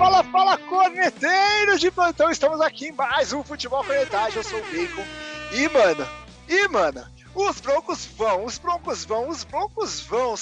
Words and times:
fala, 0.00 0.24
fala, 0.24 0.56
corneteiros 0.56 1.78
de 1.78 1.90
plantão! 1.90 2.30
Estamos 2.30 2.58
aqui 2.62 2.86
em 2.86 2.92
mais 2.92 3.34
um 3.34 3.42
Futebol 3.42 3.84
Cornetagem. 3.84 4.38
Eu 4.38 4.42
sou 4.42 4.58
o 4.58 4.62
Bacon. 4.62 5.04
E, 5.52 5.68
mano, 5.68 6.06
e, 6.48 6.68
mano, 6.68 7.04
os 7.34 7.60
broncos 7.60 8.06
vão, 8.16 8.46
os 8.46 8.56
broncos 8.56 9.04
vão, 9.04 9.28
os 9.28 9.44
broncos 9.44 10.00
vão. 10.00 10.34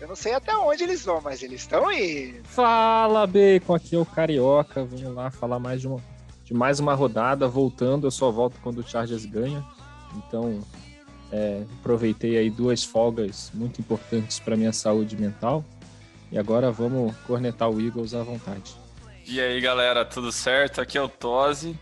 Eu 0.00 0.06
não 0.06 0.14
sei 0.14 0.32
até 0.32 0.56
onde 0.56 0.84
eles 0.84 1.04
vão, 1.04 1.20
mas 1.20 1.42
eles 1.42 1.62
estão 1.62 1.90
indo. 1.90 2.44
Fala, 2.44 3.26
Bacon, 3.26 3.74
aqui 3.74 3.96
é 3.96 3.98
o 3.98 4.06
Carioca. 4.06 4.84
Vamos 4.84 5.12
lá 5.12 5.28
falar 5.28 5.58
mais 5.58 5.80
de, 5.80 5.88
uma, 5.88 6.00
de 6.44 6.54
mais 6.54 6.78
uma 6.78 6.94
rodada. 6.94 7.48
Voltando, 7.48 8.06
eu 8.06 8.12
só 8.12 8.30
volto 8.30 8.60
quando 8.62 8.78
o 8.78 8.88
Chargers 8.88 9.26
ganha. 9.26 9.66
Então, 10.14 10.60
é, 11.32 11.64
aproveitei 11.80 12.38
aí 12.38 12.48
duas 12.48 12.84
folgas 12.84 13.50
muito 13.52 13.80
importantes 13.80 14.38
para 14.38 14.56
minha 14.56 14.72
saúde 14.72 15.16
mental. 15.16 15.64
E 16.30 16.38
agora 16.38 16.70
vamos 16.70 17.12
cornetar 17.26 17.68
o 17.68 17.80
Eagles 17.80 18.14
à 18.14 18.22
vontade. 18.22 18.78
E 19.32 19.40
aí, 19.40 19.60
galera, 19.60 20.04
tudo 20.04 20.32
certo? 20.32 20.80
Aqui 20.80 20.98
é 20.98 21.00
o 21.00 21.08
Tosi. 21.08 21.78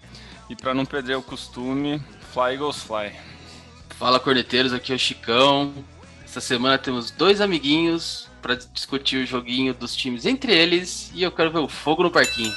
E 0.50 0.54
para 0.54 0.74
não 0.74 0.84
perder 0.84 1.16
o 1.16 1.22
costume, 1.22 1.98
Fly 2.30 2.52
Eagles 2.52 2.82
Fly. 2.82 3.10
Fala, 3.96 4.20
corneteiros, 4.20 4.70
aqui 4.74 4.92
é 4.92 4.96
o 4.96 4.98
Chicão. 4.98 5.72
Essa 6.22 6.42
semana 6.42 6.76
temos 6.76 7.10
dois 7.10 7.40
amiguinhos 7.40 8.28
para 8.42 8.54
discutir 8.54 9.24
o 9.24 9.26
joguinho 9.26 9.72
dos 9.72 9.96
times 9.96 10.26
entre 10.26 10.54
eles 10.54 11.10
e 11.14 11.22
eu 11.22 11.32
quero 11.32 11.50
ver 11.50 11.60
o 11.60 11.68
fogo 11.68 12.02
no 12.02 12.10
parquinho. 12.10 12.52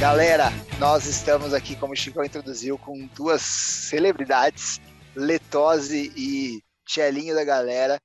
Galera, 0.00 0.52
nós 0.80 1.06
estamos 1.06 1.54
aqui, 1.54 1.76
como 1.76 1.92
o 1.92 1.96
Chicão 1.96 2.24
introduziu, 2.24 2.76
com 2.76 3.08
duas 3.14 3.40
celebridades, 3.40 4.80
Letose 5.14 6.12
e 6.16 6.60
Tchelinho 6.84 7.36
da 7.36 7.44
galera, 7.44 8.00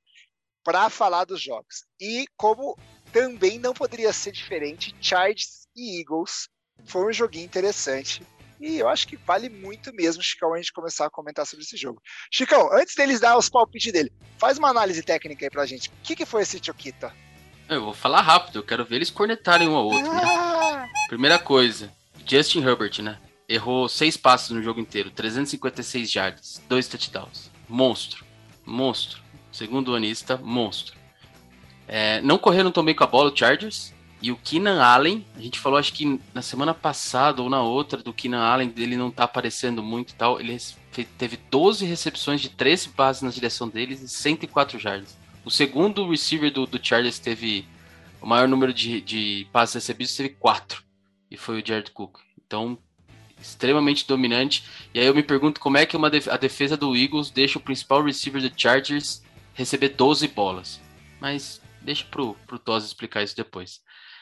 para 0.67 0.89
falar 0.89 1.23
dos 1.23 1.41
jogos. 1.41 1.85
E 1.97 2.25
como 2.35 2.77
também 3.13 3.57
não 3.57 3.73
poderia 3.73 4.11
ser 4.11 4.33
diferente, 4.33 4.93
Chargers 4.99 5.65
e 5.73 6.01
Eagles 6.01 6.49
foi 6.83 7.09
um 7.09 7.13
joguinho 7.13 7.45
interessante. 7.45 8.21
E 8.59 8.77
eu 8.77 8.89
acho 8.89 9.07
que 9.07 9.15
vale 9.15 9.47
muito 9.47 9.93
mesmo, 9.93 10.21
Chicão, 10.21 10.53
a 10.53 10.57
gente 10.57 10.73
começar 10.73 11.05
a 11.05 11.09
comentar 11.09 11.45
sobre 11.45 11.63
esse 11.63 11.77
jogo. 11.77 12.01
Chicão, 12.29 12.69
antes 12.73 12.95
deles 12.95 13.21
dar 13.21 13.37
os 13.37 13.47
palpites 13.47 13.93
dele, 13.93 14.11
faz 14.37 14.57
uma 14.57 14.67
análise 14.67 15.01
técnica 15.01 15.45
aí 15.45 15.49
pra 15.49 15.65
gente. 15.65 15.87
O 15.87 15.91
que, 16.03 16.17
que 16.17 16.25
foi 16.25 16.41
esse 16.41 16.59
Choquita? 16.61 17.15
Eu 17.69 17.85
vou 17.85 17.93
falar 17.93 18.19
rápido, 18.19 18.59
eu 18.59 18.63
quero 18.63 18.83
ver 18.83 18.97
eles 18.97 19.09
cornetarem 19.09 19.69
um 19.69 19.75
ao 19.77 19.85
outro, 19.85 20.11
né? 20.11 20.21
ah! 20.21 20.81
né? 20.81 20.89
Primeira 21.07 21.39
coisa, 21.39 21.93
Justin 22.25 22.61
Herbert, 22.61 23.01
né? 23.01 23.17
Errou 23.47 23.87
seis 23.87 24.17
passos 24.17 24.49
no 24.49 24.61
jogo 24.61 24.81
inteiro, 24.81 25.11
356 25.11 26.13
yards, 26.13 26.61
dois 26.67 26.89
touchdowns. 26.89 27.49
Monstro, 27.69 28.25
monstro. 28.65 29.26
Segundo 29.57 29.95
anista, 29.95 30.37
monstro. 30.37 30.95
É, 31.87 32.21
não 32.21 32.37
correram 32.37 32.71
tão 32.71 32.85
bem 32.85 32.93
com 32.93 33.03
a 33.03 33.07
bola, 33.07 33.31
o 33.31 33.35
Chargers. 33.35 33.91
E 34.21 34.31
o 34.31 34.35
Keenan 34.35 34.79
Allen, 34.79 35.25
a 35.35 35.41
gente 35.41 35.59
falou 35.59 35.79
acho 35.79 35.93
que 35.93 36.21
na 36.31 36.43
semana 36.43 36.75
passada 36.75 37.41
ou 37.41 37.49
na 37.49 37.63
outra 37.63 38.03
do 38.03 38.13
Keenan 38.13 38.43
Allen, 38.43 38.71
ele 38.77 38.95
não 38.95 39.09
tá 39.09 39.23
aparecendo 39.23 39.81
muito 39.81 40.11
e 40.11 40.13
tal. 40.13 40.39
Ele 40.39 40.55
teve 41.17 41.37
12 41.49 41.85
recepções 41.85 42.39
de 42.39 42.49
13 42.49 42.89
passes 42.89 43.23
na 43.23 43.31
direção 43.31 43.67
deles 43.67 43.99
e 44.03 44.07
104 44.07 44.77
jardas. 44.77 45.17
O 45.43 45.49
segundo 45.49 46.07
receiver 46.07 46.53
do, 46.53 46.67
do 46.67 46.79
Chargers 46.79 47.17
teve 47.17 47.65
o 48.21 48.27
maior 48.27 48.47
número 48.47 48.71
de, 48.71 49.01
de 49.01 49.47
passes 49.51 49.73
recebidos, 49.73 50.15
teve 50.15 50.29
4. 50.29 50.83
E 51.31 51.35
foi 51.35 51.59
o 51.59 51.67
Jared 51.67 51.89
Cook. 51.89 52.19
Então, 52.45 52.77
extremamente 53.41 54.07
dominante. 54.07 54.65
E 54.93 54.99
aí 54.99 55.07
eu 55.07 55.15
me 55.15 55.23
pergunto 55.23 55.59
como 55.59 55.77
é 55.77 55.85
que 55.87 55.97
uma 55.97 56.11
def 56.11 56.27
a 56.27 56.37
defesa 56.37 56.77
do 56.77 56.95
Eagles 56.95 57.31
deixa 57.31 57.57
o 57.57 57.61
principal 57.61 58.03
receiver 58.03 58.39
do 58.39 58.51
Chargers 58.55 59.25
receber 59.57 59.89
12 59.89 60.27
bolas. 60.29 60.79
Mas 61.19 61.59
deixa 61.81 62.05
pro, 62.05 62.35
pro 62.45 62.59
Toz 62.59 62.85
explicar 62.85 63.23
isso 63.23 63.35
depois. 63.35 63.81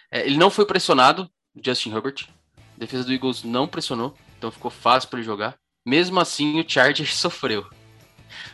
É, 0.10 0.26
ele 0.26 0.38
não 0.38 0.50
foi 0.50 0.66
pressionado, 0.66 1.30
Justin 1.64 1.92
Herbert. 1.92 2.28
A 2.58 2.80
defesa 2.80 3.04
do 3.04 3.14
Eagles 3.14 3.44
não 3.44 3.68
pressionou, 3.68 4.16
então 4.38 4.50
ficou 4.50 4.72
fácil 4.72 5.10
para 5.10 5.20
ele 5.20 5.26
jogar. 5.26 5.58
Mesmo 5.86 6.20
assim, 6.20 6.60
o 6.60 6.68
Chargers 6.68 7.14
sofreu. 7.20 7.68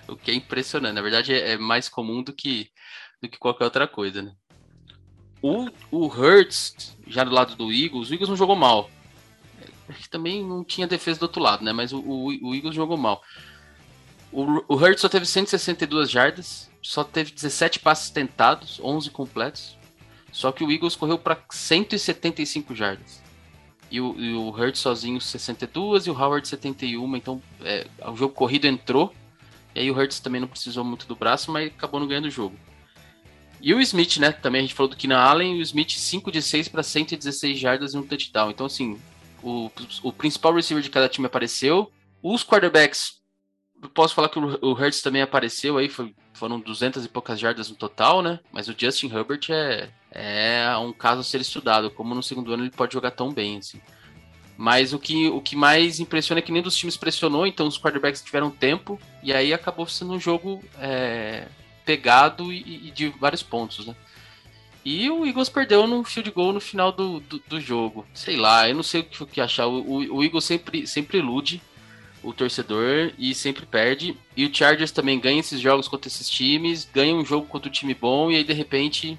O 0.07 0.15
que 0.15 0.31
é 0.31 0.33
impressionante. 0.33 0.95
Na 0.95 1.01
verdade, 1.01 1.33
é, 1.33 1.51
é 1.51 1.57
mais 1.57 1.87
comum 1.87 2.23
do 2.23 2.33
que, 2.33 2.69
do 3.21 3.29
que 3.29 3.37
qualquer 3.37 3.63
outra 3.63 3.87
coisa, 3.87 4.21
né? 4.21 4.33
O, 5.41 5.67
o 5.89 6.05
Hurts, 6.05 6.97
já 7.07 7.23
do 7.23 7.31
lado 7.31 7.55
do 7.55 7.71
Eagles, 7.71 8.09
o 8.09 8.13
Eagles 8.13 8.29
não 8.29 8.35
jogou 8.35 8.55
mal. 8.55 8.89
É, 9.59 9.93
também 10.09 10.43
não 10.43 10.63
tinha 10.63 10.87
defesa 10.87 11.19
do 11.19 11.23
outro 11.23 11.41
lado, 11.41 11.63
né? 11.63 11.73
Mas 11.73 11.93
o, 11.93 11.99
o, 11.99 12.49
o 12.49 12.55
Eagles 12.55 12.75
jogou 12.75 12.97
mal. 12.97 13.23
O, 14.31 14.63
o 14.67 14.97
só 14.97 15.09
teve 15.09 15.25
162 15.25 16.09
jardas, 16.09 16.69
só 16.81 17.03
teve 17.03 17.31
17 17.31 17.79
passes 17.79 18.09
tentados, 18.09 18.79
11 18.81 19.09
completos. 19.11 19.77
Só 20.31 20.51
que 20.51 20.63
o 20.63 20.71
Eagles 20.71 20.95
correu 20.95 21.17
para 21.17 21.37
175 21.49 22.73
jardas. 22.73 23.21
E 23.91 23.99
o, 23.99 24.15
e 24.17 24.33
o 24.33 24.75
sozinho 24.75 25.19
62 25.19 26.07
e 26.07 26.09
o 26.09 26.13
Howard 26.13 26.47
71. 26.47 27.15
Então 27.17 27.41
é, 27.61 27.85
o 28.07 28.15
jogo 28.15 28.33
corrido 28.33 28.65
entrou. 28.65 29.13
E 29.75 29.81
aí 29.81 29.91
o 29.91 29.97
Hurts 29.97 30.21
também 30.21 30.39
não 30.39 30.47
precisou 30.47 30.83
muito 30.83 31.05
do 31.05 31.15
braço, 31.15 31.51
mas 31.51 31.67
acabou 31.67 31.99
não 31.99 32.07
ganhando 32.07 32.25
o 32.25 32.31
jogo. 32.31 32.57
E 33.61 33.73
o 33.73 33.81
Smith, 33.81 34.17
né? 34.17 34.31
Também 34.31 34.59
a 34.59 34.61
gente 34.63 34.73
falou 34.73 34.89
do 34.89 34.95
Keenan 34.95 35.19
Allen. 35.19 35.57
E 35.57 35.59
o 35.59 35.61
Smith 35.61 35.91
5 35.91 36.31
de 36.31 36.41
6 36.41 36.69
para 36.69 36.81
116 36.81 37.59
jardas 37.59 37.93
e 37.93 37.97
um 37.97 38.03
touchdown. 38.03 38.49
Então, 38.49 38.65
assim, 38.65 38.97
o, 39.43 39.69
o 40.01 40.13
principal 40.13 40.53
receiver 40.53 40.81
de 40.81 40.89
cada 40.89 41.09
time 41.09 41.27
apareceu. 41.27 41.91
Os 42.23 42.43
quarterbacks 42.43 43.20
posso 43.89 44.13
falar 44.13 44.29
que 44.29 44.39
o 44.39 44.73
Hertz 44.73 45.01
também 45.01 45.21
apareceu 45.21 45.77
aí, 45.77 45.89
foi, 45.89 46.13
foram 46.33 46.59
200 46.59 47.05
e 47.05 47.09
poucas 47.09 47.39
jardas 47.39 47.69
no 47.69 47.75
total, 47.75 48.21
né? 48.21 48.39
Mas 48.51 48.67
o 48.67 48.75
Justin 48.77 49.07
Herbert 49.07 49.47
é, 49.49 49.89
é 50.11 50.77
um 50.77 50.93
caso 50.93 51.21
a 51.21 51.23
ser 51.23 51.41
estudado, 51.41 51.89
como 51.89 52.15
no 52.15 52.23
segundo 52.23 52.53
ano 52.53 52.63
ele 52.63 52.71
pode 52.71 52.93
jogar 52.93 53.11
tão 53.11 53.31
bem, 53.33 53.57
assim. 53.57 53.81
Mas 54.57 54.93
o 54.93 54.99
que, 54.99 55.27
o 55.29 55.41
que 55.41 55.55
mais 55.55 55.99
impressiona 55.99 56.39
é 56.39 56.41
que 56.41 56.51
nem 56.51 56.61
dos 56.61 56.75
times 56.75 56.95
pressionou, 56.95 57.47
então 57.47 57.65
os 57.65 57.79
quarterbacks 57.79 58.21
tiveram 58.21 58.51
tempo, 58.51 58.99
e 59.23 59.33
aí 59.33 59.53
acabou 59.53 59.87
sendo 59.87 60.13
um 60.13 60.19
jogo 60.19 60.63
é, 60.77 61.47
pegado 61.83 62.53
e, 62.53 62.87
e, 62.87 62.91
de 62.91 63.09
vários 63.09 63.41
pontos, 63.41 63.87
né? 63.87 63.95
E 64.83 65.09
o 65.09 65.25
Eagles 65.25 65.49
perdeu 65.49 65.85
no 65.85 66.03
field 66.03 66.31
goal 66.31 66.53
no 66.53 66.59
final 66.59 66.91
do, 66.91 67.19
do, 67.19 67.39
do 67.47 67.59
jogo. 67.61 68.05
Sei 68.13 68.35
lá, 68.35 68.67
eu 68.67 68.75
não 68.75 68.81
sei 68.81 69.01
o 69.01 69.03
que, 69.03 69.23
o 69.23 69.27
que 69.27 69.39
achar. 69.39 69.67
O, 69.67 69.79
o, 69.81 70.17
o 70.17 70.23
Eagles 70.23 70.43
sempre, 70.43 70.87
sempre 70.87 71.19
ilude 71.19 71.61
o 72.23 72.33
torcedor 72.33 73.11
e 73.17 73.33
sempre 73.33 73.65
perde. 73.65 74.17
E 74.35 74.45
o 74.45 74.53
Chargers 74.53 74.91
também 74.91 75.19
ganha 75.19 75.39
esses 75.39 75.59
jogos 75.59 75.87
contra 75.87 76.07
esses 76.07 76.29
times, 76.29 76.87
ganha 76.93 77.15
um 77.15 77.25
jogo 77.25 77.47
contra 77.47 77.69
um 77.69 77.71
time 77.71 77.93
bom 77.93 78.31
e 78.31 78.35
aí 78.35 78.43
de 78.43 78.53
repente 78.53 79.17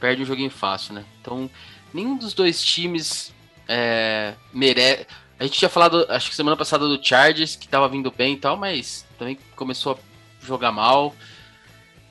perde 0.00 0.22
um 0.22 0.26
joguinho 0.26 0.50
fácil, 0.50 0.94
né? 0.94 1.04
Então, 1.20 1.50
nenhum 1.92 2.16
dos 2.16 2.34
dois 2.34 2.62
times 2.62 3.32
é, 3.68 4.34
merece. 4.52 5.06
A 5.38 5.44
gente 5.44 5.58
tinha 5.58 5.68
falado, 5.68 6.06
acho 6.08 6.30
que 6.30 6.36
semana 6.36 6.56
passada, 6.56 6.86
do 6.86 7.04
Chargers, 7.04 7.56
que 7.56 7.68
tava 7.68 7.88
vindo 7.88 8.10
bem 8.10 8.34
e 8.34 8.36
tal, 8.36 8.56
mas 8.56 9.06
também 9.18 9.38
começou 9.56 9.92
a 9.92 10.46
jogar 10.46 10.72
mal. 10.72 11.14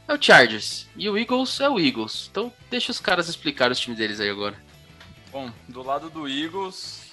É 0.08 0.14
o 0.14 0.22
Chargers. 0.22 0.88
E 0.98 1.10
o 1.10 1.18
Eagles 1.18 1.60
é 1.60 1.70
o 1.70 1.80
Eagles. 1.80 2.28
Então, 2.30 2.52
deixa 2.70 2.92
os 2.92 3.00
caras 3.00 3.30
explicar 3.30 3.72
os 3.72 3.80
times 3.80 3.98
deles 3.98 4.20
aí 4.20 4.30
agora. 4.30 4.62
Bom, 5.32 5.50
do 5.68 5.82
lado 5.82 6.10
do 6.10 6.28
Eagles, 6.28 7.10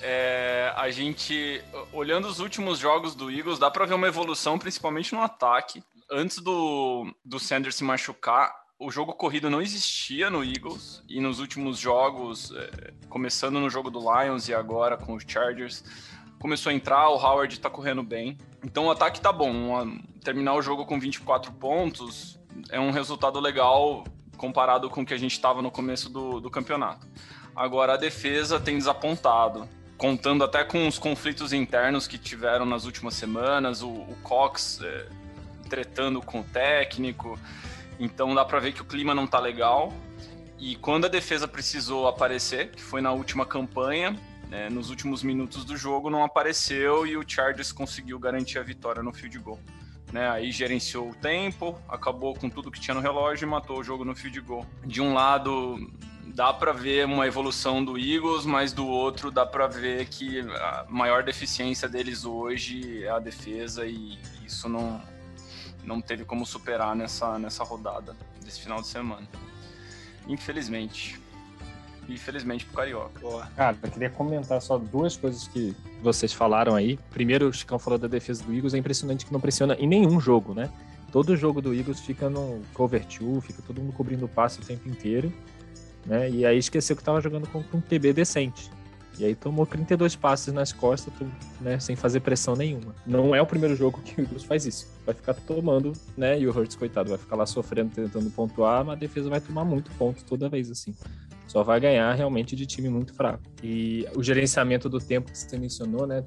é, 0.00 0.72
a 0.76 0.90
gente, 0.90 1.62
olhando 1.92 2.28
os 2.28 2.40
últimos 2.40 2.78
jogos 2.78 3.14
do 3.14 3.30
Eagles, 3.30 3.58
dá 3.58 3.70
para 3.70 3.86
ver 3.86 3.94
uma 3.94 4.06
evolução, 4.06 4.58
principalmente 4.58 5.14
no 5.14 5.22
ataque. 5.22 5.82
Antes 6.10 6.38
do, 6.38 7.12
do 7.24 7.38
Sanders 7.38 7.74
se 7.74 7.84
machucar, 7.84 8.54
o 8.78 8.90
jogo 8.90 9.12
corrido 9.12 9.50
não 9.50 9.60
existia 9.60 10.30
no 10.30 10.44
Eagles. 10.44 11.02
E 11.08 11.20
nos 11.20 11.40
últimos 11.40 11.78
jogos, 11.78 12.52
é, 12.52 12.92
começando 13.08 13.58
no 13.58 13.68
jogo 13.68 13.90
do 13.90 13.98
Lions 13.98 14.48
e 14.48 14.54
agora 14.54 14.96
com 14.96 15.14
os 15.14 15.24
Chargers, 15.26 15.84
começou 16.38 16.70
a 16.70 16.74
entrar, 16.74 17.08
o 17.08 17.16
Howard 17.16 17.58
tá 17.58 17.68
correndo 17.68 18.02
bem. 18.02 18.38
Então 18.64 18.86
o 18.86 18.90
ataque 18.90 19.20
tá 19.20 19.32
bom. 19.32 19.98
Terminar 20.22 20.54
o 20.54 20.62
jogo 20.62 20.86
com 20.86 20.98
24 20.98 21.52
pontos 21.52 22.38
é 22.70 22.78
um 22.78 22.90
resultado 22.90 23.40
legal 23.40 24.04
comparado 24.36 24.88
com 24.88 25.02
o 25.02 25.06
que 25.06 25.14
a 25.14 25.18
gente 25.18 25.32
estava 25.32 25.60
no 25.60 25.70
começo 25.70 26.08
do, 26.08 26.40
do 26.40 26.48
campeonato. 26.48 27.06
Agora 27.54 27.94
a 27.94 27.96
defesa 27.96 28.60
tem 28.60 28.78
desapontado 28.78 29.68
contando 29.98 30.44
até 30.44 30.62
com 30.62 30.86
os 30.86 30.96
conflitos 30.96 31.52
internos 31.52 32.06
que 32.06 32.16
tiveram 32.16 32.64
nas 32.64 32.84
últimas 32.84 33.14
semanas, 33.14 33.82
o, 33.82 33.88
o 33.88 34.16
Cox 34.22 34.80
é, 34.80 35.06
tretando 35.68 36.22
com 36.22 36.40
o 36.40 36.44
técnico, 36.44 37.38
então 37.98 38.32
dá 38.32 38.44
para 38.44 38.60
ver 38.60 38.72
que 38.72 38.80
o 38.80 38.84
clima 38.84 39.12
não 39.12 39.26
tá 39.26 39.40
legal. 39.40 39.92
E 40.56 40.76
quando 40.76 41.04
a 41.04 41.08
defesa 41.08 41.46
precisou 41.46 42.08
aparecer, 42.08 42.70
que 42.70 42.80
foi 42.80 43.00
na 43.00 43.12
última 43.12 43.44
campanha, 43.44 44.16
né, 44.48 44.70
nos 44.70 44.88
últimos 44.88 45.22
minutos 45.22 45.64
do 45.64 45.76
jogo, 45.76 46.08
não 46.08 46.24
apareceu 46.24 47.06
e 47.06 47.16
o 47.16 47.24
Chargers 47.26 47.72
conseguiu 47.72 48.18
garantir 48.18 48.58
a 48.58 48.62
vitória 48.62 49.02
no 49.02 49.12
field 49.12 49.38
goal. 49.40 49.58
Né, 50.12 50.28
aí 50.30 50.50
gerenciou 50.50 51.10
o 51.10 51.14
tempo, 51.14 51.78
acabou 51.88 52.34
com 52.34 52.48
tudo 52.48 52.70
que 52.70 52.80
tinha 52.80 52.94
no 52.94 53.00
relógio 53.00 53.44
e 53.44 53.48
matou 53.48 53.78
o 53.78 53.84
jogo 53.84 54.04
no 54.04 54.14
field 54.14 54.40
goal. 54.40 54.64
De 54.84 55.02
um 55.02 55.12
lado, 55.12 55.76
dá 56.34 56.52
para 56.52 56.72
ver 56.72 57.06
uma 57.06 57.26
evolução 57.26 57.84
do 57.84 57.98
Eagles, 57.98 58.44
mas 58.44 58.72
do 58.72 58.86
outro 58.86 59.30
dá 59.30 59.46
para 59.46 59.66
ver 59.66 60.06
que 60.06 60.40
a 60.40 60.86
maior 60.88 61.22
deficiência 61.22 61.88
deles 61.88 62.24
hoje 62.24 63.04
é 63.04 63.10
a 63.10 63.18
defesa 63.18 63.86
e 63.86 64.18
isso 64.44 64.68
não, 64.68 65.00
não 65.84 66.00
teve 66.00 66.24
como 66.24 66.44
superar 66.44 66.94
nessa, 66.94 67.38
nessa 67.38 67.64
rodada 67.64 68.16
desse 68.44 68.60
final 68.60 68.80
de 68.80 68.86
semana. 68.86 69.26
Infelizmente. 70.26 71.20
Infelizmente 72.08 72.64
pro 72.64 72.76
Carioca. 72.76 73.20
Boa. 73.20 73.46
Cara, 73.54 73.76
eu 73.82 73.90
queria 73.90 74.10
comentar 74.10 74.60
só 74.62 74.78
duas 74.78 75.16
coisas 75.16 75.46
que 75.46 75.76
vocês 76.02 76.32
falaram 76.32 76.74
aí. 76.74 76.98
Primeiro, 77.10 77.48
o 77.48 77.52
Chicão 77.52 77.78
falou 77.78 77.98
da 77.98 78.08
defesa 78.08 78.42
do 78.44 78.54
Eagles. 78.54 78.72
É 78.72 78.78
impressionante 78.78 79.26
que 79.26 79.32
não 79.32 79.40
pressiona 79.40 79.74
em 79.74 79.86
nenhum 79.86 80.18
jogo, 80.18 80.54
né? 80.54 80.70
Todo 81.12 81.36
jogo 81.36 81.60
do 81.60 81.74
Eagles 81.74 82.00
fica 82.00 82.30
no 82.30 82.62
cover 82.72 83.04
two, 83.06 83.40
fica 83.40 83.62
todo 83.62 83.80
mundo 83.80 83.92
cobrindo 83.92 84.24
o 84.24 84.28
passe 84.28 84.60
o 84.60 84.64
tempo 84.64 84.88
inteiro. 84.88 85.32
Né? 86.08 86.30
E 86.30 86.46
aí 86.46 86.58
esqueceu 86.58 86.96
que 86.96 87.04
tava 87.04 87.20
jogando 87.20 87.46
com 87.48 87.58
um 87.58 87.80
QB 87.80 88.14
decente. 88.14 88.70
E 89.18 89.24
aí 89.24 89.34
tomou 89.34 89.66
32 89.66 90.14
passes 90.14 90.54
nas 90.54 90.72
costas, 90.72 91.12
né, 91.60 91.80
sem 91.80 91.96
fazer 91.96 92.20
pressão 92.20 92.54
nenhuma. 92.54 92.94
Não 93.04 93.34
é 93.34 93.42
o 93.42 93.46
primeiro 93.46 93.74
jogo 93.74 94.00
que 94.00 94.20
o 94.20 94.24
Eagles 94.24 94.44
faz 94.44 94.64
isso. 94.64 94.86
Vai 95.04 95.12
ficar 95.12 95.34
tomando, 95.34 95.92
né? 96.16 96.38
E 96.38 96.46
o 96.46 96.56
Hurts, 96.56 96.76
coitado, 96.76 97.08
vai 97.08 97.18
ficar 97.18 97.34
lá 97.34 97.44
sofrendo, 97.44 97.90
tentando 97.90 98.30
pontuar, 98.30 98.84
mas 98.84 98.96
a 98.96 98.98
defesa 98.98 99.28
vai 99.28 99.40
tomar 99.40 99.64
muito 99.64 99.90
ponto 99.98 100.24
toda 100.24 100.48
vez, 100.48 100.70
assim. 100.70 100.94
Só 101.48 101.64
vai 101.64 101.80
ganhar 101.80 102.12
realmente 102.14 102.54
de 102.54 102.64
time 102.64 102.88
muito 102.88 103.12
fraco. 103.12 103.42
E 103.60 104.06
o 104.14 104.22
gerenciamento 104.22 104.88
do 104.88 105.00
tempo 105.00 105.32
que 105.32 105.38
você 105.38 105.58
mencionou, 105.58 106.06
né? 106.06 106.22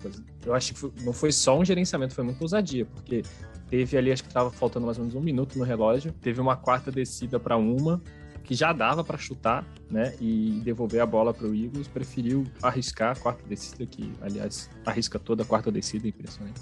Eu 0.46 0.54
acho 0.54 0.74
que 0.74 0.80
foi, 0.80 0.92
não 1.04 1.14
foi 1.14 1.32
só 1.32 1.58
um 1.58 1.64
gerenciamento, 1.64 2.14
foi 2.14 2.26
muito 2.26 2.42
ousadia, 2.42 2.86
porque 2.86 3.22
teve 3.70 3.98
ali, 3.98 4.12
acho 4.12 4.24
que 4.24 4.30
estava 4.30 4.52
faltando 4.52 4.86
mais 4.86 4.98
ou 4.98 5.06
menos 5.06 5.16
um 5.16 5.24
minuto 5.24 5.58
no 5.58 5.64
relógio. 5.64 6.12
Teve 6.12 6.42
uma 6.42 6.58
quarta 6.58 6.92
descida 6.92 7.40
para 7.40 7.56
uma, 7.56 8.02
que 8.44 8.56
já 8.56 8.74
dava 8.74 9.04
para 9.04 9.18
chutar, 9.18 9.66
né, 9.90 10.16
e 10.20 10.62
devolver 10.64 11.02
a 11.02 11.06
bola 11.06 11.34
para 11.34 11.48
o 11.48 11.56
Eagles, 11.56 11.88
preferiu 11.88 12.46
arriscar 12.62 13.16
a 13.16 13.20
quarta 13.20 13.48
descida, 13.48 13.86
que 13.86 14.14
aliás 14.22 14.70
arrisca 14.86 15.20
toda 15.20 15.44
a 15.44 15.46
quarta 15.46 15.72
descida, 15.72 16.08
impressionante, 16.08 16.60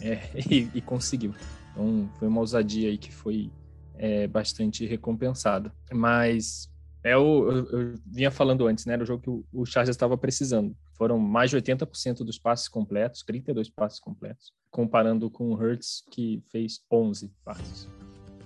é, 0.00 0.20
e, 0.50 0.70
e, 0.74 0.80
conseguiu. 0.80 1.34
Então 1.72 2.08
foi 2.18 2.28
uma 2.28 2.40
ousadia 2.40 2.88
aí 2.88 2.98
que 2.98 3.12
foi 3.12 3.50
é, 3.96 4.26
bastante 4.26 4.86
recompensada. 4.86 5.72
Mas 5.92 6.70
é 7.02 7.16
o, 7.16 7.50
eu, 7.50 7.70
eu, 7.70 7.94
vinha 8.06 8.30
falando 8.30 8.66
antes, 8.66 8.86
né, 8.86 8.94
era 8.94 9.02
o 9.02 9.06
jogo 9.06 9.22
que 9.22 9.30
o, 9.30 9.44
o 9.52 9.66
Chargers 9.66 9.94
estava 9.94 10.16
precisando. 10.16 10.76
Foram 10.94 11.18
mais 11.18 11.50
de 11.50 11.56
80% 11.56 12.18
dos 12.18 12.38
passes 12.38 12.68
completos, 12.68 13.22
32 13.22 13.68
passes 13.68 13.98
completos, 13.98 14.52
comparando 14.70 15.28
com 15.30 15.50
o 15.50 15.54
Hurts, 15.54 16.04
que 16.10 16.42
fez 16.50 16.80
11 16.90 17.32
passes 17.44 17.88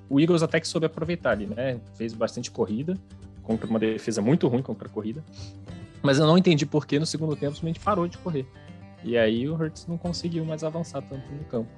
o 0.08 0.20
Eagles 0.20 0.43
até 0.43 0.58
que 0.60 0.66
soube 0.66 0.87
aproveitar 0.87 1.31
ali, 1.31 1.46
né? 1.46 1.81
Fez 1.94 2.14
bastante 2.14 2.50
corrida, 2.50 2.96
contra 3.43 3.66
uma 3.66 3.78
defesa 3.78 4.20
muito 4.22 4.46
ruim 4.49 4.62
contra 4.62 4.88
a 4.88 4.90
corrida. 4.90 5.25
Mas 6.02 6.19
eu 6.19 6.26
não 6.26 6.38
entendi 6.38 6.64
por 6.64 6.87
que 6.87 6.99
no 6.99 7.06
segundo 7.06 7.34
tempo 7.34 7.55
simplesmente 7.55 7.81
parou 7.81 8.06
de 8.06 8.16
correr. 8.19 8.46
E 9.02 9.16
aí 9.16 9.49
o 9.49 9.55
Hurts 9.55 9.87
não 9.87 9.96
conseguiu 9.96 10.44
mais 10.44 10.64
avançar 10.64 11.02
tanto 11.02 11.31
no 11.32 11.44
campo. 11.44 11.70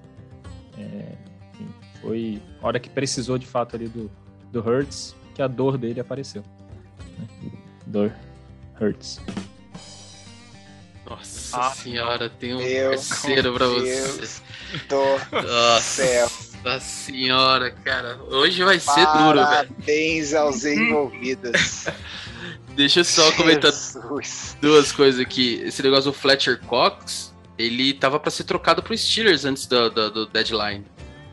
É, 0.79 1.15
enfim, 1.53 1.69
foi 2.01 2.43
a 2.63 2.67
hora 2.67 2.81
que 2.81 2.89
precisou 2.89 3.39
de 3.39 3.47
fato 3.47 3.77
ali 3.77 3.89
do, 3.89 4.11
do 4.51 4.61
Hurts 4.61 5.15
que 5.35 5.43
a 5.43 5.47
dor 5.47 5.79
dele 5.79 6.01
apareceu. 6.01 6.43
Né? 7.19 7.51
Dor 7.87 8.13
Hurts. 8.81 9.21
Nossa 11.09 11.61
ah, 11.61 11.71
senhora, 11.71 12.31
tem 12.31 12.55
um 12.55 12.59
Meu 12.59 12.91
parceiro 12.91 13.53
pra 13.53 13.67
você. 13.67 14.43
Do 14.89 15.43
Nossa. 15.43 15.81
céu. 15.81 16.29
Nossa 16.65 16.81
senhora, 16.81 17.71
cara. 17.71 18.19
Hoje 18.29 18.63
vai 18.63 18.79
ser 18.79 19.07
Parabéns 19.07 19.25
duro, 19.25 19.47
velho. 19.47 19.69
Parabéns 19.69 20.35
aos 20.35 20.65
envolvidos. 20.65 21.87
Deixa 22.77 23.01
eu 23.01 23.05
só 23.05 23.33
comentar 23.33 23.73
duas 24.61 24.93
coisas 24.93 25.21
aqui. 25.21 25.61
Esse 25.65 25.83
negócio 25.83 26.11
do 26.11 26.17
Fletcher 26.17 26.61
Cox, 26.61 27.35
ele 27.59 27.93
tava 27.95 28.19
para 28.21 28.31
ser 28.31 28.45
trocado 28.45 28.83
pro 28.83 28.97
Steelers 28.97 29.45
antes 29.45 29.67
do, 29.67 29.91
do, 29.91 30.11
do, 30.11 30.27
deadline. 30.27 30.85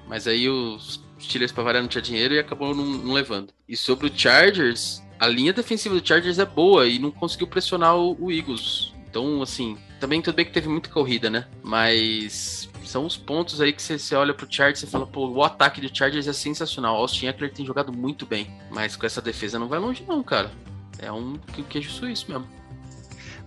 Mas 0.08 0.28
aí 0.28 0.50
os 0.50 1.04
Steelers, 1.20 1.52
pra 1.52 1.64
variar, 1.64 1.84
não 1.84 1.90
tinha 1.90 2.02
dinheiro 2.02 2.34
e 2.34 2.40
acabou 2.40 2.74
não, 2.74 2.86
não, 2.86 3.14
levando. 3.14 3.54
E 3.68 3.76
sobre 3.76 4.08
o 4.08 4.12
Chargers, 4.14 5.02
a 5.20 5.28
linha 5.28 5.54
defensiva 5.54 5.96
do 6.00 6.06
Chargers 6.06 6.40
é 6.40 6.46
boa 6.46 6.88
e 6.88 7.00
não 7.00 7.12
conseguiu 7.12 7.48
pressionar 7.48 7.96
o, 7.96 8.18
o 8.20 8.32
Eagles. 8.32 8.94
Então, 9.10 9.42
assim, 9.42 9.78
também 10.00 10.22
tudo 10.22 10.36
bem 10.36 10.46
que 10.46 10.52
teve 10.52 10.68
muita 10.68 10.90
corrida, 10.90 11.30
né? 11.30 11.48
Mas 11.64 12.67
são 12.88 13.06
os 13.06 13.18
pontos 13.18 13.62
aí 13.62 13.74
que 13.74 13.82
você, 13.82 14.00
você 14.00 14.16
olha 14.16 14.34
pro 14.34 14.48
Chargers 14.50 14.84
e 14.84 14.88
fala, 14.88 15.06
pô, 15.06 15.28
o 15.28 15.44
ataque 15.44 15.82
do 15.82 15.96
Chargers 15.96 16.28
é 16.28 16.34
sensacional. 16.34 16.96
O 16.96 17.00
Austin 17.00 17.28
Eckler 17.28 17.54
tem 17.54 17.66
jogado 17.66 17.92
muito 17.92 18.26
bem, 18.26 18.52
mas 18.72 18.96
com 18.96 19.06
essa 19.06 19.22
defesa 19.22 19.60
não 19.60 19.68
vai 19.68 19.80
longe 19.80 20.04
não, 20.08 20.24
cara. 20.24 20.52
É 21.00 21.12
um 21.12 21.38
queijo 21.70 21.92
suíço 21.92 22.32
mesmo. 22.32 22.48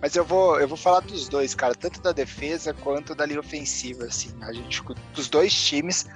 Mas 0.01 0.17
eu 0.17 0.25
vou, 0.25 0.59
eu 0.59 0.67
vou 0.67 0.79
falar 0.79 1.01
dos 1.01 1.29
dois, 1.29 1.55
cara, 1.55 1.75
tanto 1.75 2.01
da 2.01 2.13
defesa 2.13 2.73
quanto 2.73 3.15
da 3.15 3.27
linha 3.27 3.41
ofensiva, 3.41 4.05
assim. 4.05 4.31
A 4.41 4.53
gente 4.53 4.83
dos 5.15 5.29
dois 5.29 5.53
times 5.53 6.07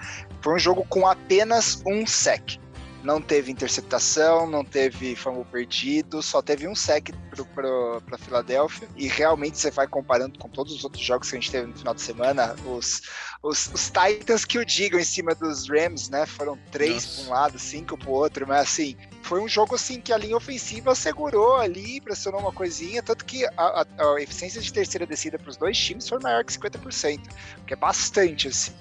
foi 0.41 0.55
um 0.55 0.59
jogo 0.59 0.87
com 0.89 1.07
apenas 1.07 1.83
um 1.87 2.07
sec 2.07 2.59
não 3.05 3.21
teve 3.21 3.53
interceptação, 3.53 4.49
não 4.49 4.65
teve 4.65 5.15
fumble 5.15 5.45
perdido, 5.45 6.23
só 6.23 6.41
teve 6.41 6.67
um 6.67 6.75
sec 6.75 7.11
para 7.55 8.19
Filadélfia. 8.19 8.89
E 8.97 9.07
realmente 9.07 9.59
você 9.59 9.71
vai 9.71 9.87
comparando 9.87 10.39
com 10.39 10.49
todos 10.49 10.73
os 10.73 10.85
outros 10.85 11.05
jogos 11.05 11.31
que 11.31 11.37
a 11.37 11.41
gente 11.41 11.51
teve 11.51 11.67
no 11.67 11.77
final 11.77 11.95
de 11.95 12.01
semana, 12.01 12.57
os, 12.67 13.03
os, 13.43 13.67
os 13.73 13.91
Titans 13.91 14.47
que 14.47 14.59
o 14.59 14.65
digam 14.65 14.99
em 14.99 15.05
cima 15.05 15.35
dos 15.35 15.69
Rams, 15.69 16.09
né? 16.09 16.25
Foram 16.25 16.59
três 16.73 17.07
para 17.07 17.25
um 17.25 17.31
lado, 17.31 17.59
cinco 17.59 17.99
para 17.99 18.09
o 18.09 18.13
outro, 18.13 18.47
mas 18.49 18.63
assim, 18.63 18.97
foi 19.23 19.41
um 19.41 19.49
jogo 19.49 19.75
assim 19.75 20.01
que 20.01 20.13
a 20.13 20.17
linha 20.17 20.37
ofensiva 20.37 20.95
segurou 20.95 21.57
ali, 21.57 22.01
pressionou 22.01 22.41
uma 22.41 22.53
coisinha, 22.53 23.03
tanto 23.03 23.25
que 23.27 23.45
a, 23.45 23.51
a, 23.59 23.87
a 24.15 24.23
eficiência 24.23 24.63
de 24.63 24.73
terceira 24.73 25.07
descida 25.07 25.39
para 25.39 25.51
os 25.51 25.59
dois 25.59 25.77
times 25.77 26.09
foi 26.09 26.19
maior 26.21 26.43
que 26.43 26.53
50%, 26.53 27.21
que 27.67 27.75
é 27.75 27.77
bastante 27.77 28.49
assim. 28.49 28.73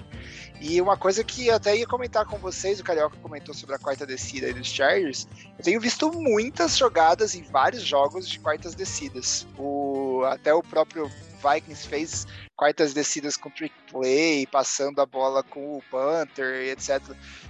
E 0.61 0.79
uma 0.81 0.95
coisa 0.95 1.23
que 1.23 1.47
eu 1.47 1.55
até 1.55 1.75
ia 1.75 1.85
comentar 1.85 2.25
com 2.25 2.37
vocês, 2.37 2.79
o 2.79 2.83
Carioca 2.83 3.17
comentou 3.17 3.53
sobre 3.53 3.75
a 3.75 3.79
quarta 3.79 4.05
descida 4.05 4.53
dos 4.53 4.67
Chargers. 4.67 5.27
Eu 5.57 5.63
tenho 5.63 5.81
visto 5.81 6.11
muitas 6.13 6.77
jogadas 6.77 7.35
em 7.35 7.43
vários 7.43 7.83
jogos 7.83 8.29
de 8.29 8.39
quartas 8.39 8.73
descidas. 8.73 9.45
O, 9.57 10.23
até 10.25 10.53
o 10.53 10.63
próprio 10.63 11.11
Vikings 11.43 11.87
fez 11.87 12.25
quartas 12.55 12.93
descidas 12.93 13.35
com 13.35 13.49
trick 13.49 13.75
play, 13.91 14.47
passando 14.47 15.01
a 15.01 15.05
bola 15.05 15.43
com 15.43 15.77
o 15.77 15.83
Panther, 15.91 16.69
etc. 16.69 17.01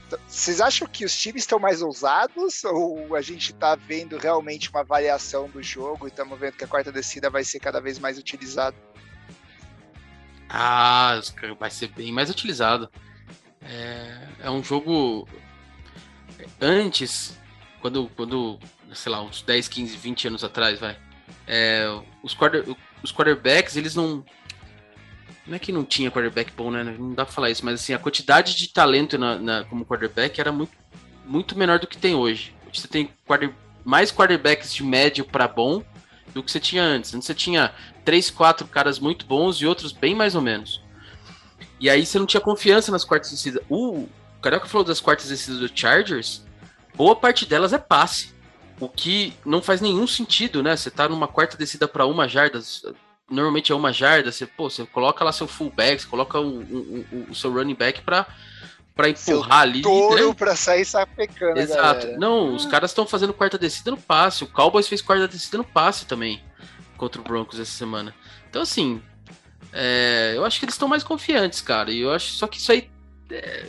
Então, 0.08 0.20
vocês 0.28 0.60
acham 0.60 0.88
que 0.88 1.06
os 1.06 1.16
times 1.16 1.44
estão 1.44 1.60
mais 1.60 1.84
ousados 1.84 2.64
ou 2.64 3.16
a 3.16 3.22
gente 3.22 3.52
está 3.52 3.76
vendo 3.76 4.18
realmente 4.18 4.72
uma 4.72 4.84
variação 4.84 5.48
do 5.50 5.62
jogo 5.62 6.08
e 6.08 6.10
estamos 6.10 6.40
vendo 6.40 6.54
que 6.54 6.64
a 6.64 6.68
quarta 6.68 6.92
descida 6.92 7.30
vai 7.30 7.44
ser 7.44 7.60
cada 7.60 7.80
vez 7.80 8.00
mais 8.00 8.18
utilizada? 8.18 8.76
Ah, 10.56 11.20
vai 11.60 11.72
ser 11.72 11.88
bem 11.88 12.12
mais 12.12 12.30
utilizado. 12.30 12.88
É, 13.60 14.28
é 14.44 14.52
um 14.52 14.64
jogo. 14.64 15.28
Antes, 16.62 17.36
quando, 17.82 18.08
quando, 18.16 18.60
sei 18.94 19.12
lá, 19.12 19.24
uns 19.24 19.42
10, 19.42 19.68
15, 19.68 19.98
20 19.98 20.28
anos 20.28 20.44
atrás, 20.44 20.80
vai. 20.80 20.96
É, 21.48 21.86
os, 22.22 22.36
quarter, 22.36 22.64
os 23.02 23.12
quarterbacks, 23.12 23.76
eles 23.76 23.96
não. 23.96 24.24
Não 25.48 25.56
é 25.56 25.60
que 25.60 25.72
não 25.72 25.84
tinha 25.84 26.12
quarterback 26.12 26.54
bom, 26.54 26.70
né? 26.70 26.84
Não 26.84 27.14
dá 27.14 27.26
pra 27.26 27.34
falar 27.34 27.50
isso, 27.50 27.66
mas 27.66 27.82
assim, 27.82 27.94
a 27.94 28.00
quantidade 28.00 28.56
de 28.56 28.68
talento 28.68 29.18
na, 29.18 29.38
na 29.40 29.64
como 29.66 29.86
quarterback 29.86 30.40
era 30.40 30.52
muito, 30.52 30.72
muito 31.26 31.58
menor 31.58 31.80
do 31.80 31.88
que 31.88 31.98
tem 31.98 32.14
hoje. 32.14 32.56
Você 32.72 32.88
tem 32.88 33.10
quarter, 33.26 33.54
mais 33.84 34.12
quarterbacks 34.12 34.74
de 34.74 34.84
médio 34.84 35.26
para 35.26 35.48
bom 35.48 35.84
do 36.34 36.44
que 36.44 36.52
você 36.52 36.60
tinha 36.60 36.84
antes. 36.84 37.14
Antes 37.14 37.26
você 37.26 37.34
tinha 37.34 37.74
três, 38.04 38.30
quatro 38.30 38.68
caras 38.68 39.00
muito 39.00 39.26
bons 39.26 39.58
e 39.58 39.66
outros 39.66 39.92
bem 39.92 40.16
mais 40.16 40.36
ou 40.36 40.42
menos. 40.42 40.82
E 41.80 41.90
aí 41.90 42.06
você 42.06 42.18
não 42.20 42.26
tinha 42.26 42.42
confiança 42.42 42.92
nas 42.92 43.04
quartas 43.04 43.32
descidas. 43.32 43.62
O 43.70 44.08
Carioca 44.42 44.68
falou 44.68 44.86
das 44.86 45.00
quartas 45.00 45.28
descidas 45.28 45.60
do 45.60 45.78
Chargers, 45.78 46.44
boa 46.96 47.16
parte 47.16 47.46
delas 47.46 47.74
é 47.74 47.78
passe. 47.78 48.34
O 48.80 48.90
que 48.90 49.34
não 49.46 49.62
faz 49.62 49.82
nenhum 49.82 50.08
sentido, 50.08 50.64
né? 50.64 50.76
Você 50.76 50.90
tá 50.90 51.08
numa 51.08 51.28
quarta 51.28 51.58
descida 51.58 51.88
para 51.88 52.06
uma 52.06 52.28
jarda, 52.28 52.60
normalmente 53.30 53.72
é 53.72 53.76
uma 53.76 53.94
jarda, 53.94 54.32
você, 54.32 54.46
pô, 54.46 54.70
você 54.70 54.86
coloca 54.86 55.24
lá 55.24 55.32
seu 55.32 55.48
fullback, 55.48 56.02
você 56.02 56.08
coloca 56.08 56.40
o, 56.40 56.60
o, 56.60 57.06
o, 57.12 57.28
o 57.32 57.36
seu 57.36 57.54
running 57.54 57.76
back 57.76 58.02
para 58.02 58.26
para 58.96 59.10
empurrar 59.10 59.62
ali. 59.62 59.82
Touro 59.82 60.30
né? 60.30 60.36
pra 60.36 60.56
sair 60.56 60.86
sapecando. 60.86 61.60
Exato. 61.60 62.02
Galera. 62.02 62.20
Não, 62.20 62.54
os 62.54 62.66
caras 62.68 62.92
estão 62.92 63.08
fazendo 63.08 63.34
quarta 63.34 63.58
descida 63.58 63.90
no 63.90 63.98
passe. 63.98 64.44
O 64.44 64.48
Cowboys 64.48 64.88
fez 64.88 65.02
quarta 65.02 65.28
descida 65.28 65.58
no 65.58 65.64
passe 65.64 66.06
também 66.06 66.44
contra 67.04 67.20
o 67.20 67.24
Broncos 67.24 67.60
essa 67.60 67.72
semana. 67.72 68.16
Então, 68.50 68.62
assim, 68.62 69.02
é, 69.74 70.32
eu 70.36 70.46
acho 70.46 70.58
que 70.58 70.64
eles 70.64 70.76
estão 70.76 70.88
mais 70.88 71.04
confiantes, 71.04 71.60
cara. 71.60 71.92
E 71.92 72.00
eu 72.00 72.14
acho 72.14 72.32
só 72.32 72.48
que 72.48 72.58
isso 72.58 72.72
aí 72.72 72.90
é, 73.30 73.66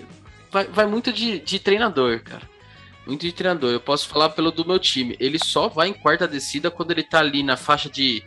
vai, 0.53 0.69
vai, 0.69 0.87
muito 0.87 1.13
de, 1.13 1.41
de, 1.41 1.59
treinador, 1.59 2.23
cara. 2.23 2.49
Muito 3.05 3.23
de 3.23 3.33
treinador. 3.33 3.73
Eu 3.73 3.81
posso 3.81 4.07
falar 4.07 4.29
pelo 4.31 4.53
do 4.53 4.65
meu 4.65 4.79
time. 4.79 5.17
Ele 5.19 5.39
só 5.45 5.69
vai 5.69 5.89
em 5.89 5.93
quarta 5.93 6.29
descida 6.29 6.71
quando 6.71 6.93
ele 6.93 7.03
tá 7.03 7.19
ali 7.19 7.43
na 7.43 7.57
faixa 7.57 7.91
de 7.91 8.23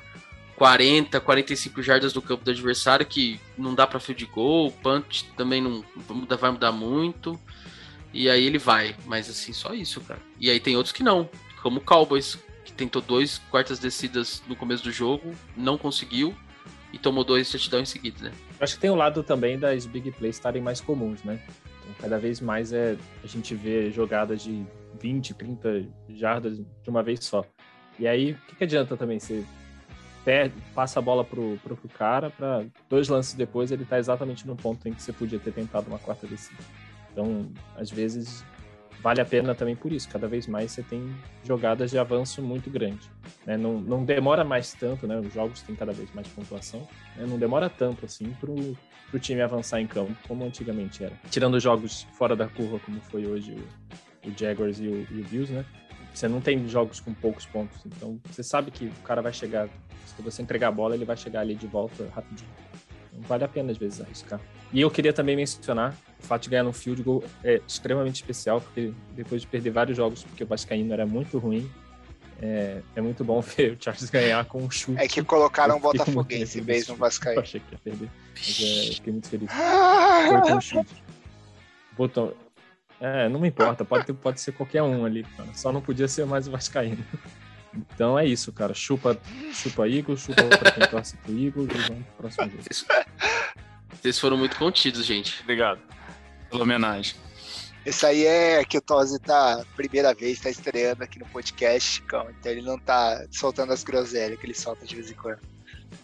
40, 0.57 1.21
45 1.21 1.81
jardas 1.81 2.11
do 2.11 2.21
campo 2.21 2.43
do 2.43 2.51
adversário, 2.51 3.05
que 3.05 3.39
não 3.57 3.73
dá 3.73 3.87
para 3.87 3.99
field 3.99 4.25
goal, 4.25 4.71
punch 4.71 5.25
também 5.37 5.61
não 5.61 5.85
vai 6.37 6.51
mudar 6.51 6.73
muito. 6.73 7.39
E 8.13 8.29
aí 8.29 8.45
ele 8.45 8.57
vai, 8.57 8.93
mas 9.05 9.29
assim, 9.29 9.53
só 9.53 9.73
isso, 9.73 10.01
cara. 10.01 10.19
E 10.37 10.49
aí 10.49 10.59
tem 10.59 10.75
outros 10.75 10.91
que 10.91 11.03
não, 11.03 11.29
como 11.61 11.77
o 11.77 11.83
Cowboys, 11.83 12.37
que 12.67 12.73
tentou 12.73 13.01
dois 13.01 13.37
quartas 13.49 13.79
descidas 13.79 14.43
no 14.45 14.53
começo 14.53 14.83
do 14.83 14.91
jogo, 14.91 15.31
não 15.55 15.77
conseguiu 15.77 16.35
e 16.91 16.99
tomou 16.99 17.23
dois 17.23 17.49
touchdowns 17.49 17.89
em 17.89 17.93
seguida, 17.93 18.25
né? 18.25 18.31
Acho 18.59 18.75
que 18.75 18.81
tem 18.81 18.89
o 18.89 18.95
lado 18.95 19.23
também 19.23 19.57
das 19.57 19.85
big 19.85 20.11
plays 20.11 20.35
estarem 20.35 20.61
mais 20.61 20.81
comuns, 20.81 21.23
né? 21.23 21.41
Então, 21.81 21.95
cada 22.01 22.19
vez 22.19 22.41
mais 22.41 22.73
é 22.73 22.97
a 23.23 23.27
gente 23.27 23.55
vê 23.55 23.89
jogadas 23.89 24.43
de 24.43 24.65
20, 24.99 25.33
30 25.33 25.85
jardas 26.09 26.57
de 26.57 26.89
uma 26.89 27.01
vez 27.01 27.23
só. 27.23 27.45
E 27.97 28.05
aí, 28.05 28.33
o 28.33 28.37
que, 28.47 28.57
que 28.57 28.63
adianta 28.65 28.97
também 28.97 29.17
você 29.17 29.45
passa 30.75 30.99
a 30.99 31.01
bola 31.01 31.23
pro, 31.23 31.57
pro, 31.63 31.77
pro 31.77 31.87
cara, 31.87 32.29
para 32.29 32.65
dois 32.89 33.07
lances 33.07 33.33
depois 33.33 33.71
ele 33.71 33.85
tá 33.85 33.97
exatamente 33.97 34.45
no 34.45 34.57
ponto 34.57 34.85
em 34.89 34.93
que 34.93 35.01
você 35.01 35.13
podia 35.13 35.39
ter 35.39 35.53
tentado 35.53 35.87
uma 35.87 35.99
quarta 35.99 36.27
descida. 36.27 36.61
Então, 37.13 37.49
às 37.77 37.89
vezes, 37.89 38.43
vale 39.01 39.21
a 39.21 39.25
pena 39.25 39.53
também 39.55 39.75
por 39.75 39.91
isso. 39.91 40.09
Cada 40.09 40.27
vez 40.27 40.47
mais 40.47 40.71
você 40.71 40.83
tem 40.83 41.15
jogadas 41.43 41.91
de 41.91 41.97
avanço 41.97 42.41
muito 42.41 42.69
grande. 42.69 43.09
Né? 43.45 43.57
Não, 43.57 43.79
não 43.79 44.03
demora 44.03 44.43
mais 44.43 44.73
tanto, 44.73 45.07
né? 45.07 45.19
Os 45.19 45.33
jogos 45.33 45.61
têm 45.61 45.75
cada 45.75 45.93
vez 45.93 46.13
mais 46.13 46.27
pontuação. 46.27 46.87
Né? 47.15 47.25
Não 47.27 47.37
demora 47.37 47.69
tanto 47.69 48.05
assim 48.05 48.31
pro, 48.39 48.55
pro 49.09 49.19
time 49.19 49.41
avançar 49.41 49.79
em 49.79 49.87
campo, 49.87 50.15
como 50.27 50.43
antigamente 50.43 51.03
era. 51.03 51.13
Tirando 51.29 51.59
jogos 51.59 52.07
fora 52.13 52.35
da 52.35 52.47
curva, 52.47 52.79
como 52.79 52.99
foi 53.01 53.25
hoje 53.25 53.55
o, 54.23 54.29
o 54.29 54.37
Jaguars 54.37 54.79
e 54.79 54.87
o, 54.87 55.07
e 55.11 55.21
o 55.21 55.23
Bills, 55.25 55.51
né? 55.51 55.65
Você 56.13 56.27
não 56.27 56.41
tem 56.41 56.67
jogos 56.67 56.99
com 56.99 57.13
poucos 57.13 57.45
pontos, 57.45 57.79
então 57.85 58.19
você 58.25 58.41
sabe 58.41 58.71
que 58.71 58.85
o 58.85 59.03
cara 59.03 59.21
vai 59.21 59.31
chegar, 59.31 59.69
se 60.03 60.19
você 60.19 60.41
entregar 60.41 60.69
a 60.69 60.71
bola, 60.71 60.95
ele 60.95 61.05
vai 61.05 61.15
chegar 61.15 61.41
ali 61.41 61.53
de 61.53 61.67
volta 61.67 62.09
rapidinho. 62.09 62.49
Vale 63.21 63.43
a 63.43 63.47
pena 63.47 63.71
às 63.71 63.77
vezes 63.77 64.01
arriscar. 64.01 64.39
E 64.71 64.81
eu 64.81 64.91
queria 64.91 65.13
também 65.13 65.35
mencionar 65.35 65.95
o 66.19 66.25
fato 66.25 66.43
de 66.43 66.49
ganhar 66.49 66.63
no 66.63 66.73
field 66.73 67.01
goal 67.03 67.23
é 67.43 67.61
extremamente 67.67 68.15
especial, 68.15 68.59
porque 68.59 68.91
depois 69.15 69.41
de 69.41 69.47
perder 69.47 69.71
vários 69.71 69.95
jogos, 69.95 70.23
porque 70.23 70.43
o 70.43 70.47
Vascaíno 70.47 70.91
era 70.93 71.05
muito 71.05 71.37
ruim, 71.37 71.69
é, 72.41 72.81
é, 72.95 73.01
muito 73.01 73.23
bom 73.23 73.39
ver 73.41 73.73
o 73.73 73.77
Charles 73.79 74.09
ganhar 74.09 74.43
com 74.45 74.59
um 74.59 74.69
chute. 74.69 75.01
É 75.01 75.07
que 75.07 75.23
colocaram 75.23 75.77
o 75.77 75.79
Botafoguense 75.79 76.59
em 76.59 76.63
vez 76.63 76.87
do 76.87 76.95
Vascaíno. 76.95 77.39
Eu 77.39 77.43
achei 77.43 77.59
que 77.59 77.73
ia 77.73 77.79
perder, 77.79 78.09
mas 78.35 78.59
é, 78.61 78.93
fiquei 78.93 79.13
muito 79.13 79.29
feliz. 79.29 79.49
Foi 80.27 80.41
com 80.41 80.57
um 80.57 80.61
chute. 80.61 81.03
Botou... 81.95 82.37
É, 82.99 83.29
não 83.29 83.39
me 83.39 83.47
importa, 83.47 83.85
pode, 83.85 84.07
ter, 84.07 84.13
pode 84.13 84.41
ser 84.41 84.53
qualquer 84.53 84.81
um 84.81 85.05
ali, 85.05 85.23
cara. 85.23 85.49
só 85.53 85.71
não 85.71 85.81
podia 85.81 86.07
ser 86.07 86.25
mais 86.25 86.47
o 86.47 86.51
Vascaíno. 86.51 87.05
Então 87.93 88.17
é 88.17 88.25
isso, 88.25 88.51
cara. 88.51 88.73
Chupa, 88.73 89.15
chupa 89.53 89.87
Eagles, 89.87 90.21
chupa 90.21 90.43
pra 90.47 90.71
quem 90.71 90.87
torce 90.87 91.15
pro 91.17 91.31
Eagles 91.31 91.69
e 91.69 91.77
vamos 91.87 92.05
pro 92.05 92.15
próximo 92.17 92.49
jogo. 92.49 92.63
Vocês 94.01 94.19
foram 94.19 94.37
muito 94.37 94.55
contidos, 94.57 95.05
gente. 95.05 95.41
Obrigado 95.41 95.79
pela 96.49 96.63
homenagem. 96.63 97.15
Isso 97.85 98.05
aí 98.05 98.25
é 98.25 98.65
que 98.65 98.77
o 98.77 98.81
Tosi 98.81 99.17
tá, 99.19 99.63
primeira 99.75 100.13
vez, 100.13 100.41
tá 100.41 100.49
estreando 100.49 101.03
aqui 101.03 101.19
no 101.19 101.25
podcast. 101.27 102.03
Então 102.05 102.51
ele 102.51 102.61
não 102.61 102.77
tá 102.77 103.25
soltando 103.31 103.71
as 103.71 103.83
groselhas 103.83 104.37
que 104.37 104.45
ele 104.45 104.53
solta 104.53 104.85
de 104.85 104.95
vez 104.95 105.09
em 105.09 105.13
quando. 105.13 105.39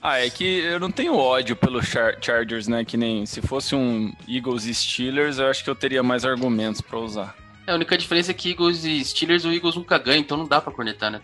Ah, 0.02 0.20
é 0.20 0.30
que 0.30 0.60
eu 0.60 0.80
não 0.80 0.92
tenho 0.92 1.16
ódio 1.16 1.56
pelo 1.56 1.82
Char 1.84 2.18
Chargers, 2.22 2.68
né? 2.68 2.86
Que 2.86 2.96
nem 2.96 3.26
se 3.26 3.42
fosse 3.42 3.76
um 3.76 4.14
Eagles 4.28 4.66
e 4.66 4.74
Steelers, 4.74 5.40
eu 5.40 5.48
acho 5.48 5.64
que 5.64 5.70
eu 5.70 5.76
teria 5.76 6.02
mais 6.02 6.24
argumentos 6.24 6.82
para 6.82 7.00
usar. 7.00 7.36
É, 7.68 7.72
a 7.72 7.76
única 7.76 7.98
diferença 7.98 8.32
é 8.32 8.34
que 8.34 8.52
Eagles 8.52 8.84
e 8.84 9.04
Steelers, 9.04 9.46
o 9.46 9.52
Eagles 9.52 9.76
nunca 9.76 9.98
ganha, 9.98 10.20
então 10.20 10.38
não 10.38 10.48
dá 10.48 10.60
para 10.60 10.74
cornetar, 10.74 11.12
né? 11.12 11.22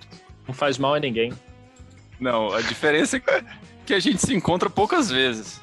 Não 0.47 0.53
faz 0.53 0.77
mal 0.77 0.93
a 0.93 0.99
ninguém. 0.99 1.33
Não, 2.19 2.53
a 2.53 2.61
diferença 2.61 3.17
é 3.17 3.43
que 3.85 3.93
a 3.93 3.99
gente 3.99 4.21
se 4.21 4.33
encontra 4.33 4.69
poucas 4.69 5.09
vezes. 5.09 5.59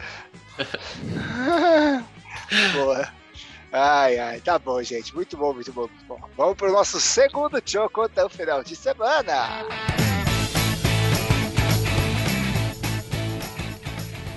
Boa. 2.75 3.09
Ai, 3.73 4.19
ai, 4.19 4.41
tá 4.41 4.59
bom, 4.59 4.83
gente. 4.83 5.15
Muito 5.15 5.37
bom, 5.37 5.53
muito 5.53 5.73
bom, 5.73 5.89
muito 5.89 6.05
bom. 6.07 6.19
Vamos 6.37 6.57
pro 6.57 6.73
nosso 6.73 7.01
segundo 7.01 7.63
choco 7.65 8.03
até 8.03 8.25
o 8.25 8.29
final 8.29 8.65
de 8.65 8.75
semana. 8.75 9.65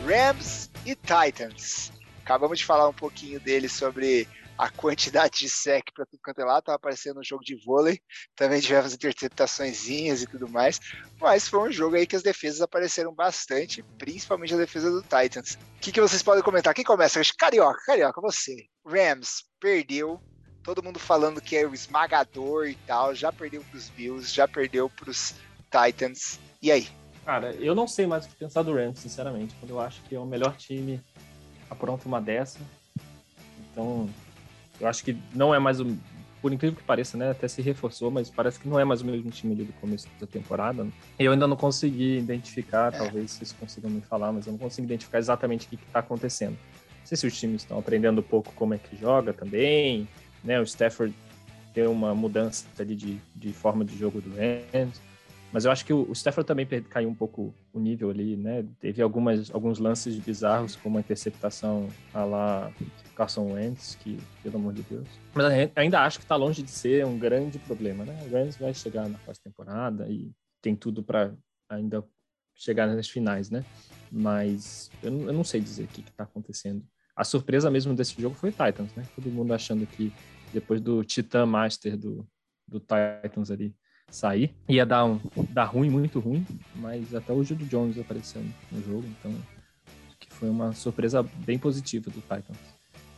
Rams 0.05 0.69
e 0.85 0.95
Titans. 0.95 1.91
Acabamos 2.23 2.59
de 2.59 2.65
falar 2.65 2.88
um 2.89 2.93
pouquinho 2.93 3.39
deles 3.39 3.71
sobre 3.71 4.27
a 4.60 4.70
quantidade 4.70 5.39
de 5.39 5.50
sec 5.50 5.86
para 5.96 6.06
tudo 6.06 6.20
quanto 6.22 6.42
é 6.42 6.44
lá, 6.44 6.62
tava 6.62 6.75
aparecendo 6.75 7.22
um 7.22 7.24
jogo 7.24 7.42
de 7.46 7.56
vôlei, 7.63 7.98
também 8.36 8.60
tivemos 8.60 8.94
interceptaçõezinhas 8.94 10.22
e 10.22 10.28
tudo 10.28 10.50
mais, 10.50 10.82
mas 11.18 11.48
foi 11.48 11.70
um 11.70 11.72
jogo 11.72 11.96
aí 11.96 12.06
que 12.06 12.18
as 12.18 12.22
defesas 12.22 12.60
apareceram 12.60 13.16
bastante, 13.16 13.82
principalmente 13.98 14.54
a 14.54 14.58
defesa 14.58 14.92
do 14.92 15.01
Titans. 15.01 15.54
O 15.54 15.80
que, 15.80 15.94
que 15.94 16.01
vocês 16.01 16.22
podem 16.22 16.44
comentar? 16.44 16.74
Quem 16.74 16.84
começa? 16.84 17.22
Carioca, 17.38 17.80
Carioca, 17.86 18.20
você. 18.20 18.66
Rams 18.86 19.46
perdeu, 19.62 20.22
todo 20.62 20.84
mundo 20.84 21.00
falando 21.00 21.39
que 21.39 21.56
é 21.56 21.66
o 21.66 21.74
esmagador 21.74 22.68
e 22.68 22.75
tal, 22.86 23.16
já 23.16 23.32
perdeu 23.32 23.63
para 23.63 23.78
os 23.78 23.88
Bills, 23.88 24.30
já 24.30 24.46
perdeu 24.46 24.89
para 24.89 25.10
os 25.10 25.36
Titans. 25.72 26.38
E 26.62 26.70
aí? 26.70 26.89
Cara, 27.24 27.54
eu 27.54 27.74
não 27.74 27.88
sei 27.88 28.06
mais 28.06 28.25
o 28.25 28.30
que 28.30 28.36
pensar 28.36 28.63
do 28.63 28.74
Rams, 28.74 29.00
sinceramente. 29.00 29.56
Quando 29.58 29.72
eu 29.72 29.80
acho 29.80 30.01
que 30.01 30.16
é 30.16 30.20
o 30.20 30.25
melhor 30.25 30.58
time, 30.58 31.01
apronta 31.70 32.06
uma 32.10 32.20
dessa. 32.20 32.60
Então, 33.72 34.10
eu 34.79 34.88
acho 34.88 35.03
que 35.03 35.17
não 35.33 35.53
é 35.53 35.59
mais 35.59 35.79
o. 35.79 35.98
Por 36.41 36.53
incrível 36.53 36.77
que 36.77 36.83
pareça, 36.83 37.17
né? 37.17 37.31
Até 37.31 37.50
se 37.50 37.62
reforçou, 37.62 38.09
mas 38.09 38.29
parece 38.29 38.57
que 38.57 38.67
não 38.69 38.79
é 38.79 38.86
mais 38.86 39.01
o 39.01 39.05
mesmo 39.05 39.29
time 39.29 39.53
ali 39.53 39.65
do 39.65 39.74
começo 39.74 40.07
da 40.21 40.25
temporada. 40.25 40.86
Né? 40.86 40.91
Eu 41.19 41.33
ainda 41.33 41.45
não 41.45 41.57
consegui 41.57 42.17
identificar, 42.17 42.93
é. 42.93 42.98
talvez 42.98 43.31
vocês 43.31 43.51
consigam 43.51 43.89
me 43.89 44.00
falar, 44.00 44.31
mas 44.31 44.48
eu 44.48 44.53
não 44.53 44.59
consigo 44.59 44.86
identificar 44.86 45.17
exatamente 45.17 45.65
o 45.65 45.69
que 45.69 45.75
está 45.75 46.00
acontecendo. 46.00 46.57
Não 47.00 47.05
sei 47.05 47.17
se 47.17 47.27
os 47.27 47.38
times 47.38 47.63
estão 47.63 47.77
aprendendo 47.77 48.19
um 48.19 48.24
pouco 48.24 48.53
como 48.53 48.74
é 48.74 48.77
que 48.77 48.95
joga 48.95 49.33
também, 49.33 50.07
né? 50.41 50.62
O 50.62 50.63
Stafford 50.63 51.13
tem 51.74 51.88
uma 51.88 52.15
mudança 52.15 52.65
ali 52.79 52.95
de, 52.95 53.19
de 53.36 53.51
forma 53.51 53.83
de 53.83 53.98
jogo 53.98 54.21
do 54.21 54.29
Rams. 54.29 55.01
Mas 55.51 55.65
eu 55.65 55.72
acho 55.72 55.84
que 55.84 55.91
o, 55.91 56.12
Stafford 56.13 56.48
também 56.48 56.68
caiu 56.84 57.10
um 57.10 57.15
pouco 57.15 57.53
o 57.74 57.79
nível 57.79 58.10
ali, 58.10 58.36
né? 58.36 58.65
Teve 58.79 59.01
algumas, 59.01 59.50
alguns 59.53 59.79
lances 59.79 60.15
bizarros, 60.18 60.75
como 60.75 60.98
a 60.98 61.01
interceptação 61.01 61.89
a 62.13 62.24
lá 62.24 62.72
Carson 63.15 63.53
Wentz, 63.53 63.96
que, 63.96 64.20
pelo 64.44 64.58
amor 64.58 64.74
de 64.74 64.84
Deus. 64.84 65.08
Mas 65.34 65.72
ainda 65.75 66.01
acho 66.01 66.20
que 66.20 66.25
está 66.25 66.36
longe 66.36 66.62
de 66.62 66.70
ser 66.70 67.06
um 67.06 67.18
grande 67.18 67.58
problema, 67.60 68.06
né? 68.06 68.18
O 68.27 68.32
Rams 68.32 68.58
vai 68.58 68.74
chegar 68.74 69.10
na 69.10 69.18
pós-temporada 69.20 70.08
e 70.08 70.32
tem 70.62 70.75
tudo 70.75 71.01
para 71.01 71.34
ainda 71.68 72.06
chegar 72.53 72.86
nas 72.86 73.10
finais, 73.10 73.50
né? 73.50 73.65
Mas 74.12 74.91
eu 75.01 75.10
não, 75.10 75.27
eu 75.27 75.34
não 75.34 75.44
sei 75.44 75.62
dizer 75.62 75.86
o 75.86 75.88
que 75.88 76.01
está 76.01 76.25
acontecendo. 76.25 76.86
A 77.15 77.24
surpresa 77.24 77.72
mesmo 77.72 77.96
desse 77.96 78.22
jogo 78.22 78.36
foi 78.36 78.50
o 78.50 78.53
Titans, 78.53 78.94
né? 78.94 79.03
Todo 79.15 79.32
mundo 79.32 79.51
achando 79.53 79.88
que 79.88 80.13
depois 80.53 80.79
do 80.79 81.03
Titan 81.03 81.48
Master 81.48 81.98
do, 81.98 82.27
do 82.68 82.79
Titans 82.79 83.50
ali 83.50 83.75
sair. 84.12 84.54
Ia 84.68 84.86
dar, 84.86 85.06
um, 85.06 85.20
dar 85.50 85.66
ruim, 85.66 85.89
muito 85.89 86.20
ruim, 86.20 86.46
mas 86.75 87.13
até 87.13 87.34
o 87.34 87.44
Judy 87.44 87.66
Jones 87.66 87.98
apareceu 87.98 88.42
no 88.72 88.84
jogo, 88.84 89.06
então 89.20 89.34
que 90.20 90.34
foi 90.34 90.50
uma 90.50 90.74
surpresa 90.74 91.24
bem 91.24 91.58
positiva 91.58 92.10
do 92.10 92.22
Titans. 92.22 92.58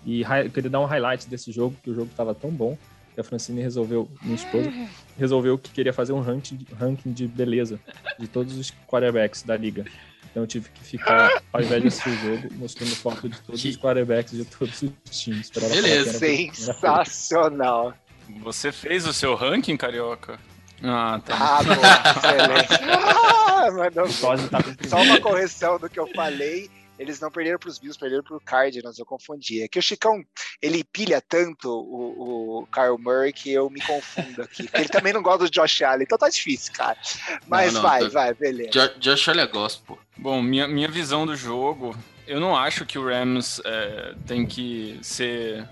E 0.06 0.22
eu 0.22 0.50
queria 0.52 0.70
dar 0.70 0.80
um 0.80 0.86
highlight 0.86 1.28
desse 1.28 1.52
jogo, 1.52 1.76
que 1.84 1.90
o 1.90 1.94
jogo 1.94 2.10
estava 2.10 2.34
tão 2.34 2.50
bom 2.50 2.78
que 3.14 3.20
a 3.20 3.24
Francine 3.24 3.62
resolveu, 3.62 4.10
minha 4.22 4.36
esposa, 4.36 4.72
resolveu 5.18 5.58
que 5.58 5.70
queria 5.70 5.92
fazer 5.92 6.14
um 6.14 6.22
ranking, 6.22 6.66
ranking 6.80 7.12
de 7.12 7.28
beleza 7.28 7.80
de 8.18 8.28
todos 8.28 8.58
os 8.58 8.72
quarterbacks 8.88 9.44
da 9.44 9.58
liga. 9.58 9.86
Então 10.30 10.44
eu 10.44 10.48
tive 10.48 10.70
que 10.70 10.82
ficar, 10.82 11.44
ao 11.52 11.62
invés 11.62 11.82
de 11.82 11.88
assistir 11.90 12.10
o 12.10 12.16
jogo, 12.16 12.54
mostrando 12.56 12.96
foto 12.96 13.28
de 13.28 13.40
todos 13.42 13.64
os 13.64 13.78
quarterbacks 13.78 14.32
de 14.32 14.46
todos 14.46 14.82
os 14.82 15.20
times. 15.20 15.50
Beleza, 15.50 16.18
sensacional. 16.18 17.94
Você 18.42 18.72
fez 18.72 19.06
o 19.06 19.14
seu 19.14 19.36
ranking, 19.36 19.76
Carioca? 19.76 20.40
Ah, 20.84 21.20
tá. 21.26 21.36
Ah, 21.36 21.64
boa, 21.64 21.76
excelente. 22.16 22.84
ah, 22.92 24.50
tá 24.50 24.88
Só 24.88 25.02
uma 25.02 25.20
correção 25.20 25.78
do 25.80 25.90
que 25.90 26.00
eu 26.00 26.08
falei. 26.08 26.70
Eles 27.02 27.20
não 27.20 27.32
perderam 27.32 27.58
para 27.58 27.70
os 27.70 27.80
Bills, 27.80 28.00
perderam 28.00 28.24
para 28.24 28.38
o 28.38 28.40
Cardinals, 28.40 29.00
eu 29.00 29.06
confundi. 29.06 29.64
É 29.64 29.68
que 29.68 29.80
o 29.80 29.82
Chicão, 29.82 30.24
ele 30.62 30.84
pilha 30.84 31.20
tanto 31.20 31.68
o, 31.68 32.60
o 32.60 32.68
Kyle 32.68 32.98
Murray 33.00 33.34
que 33.34 33.52
eu 33.52 33.72
me 33.72 33.82
confundo 33.82 34.44
aqui. 34.44 34.64
Porque 34.64 34.78
ele 34.78 34.90
também 34.90 35.12
não 35.12 35.24
gosta 35.24 35.46
do 35.46 35.50
Josh 35.50 35.82
Allen, 35.82 36.04
então 36.04 36.16
tá 36.16 36.30
difícil, 36.30 36.72
cara. 36.74 36.98
Mas 37.48 37.74
não, 37.74 37.82
não, 37.82 37.90
vai, 37.90 38.00
tô... 38.02 38.10
vai, 38.12 38.34
beleza. 38.36 38.72
Jo 38.72 39.00
Josh 39.00 39.30
Allen 39.30 39.44
é 39.44 39.48
gospel. 39.48 39.98
Bom, 40.16 40.44
minha, 40.44 40.68
minha 40.68 40.88
visão 40.88 41.26
do 41.26 41.36
jogo, 41.36 41.96
eu 42.28 42.40
não 42.40 42.56
acho 42.56 42.86
que 42.86 43.00
o 43.00 43.06
Rams 43.06 43.60
é, 43.66 44.14
tem 44.28 44.46
que 44.46 45.00
ser 45.02 45.68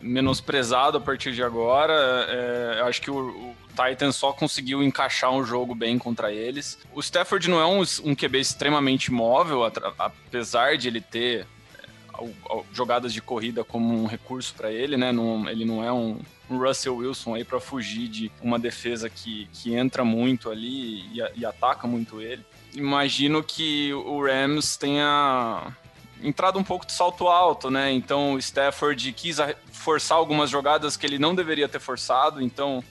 menosprezado 0.00 0.98
a 0.98 1.00
partir 1.00 1.32
de 1.32 1.42
agora. 1.42 1.94
É, 2.28 2.80
eu 2.80 2.86
acho 2.86 3.00
que 3.00 3.10
o, 3.10 3.16
o 3.16 4.12
só 4.12 4.32
conseguiu 4.32 4.82
encaixar 4.82 5.30
um 5.30 5.44
jogo 5.44 5.74
bem 5.74 5.98
contra 5.98 6.32
eles. 6.32 6.78
O 6.92 7.00
Stafford 7.00 7.48
não 7.48 7.60
é 7.60 7.66
um, 7.66 7.82
um 8.04 8.14
QB 8.14 8.38
extremamente 8.38 9.10
móvel, 9.10 9.64
apesar 9.98 10.76
de 10.76 10.88
ele 10.88 11.00
ter 11.00 11.46
é, 11.82 12.62
jogadas 12.72 13.12
de 13.12 13.22
corrida 13.22 13.64
como 13.64 13.94
um 13.94 14.06
recurso 14.06 14.54
para 14.54 14.70
ele, 14.70 14.96
né? 14.96 15.12
Não, 15.12 15.48
ele 15.48 15.64
não 15.64 15.82
é 15.82 15.92
um, 15.92 16.20
um 16.50 16.58
Russell 16.58 16.96
Wilson 16.96 17.34
aí 17.34 17.44
para 17.44 17.60
fugir 17.60 18.08
de 18.08 18.32
uma 18.42 18.58
defesa 18.58 19.08
que, 19.08 19.48
que 19.52 19.74
entra 19.74 20.04
muito 20.04 20.50
ali 20.50 21.02
e, 21.12 21.22
e 21.36 21.46
ataca 21.46 21.86
muito 21.86 22.20
ele. 22.20 22.44
Imagino 22.74 23.42
que 23.42 23.92
o 23.92 24.24
Rams 24.24 24.76
tenha 24.76 25.74
entrado 26.22 26.58
um 26.58 26.64
pouco 26.64 26.86
de 26.86 26.92
salto 26.92 27.28
alto, 27.28 27.70
né? 27.70 27.92
Então 27.92 28.34
o 28.34 28.38
Stafford 28.38 29.12
quis 29.12 29.38
forçar 29.70 30.16
algumas 30.16 30.48
jogadas 30.48 30.96
que 30.96 31.06
ele 31.06 31.18
não 31.18 31.34
deveria 31.34 31.68
ter 31.68 31.80
forçado, 31.80 32.40
então 32.40 32.82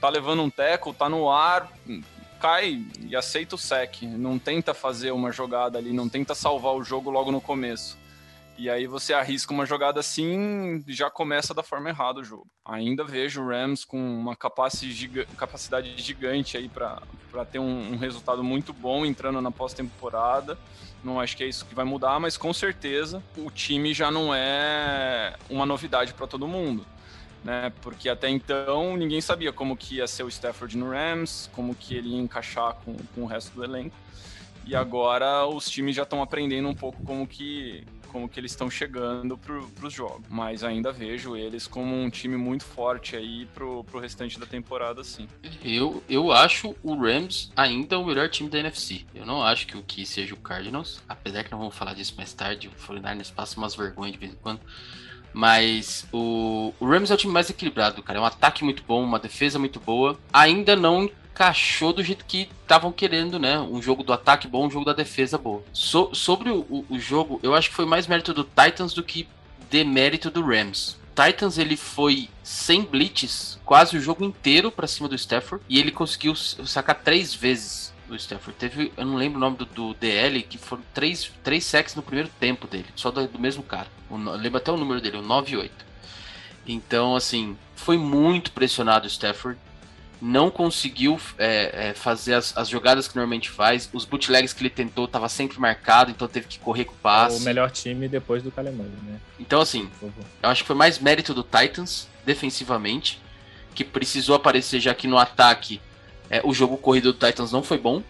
tá 0.00 0.08
levando 0.08 0.42
um 0.42 0.50
teco, 0.50 0.92
tá 0.92 1.08
no 1.08 1.30
ar, 1.30 1.70
cai 2.40 2.84
e 3.00 3.16
aceita 3.16 3.54
o 3.54 3.58
sec. 3.58 4.02
Não 4.02 4.38
tenta 4.38 4.74
fazer 4.74 5.12
uma 5.12 5.32
jogada 5.32 5.78
ali, 5.78 5.92
não 5.92 6.08
tenta 6.08 6.34
salvar 6.34 6.74
o 6.74 6.84
jogo 6.84 7.10
logo 7.10 7.30
no 7.30 7.40
começo. 7.40 7.98
E 8.58 8.68
aí 8.68 8.88
você 8.88 9.14
arrisca 9.14 9.54
uma 9.54 9.64
jogada 9.64 10.00
assim, 10.00 10.82
já 10.88 11.08
começa 11.08 11.54
da 11.54 11.62
forma 11.62 11.90
errada 11.90 12.18
o 12.18 12.24
jogo. 12.24 12.48
Ainda 12.64 13.04
vejo 13.04 13.40
o 13.40 13.48
Rams 13.48 13.84
com 13.84 13.96
uma 13.96 14.34
capacidade 14.34 15.96
gigante 15.96 16.56
aí 16.56 16.68
para 16.68 17.00
ter 17.52 17.60
um, 17.60 17.96
resultado 17.96 18.42
muito 18.42 18.72
bom 18.72 19.06
entrando 19.06 19.40
na 19.40 19.52
pós-temporada. 19.52 20.58
Não 21.04 21.20
acho 21.20 21.36
que 21.36 21.44
é 21.44 21.46
isso 21.46 21.64
que 21.66 21.74
vai 21.74 21.84
mudar, 21.84 22.18
mas 22.18 22.36
com 22.36 22.52
certeza 22.52 23.22
o 23.36 23.48
time 23.48 23.94
já 23.94 24.10
não 24.10 24.34
é 24.34 25.36
uma 25.48 25.64
novidade 25.64 26.12
para 26.12 26.26
todo 26.26 26.48
mundo. 26.48 26.84
Né? 27.44 27.72
Porque 27.80 28.08
até 28.08 28.28
então 28.28 28.96
ninguém 28.96 29.20
sabia 29.20 29.52
como 29.52 29.76
que 29.76 29.98
ia 29.98 30.08
ser 30.08 30.24
o 30.24 30.28
Stafford 30.28 30.76
no 30.76 30.90
Rams, 30.90 31.48
como 31.52 31.76
que 31.76 31.94
ele 31.94 32.08
ia 32.08 32.18
encaixar 32.18 32.74
com, 32.84 32.96
com 33.14 33.22
o 33.22 33.26
resto 33.26 33.54
do 33.54 33.62
elenco. 33.62 33.94
E 34.66 34.74
agora 34.74 35.46
os 35.46 35.70
times 35.70 35.94
já 35.94 36.02
estão 36.02 36.20
aprendendo 36.20 36.68
um 36.68 36.74
pouco 36.74 37.00
como 37.04 37.24
que 37.24 37.86
como 38.08 38.28
que 38.28 38.40
eles 38.40 38.50
estão 38.52 38.70
chegando 38.70 39.38
para 39.38 39.86
os 39.86 39.92
jogos. 39.92 40.26
Mas 40.28 40.64
ainda 40.64 40.92
vejo 40.92 41.36
eles 41.36 41.66
como 41.66 41.94
um 41.94 42.10
time 42.10 42.36
muito 42.36 42.64
forte 42.64 43.14
aí 43.14 43.46
pro, 43.54 43.84
pro 43.84 44.00
restante 44.00 44.38
da 44.38 44.46
temporada, 44.46 45.04
sim. 45.04 45.28
Eu, 45.64 46.02
eu 46.08 46.32
acho 46.32 46.74
o 46.82 46.94
Rams 46.96 47.52
ainda 47.56 47.98
o 47.98 48.04
melhor 48.04 48.28
time 48.28 48.48
da 48.48 48.58
NFC. 48.58 49.04
Eu 49.14 49.24
não 49.24 49.42
acho 49.42 49.66
que 49.66 49.76
o 49.76 49.82
que 49.82 50.04
seja 50.04 50.34
o 50.34 50.38
Cardinals, 50.38 51.00
apesar 51.08 51.44
que 51.44 51.52
não 51.52 51.58
vamos 51.58 51.76
falar 51.76 51.94
disso 51.94 52.14
mais 52.16 52.32
tarde, 52.32 52.68
o 52.68 52.92
49ers 52.92 53.32
passa 53.32 53.56
umas 53.56 53.74
vergonhas 53.74 54.12
de 54.12 54.18
vez 54.18 54.32
em 54.32 54.36
quando. 54.36 54.60
Mas 55.32 56.06
o, 56.12 56.72
o 56.80 56.86
Rams 56.86 57.10
é 57.10 57.14
o 57.14 57.16
time 57.16 57.32
mais 57.32 57.50
equilibrado, 57.50 58.02
cara. 58.02 58.18
É 58.18 58.22
um 58.22 58.24
ataque 58.24 58.64
muito 58.64 58.82
bom, 58.82 59.02
uma 59.04 59.18
defesa 59.18 59.58
muito 59.58 59.78
boa. 59.78 60.18
Ainda 60.32 60.74
não 60.74 61.08
encaixou 61.38 61.92
do 61.92 62.02
jeito 62.02 62.24
que 62.24 62.48
estavam 62.62 62.90
querendo, 62.90 63.38
né? 63.38 63.60
Um 63.60 63.80
jogo 63.80 64.02
do 64.02 64.12
ataque 64.12 64.48
bom, 64.48 64.66
um 64.66 64.70
jogo 64.70 64.84
da 64.84 64.92
defesa 64.92 65.38
boa. 65.38 65.62
So, 65.72 66.10
sobre 66.12 66.50
o, 66.50 66.84
o, 66.90 66.98
jogo, 66.98 67.38
eu 67.44 67.54
acho 67.54 67.70
que 67.70 67.76
foi 67.76 67.86
mais 67.86 68.08
mérito 68.08 68.34
do 68.34 68.42
Titans 68.42 68.92
do 68.92 69.04
que 69.04 69.28
demérito 69.70 70.30
do 70.30 70.44
Rams. 70.44 70.98
Titans 71.14 71.56
ele 71.56 71.76
foi 71.76 72.28
sem 72.42 72.82
blitz 72.82 73.58
quase 73.64 73.96
o 73.96 74.00
jogo 74.00 74.24
inteiro 74.24 74.70
para 74.70 74.86
cima 74.86 75.08
do 75.08 75.14
Stafford 75.14 75.64
e 75.68 75.78
ele 75.78 75.92
conseguiu 75.92 76.34
sacar 76.34 76.96
três 76.96 77.32
vezes 77.32 77.92
o 78.08 78.16
Stafford. 78.16 78.58
Teve, 78.58 78.92
eu 78.96 79.06
não 79.06 79.16
lembro 79.16 79.38
o 79.38 79.40
nome 79.40 79.58
do, 79.58 79.64
do 79.64 79.94
DL, 79.94 80.42
que 80.42 80.58
foram 80.58 80.82
três, 80.94 81.30
três 81.44 81.64
sacks 81.64 81.94
no 81.94 82.02
primeiro 82.02 82.30
tempo 82.40 82.66
dele, 82.66 82.86
só 82.96 83.10
do, 83.10 83.26
do 83.28 83.38
mesmo 83.38 83.62
cara. 83.62 83.88
O, 84.10 84.16
lembro 84.16 84.58
até 84.58 84.72
o 84.72 84.76
número 84.76 85.00
dele, 85.00 85.18
o 85.18 85.22
9 85.22 85.52
e 85.52 85.56
8. 85.56 85.86
Então, 86.66 87.14
assim, 87.14 87.56
foi 87.76 87.98
muito 87.98 88.52
pressionado 88.52 89.04
o 89.04 89.10
Stafford 89.10 89.58
não 90.20 90.50
conseguiu 90.50 91.18
é, 91.38 91.88
é, 91.88 91.94
fazer 91.94 92.34
as, 92.34 92.56
as, 92.56 92.68
jogadas 92.68 93.06
que 93.06 93.14
normalmente 93.14 93.48
faz. 93.48 93.88
Os 93.92 94.04
bootlegs 94.04 94.52
que 94.52 94.62
ele 94.62 94.70
tentou 94.70 95.04
estava 95.04 95.28
sempre 95.28 95.58
marcado, 95.60 96.10
então 96.10 96.26
teve 96.26 96.46
que 96.46 96.58
correr 96.58 96.84
com 96.84 96.92
o 96.92 96.96
passe. 96.96 97.40
O 97.40 97.44
melhor 97.44 97.70
time 97.70 98.08
depois 98.08 98.42
do 98.42 98.50
Calemani, 98.50 98.90
né? 99.04 99.20
Então, 99.38 99.60
assim, 99.60 99.88
eu 100.02 100.50
acho 100.50 100.62
que 100.62 100.66
foi 100.66 100.76
mais 100.76 100.98
mérito 100.98 101.32
do 101.32 101.42
Titans, 101.42 102.08
defensivamente, 102.26 103.20
que 103.74 103.84
precisou 103.84 104.34
aparecer, 104.34 104.80
já 104.80 104.94
que 104.94 105.06
no 105.06 105.18
ataque 105.18 105.80
é, 106.28 106.40
o 106.44 106.52
jogo 106.52 106.76
corrido 106.76 107.12
do 107.12 107.26
Titans 107.26 107.52
não 107.52 107.62
foi 107.62 107.78
bom. 107.78 108.02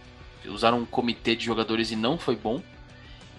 Usaram 0.45 0.79
um 0.79 0.85
comitê 0.85 1.35
de 1.35 1.45
jogadores 1.45 1.91
e 1.91 1.95
não 1.95 2.17
foi 2.17 2.35
bom. 2.35 2.61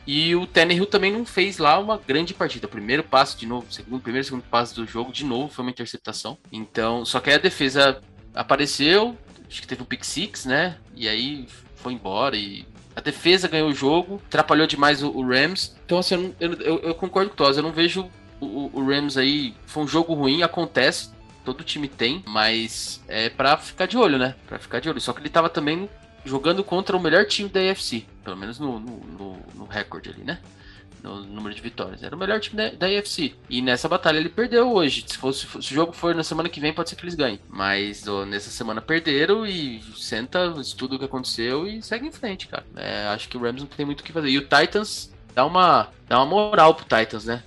E 0.06 0.34
o 0.34 0.46
Tannehill 0.46 0.86
também 0.86 1.12
não 1.12 1.24
fez 1.24 1.58
lá 1.58 1.78
uma 1.78 1.96
grande 1.96 2.32
partida. 2.32 2.66
Primeiro 2.66 3.02
passo 3.02 3.38
de 3.38 3.46
novo, 3.46 3.72
segundo, 3.72 4.02
primeiro 4.02 4.24
segundo 4.24 4.42
passo 4.42 4.74
do 4.74 4.86
jogo 4.86 5.12
de 5.12 5.24
novo 5.24 5.52
foi 5.52 5.64
uma 5.64 5.70
interceptação. 5.70 6.38
Então, 6.50 7.04
só 7.04 7.20
que 7.20 7.30
a 7.30 7.38
defesa 7.38 8.00
apareceu, 8.34 9.16
acho 9.48 9.60
que 9.60 9.66
teve 9.68 9.82
um 9.82 9.86
pick 9.86 10.04
six, 10.04 10.44
né? 10.44 10.76
E 10.94 11.08
aí 11.08 11.46
foi 11.76 11.92
embora 11.92 12.36
e 12.36 12.66
a 12.94 13.00
defesa 13.00 13.48
ganhou 13.48 13.70
o 13.70 13.74
jogo, 13.74 14.20
atrapalhou 14.26 14.66
demais 14.66 15.02
o, 15.02 15.10
o 15.10 15.26
Rams. 15.26 15.74
Então, 15.84 15.98
assim, 15.98 16.34
eu, 16.38 16.52
eu, 16.54 16.78
eu, 16.80 16.94
concordo 16.94 17.30
com 17.30 17.42
o 17.42 17.46
eu 17.46 17.62
não 17.62 17.72
vejo 17.72 18.10
o, 18.40 18.70
o, 18.72 18.84
Rams 18.84 19.16
aí. 19.16 19.54
Foi 19.66 19.82
um 19.84 19.88
jogo 19.88 20.14
ruim, 20.14 20.42
acontece, 20.42 21.10
todo 21.44 21.64
time 21.64 21.88
tem, 21.88 22.22
mas 22.26 23.02
é 23.08 23.28
pra 23.28 23.56
ficar 23.56 23.86
de 23.86 23.96
olho, 23.96 24.18
né? 24.18 24.34
Pra 24.46 24.58
ficar 24.58 24.80
de 24.80 24.88
olho. 24.88 25.00
Só 25.00 25.12
que 25.12 25.20
ele 25.20 25.28
tava 25.28 25.48
também 25.48 25.88
jogando 26.24 26.62
contra 26.62 26.96
o 26.96 27.00
melhor 27.00 27.24
time 27.24 27.48
da 27.48 27.60
AFC, 27.60 28.04
pelo 28.22 28.36
menos 28.36 28.58
no, 28.58 28.78
no, 28.78 28.96
no, 28.98 29.36
no 29.54 29.64
recorde 29.64 30.10
ali, 30.10 30.22
né? 30.22 30.38
No 31.02 31.22
número 31.22 31.54
de 31.54 31.60
vitórias. 31.60 32.02
Era 32.02 32.14
o 32.14 32.18
melhor 32.18 32.40
time 32.40 32.56
da, 32.56 32.70
da 32.70 32.98
AFC. 32.98 33.34
E 33.48 33.60
nessa 33.62 33.88
batalha 33.88 34.18
ele 34.18 34.28
perdeu 34.28 34.72
hoje. 34.72 35.04
Se, 35.06 35.16
fosse, 35.16 35.46
se 35.46 35.58
o 35.58 35.62
jogo 35.62 35.92
for 35.92 36.14
na 36.14 36.22
semana 36.22 36.48
que 36.48 36.60
vem, 36.60 36.72
pode 36.72 36.90
ser 36.90 36.96
que 36.96 37.04
eles 37.04 37.14
ganhem. 37.14 37.40
Mas 37.48 38.06
ó, 38.06 38.24
nessa 38.24 38.50
semana 38.50 38.80
perderam 38.80 39.46
e 39.46 39.82
senta, 39.96 40.54
estuda 40.58 40.96
o 40.96 40.98
que 40.98 41.04
aconteceu 41.04 41.66
e 41.66 41.82
segue 41.82 42.06
em 42.06 42.12
frente, 42.12 42.48
cara. 42.48 42.64
É, 42.76 43.06
acho 43.08 43.28
que 43.28 43.36
o 43.36 43.40
Rams 43.40 43.62
não 43.62 43.68
tem 43.68 43.86
muito 43.86 44.00
o 44.00 44.04
que 44.04 44.12
fazer. 44.12 44.28
E 44.28 44.38
o 44.38 44.42
Titans 44.42 45.12
dá 45.34 45.44
uma, 45.44 45.88
dá 46.08 46.18
uma 46.18 46.26
moral 46.26 46.74
pro 46.74 46.84
Titans, 46.84 47.24
né? 47.24 47.42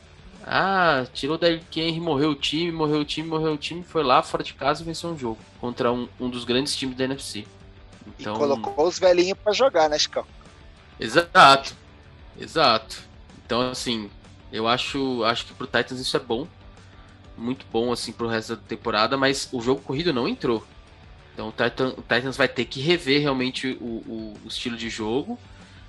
Ah, 0.45 1.05
tirou 1.13 1.37
da 1.37 1.47
Henry, 1.49 2.01
morreu 2.01 2.31
o 2.31 2.35
time, 2.35 2.71
morreu 2.71 3.01
o 3.01 3.05
time, 3.05 3.27
morreu 3.29 3.53
o 3.53 3.57
time, 3.57 3.81
foi 3.81 4.03
lá 4.03 4.21
fora 4.21 4.43
de 4.43 4.53
casa 4.53 4.81
e 4.81 4.85
venceu 4.85 5.09
um 5.09 5.17
jogo 5.17 5.39
contra 5.59 5.91
um, 5.91 6.07
um 6.19 6.29
dos 6.29 6.43
grandes 6.43 6.75
times 6.75 6.97
da 6.97 7.05
NFC. 7.05 7.45
Então... 8.19 8.35
E 8.35 8.37
colocou 8.37 8.85
os 8.85 8.99
velhinhos 8.99 9.37
para 9.41 9.53
jogar, 9.53 9.89
né, 9.89 9.97
Chicão? 9.97 10.25
Exato, 10.99 11.73
exato. 12.37 13.12
Então, 13.45 13.69
assim, 13.69 14.09
eu 14.51 14.67
acho, 14.67 15.23
acho 15.23 15.45
que 15.45 15.53
pro 15.53 15.65
Titans 15.65 15.99
isso 15.99 16.15
é 16.15 16.19
bom. 16.19 16.47
Muito 17.37 17.65
bom, 17.71 17.91
assim, 17.91 18.11
pro 18.11 18.27
resto 18.27 18.55
da 18.55 18.61
temporada, 18.61 19.17
mas 19.17 19.49
o 19.51 19.59
jogo 19.59 19.81
corrido 19.81 20.13
não 20.13 20.27
entrou. 20.27 20.65
Então 21.33 21.47
o, 21.47 21.51
Titan, 21.51 21.89
o 21.97 22.01
Titans 22.01 22.37
vai 22.37 22.47
ter 22.47 22.65
que 22.65 22.79
rever 22.79 23.21
realmente 23.21 23.75
o, 23.81 23.85
o, 23.85 24.33
o, 24.45 24.47
estilo 24.47 24.77
de 24.77 24.89
jogo. 24.89 25.39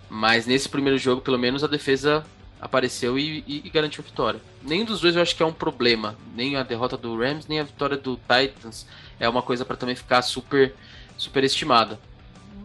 Mas 0.08 0.46
nesse 0.46 0.68
primeiro 0.68 0.98
jogo, 0.98 1.20
pelo 1.20 1.38
menos, 1.38 1.62
a 1.62 1.66
defesa 1.66 2.24
apareceu 2.60 3.18
e, 3.18 3.44
e, 3.46 3.62
e, 3.64 3.70
garantiu 3.70 4.02
a 4.02 4.08
vitória. 4.08 4.40
Nenhum 4.62 4.86
dos 4.86 5.00
dois 5.00 5.14
eu 5.14 5.20
acho 5.20 5.36
que 5.36 5.42
é 5.42 5.46
um 5.46 5.52
problema. 5.52 6.16
Nem 6.34 6.56
a 6.56 6.62
derrota 6.62 6.96
do 6.96 7.18
Rams, 7.18 7.46
nem 7.46 7.60
a 7.60 7.64
vitória 7.64 7.96
do 7.96 8.16
Titans 8.16 8.86
é 9.20 9.28
uma 9.28 9.42
coisa 9.42 9.64
para 9.64 9.76
também 9.76 9.94
ficar 9.94 10.22
super, 10.22 10.74
super 11.18 11.44
estimada. 11.44 12.00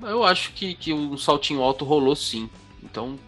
Eu 0.01 0.23
acho 0.23 0.53
que, 0.53 0.73
que 0.73 0.93
um 0.93 1.17
saltinho 1.17 1.61
alto 1.61 1.83
rolou 1.83 2.15
sim. 2.15 2.49
Então 2.81 3.19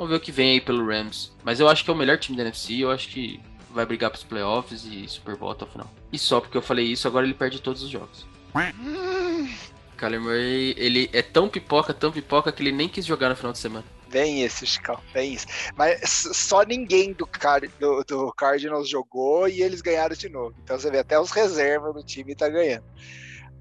Vamos 0.00 0.12
ver 0.12 0.16
o 0.16 0.20
que 0.20 0.32
vem 0.32 0.52
aí 0.52 0.60
pelo 0.62 0.86
Rams. 0.86 1.30
Mas 1.44 1.60
eu 1.60 1.68
acho 1.68 1.84
que 1.84 1.90
é 1.90 1.92
o 1.92 1.96
melhor 1.96 2.16
time 2.16 2.34
da 2.34 2.42
NFC. 2.42 2.82
Eu 2.82 2.90
acho 2.90 3.06
que 3.10 3.38
vai 3.70 3.84
brigar 3.84 4.08
pros 4.08 4.24
playoffs 4.24 4.86
e 4.86 5.06
Super 5.06 5.36
Bowl 5.36 5.50
até 5.50 5.66
o 5.66 5.68
final. 5.68 5.90
E 6.10 6.18
só 6.18 6.40
porque 6.40 6.56
eu 6.56 6.62
falei 6.62 6.86
isso, 6.86 7.06
agora 7.06 7.26
ele 7.26 7.34
perde 7.34 7.60
todos 7.60 7.82
os 7.82 7.90
jogos. 7.90 8.26
Kyler 9.98 10.18
Murray, 10.18 10.74
ele 10.78 11.10
é 11.12 11.20
tão 11.20 11.50
pipoca, 11.50 11.92
tão 11.92 12.10
pipoca 12.10 12.50
que 12.50 12.62
ele 12.62 12.72
nem 12.72 12.88
quis 12.88 13.04
jogar 13.04 13.28
no 13.28 13.36
final 13.36 13.52
de 13.52 13.58
semana. 13.58 13.84
Vem 14.08 14.42
isso, 14.42 14.64
Chicão, 14.64 14.98
vem 15.12 15.34
isso. 15.34 15.46
Mas 15.76 16.00
só 16.32 16.62
ninguém 16.62 17.12
do, 17.12 17.26
Car 17.26 17.60
do, 17.78 18.02
do 18.04 18.32
Cardinals 18.32 18.88
jogou 18.88 19.46
e 19.50 19.60
eles 19.60 19.82
ganharam 19.82 20.16
de 20.16 20.30
novo. 20.30 20.54
Então 20.64 20.80
você 20.80 20.90
vê, 20.90 21.00
até 21.00 21.20
os 21.20 21.30
reservas 21.30 21.92
do 21.92 22.02
time 22.02 22.34
tá 22.34 22.48
ganhando. 22.48 22.84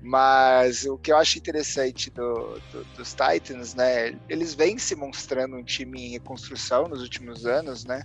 Mas 0.01 0.85
o 0.85 0.97
que 0.97 1.12
eu 1.12 1.17
acho 1.17 1.38
interessante 1.38 2.09
do, 2.09 2.59
do, 2.71 2.83
dos 2.95 3.13
Titans, 3.13 3.75
né? 3.75 4.17
Eles 4.29 4.53
vêm 4.53 4.77
se 4.77 4.95
mostrando 4.95 5.57
um 5.57 5.63
time 5.63 6.07
em 6.07 6.12
reconstrução 6.12 6.88
nos 6.88 7.01
últimos 7.01 7.45
anos, 7.45 7.83
né? 7.83 8.03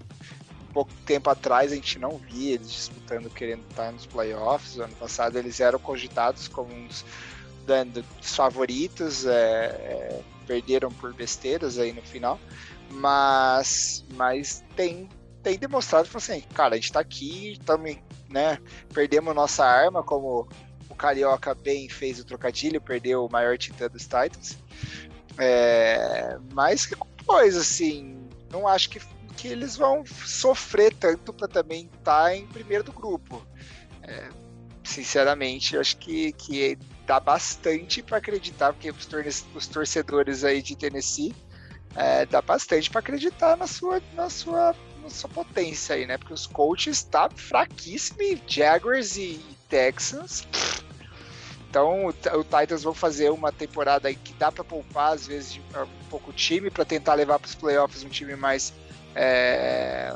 pouco 0.74 0.92
tempo 1.06 1.30
atrás 1.30 1.70
a 1.70 1.74
gente 1.76 2.00
não 2.00 2.18
via 2.18 2.54
eles 2.54 2.68
disputando, 2.68 3.30
querendo 3.30 3.62
estar 3.70 3.92
nos 3.92 4.06
playoffs. 4.06 4.76
Ano 4.76 4.94
passado 4.96 5.38
eles 5.38 5.60
eram 5.60 5.78
cogitados 5.78 6.48
como 6.48 6.74
uns 6.74 7.04
dos 8.20 8.36
favoritos, 8.36 9.24
é, 9.24 9.32
é, 9.32 10.22
perderam 10.46 10.90
por 10.90 11.14
besteiras 11.14 11.78
aí 11.78 11.92
no 11.92 12.02
final, 12.02 12.38
mas, 12.90 14.04
mas 14.14 14.62
tem, 14.76 15.08
tem 15.42 15.58
demonstrado 15.58 16.08
assim, 16.14 16.42
cara, 16.52 16.74
a 16.74 16.76
gente 16.76 16.92
tá 16.92 17.00
aqui, 17.00 17.58
também, 17.64 18.02
né? 18.28 18.58
Perdemos 18.92 19.34
nossa 19.34 19.64
arma 19.64 20.02
como 20.02 20.46
o 20.94 20.96
Carioca 20.96 21.54
bem 21.54 21.88
fez 21.88 22.20
o 22.20 22.24
trocadilho, 22.24 22.80
perdeu 22.80 23.26
o 23.26 23.30
maior 23.30 23.58
titã 23.58 23.88
dos 23.88 24.02
Titans. 24.02 24.56
É, 25.36 26.38
mas 26.52 26.86
que 26.86 26.94
coisa, 27.26 27.60
assim, 27.60 28.16
não 28.50 28.68
acho 28.68 28.88
que, 28.88 29.00
que 29.36 29.48
eles 29.48 29.76
vão 29.76 30.04
sofrer 30.06 30.94
tanto 30.94 31.32
para 31.32 31.48
também 31.48 31.90
estar 31.98 32.24
tá 32.24 32.36
em 32.36 32.46
primeiro 32.46 32.84
do 32.84 32.92
grupo. 32.92 33.44
É, 34.02 34.28
sinceramente, 34.84 35.76
acho 35.76 35.96
que, 35.96 36.32
que 36.32 36.78
dá 37.04 37.18
bastante 37.18 38.00
para 38.00 38.18
acreditar, 38.18 38.72
porque 38.72 38.90
os, 38.90 39.44
os, 39.54 39.66
torcedores 39.66 40.44
aí 40.44 40.62
de 40.62 40.76
Tennessee 40.76 41.34
é, 41.96 42.24
dá 42.24 42.40
bastante 42.40 42.88
para 42.88 43.00
acreditar 43.00 43.56
na 43.56 43.66
sua, 43.66 44.00
na 44.14 44.30
sua 44.30 44.74
na 45.04 45.10
sua 45.10 45.28
potência 45.28 45.94
aí, 45.94 46.06
né? 46.06 46.16
Porque 46.16 46.32
os 46.32 46.46
coaches 46.46 47.02
tá 47.04 47.28
fraquíssimo 47.28 48.22
e 48.22 48.42
Jaguars 48.46 49.16
e 49.16 49.38
Texans. 49.68 50.46
Então 51.74 52.06
o, 52.06 52.10
o 52.10 52.44
Titans 52.44 52.84
vão 52.84 52.94
fazer 52.94 53.30
uma 53.30 53.50
temporada 53.50 54.14
que 54.14 54.32
dá 54.34 54.52
para 54.52 54.62
poupar 54.62 55.12
às 55.12 55.26
vezes 55.26 55.60
um 55.76 56.08
pouco 56.08 56.30
o 56.30 56.32
time 56.32 56.70
para 56.70 56.84
tentar 56.84 57.14
levar 57.14 57.40
para 57.40 57.48
os 57.48 57.54
playoffs 57.56 58.04
um 58.04 58.08
time 58.08 58.36
mais 58.36 58.72
é, 59.12 60.14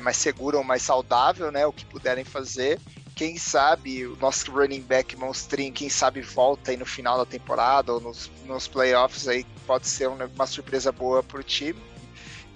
mais 0.00 0.16
seguro 0.16 0.56
ou 0.56 0.64
mais 0.64 0.80
saudável, 0.80 1.52
né? 1.52 1.66
O 1.66 1.72
que 1.74 1.84
puderem 1.84 2.24
fazer. 2.24 2.80
Quem 3.14 3.36
sabe 3.36 4.06
o 4.06 4.16
nosso 4.16 4.50
running 4.50 4.80
back 4.80 5.14
monstrinho, 5.14 5.74
quem 5.74 5.90
sabe 5.90 6.22
volta 6.22 6.70
aí 6.70 6.76
no 6.78 6.86
final 6.86 7.18
da 7.18 7.26
temporada 7.26 7.92
ou 7.92 8.00
nos, 8.00 8.30
nos 8.46 8.66
playoffs 8.66 9.28
aí 9.28 9.44
pode 9.66 9.86
ser 9.86 10.08
uma 10.08 10.46
surpresa 10.46 10.90
boa 10.90 11.22
para 11.22 11.38
o 11.38 11.42
time. 11.42 11.82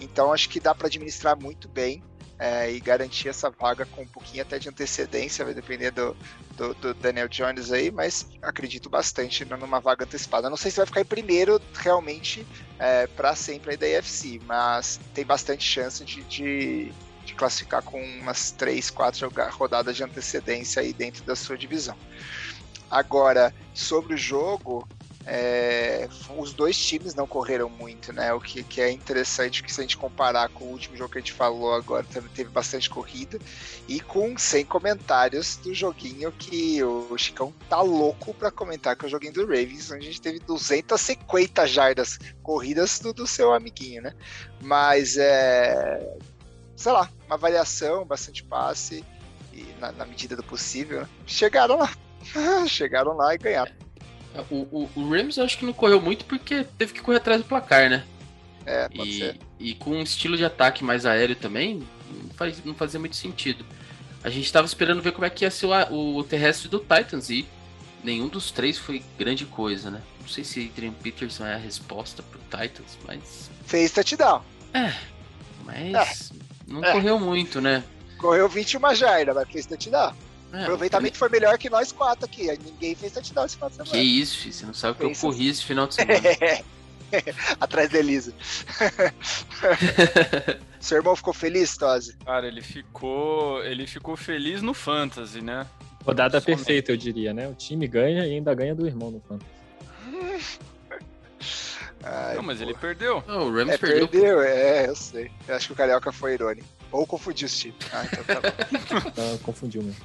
Então 0.00 0.32
acho 0.32 0.48
que 0.48 0.58
dá 0.58 0.74
para 0.74 0.86
administrar 0.86 1.38
muito 1.38 1.68
bem 1.68 2.02
é, 2.38 2.70
e 2.70 2.80
garantir 2.80 3.28
essa 3.28 3.50
vaga 3.50 3.86
com 3.86 4.02
um 4.02 4.06
pouquinho 4.06 4.42
até 4.42 4.58
de 4.58 4.68
antecedência, 4.68 5.44
vai 5.44 5.54
depender 5.54 5.90
do, 5.90 6.16
do, 6.56 6.74
do 6.74 6.94
Daniel 6.94 7.28
Jones 7.28 7.70
aí, 7.70 7.90
mas 7.90 8.26
acredito 8.42 8.90
bastante 8.90 9.44
numa 9.44 9.80
vaga 9.80 10.04
antecipada. 10.04 10.50
Não 10.50 10.56
sei 10.56 10.70
se 10.70 10.78
vai 10.78 10.86
ficar 10.86 11.00
em 11.00 11.04
primeiro 11.04 11.60
realmente 11.74 12.46
é, 12.78 13.06
para 13.06 13.34
sempre 13.34 13.72
aí 13.72 13.76
da 13.76 13.86
EFC, 13.86 14.40
mas 14.46 15.00
tem 15.12 15.24
bastante 15.24 15.64
chance 15.64 16.04
de, 16.04 16.22
de, 16.22 16.92
de 17.24 17.34
classificar 17.34 17.82
com 17.82 18.02
umas 18.02 18.50
3, 18.50 18.90
4 18.90 19.30
rodadas 19.52 19.96
de 19.96 20.02
antecedência 20.02 20.82
aí 20.82 20.92
dentro 20.92 21.24
da 21.24 21.36
sua 21.36 21.56
divisão. 21.56 21.96
Agora, 22.90 23.52
sobre 23.72 24.14
o 24.14 24.18
jogo, 24.18 24.86
é, 25.26 26.06
os 26.37 26.52
dois 26.52 26.76
times 26.76 27.14
não 27.14 27.26
correram 27.26 27.68
muito, 27.68 28.12
né? 28.12 28.32
O 28.34 28.40
que, 28.40 28.62
que, 28.62 28.80
é 28.80 28.90
interessante 28.90 29.62
que 29.62 29.72
se 29.72 29.80
a 29.80 29.82
gente 29.82 29.96
comparar 29.96 30.50
com 30.50 30.64
o 30.64 30.68
último 30.68 30.96
jogo 30.96 31.12
que 31.12 31.18
a 31.18 31.20
gente 31.20 31.32
falou 31.32 31.72
agora, 31.72 32.04
também 32.04 32.30
teve 32.34 32.50
bastante 32.50 32.90
corrida 32.90 33.38
e 33.88 34.00
com 34.00 34.37
100 34.37 34.66
comentários 34.66 35.56
do 35.56 35.72
joguinho 35.72 36.30
que 36.32 36.82
o 36.82 37.16
Chicão 37.16 37.54
tá 37.68 37.80
louco 37.80 38.34
para 38.34 38.50
comentar 38.50 38.96
que 38.96 39.04
é 39.04 39.08
o 39.08 39.10
joguinho 39.10 39.32
do 39.32 39.46
Ravens, 39.46 39.90
onde 39.90 40.06
a 40.06 40.10
gente 40.10 40.20
teve 40.20 40.38
250 40.40 41.66
jardas 41.66 42.18
corridas 42.42 42.98
do, 42.98 43.14
do 43.14 43.26
seu 43.26 43.54
amiguinho, 43.54 44.02
né? 44.02 44.12
Mas 44.60 45.16
é, 45.16 46.16
sei 46.76 46.92
lá, 46.92 47.08
uma 47.26 47.38
variação, 47.38 48.04
bastante 48.04 48.42
passe 48.44 49.02
e 49.54 49.62
na, 49.80 49.90
na 49.92 50.04
medida 50.04 50.37
do 50.37 50.42
possível, 50.42 51.00
né? 51.00 51.08
chegaram 51.26 51.78
lá, 51.78 51.90
chegaram 52.68 53.16
lá 53.16 53.34
e 53.34 53.38
ganharam. 53.38 53.83
O, 54.50 54.54
o, 54.54 54.90
o, 54.96 55.08
Rams 55.08 55.36
eu 55.36 55.44
acho 55.44 55.58
que 55.58 55.64
não 55.64 55.72
correu 55.72 56.00
muito 56.00 56.24
porque 56.24 56.64
teve 56.76 56.92
que 56.92 57.00
correr 57.00 57.18
atrás 57.18 57.40
do 57.40 57.46
placar, 57.46 57.88
né? 57.88 58.04
É, 58.66 58.88
pode 58.88 59.10
e, 59.10 59.18
ser. 59.18 59.38
E 59.58 59.74
com 59.74 59.90
um 59.90 60.02
estilo 60.02 60.36
de 60.36 60.44
ataque 60.44 60.82
mais 60.82 61.06
aéreo 61.06 61.36
também, 61.36 61.82
não, 62.10 62.30
faz, 62.30 62.64
não 62.64 62.74
fazia 62.74 62.98
muito 62.98 63.16
sentido. 63.16 63.64
A 64.22 64.30
gente 64.30 64.46
estava 64.46 64.66
esperando 64.66 65.02
ver 65.02 65.12
como 65.12 65.24
é 65.24 65.30
que 65.30 65.44
ia 65.44 65.50
ser 65.50 65.66
o, 65.66 66.16
o, 66.16 66.24
terrestre 66.24 66.68
do 66.68 66.78
Titans 66.78 67.30
e 67.30 67.46
nenhum 68.02 68.26
dos 68.26 68.50
três 68.50 68.78
foi 68.78 69.02
grande 69.18 69.44
coisa, 69.44 69.90
né? 69.90 70.02
Não 70.20 70.28
sei 70.28 70.42
se 70.42 70.70
Adrian 70.72 70.92
Peterson 70.92 71.44
é 71.44 71.54
a 71.54 71.58
resposta 71.58 72.22
pro 72.22 72.40
Titans, 72.40 72.98
mas. 73.06 73.50
Fez 73.66 73.92
touchdown. 73.92 74.42
É. 74.72 74.92
Mas 75.64 76.30
é. 76.30 76.34
não 76.66 76.82
é. 76.82 76.92
correu 76.92 77.20
muito, 77.20 77.60
né? 77.60 77.84
Correu 78.18 78.48
21 78.48 78.94
jardas, 78.94 79.34
mas 79.34 79.48
fez 79.48 79.66
touchdown. 79.66 80.14
É, 80.54 80.62
Aproveitamento 80.62 81.18
foi 81.18 81.28
melhor 81.28 81.58
que 81.58 81.68
nós 81.68 81.90
quatro 81.90 82.24
aqui. 82.26 82.46
Ninguém 82.64 82.94
fez 82.94 83.12
touchdown 83.12 83.44
esse 83.44 83.56
final 83.56 83.70
de 83.70 83.76
semana. 83.76 83.90
Que 83.90 83.98
isso, 83.98 84.38
filho. 84.38 84.54
Você 84.54 84.66
não 84.66 84.74
sabe 84.74 84.92
o 84.92 84.94
que 84.96 85.04
eu 85.04 85.20
corri 85.20 85.48
esse 85.48 85.64
final 85.64 85.88
de 85.88 85.94
semana. 85.96 86.20
Atrás 87.60 87.90
da 87.90 87.98
Elisa. 87.98 88.32
Seu 90.78 90.98
irmão 90.98 91.16
ficou 91.16 91.32
feliz, 91.32 91.76
Tosi? 91.76 92.16
Cara, 92.24 92.46
ele 92.46 92.62
ficou. 92.62 93.64
Ele 93.64 93.86
ficou 93.86 94.16
feliz 94.16 94.62
no 94.62 94.74
Fantasy, 94.74 95.40
né? 95.40 95.66
Rodada 96.04 96.40
Somente. 96.40 96.58
perfeita, 96.58 96.92
eu 96.92 96.96
diria, 96.96 97.34
né? 97.34 97.48
O 97.48 97.54
time 97.54 97.88
ganha 97.88 98.24
e 98.26 98.34
ainda 98.34 98.54
ganha 98.54 98.74
do 98.74 98.86
irmão 98.86 99.10
no 99.10 99.20
Fantasy. 99.20 99.50
Ai, 102.02 102.36
não, 102.36 102.42
mas 102.42 102.58
pô. 102.58 102.64
ele 102.64 102.74
perdeu. 102.74 103.24
Não, 103.26 103.48
o 103.48 103.52
Rams 103.52 103.74
é, 103.74 103.78
perdeu. 103.78 104.06
Perdeu, 104.08 104.42
é, 104.42 104.86
eu 104.88 104.94
sei. 104.94 105.30
Eu 105.48 105.56
acho 105.56 105.68
que 105.68 105.72
o 105.72 105.76
Carioca 105.76 106.12
foi 106.12 106.34
irônico. 106.34 106.68
Ou 106.92 107.06
confundiu 107.06 107.46
os 107.46 107.58
times. 107.58 107.76
Ah, 107.92 108.04
então 108.04 108.22
tá 108.24 108.40
bom. 108.40 109.12
não, 109.16 109.38
confundiu 109.38 109.82
mesmo. 109.82 110.04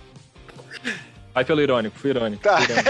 Vai 1.39 1.45
pelo 1.45 1.61
irônico, 1.61 1.97
fui 1.97 2.09
irônico. 2.09 2.43
Tá. 2.43 2.59
Irônico. 2.61 2.83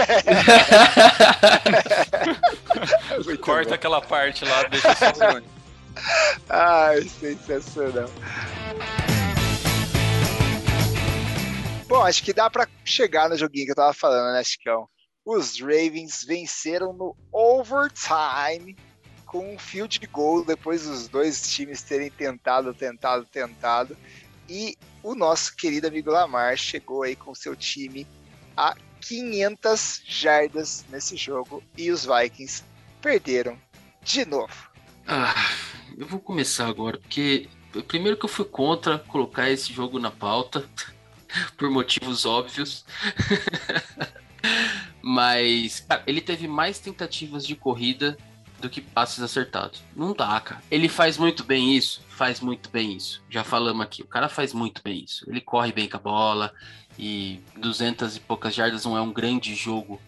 Corta 3.46 3.68
bom. 3.68 3.74
aquela 3.76 4.00
parte 4.00 4.44
lá, 4.44 4.64
deixa 4.64 4.92
só 4.96 5.06
irônico. 5.24 5.48
Ai, 6.48 7.02
sensacional. 7.02 8.10
Bom, 11.86 12.02
acho 12.02 12.24
que 12.24 12.32
dá 12.32 12.50
para 12.50 12.66
chegar 12.84 13.28
no 13.28 13.36
joguinho 13.36 13.66
que 13.66 13.70
eu 13.70 13.76
tava 13.76 13.94
falando, 13.94 14.32
né, 14.32 14.42
Chicão? 14.42 14.88
Os 15.24 15.60
Ravens 15.60 16.24
venceram 16.26 16.92
no 16.92 17.14
overtime 17.32 18.76
com 19.26 19.54
um 19.54 19.58
field 19.60 20.04
goal 20.08 20.44
depois 20.44 20.88
dos 20.88 21.06
dois 21.06 21.48
times 21.54 21.82
terem 21.82 22.10
tentado, 22.10 22.74
tentado, 22.74 23.24
tentado. 23.26 23.96
E 24.48 24.76
o 25.04 25.14
nosso 25.14 25.54
querido 25.54 25.86
amigo 25.86 26.10
Lamar 26.10 26.56
chegou 26.56 27.04
aí 27.04 27.14
com 27.14 27.32
seu 27.32 27.54
time 27.54 28.04
a 28.56 28.76
500 29.00 30.02
jardas 30.06 30.84
nesse 30.88 31.16
jogo 31.16 31.62
e 31.76 31.90
os 31.90 32.04
Vikings 32.04 32.62
perderam 33.00 33.58
de 34.02 34.24
novo. 34.24 34.70
Ah, 35.06 35.34
eu 35.96 36.06
vou 36.06 36.20
começar 36.20 36.66
agora, 36.66 36.98
porque 36.98 37.48
primeiro 37.88 38.16
que 38.16 38.24
eu 38.24 38.28
fui 38.28 38.44
contra 38.44 38.98
colocar 38.98 39.50
esse 39.50 39.72
jogo 39.72 39.98
na 39.98 40.10
pauta, 40.10 40.64
por 41.56 41.70
motivos 41.70 42.24
óbvios. 42.24 42.84
Mas, 45.02 45.80
cara, 45.80 46.02
ele 46.06 46.20
teve 46.20 46.46
mais 46.46 46.78
tentativas 46.78 47.46
de 47.46 47.54
corrida 47.54 48.16
do 48.60 48.68
que 48.68 48.80
passes 48.80 49.22
acertados. 49.22 49.82
Não 49.96 50.12
dá, 50.12 50.38
cara. 50.40 50.62
Ele 50.70 50.88
faz 50.88 51.16
muito 51.16 51.42
bem 51.42 51.74
isso? 51.74 52.02
Faz 52.08 52.40
muito 52.40 52.70
bem 52.70 52.94
isso. 52.94 53.22
Já 53.30 53.42
falamos 53.42 53.82
aqui. 53.82 54.02
O 54.02 54.06
cara 54.06 54.28
faz 54.28 54.52
muito 54.52 54.82
bem 54.82 55.02
isso. 55.02 55.28
Ele 55.28 55.40
corre 55.40 55.72
bem 55.72 55.88
com 55.88 55.96
a 55.96 56.00
bola 56.00 56.52
e 57.00 57.40
200 57.56 58.16
e 58.16 58.20
poucas 58.20 58.54
jardas 58.54 58.84
não 58.84 58.94
é 58.94 59.00
um 59.00 59.10
grande 59.10 59.54
jogo 59.54 59.98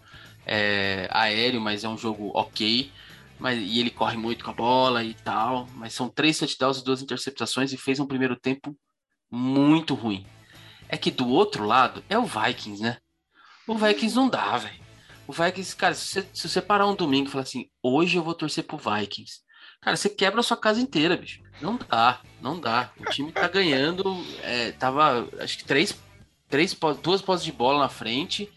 é, 0.44 1.09
aéreo, 1.11 1.59
mas 1.59 1.85
é 1.85 1.88
um 1.88 1.96
jogo 1.96 2.31
ok. 2.35 2.92
Mas, 3.38 3.59
e 3.59 3.81
ele 3.81 3.88
corre 3.88 4.18
muito 4.18 4.44
com 4.44 4.50
a 4.50 4.55
bola 4.55 5.02
e 5.02 5.14
tal. 5.14 5.66
Mas 5.74 5.94
são 5.94 6.11
três 6.11 6.38
touchdowns 6.38 6.78
e 6.78 6.85
duas 6.85 7.00
interceptações 7.00 7.72
e 7.72 7.78
fez 7.78 7.98
um 7.98 8.07
primeiro 8.07 8.37
tempo 8.37 8.76
muito 9.31 9.94
ruim. 9.94 10.26
É 10.87 10.98
que 10.98 11.11
do 11.11 11.26
outro 11.28 11.64
lado 11.64 12.05
é 12.11 12.18
o 12.18 12.26
Vikings, 12.26 12.83
né? 12.83 12.98
O 13.66 13.74
Vikings 13.74 14.14
não 14.14 14.28
dá, 14.28 14.59
velho. 14.59 14.83
O 15.26 15.33
Vikings, 15.33 15.74
cara, 15.74 15.94
se 15.94 16.07
você, 16.07 16.28
se 16.35 16.48
você 16.48 16.61
parar 16.61 16.87
um 16.87 16.94
domingo 16.94 17.28
e 17.28 17.33
falar 17.33 17.44
assim, 17.44 17.70
hoje 17.83 18.18
eu 18.18 18.22
vou 18.22 18.35
torcer 18.35 18.64
pro 18.64 18.76
Vikings, 18.76 19.40
cara, 19.81 19.96
você 19.96 20.11
quebra 20.11 20.40
a 20.40 20.42
sua 20.42 20.59
casa 20.59 20.78
inteira, 20.78 21.16
bicho. 21.16 21.40
Não 21.59 21.78
dá, 21.88 22.20
não 22.38 22.61
dá. 22.61 22.92
O 22.98 23.05
time 23.07 23.33
tá 23.33 23.48
ganhando, 23.48 24.05
é, 24.42 24.72
tava, 24.72 25.26
acho 25.40 25.57
que 25.57 25.64
três, 25.64 25.96
três, 26.52 26.76
duas 27.02 27.20
posses 27.20 27.44
de 27.44 27.50
bola 27.50 27.80
na 27.80 27.88
frente 27.88 28.48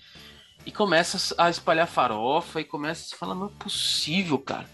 e 0.65 0.71
começa 0.71 1.33
a 1.37 1.49
espalhar 1.49 1.87
farofa 1.87 2.61
e 2.61 2.63
começa 2.63 3.15
a 3.15 3.17
falar, 3.17 3.33
não 3.33 3.47
é 3.47 3.51
possível, 3.57 4.37
cara. 4.37 4.69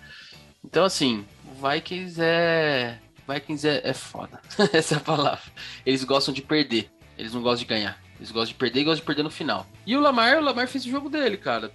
Então, 0.66 0.84
assim, 0.84 1.26
o 1.46 1.70
Vikings 1.70 2.20
é. 2.22 3.00
Vikings 3.28 3.68
é, 3.68 3.82
é 3.84 3.94
foda. 3.94 4.42
Essa 4.74 4.96
é 4.96 4.98
a 4.98 5.02
palavra. 5.02 5.52
Eles 5.86 6.04
gostam 6.04 6.34
de 6.34 6.42
perder. 6.42 6.92
Eles 7.18 7.34
não 7.34 7.42
gostam 7.42 7.60
de 7.60 7.66
ganhar. 7.66 8.02
Eles 8.18 8.32
gostam 8.32 8.48
de 8.48 8.56
perder 8.56 8.82
e 8.82 8.84
gostam 8.84 9.02
de 9.02 9.06
perder 9.06 9.24
no 9.24 9.32
final. 9.32 9.66
E 9.86 9.96
o 9.96 10.02
Lamar, 10.02 10.40
o 10.40 10.42
Lamar 10.42 10.68
fez 10.68 10.86
o 10.86 10.90
jogo 10.90 11.10
dele, 11.10 11.38
cara 11.38 11.72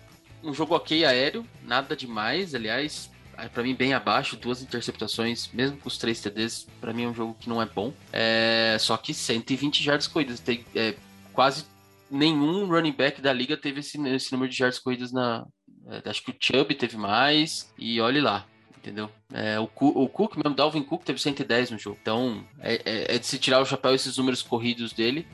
um 0.46 0.54
jogo 0.54 0.74
ok 0.74 1.04
aéreo, 1.04 1.46
nada 1.62 1.96
demais, 1.96 2.54
aliás, 2.54 3.10
para 3.52 3.62
mim 3.62 3.74
bem 3.74 3.92
abaixo, 3.92 4.36
duas 4.36 4.62
interceptações, 4.62 5.50
mesmo 5.52 5.76
com 5.76 5.88
os 5.88 5.98
três 5.98 6.20
TDs, 6.20 6.66
para 6.80 6.92
mim 6.92 7.04
é 7.04 7.08
um 7.08 7.14
jogo 7.14 7.36
que 7.38 7.48
não 7.48 7.60
é 7.60 7.66
bom. 7.66 7.92
É, 8.12 8.76
só 8.80 8.96
que 8.96 9.12
120 9.12 9.82
jardas 9.82 10.06
corridas, 10.06 10.40
tem 10.40 10.64
é, 10.74 10.94
quase 11.36 11.66
nenhum 12.10 12.66
running 12.66 12.92
back 12.92 13.20
da 13.20 13.32
liga 13.32 13.56
teve 13.56 13.80
esse, 13.80 14.00
esse 14.08 14.32
número 14.32 14.50
de 14.50 14.56
jardas 14.56 14.78
corridas 14.78 15.12
na. 15.12 15.46
É, 15.86 16.08
acho 16.10 16.24
que 16.24 16.30
o 16.30 16.36
Chubb 16.40 16.74
teve 16.74 16.96
mais, 16.96 17.72
e 17.78 18.00
olhe 18.00 18.20
lá, 18.20 18.44
entendeu? 18.76 19.08
É, 19.32 19.60
o, 19.60 19.64
o 19.64 20.08
Cook, 20.08 20.36
mesmo, 20.36 20.56
Dalvin 20.56 20.82
Cook 20.82 21.04
teve 21.04 21.20
110 21.20 21.70
no 21.70 21.78
jogo. 21.78 21.98
Então, 22.00 22.44
é, 22.58 22.74
é, 22.84 23.14
é, 23.14 23.18
de 23.18 23.26
se 23.26 23.38
tirar 23.38 23.60
o 23.60 23.66
chapéu 23.66 23.94
esses 23.94 24.16
números 24.16 24.42
corridos 24.42 24.92
dele, 24.92 25.28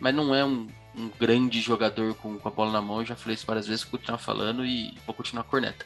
mas 0.00 0.14
não 0.14 0.34
é 0.34 0.42
um, 0.42 0.68
um 0.96 1.10
grande 1.18 1.60
jogador 1.60 2.14
com, 2.14 2.38
com, 2.38 2.48
a 2.48 2.50
bola 2.50 2.72
na 2.72 2.80
mão. 2.80 3.00
Eu 3.00 3.06
já 3.06 3.16
falei 3.16 3.34
isso 3.34 3.46
várias 3.46 3.66
vezes, 3.66 3.82
vou 3.82 3.98
continuar 3.98 4.18
falando 4.18 4.64
e 4.64 4.94
vou 5.04 5.14
continuar 5.14 5.42
a 5.42 5.46
corneta. 5.46 5.84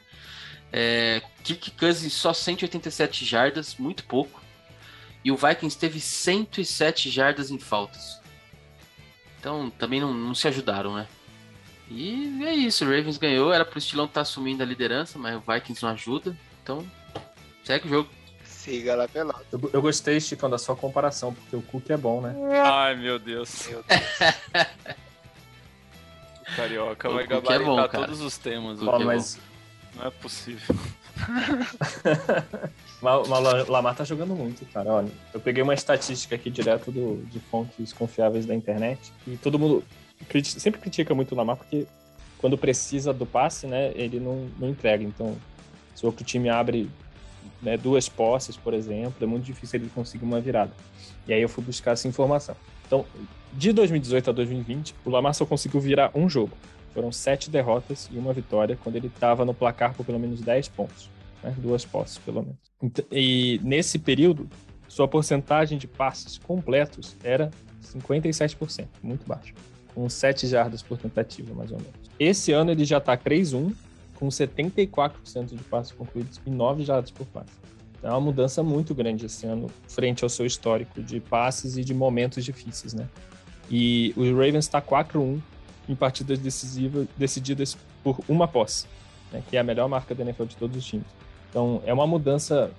É, 0.71 1.21
Kirk 1.43 1.73
Cousins 1.73 2.13
só 2.13 2.33
187 2.33 3.25
jardas, 3.25 3.75
muito 3.77 4.05
pouco. 4.05 4.41
E 5.25 5.33
o 5.33 5.37
Vikings 5.37 5.77
teve 5.77 5.99
107 5.99 7.11
jardas 7.11 7.51
em 7.51 7.59
faltas. 7.59 8.22
Então 9.43 9.69
também 9.71 10.01
não, 10.01 10.15
não 10.15 10.37
se 10.37 10.47
ajudaram, 10.47 10.95
né? 10.95 11.09
E 11.91 12.45
é 12.45 12.55
isso, 12.55 12.85
o 12.85 12.89
Ravens 12.89 13.19
ganhou, 13.19 13.53
era 13.53 13.65
pro 13.65 13.77
estilão 13.77 14.05
estar 14.05 14.15
tá 14.15 14.21
assumindo 14.21 14.63
a 14.63 14.67
liderança, 14.67 15.19
mas 15.19 15.35
o 15.35 15.41
Vikings 15.41 15.83
não 15.83 15.91
ajuda. 15.91 16.37
Então, 16.63 16.87
segue 17.65 17.89
o 17.89 17.91
jogo. 17.91 18.09
Siga 18.45 18.95
lá 18.95 19.09
pelota. 19.09 19.45
Eu, 19.51 19.71
eu 19.73 19.83
gostei, 19.83 20.21
Chicão, 20.21 20.49
da 20.49 20.59
sua 20.59 20.77
comparação, 20.77 21.35
porque 21.35 21.57
o 21.57 21.63
Cook 21.63 21.91
é 21.91 21.97
bom, 21.97 22.21
né? 22.21 22.37
Ai, 22.65 22.95
meu 22.95 23.19
Deus. 23.19 23.67
Meu 23.67 23.83
Deus. 23.83 24.01
Carioca 26.55 27.11
o 27.11 27.15
vai 27.15 27.25
é 27.25 27.27
gabaritar 27.27 27.61
é 27.61 27.65
bom, 27.65 27.89
todos 27.89 28.21
os 28.21 28.39
temas. 28.39 28.79
Bom, 28.79 29.03
é 29.03 29.05
mas... 29.05 29.41
Não 29.97 30.07
é 30.07 30.11
possível. 30.11 30.77
mas, 33.03 33.29
o 33.29 33.73
Lamar 33.73 33.95
tá 33.95 34.05
jogando 34.05 34.35
muito, 34.35 34.65
cara. 34.67 34.91
Olha, 34.91 35.11
eu 35.33 35.41
peguei 35.41 35.63
uma 35.63 35.75
estatística 35.75 36.35
aqui 36.35 36.51
direto 36.51 36.91
do, 36.91 37.25
de 37.27 37.39
fontes 37.39 37.93
confiáveis 37.93 38.47
da 38.47 38.55
internet 38.55 39.13
e 39.27 39.37
todo 39.37 39.59
mundo 39.59 39.85
sempre 40.43 40.81
critica 40.81 41.15
muito 41.15 41.33
o 41.33 41.35
Lamar 41.35 41.57
porque 41.57 41.87
quando 42.39 42.59
precisa 42.59 43.13
do 43.13 43.25
passe, 43.25 43.67
né, 43.67 43.93
ele 43.95 44.19
não, 44.19 44.49
não 44.59 44.69
entrega. 44.69 45.05
Então, 45.05 45.37
se 45.95 46.05
o 46.05 46.07
outro 46.07 46.25
time 46.25 46.49
abre 46.49 46.91
né, 47.63 47.77
duas 47.77 48.09
posses, 48.09 48.57
por 48.57 48.75
exemplo, 48.75 49.15
é 49.21 49.27
muito 49.27 49.45
difícil 49.45 49.79
ele 49.79 49.91
conseguir 49.95 50.25
uma 50.25 50.41
virada. 50.41 50.73
E 51.27 51.33
aí 51.33 51.41
eu 51.41 51.49
fui 51.49 51.63
buscar 51.63 51.93
essa 51.93 52.09
informação. 52.09 52.57
Então, 52.85 53.07
de 53.53 53.73
2018 53.73 54.31
a 54.31 54.33
2020, 54.33 54.95
o 55.05 55.11
Lamar 55.11 55.35
só 55.35 55.47
conseguiu 55.47 55.81
virar 55.81 56.11
um 56.15 56.29
jogo. 56.29 56.57
Foram 56.95 57.11
sete 57.11 57.51
derrotas 57.51 58.09
e 58.13 58.19
uma 58.19 58.33
vitória 58.33 58.79
quando 58.83 58.97
ele 58.97 59.07
estava 59.07 59.45
no 59.45 59.55
placar 59.55 59.95
por 59.95 60.05
pelo 60.05 60.19
menos 60.19 60.41
10 60.41 60.69
pontos. 60.69 61.09
Né? 61.43 61.55
Duas 61.59 61.85
posses, 61.85 62.19
pelo 62.19 62.43
menos. 62.43 62.59
E 63.11 63.61
nesse 63.63 63.99
período, 63.99 64.49
sua 64.89 65.09
porcentagem 65.09 65.79
de 65.79 65.87
passes 65.87 66.37
completos 66.39 67.17
era 67.25 67.51
57%, 67.83 68.87
muito 69.03 69.27
baixo. 69.27 69.55
Com 69.95 70.09
7 70.09 70.47
jardas 70.47 70.83
por 70.83 70.99
tentativa, 70.99 71.55
mais 71.55 71.71
ou 71.71 71.79
menos. 71.79 72.11
Esse 72.19 72.53
ano 72.53 72.71
ele 72.71 72.85
já 72.85 72.99
está 72.99 73.17
3-1, 73.17 73.73
com 74.15 74.29
74% 74.29 75.47
de 75.47 75.65
passes 75.65 75.93
concluídos 75.93 76.41
e 76.47 76.51
9 76.51 76.85
jardas 76.85 77.11
por 77.11 77.27
passe. 77.27 77.53
Então 77.99 78.11
é 78.11 78.15
uma 78.15 78.21
mudança 78.21 78.63
muito 78.63 78.95
grande 78.95 79.27
esse 79.27 79.47
ano, 79.47 79.71
frente 79.89 80.25
ao 80.25 80.29
seu 80.29 80.45
histórico 80.45 81.03
de 81.03 81.21
passes 81.21 81.77
e 81.77 81.85
de 81.85 81.95
momentos 81.95 82.45
difíceis, 82.45 82.95
né? 82.95 83.09
E 83.71 84.13
o 84.17 84.25
Ravens 84.31 84.65
está 84.65 84.83
4-1 84.83 85.41
em 85.93 85.97
partidas 85.97 86.39
decisivas, 86.39 87.07
decididas 87.17 87.77
por 88.03 88.19
uma 88.29 88.49
posse, 88.49 88.87
né? 89.31 89.43
que 89.49 89.57
é 89.57 89.61
a 89.61 89.65
melhor 89.65 89.89
marca 89.89 90.15
da 90.15 90.23
NFL 90.23 90.45
de 90.45 90.57
todos 90.57 90.77
os 90.77 90.85
times. 90.85 91.07
Então 91.51 91.83
é 91.85 91.93
uma 91.93 92.07
mudança, 92.07 92.71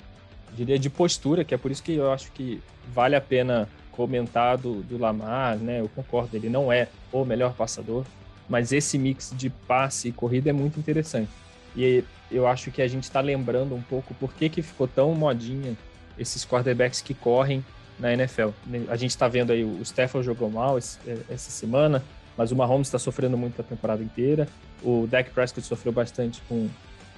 diria, 0.55 0.79
de 0.79 0.89
postura, 0.89 1.43
que 1.43 1.53
é 1.53 1.57
por 1.57 1.71
isso 1.71 1.83
que 1.83 1.93
eu 1.93 2.11
acho 2.11 2.31
que 2.31 2.61
vale 2.93 3.15
a 3.15 3.21
pena 3.21 3.69
comentar 3.91 4.57
do, 4.57 4.81
do 4.81 4.97
Lamar, 4.97 5.57
né? 5.57 5.79
Eu 5.79 5.87
concordo, 5.87 6.35
ele 6.35 6.49
não 6.49 6.71
é 6.71 6.87
o 7.11 7.23
melhor 7.23 7.53
passador, 7.53 8.03
mas 8.49 8.71
esse 8.71 8.97
mix 8.97 9.31
de 9.35 9.49
passe 9.49 10.09
e 10.09 10.11
corrida 10.11 10.49
é 10.49 10.53
muito 10.53 10.79
interessante. 10.79 11.29
E 11.75 12.03
eu 12.31 12.47
acho 12.47 12.71
que 12.71 12.81
a 12.81 12.87
gente 12.87 13.03
está 13.03 13.21
lembrando 13.21 13.75
um 13.75 13.81
pouco 13.81 14.13
por 14.15 14.33
que, 14.33 14.49
que 14.49 14.61
ficou 14.61 14.87
tão 14.87 15.13
modinha 15.13 15.77
esses 16.17 16.45
quarterbacks 16.45 17.01
que 17.01 17.13
correm 17.13 17.63
na 17.99 18.11
NFL. 18.13 18.49
A 18.89 18.95
gente 18.95 19.11
está 19.11 19.27
vendo 19.27 19.51
aí, 19.51 19.63
o 19.63 19.81
Stafford 19.81 20.25
jogou 20.25 20.49
mal 20.49 20.77
é, 20.77 20.81
essa 21.29 21.51
semana, 21.51 22.03
mas 22.37 22.51
o 22.51 22.55
Mahomes 22.55 22.87
está 22.87 22.99
sofrendo 22.99 23.37
muito 23.37 23.59
a 23.61 23.63
temporada 23.63 24.03
inteira. 24.03 24.47
O 24.83 25.07
Dak 25.07 25.29
Prescott 25.31 25.65
sofreu 25.65 25.91
bastante 25.91 26.41
com, 26.47 26.69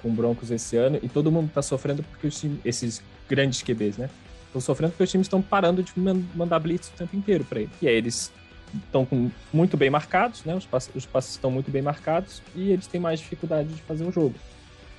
com 0.02 0.08
o 0.08 0.12
Broncos 0.12 0.50
esse 0.50 0.76
ano, 0.76 0.98
e 1.02 1.08
todo 1.08 1.32
mundo 1.32 1.48
está 1.48 1.62
sofrendo 1.62 2.02
porque 2.02 2.26
os 2.26 2.38
times, 2.38 2.60
esses 2.64 3.02
grandes 3.28 3.62
QBs, 3.62 3.98
né? 3.98 4.10
Estão 4.46 4.60
sofrendo 4.60 4.92
porque 4.92 5.04
os 5.04 5.10
times 5.10 5.26
estão 5.26 5.42
parando 5.42 5.82
de 5.82 5.92
mandar 6.34 6.58
blitz 6.58 6.88
o 6.88 6.92
tempo 6.92 7.16
inteiro 7.16 7.44
para 7.44 7.60
eles. 7.60 7.72
E 7.82 7.88
aí 7.88 7.94
eles 7.94 8.32
estão 8.74 9.06
muito 9.52 9.76
bem 9.76 9.90
marcados, 9.90 10.44
né? 10.44 10.54
Os 10.54 10.66
passes, 10.66 10.94
os 10.94 11.06
passes 11.06 11.32
estão 11.32 11.50
muito 11.50 11.70
bem 11.70 11.82
marcados 11.82 12.42
e 12.54 12.70
eles 12.70 12.86
têm 12.86 13.00
mais 13.00 13.20
dificuldade 13.20 13.68
de 13.68 13.82
fazer 13.82 14.04
o 14.04 14.12
jogo. 14.12 14.34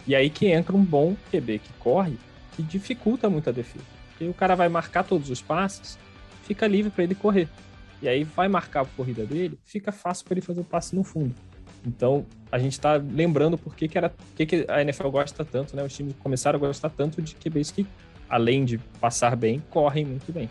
E 0.05 0.15
aí 0.15 0.29
que 0.29 0.47
entra 0.47 0.75
um 0.75 0.83
bom 0.83 1.15
QB 1.31 1.59
que 1.59 1.73
corre, 1.79 2.17
que 2.55 2.63
dificulta 2.63 3.29
muito 3.29 3.49
a 3.49 3.51
defesa. 3.51 3.85
Porque 4.09 4.25
o 4.25 4.33
cara 4.33 4.55
vai 4.55 4.69
marcar 4.69 5.03
todos 5.03 5.29
os 5.29 5.41
passes, 5.41 5.97
fica 6.43 6.65
livre 6.65 6.89
para 6.89 7.03
ele 7.03 7.15
correr. 7.15 7.47
E 8.01 8.07
aí 8.07 8.23
vai 8.23 8.47
marcar 8.47 8.81
a 8.81 8.85
corrida 8.85 9.25
dele, 9.25 9.57
fica 9.65 9.91
fácil 9.91 10.25
para 10.25 10.35
ele 10.35 10.41
fazer 10.41 10.61
o 10.61 10.63
passe 10.63 10.95
no 10.95 11.03
fundo. 11.03 11.33
Então, 11.85 12.25
a 12.51 12.59
gente 12.59 12.73
está 12.73 12.95
lembrando 12.95 13.57
por 13.57 13.75
que, 13.75 13.87
que, 13.87 13.97
era, 13.97 14.13
que, 14.35 14.45
que 14.45 14.65
a 14.67 14.81
NFL 14.81 15.09
gosta 15.09 15.45
tanto, 15.45 15.75
né? 15.75 15.83
Os 15.83 15.95
times 15.95 16.13
começaram 16.21 16.57
a 16.57 16.59
gostar 16.59 16.89
tanto 16.89 17.21
de 17.21 17.35
QBs 17.35 17.71
que, 17.71 17.87
além 18.29 18.65
de 18.65 18.77
passar 18.99 19.35
bem, 19.35 19.63
correm 19.69 20.05
muito 20.05 20.31
bem. 20.31 20.49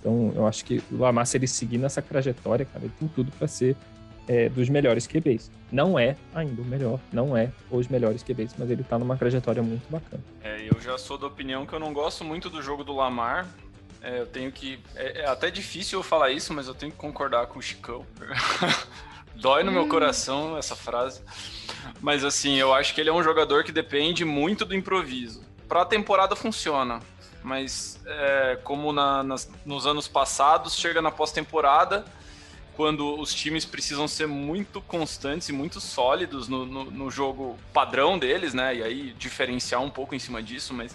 Então, 0.00 0.32
eu 0.34 0.46
acho 0.46 0.64
que 0.64 0.82
o 0.90 0.96
Lamar, 0.96 1.26
se 1.26 1.36
ele 1.36 1.46
seguir 1.46 1.78
nessa 1.78 2.00
trajetória, 2.00 2.64
cara, 2.64 2.84
ele 2.84 2.94
tem 2.98 3.08
tudo 3.08 3.30
para 3.32 3.48
ser 3.48 3.76
é, 4.28 4.48
dos 4.48 4.68
melhores 4.68 5.06
QBs. 5.06 5.50
Não 5.72 5.98
é 5.98 6.16
ainda 6.34 6.62
o 6.62 6.64
melhor, 6.64 7.00
não 7.12 7.36
é 7.36 7.50
os 7.70 7.88
melhores 7.88 8.22
QBs, 8.22 8.54
mas 8.58 8.70
ele 8.70 8.84
tá 8.84 8.98
numa 8.98 9.16
trajetória 9.16 9.62
muito 9.62 9.90
bacana. 9.90 10.22
É, 10.42 10.68
eu 10.68 10.80
já 10.80 10.96
sou 10.98 11.18
da 11.18 11.26
opinião 11.26 11.66
que 11.66 11.72
eu 11.72 11.80
não 11.80 11.92
gosto 11.92 12.24
muito 12.24 12.48
do 12.48 12.62
jogo 12.62 12.84
do 12.84 12.94
Lamar. 12.94 13.46
É, 14.02 14.20
eu 14.20 14.26
tenho 14.26 14.50
que. 14.52 14.78
É, 14.94 15.22
é, 15.22 15.26
até 15.26 15.50
difícil 15.50 15.98
eu 15.98 16.02
falar 16.02 16.30
isso, 16.30 16.52
mas 16.54 16.68
eu 16.68 16.74
tenho 16.74 16.92
que 16.92 16.98
concordar 16.98 17.46
com 17.46 17.58
o 17.58 17.62
Chicão. 17.62 18.06
Dói 19.34 19.62
no 19.62 19.70
meu 19.70 19.84
hum. 19.84 19.88
coração 19.88 20.56
essa 20.58 20.74
frase. 20.74 21.22
Mas 22.00 22.24
assim, 22.24 22.56
eu 22.56 22.74
acho 22.74 22.94
que 22.94 23.00
ele 23.00 23.10
é 23.10 23.12
um 23.12 23.22
jogador 23.22 23.62
que 23.62 23.70
depende 23.70 24.24
muito 24.24 24.64
do 24.64 24.74
improviso. 24.74 25.42
Pra 25.68 25.84
temporada 25.84 26.34
funciona 26.34 27.00
mas 27.42 27.98
é, 28.06 28.58
como 28.62 28.92
na, 28.92 29.22
nas, 29.22 29.50
nos 29.64 29.86
anos 29.86 30.08
passados, 30.08 30.76
chega 30.76 31.00
na 31.00 31.10
pós-temporada, 31.10 32.04
quando 32.76 33.18
os 33.18 33.34
times 33.34 33.64
precisam 33.64 34.06
ser 34.06 34.26
muito 34.28 34.80
constantes 34.80 35.48
e 35.48 35.52
muito 35.52 35.80
sólidos 35.80 36.46
no, 36.46 36.64
no, 36.64 36.84
no, 36.84 37.10
jogo 37.10 37.58
padrão 37.72 38.18
deles, 38.18 38.54
né? 38.54 38.76
E 38.76 38.82
aí 38.82 39.14
diferenciar 39.18 39.82
um 39.82 39.90
pouco 39.90 40.14
em 40.14 40.18
cima 40.18 40.40
disso, 40.40 40.72
mas 40.72 40.94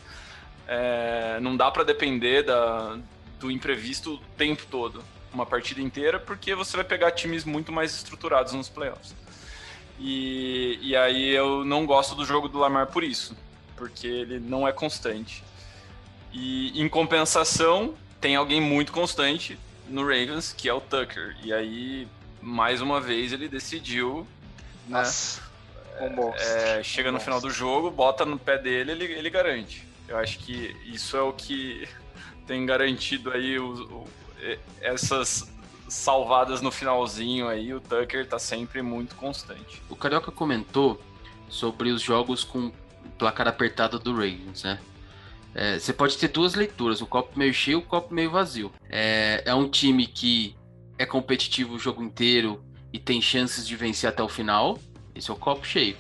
é, 0.67 1.39
não 1.41 1.56
dá 1.56 1.69
para 1.71 1.84
depender 1.84 2.43
da, 2.43 2.97
do 3.39 3.52
imprevisto 3.52 4.15
o 4.15 4.17
tempo 4.38 4.63
todo, 4.69 5.04
uma 5.34 5.45
partida 5.45 5.82
inteira, 5.82 6.19
porque 6.19 6.56
você 6.56 6.78
vai 6.78 6.86
pegar 6.86 7.12
times 7.12 7.43
muito 7.43 7.71
mais 7.71 7.93
estruturados 7.95 8.54
nos 8.54 8.69
playoffs. 8.69 9.15
E, 9.99 10.80
e 10.82 10.95
aí 10.95 11.30
eu 11.30 11.63
não 11.63 11.86
gosto 11.86 12.15
do 12.15 12.26
jogo 12.26 12.47
do 12.47 12.60
Lamar 12.60 12.88
por 12.88 13.04
isso, 13.04 13.36
porque 13.76 14.08
ele 14.08 14.39
não 14.39 14.67
é 14.67 14.71
constante. 14.71 15.43
E 16.32 16.82
em 16.82 16.89
compensação, 16.89 17.93
tem 18.19 18.36
alguém 18.36 18.60
muito 18.60 18.91
constante 18.91 19.58
no 19.88 20.02
Ravens, 20.02 20.54
que 20.54 20.67
é 20.67 20.73
o 20.73 20.82
Tucker. 20.82 21.38
E 21.43 21.54
aí, 21.54 22.08
mais 22.41 22.82
uma 22.82 22.99
vez, 22.99 23.32
ele 23.32 23.47
decidiu. 23.47 24.28
Né, 24.88 24.99
Nossa, 24.99 25.41
é, 25.97 26.80
é, 26.80 26.84
chega 26.84 27.12
no 27.12 27.19
final 27.19 27.39
do 27.39 27.49
jogo, 27.49 27.91
bota 27.91 28.26
no 28.26 28.39
pé 28.39 28.58
dele, 28.58 28.91
ele, 28.91 29.06
ele 29.06 29.30
garante. 29.30 29.83
Eu 30.08 30.18
acho 30.18 30.39
que 30.39 30.76
isso 30.86 31.16
é 31.16 31.22
o 31.22 31.34
que 31.34 31.88
tem 32.46 32.66
garantido 32.66 33.32
aí 33.32 33.58
o, 33.60 33.74
o, 33.74 34.08
essas 34.82 35.52
salvadas 35.88 36.62
no 36.62 36.72
finalzinho 36.72 37.48
aí. 37.48 37.74
O 37.74 37.80
Tucker 37.80 38.28
tá 38.28 38.39
sempre 38.39 38.82
muito 38.82 39.16
constante. 39.16 39.82
O 39.89 39.96
Carioca 39.96 40.32
comentou 40.32 41.02
sobre 41.50 41.92
os 41.92 42.02
jogos 42.02 42.44
com 42.44 42.72
placar 43.18 43.48
apertado 43.48 44.00
do 44.00 44.12
Ravens, 44.12 44.63
né? 44.63 44.80
É, 45.56 45.78
você 45.78 45.94
pode 45.94 46.18
ter 46.18 46.30
duas 46.30 46.56
leituras, 46.56 47.00
o 47.00 47.06
copo 47.06 47.38
meio 47.38 47.54
cheio 47.54 47.80
e 47.80 47.82
o 47.82 47.82
copo 47.86 48.13
meio 48.13 48.32
vazio. 48.32 48.72
É, 48.89 49.44
é 49.46 49.54
um 49.54 49.70
time 49.70 50.08
que 50.08 50.56
é 50.98 51.06
competitivo 51.06 51.76
o 51.76 51.80
jogo 51.80 52.02
inteiro 52.02 52.63
e 52.92 52.98
tem 52.98 53.22
chances 53.22 53.68
de 53.68 53.76
vencer 53.76 54.10
até 54.10 54.24
o 54.24 54.30
final. 54.30 54.80
Esse 55.13 55.30
é 55.30 55.34
o 55.34 55.38
copo 55.38 55.66
cheio. 55.66 55.96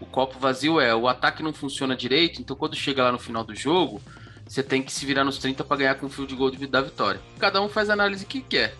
O 0.00 0.06
copo 0.06 0.38
vazio 0.38 0.80
é 0.80 0.94
o 0.94 1.08
ataque 1.08 1.42
não 1.42 1.52
funciona 1.52 1.96
direito, 1.96 2.40
então 2.40 2.56
quando 2.56 2.74
chega 2.74 3.04
lá 3.04 3.12
no 3.12 3.18
final 3.18 3.44
do 3.44 3.54
jogo, 3.54 4.02
você 4.46 4.62
tem 4.62 4.82
que 4.82 4.92
se 4.92 5.06
virar 5.06 5.24
nos 5.24 5.38
30 5.38 5.64
para 5.64 5.76
ganhar 5.76 5.94
com 5.94 6.06
o 6.06 6.10
fio 6.10 6.26
de 6.26 6.34
gol 6.34 6.50
da 6.50 6.80
vitória. 6.80 7.20
Cada 7.38 7.60
um 7.62 7.68
faz 7.68 7.88
a 7.88 7.92
análise 7.92 8.26
que 8.26 8.40
quer. 8.40 8.74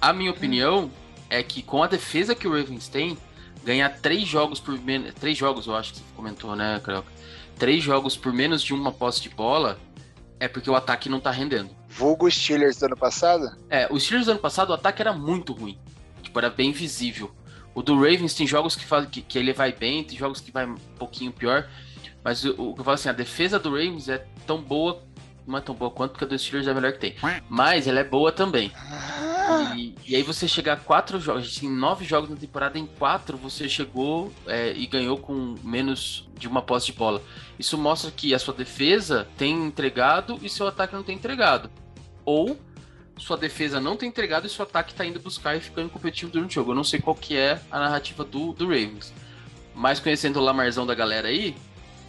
A 0.00 0.12
minha 0.12 0.30
opinião 0.30 0.90
é 1.28 1.42
que 1.42 1.62
com 1.62 1.82
a 1.82 1.86
defesa 1.86 2.34
que 2.34 2.46
o 2.46 2.50
Ravens 2.50 2.88
tem, 2.88 3.18
ganhar 3.64 3.88
três 4.00 4.26
jogos 4.26 4.60
por 4.60 4.78
menos. 4.78 5.12
Três 5.14 5.36
jogos, 5.36 5.66
eu 5.66 5.74
acho 5.74 5.92
que 5.92 5.98
você 5.98 6.04
comentou, 6.14 6.54
né, 6.54 6.80
Carioca? 6.82 7.12
três 7.58 7.82
jogos 7.82 8.16
por 8.16 8.32
menos 8.32 8.62
de 8.62 8.74
uma 8.74 8.92
posse 8.92 9.20
de 9.20 9.28
bola, 9.28 9.78
é 10.40 10.48
porque 10.48 10.68
o 10.68 10.74
ataque 10.74 11.08
não 11.08 11.20
tá 11.20 11.30
rendendo. 11.30 11.70
Vulgo 11.88 12.30
Steelers 12.30 12.78
do 12.78 12.86
ano 12.86 12.96
passado? 12.96 13.56
É, 13.70 13.86
o 13.90 13.98
Steelers 13.98 14.26
do 14.26 14.32
ano 14.32 14.40
passado 14.40 14.70
o 14.70 14.74
ataque 14.74 15.00
era 15.00 15.12
muito 15.12 15.52
ruim. 15.52 15.78
Tipo, 16.22 16.38
era 16.38 16.50
bem 16.50 16.72
visível. 16.72 17.30
O 17.74 17.82
do 17.82 17.94
Ravens 17.94 18.34
tem 18.34 18.46
jogos 18.46 18.76
que, 18.76 18.84
faz, 18.84 19.06
que, 19.08 19.20
que 19.20 19.38
ele 19.38 19.52
vai 19.52 19.72
bem, 19.72 20.04
tem 20.04 20.16
jogos 20.16 20.40
que 20.40 20.52
vai 20.52 20.66
um 20.66 20.76
pouquinho 20.98 21.32
pior. 21.32 21.68
Mas 22.22 22.44
o, 22.44 22.50
o 22.50 22.74
que 22.74 22.80
eu 22.80 22.84
falo 22.84 22.94
assim, 22.94 23.08
a 23.08 23.12
defesa 23.12 23.58
do 23.58 23.70
Ravens 23.70 24.08
é 24.08 24.24
tão 24.46 24.62
boa, 24.62 25.02
não 25.46 25.58
é 25.58 25.60
tão 25.60 25.74
boa 25.74 25.90
quanto, 25.90 26.12
porque 26.12 26.24
a 26.24 26.28
do 26.28 26.38
Steelers 26.38 26.68
é 26.68 26.70
a 26.70 26.74
melhor 26.74 26.92
que 26.92 27.00
tem. 27.00 27.16
Mas 27.48 27.86
ela 27.86 28.00
é 28.00 28.04
boa 28.04 28.30
também. 28.32 28.72
E, 29.76 29.94
e, 30.06 30.16
aí 30.16 30.22
você 30.22 30.48
chegar 30.48 30.74
a 30.74 30.76
quatro 30.76 31.20
jogos, 31.20 31.62
em 31.62 31.68
nove 31.68 32.04
jogos 32.04 32.30
na 32.30 32.36
temporada, 32.36 32.78
em 32.78 32.86
quatro 32.86 33.36
você 33.36 33.68
chegou 33.68 34.32
é, 34.46 34.72
e 34.72 34.86
ganhou 34.86 35.18
com 35.18 35.54
menos 35.62 36.28
de 36.38 36.48
uma 36.48 36.62
posse 36.62 36.86
de 36.86 36.92
bola. 36.92 37.22
Isso 37.58 37.76
mostra 37.76 38.10
que 38.10 38.34
a 38.34 38.38
sua 38.38 38.54
defesa 38.54 39.28
tem 39.36 39.66
entregado 39.66 40.38
e 40.42 40.48
seu 40.48 40.66
ataque 40.66 40.94
não 40.94 41.02
tem 41.02 41.16
entregado. 41.16 41.70
Ou 42.24 42.58
sua 43.16 43.36
defesa 43.36 43.80
não 43.80 43.96
tem 43.96 44.08
entregado 44.08 44.46
e 44.46 44.50
seu 44.50 44.64
ataque 44.64 44.92
está 44.92 45.04
indo 45.04 45.20
buscar 45.20 45.56
e 45.56 45.60
ficando 45.60 45.88
competitivo 45.88 46.32
durante 46.32 46.52
o 46.52 46.54
jogo. 46.54 46.72
Eu 46.72 46.76
não 46.76 46.84
sei 46.84 47.00
qual 47.00 47.14
que 47.14 47.36
é 47.36 47.60
a 47.70 47.78
narrativa 47.78 48.24
do, 48.24 48.52
do 48.52 48.66
Ravens. 48.66 49.12
Mas 49.74 50.00
conhecendo 50.00 50.38
o 50.38 50.42
Lamarzão 50.42 50.86
da 50.86 50.94
galera 50.94 51.28
aí, 51.28 51.56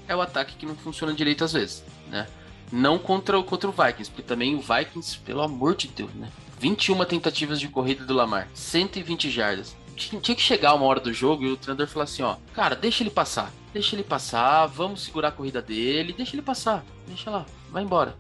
é 0.08 0.15
o 0.15 0.22
ataque 0.22 0.56
que 0.56 0.65
não 0.65 0.76
funciona 0.76 1.13
direito 1.13 1.44
às 1.44 1.54
vezes, 1.54 1.84
né? 2.10 2.28
Não 2.72 2.98
contra, 2.98 3.41
contra 3.44 3.70
o 3.70 3.72
Vikings, 3.72 4.10
porque 4.10 4.24
também 4.24 4.56
o 4.56 4.62
Vikings, 4.62 5.20
pelo 5.20 5.41
amor 5.41 5.76
de 5.76 5.88
Deus, 5.88 6.13
né? 6.13 6.30
21 6.60 7.04
tentativas 7.06 7.60
de 7.60 7.68
corrida 7.68 8.06
do 8.06 8.13
Lamar, 8.13 8.48
120 8.54 9.30
jardas. 9.30 9.76
Tinha 9.96 10.36
que 10.36 10.41
chegar 10.41 10.74
uma 10.74 10.86
hora 10.86 11.00
do 11.00 11.13
jogo 11.13 11.44
e 11.44 11.52
o 11.52 11.58
treinador 11.58 11.88
falar 11.88 12.04
assim, 12.04 12.22
ó, 12.22 12.36
cara, 12.54 12.76
deixa 12.76 13.02
ele 13.02 13.10
passar, 13.10 13.52
deixa 13.74 13.96
ele 13.96 14.04
passar, 14.04 14.65
vamos 14.65 15.04
segurar 15.04 15.30
a 15.30 15.32
corrida 15.32 15.62
dele, 15.62 16.12
deixa 16.12 16.36
ele 16.36 16.41
passar, 16.41 16.84
deixa 17.08 17.30
lá, 17.30 17.46
vai 17.72 17.84
embora. 17.84 18.15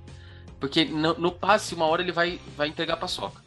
Porque 0.65 0.83
no, 0.83 1.13
no 1.13 1.31
passe, 1.31 1.75
uma 1.75 1.85
hora 1.85 2.01
ele 2.01 2.11
vai, 2.11 2.39
vai 2.57 2.67
entregar 2.67 2.95
a 2.95 2.97
paçoca. 2.97 3.39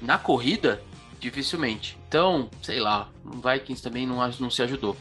Na 0.00 0.16
corrida, 0.16 0.80
dificilmente. 1.18 1.98
Então, 2.06 2.48
sei 2.62 2.78
lá, 2.78 3.08
o 3.24 3.40
Vikings 3.40 3.82
também 3.82 4.06
não, 4.06 4.16
não 4.38 4.50
se 4.50 4.62
ajudou. 4.62 4.96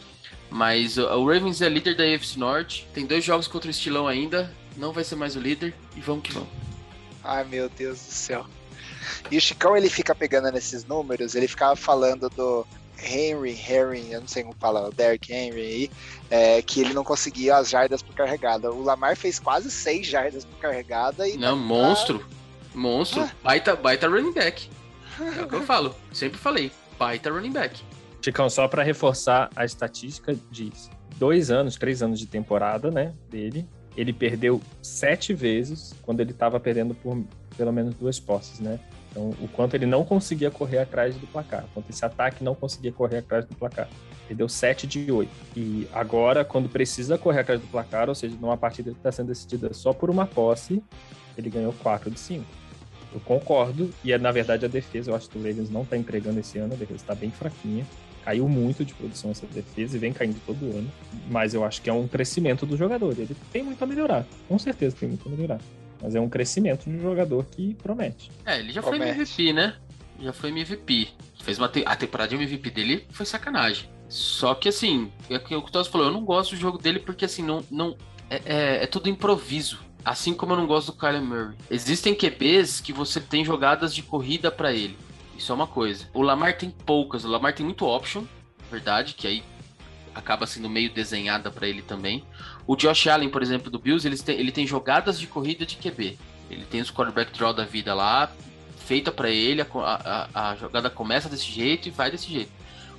Mas 0.50 0.98
o 0.98 1.26
Ravens 1.28 1.62
é 1.62 1.70
líder 1.70 1.96
da 1.96 2.04
AFC 2.04 2.40
Norte, 2.40 2.88
tem 2.92 3.06
dois 3.06 3.24
jogos 3.24 3.48
contra 3.48 3.68
o 3.68 3.72
Estilão 3.72 4.08
ainda, 4.08 4.52
não 4.76 4.92
vai 4.92 5.04
ser 5.04 5.16
mais 5.16 5.36
o 5.36 5.40
líder 5.40 5.76
e 5.96 6.02
vamos 6.02 6.24
que 6.24 6.34
vamos. 6.34 6.50
Ai, 7.24 7.44
meu 7.44 7.70
Deus 7.70 8.00
do 8.00 8.12
céu. 8.12 8.48
E 9.30 9.38
o 9.38 9.42
Chicão, 9.42 9.78
ele 9.78 9.92
fica 9.92 10.16
pegando 10.16 10.52
nesses 10.52 10.84
números, 10.86 11.36
ele 11.36 11.48
ficava 11.48 11.76
falando 11.76 12.32
do 12.32 12.66
Henry, 13.04 13.52
Henry, 13.52 14.12
eu 14.12 14.22
não 14.22 14.28
sei 14.28 14.44
como 14.44 14.56
fala, 14.60 14.88
o 14.88 14.92
Derrick 14.92 15.32
Henry 15.32 15.62
aí, 15.62 15.92
é, 16.30 16.62
que 16.62 16.82
ele 16.82 16.94
não 16.94 17.04
conseguia 17.04 17.58
as 17.58 17.70
jardas 17.70 18.02
por 18.02 18.14
carregada. 18.16 18.72
O 18.72 18.84
Lamar 18.84 19.16
fez 19.16 19.40
quase 19.40 19.72
seis 19.72 20.08
jardas 20.08 20.46
por 20.46 20.58
carregada 20.60 21.28
e. 21.28 21.38
Não, 21.38 21.56
monstro. 21.56 22.26
Monstro. 22.74 23.22
Ah. 23.22 23.32
Baita, 23.44 23.76
baita 23.76 24.08
running 24.08 24.34
back. 24.34 24.70
É 25.20 25.44
o 25.44 25.48
que 25.50 25.56
eu 25.56 25.64
falo. 25.64 25.94
Sempre 26.14 26.40
falei. 26.40 26.72
Baita 26.98 27.30
running 27.30 27.52
back. 27.52 27.82
Chicão, 28.22 28.50
só 28.50 28.70
para 28.70 28.84
reforçar 28.84 29.50
a 29.54 29.66
estatística 29.66 30.34
de 30.50 30.72
dois 31.18 31.52
anos, 31.52 31.76
três 31.76 32.02
anos 32.02 32.20
de 32.20 32.26
temporada, 32.26 32.90
né, 32.90 33.14
dele, 33.30 33.68
ele 33.98 34.14
perdeu 34.14 34.62
sete 34.82 35.34
vezes 35.34 35.94
quando 36.02 36.22
ele 36.22 36.32
estava 36.32 36.58
perdendo 36.60 36.96
por 36.96 37.22
pelo 37.58 37.74
menos 37.74 37.94
duas 37.96 38.18
posses, 38.20 38.60
né? 38.60 38.80
Então, 39.12 39.30
o 39.42 39.48
quanto 39.48 39.74
ele 39.76 39.86
não 39.86 40.06
conseguia 40.06 40.52
correr 40.52 40.80
atrás 40.80 41.16
do 41.16 41.26
placar, 41.28 41.66
o 41.66 41.68
quanto 41.74 41.90
esse 41.90 42.06
ataque 42.06 42.44
não 42.44 42.54
conseguia 42.54 42.92
correr 42.92 43.18
atrás 43.18 43.46
do 43.46 43.56
placar. 43.56 43.90
Ele 44.28 44.38
deu 44.38 44.48
7 44.48 44.86
de 44.86 45.12
8. 45.12 45.30
E 45.56 45.88
agora, 45.92 46.46
quando 46.46 46.70
precisa 46.70 47.18
correr 47.18 47.40
atrás 47.40 47.60
do 47.60 47.68
placar, 47.68 48.08
ou 48.08 48.16
seja, 48.16 48.36
numa 48.40 48.56
partida 48.56 48.92
que 48.92 48.98
está 48.98 49.12
sendo 49.12 49.28
decidida 49.28 49.74
só 49.74 49.92
por 49.92 50.10
uma 50.10 50.28
posse, 50.28 50.84
ele 51.36 51.50
ganhou 51.50 51.74
4 51.74 52.12
de 52.12 52.20
5. 52.20 52.46
Eu 53.12 53.20
concordo, 53.22 53.90
e 54.04 54.12
é 54.12 54.20
na 54.20 54.32
verdade 54.32 54.66
a 54.66 54.68
defesa, 54.68 55.10
eu 55.10 55.16
acho 55.16 55.28
que 55.28 55.38
o 55.38 55.42
Ravens 55.42 55.72
não 55.72 55.82
está 55.82 55.98
entregando 55.98 56.40
esse 56.40 56.60
ano, 56.60 56.74
a 56.74 56.78
defesa 56.78 57.02
está 57.02 57.16
bem 57.16 57.32
fraquinha. 57.32 57.86
Caiu 58.24 58.48
muito 58.48 58.86
de 58.86 58.94
produção 58.94 59.32
essa 59.32 59.48
defesa 59.48 59.96
e 59.96 60.00
vem 60.00 60.14
caindo 60.14 60.40
todo 60.46 60.64
ano. 60.66 60.92
Mas 61.32 61.56
eu 61.56 61.64
acho 61.64 61.82
que 61.82 61.90
é 61.90 61.94
um 61.94 62.08
crescimento 62.08 62.66
do 62.66 62.78
jogador. 62.78 63.18
Ele 63.18 63.36
tem 63.52 63.64
muito 63.64 63.82
a 63.82 63.88
melhorar. 63.88 64.28
Com 64.48 64.60
certeza 64.60 64.96
tem 64.96 65.10
muito 65.10 65.28
a 65.28 65.32
melhorar. 65.32 65.60
Mas 66.02 66.16
é 66.16 66.20
um 66.20 66.30
crescimento 66.30 66.90
de 66.90 66.96
um 66.96 67.02
jogador 67.02 67.46
que 67.46 67.74
promete. 67.76 68.32
É, 68.46 68.60
ele 68.60 68.72
já 68.72 68.82
promete. 68.82 69.04
foi 69.04 69.12
MVP, 69.12 69.54
né? 69.54 69.76
Já 70.22 70.34
foi 70.34 70.50
MVP. 70.50 71.10
Fez 71.42 71.58
uma 71.58 71.68
te... 71.68 71.84
A 71.86 71.96
temporada 71.96 72.30
de 72.30 72.36
MVP 72.36 72.70
dele 72.70 73.06
foi 73.12 73.26
sacanagem. 73.26 73.90
Só 74.08 74.56
que 74.56 74.70
assim, 74.70 75.12
é 75.30 75.36
o 75.36 75.40
que 75.40 75.56
o 75.56 75.62
Toss 75.62 75.88
falou, 75.88 76.08
eu 76.08 76.14
não 76.14 76.26
gosto 76.26 76.52
do 76.52 76.58
jogo 76.58 76.78
dele 76.78 77.00
porque 77.00 77.26
assim, 77.26 77.44
não. 77.44 77.64
não 77.70 77.96
é, 78.30 78.42
é, 78.46 78.84
é 78.84 78.88
tudo 78.88 79.10
improviso. 79.10 79.80
Assim 80.04 80.34
como 80.34 80.54
eu 80.54 80.58
não 80.58 80.66
gosto 80.66 80.92
do 80.92 80.98
Kyler 80.98 81.22
Murray. 81.22 81.56
Existem 81.70 82.16
QBs 82.16 82.80
que 82.80 82.94
você 82.94 83.20
tem 83.20 83.44
jogadas 83.44 83.94
de 83.94 84.02
corrida 84.02 84.50
para 84.50 84.74
ele. 84.74 84.98
Isso 85.38 85.52
é 85.52 85.56
uma 85.56 85.68
coisa. 85.68 86.06
O 86.14 86.22
Lamar 86.22 86.58
tem 86.58 86.70
poucas. 86.70 87.24
O 87.24 87.28
Lamar 87.28 87.54
tem 87.54 87.66
muito 87.66 87.86
option, 87.86 88.24
verdade, 88.72 89.14
que 89.14 89.28
aí 89.28 89.44
acaba 90.20 90.46
sendo 90.46 90.70
meio 90.70 90.92
desenhada 90.92 91.50
para 91.50 91.68
ele 91.68 91.82
também. 91.82 92.24
O 92.68 92.76
Josh 92.76 93.08
Allen, 93.08 93.30
por 93.30 93.42
exemplo, 93.42 93.72
do 93.72 93.80
Bills, 93.80 94.08
ele 94.08 94.18
tem, 94.18 94.40
ele 94.40 94.52
tem 94.52 94.68
jogadas 94.68 95.20
de 95.20 95.26
corrida 95.26 95.66
de 95.66 95.76
QB. 95.78 96.18
Ele 96.50 96.66
tem 96.66 96.82
os 96.82 96.92
quarterback 96.92 97.32
draw 97.36 97.54
da 97.54 97.64
vida 97.64 97.94
lá, 97.94 98.32
feita 98.86 99.12
para 99.12 99.30
ele, 99.30 99.62
a, 99.62 99.68
a, 100.34 100.50
a, 100.50 100.56
jogada 100.56 100.90
começa 100.90 101.30
desse 101.30 101.46
jeito 101.46 101.88
e 101.88 101.92
vai 101.92 102.10
desse 102.10 102.32
jeito. 102.32 102.52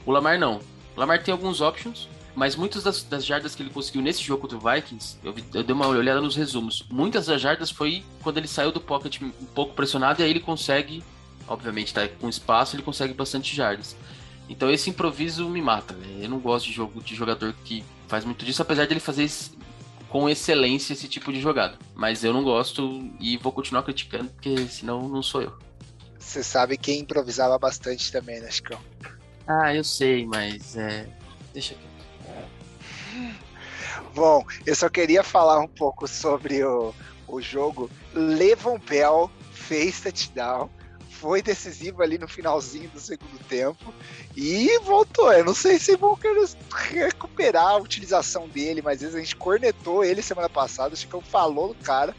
O 0.06 0.10
Lamar 0.10 0.38
não. 0.38 0.60
O 0.96 1.00
Lamar 1.00 1.22
tem 1.22 1.32
alguns 1.32 1.60
options, 1.60 2.08
mas 2.34 2.54
muitas 2.54 2.84
das, 2.84 3.02
das 3.02 3.24
jardas 3.24 3.54
que 3.54 3.62
ele 3.62 3.70
conseguiu 3.70 4.00
nesse 4.00 4.22
jogo 4.22 4.42
contra 4.42 4.56
o 4.56 4.60
Vikings, 4.60 5.18
eu, 5.22 5.34
eu, 5.52 5.62
dei 5.64 5.74
uma 5.74 5.88
olhada 5.88 6.20
nos 6.20 6.36
resumos. 6.36 6.84
Muitas 6.90 7.26
das 7.26 7.40
jardas 7.40 7.70
foi 7.70 8.04
quando 8.22 8.38
ele 8.38 8.46
saiu 8.46 8.70
do 8.70 8.80
pocket 8.80 9.20
um 9.20 9.30
pouco 9.54 9.74
pressionado 9.74 10.22
e 10.22 10.24
aí 10.24 10.30
ele 10.30 10.40
consegue, 10.40 11.02
obviamente 11.48 11.92
tá 11.92 12.06
com 12.08 12.28
espaço, 12.28 12.76
ele 12.76 12.82
consegue 12.82 13.12
bastante 13.12 13.54
jardas. 13.54 13.96
Então 14.50 14.68
esse 14.68 14.90
improviso 14.90 15.48
me 15.48 15.62
mata. 15.62 15.94
Véio. 15.94 16.24
Eu 16.24 16.28
não 16.28 16.40
gosto 16.40 16.66
de 16.66 16.72
jogo 16.72 17.00
de 17.00 17.14
jogador 17.14 17.54
que 17.64 17.84
faz 18.08 18.24
muito 18.24 18.44
disso, 18.44 18.60
apesar 18.60 18.84
de 18.84 18.92
ele 18.92 19.00
fazer 19.00 19.22
esse, 19.22 19.52
com 20.08 20.28
excelência 20.28 20.92
esse 20.92 21.06
tipo 21.08 21.32
de 21.32 21.40
jogada. 21.40 21.78
Mas 21.94 22.24
eu 22.24 22.32
não 22.32 22.42
gosto 22.42 23.08
e 23.20 23.36
vou 23.36 23.52
continuar 23.52 23.84
criticando, 23.84 24.28
porque 24.30 24.58
senão 24.66 25.08
não 25.08 25.22
sou 25.22 25.42
eu. 25.42 25.56
Você 26.18 26.42
sabe 26.42 26.76
quem 26.76 27.00
improvisava 27.00 27.56
bastante 27.58 28.10
também, 28.10 28.40
né, 28.40 28.50
Chicão? 28.50 28.78
Ah, 29.46 29.74
eu 29.74 29.84
sei, 29.84 30.26
mas 30.26 30.76
é. 30.76 31.08
Deixa 31.54 31.74
aqui. 31.74 33.34
Bom, 34.14 34.44
eu 34.66 34.74
só 34.74 34.88
queria 34.88 35.22
falar 35.22 35.60
um 35.60 35.68
pouco 35.68 36.08
sobre 36.08 36.64
o, 36.64 36.92
o 37.28 37.40
jogo. 37.40 37.88
Levon 38.12 38.78
Bell 38.78 39.30
fez 39.52 40.00
touchdown 40.00 40.68
foi 41.20 41.42
decisivo 41.42 42.02
ali 42.02 42.16
no 42.16 42.26
finalzinho 42.26 42.88
do 42.88 42.98
segundo 42.98 43.38
tempo 43.46 43.92
e 44.34 44.78
voltou. 44.80 45.30
Eu 45.30 45.44
não 45.44 45.54
sei 45.54 45.78
se 45.78 45.94
vão 45.96 46.16
querer 46.16 46.48
recuperar 46.88 47.66
a 47.66 47.76
utilização 47.76 48.48
dele, 48.48 48.80
mas 48.80 48.94
às 48.94 49.00
vezes 49.00 49.16
a 49.16 49.20
gente 49.20 49.36
cornetou 49.36 50.02
ele 50.02 50.22
semana 50.22 50.48
passada, 50.48 50.94
acho 50.94 51.06
que 51.06 51.12
eu 51.12 51.20
falou 51.20 51.68
do 51.68 51.74
cara. 51.74 52.16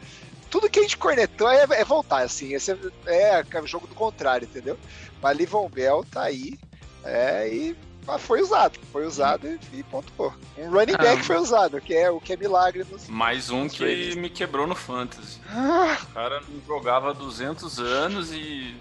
Tudo 0.48 0.70
que 0.70 0.78
a 0.78 0.82
gente 0.82 0.96
cornetou 0.96 1.50
é, 1.50 1.64
é 1.70 1.84
voltar, 1.84 2.22
assim. 2.22 2.54
Esse 2.54 2.70
é, 3.06 3.44
é, 3.50 3.60
o 3.60 3.66
jogo 3.66 3.88
do 3.88 3.94
contrário, 3.94 4.44
entendeu? 4.44 4.78
Mas 5.20 5.36
Livon 5.36 5.68
Bell 5.68 6.04
tá 6.08 6.22
aí. 6.22 6.56
É, 7.04 7.48
e 7.48 7.76
foi 8.18 8.40
usado, 8.40 8.78
foi 8.90 9.06
usado 9.06 9.46
e, 9.46 9.78
e 9.78 9.82
pontuou. 9.84 10.34
Um 10.58 10.70
running 10.70 10.96
back 10.96 11.20
ah, 11.20 11.24
foi 11.24 11.36
usado, 11.36 11.80
que 11.80 11.94
é 11.94 12.10
o 12.10 12.20
que 12.20 12.32
é 12.32 12.36
milagre 12.36 12.84
nos, 12.90 13.08
Mais 13.08 13.50
um 13.50 13.64
nos 13.64 13.74
que 13.74 14.16
me 14.16 14.28
quebrou 14.28 14.66
no 14.66 14.74
fantasy. 14.74 15.40
Ah. 15.48 15.98
O 16.02 16.06
cara 16.12 16.40
não 16.40 16.60
jogava 16.66 17.14
200 17.14 17.78
anos 17.78 18.32
e 18.32 18.74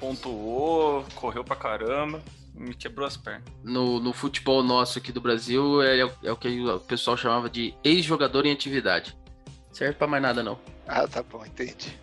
pontuou, 0.00 1.04
correu 1.14 1.44
pra 1.44 1.56
caramba, 1.56 2.22
me 2.54 2.74
quebrou 2.74 3.06
as 3.06 3.16
pernas. 3.16 3.44
No, 3.62 4.00
no 4.00 4.12
futebol 4.12 4.62
nosso 4.62 4.98
aqui 4.98 5.12
do 5.12 5.20
Brasil, 5.20 5.82
é, 5.82 6.00
é 6.00 6.32
o 6.32 6.36
que 6.36 6.60
o 6.60 6.80
pessoal 6.80 7.16
chamava 7.16 7.48
de 7.48 7.74
ex-jogador 7.84 8.46
em 8.46 8.52
atividade. 8.52 9.16
Serve 9.72 9.94
pra 9.94 10.06
mais 10.06 10.22
nada, 10.22 10.42
não. 10.42 10.58
Ah, 10.88 11.06
tá 11.06 11.22
bom, 11.22 11.44
entendi. 11.44 11.98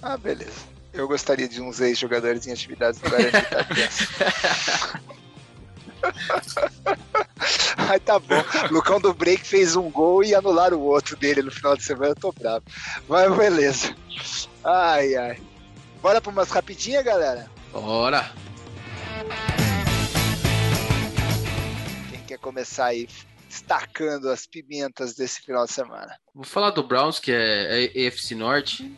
Ah, 0.00 0.16
beleza. 0.16 0.66
Eu 0.92 1.08
gostaria 1.08 1.48
de 1.48 1.60
uns 1.60 1.80
ex-jogadores 1.80 2.46
em 2.46 2.52
atividades 2.52 3.00
no 3.02 3.10
Guarani 3.10 3.32
Ai, 7.76 8.00
tá 8.00 8.18
bom. 8.18 8.42
Lucão 8.70 9.00
do 9.00 9.14
Break 9.14 9.46
fez 9.46 9.76
um 9.76 9.90
gol 9.90 10.24
e 10.24 10.34
anularam 10.34 10.78
o 10.78 10.84
outro 10.84 11.16
dele 11.16 11.42
no 11.42 11.50
final 11.50 11.76
de 11.76 11.82
semana. 11.82 12.12
Eu 12.12 12.16
tô 12.16 12.32
bravo. 12.32 12.64
Mas 13.08 13.36
beleza. 13.36 13.94
Ai, 14.64 15.14
ai. 15.14 15.40
Bora 16.00 16.20
para 16.20 16.30
umas 16.30 16.50
rapidinhas, 16.50 17.04
galera? 17.04 17.50
Bora! 17.72 18.32
Quem 22.10 22.20
quer 22.24 22.38
começar 22.38 22.86
aí 22.86 23.08
destacando 23.48 24.28
as 24.28 24.46
pimentas 24.46 25.14
desse 25.14 25.40
final 25.42 25.64
de 25.64 25.72
semana? 25.72 26.16
Vou 26.34 26.44
falar 26.44 26.70
do 26.70 26.82
Browns, 26.82 27.18
que 27.18 27.32
é, 27.32 27.84
é 27.84 27.98
EFC 27.98 28.34
Norte, 28.34 28.96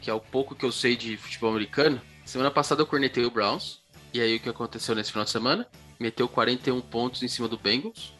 que 0.00 0.10
é 0.10 0.14
o 0.14 0.20
pouco 0.20 0.54
que 0.54 0.64
eu 0.64 0.72
sei 0.72 0.96
de 0.96 1.16
futebol 1.16 1.50
americano. 1.50 2.00
Semana 2.24 2.50
passada 2.50 2.82
eu 2.82 2.86
cornetei 2.86 3.24
o 3.24 3.30
Browns. 3.30 3.80
E 4.12 4.20
aí 4.20 4.36
o 4.36 4.40
que 4.40 4.48
aconteceu 4.48 4.94
nesse 4.94 5.10
final 5.12 5.24
de 5.24 5.30
semana? 5.30 5.68
Meteu 5.98 6.28
41 6.28 6.80
pontos 6.80 7.22
em 7.22 7.28
cima 7.28 7.48
do 7.48 7.58
Bengals, 7.58 8.12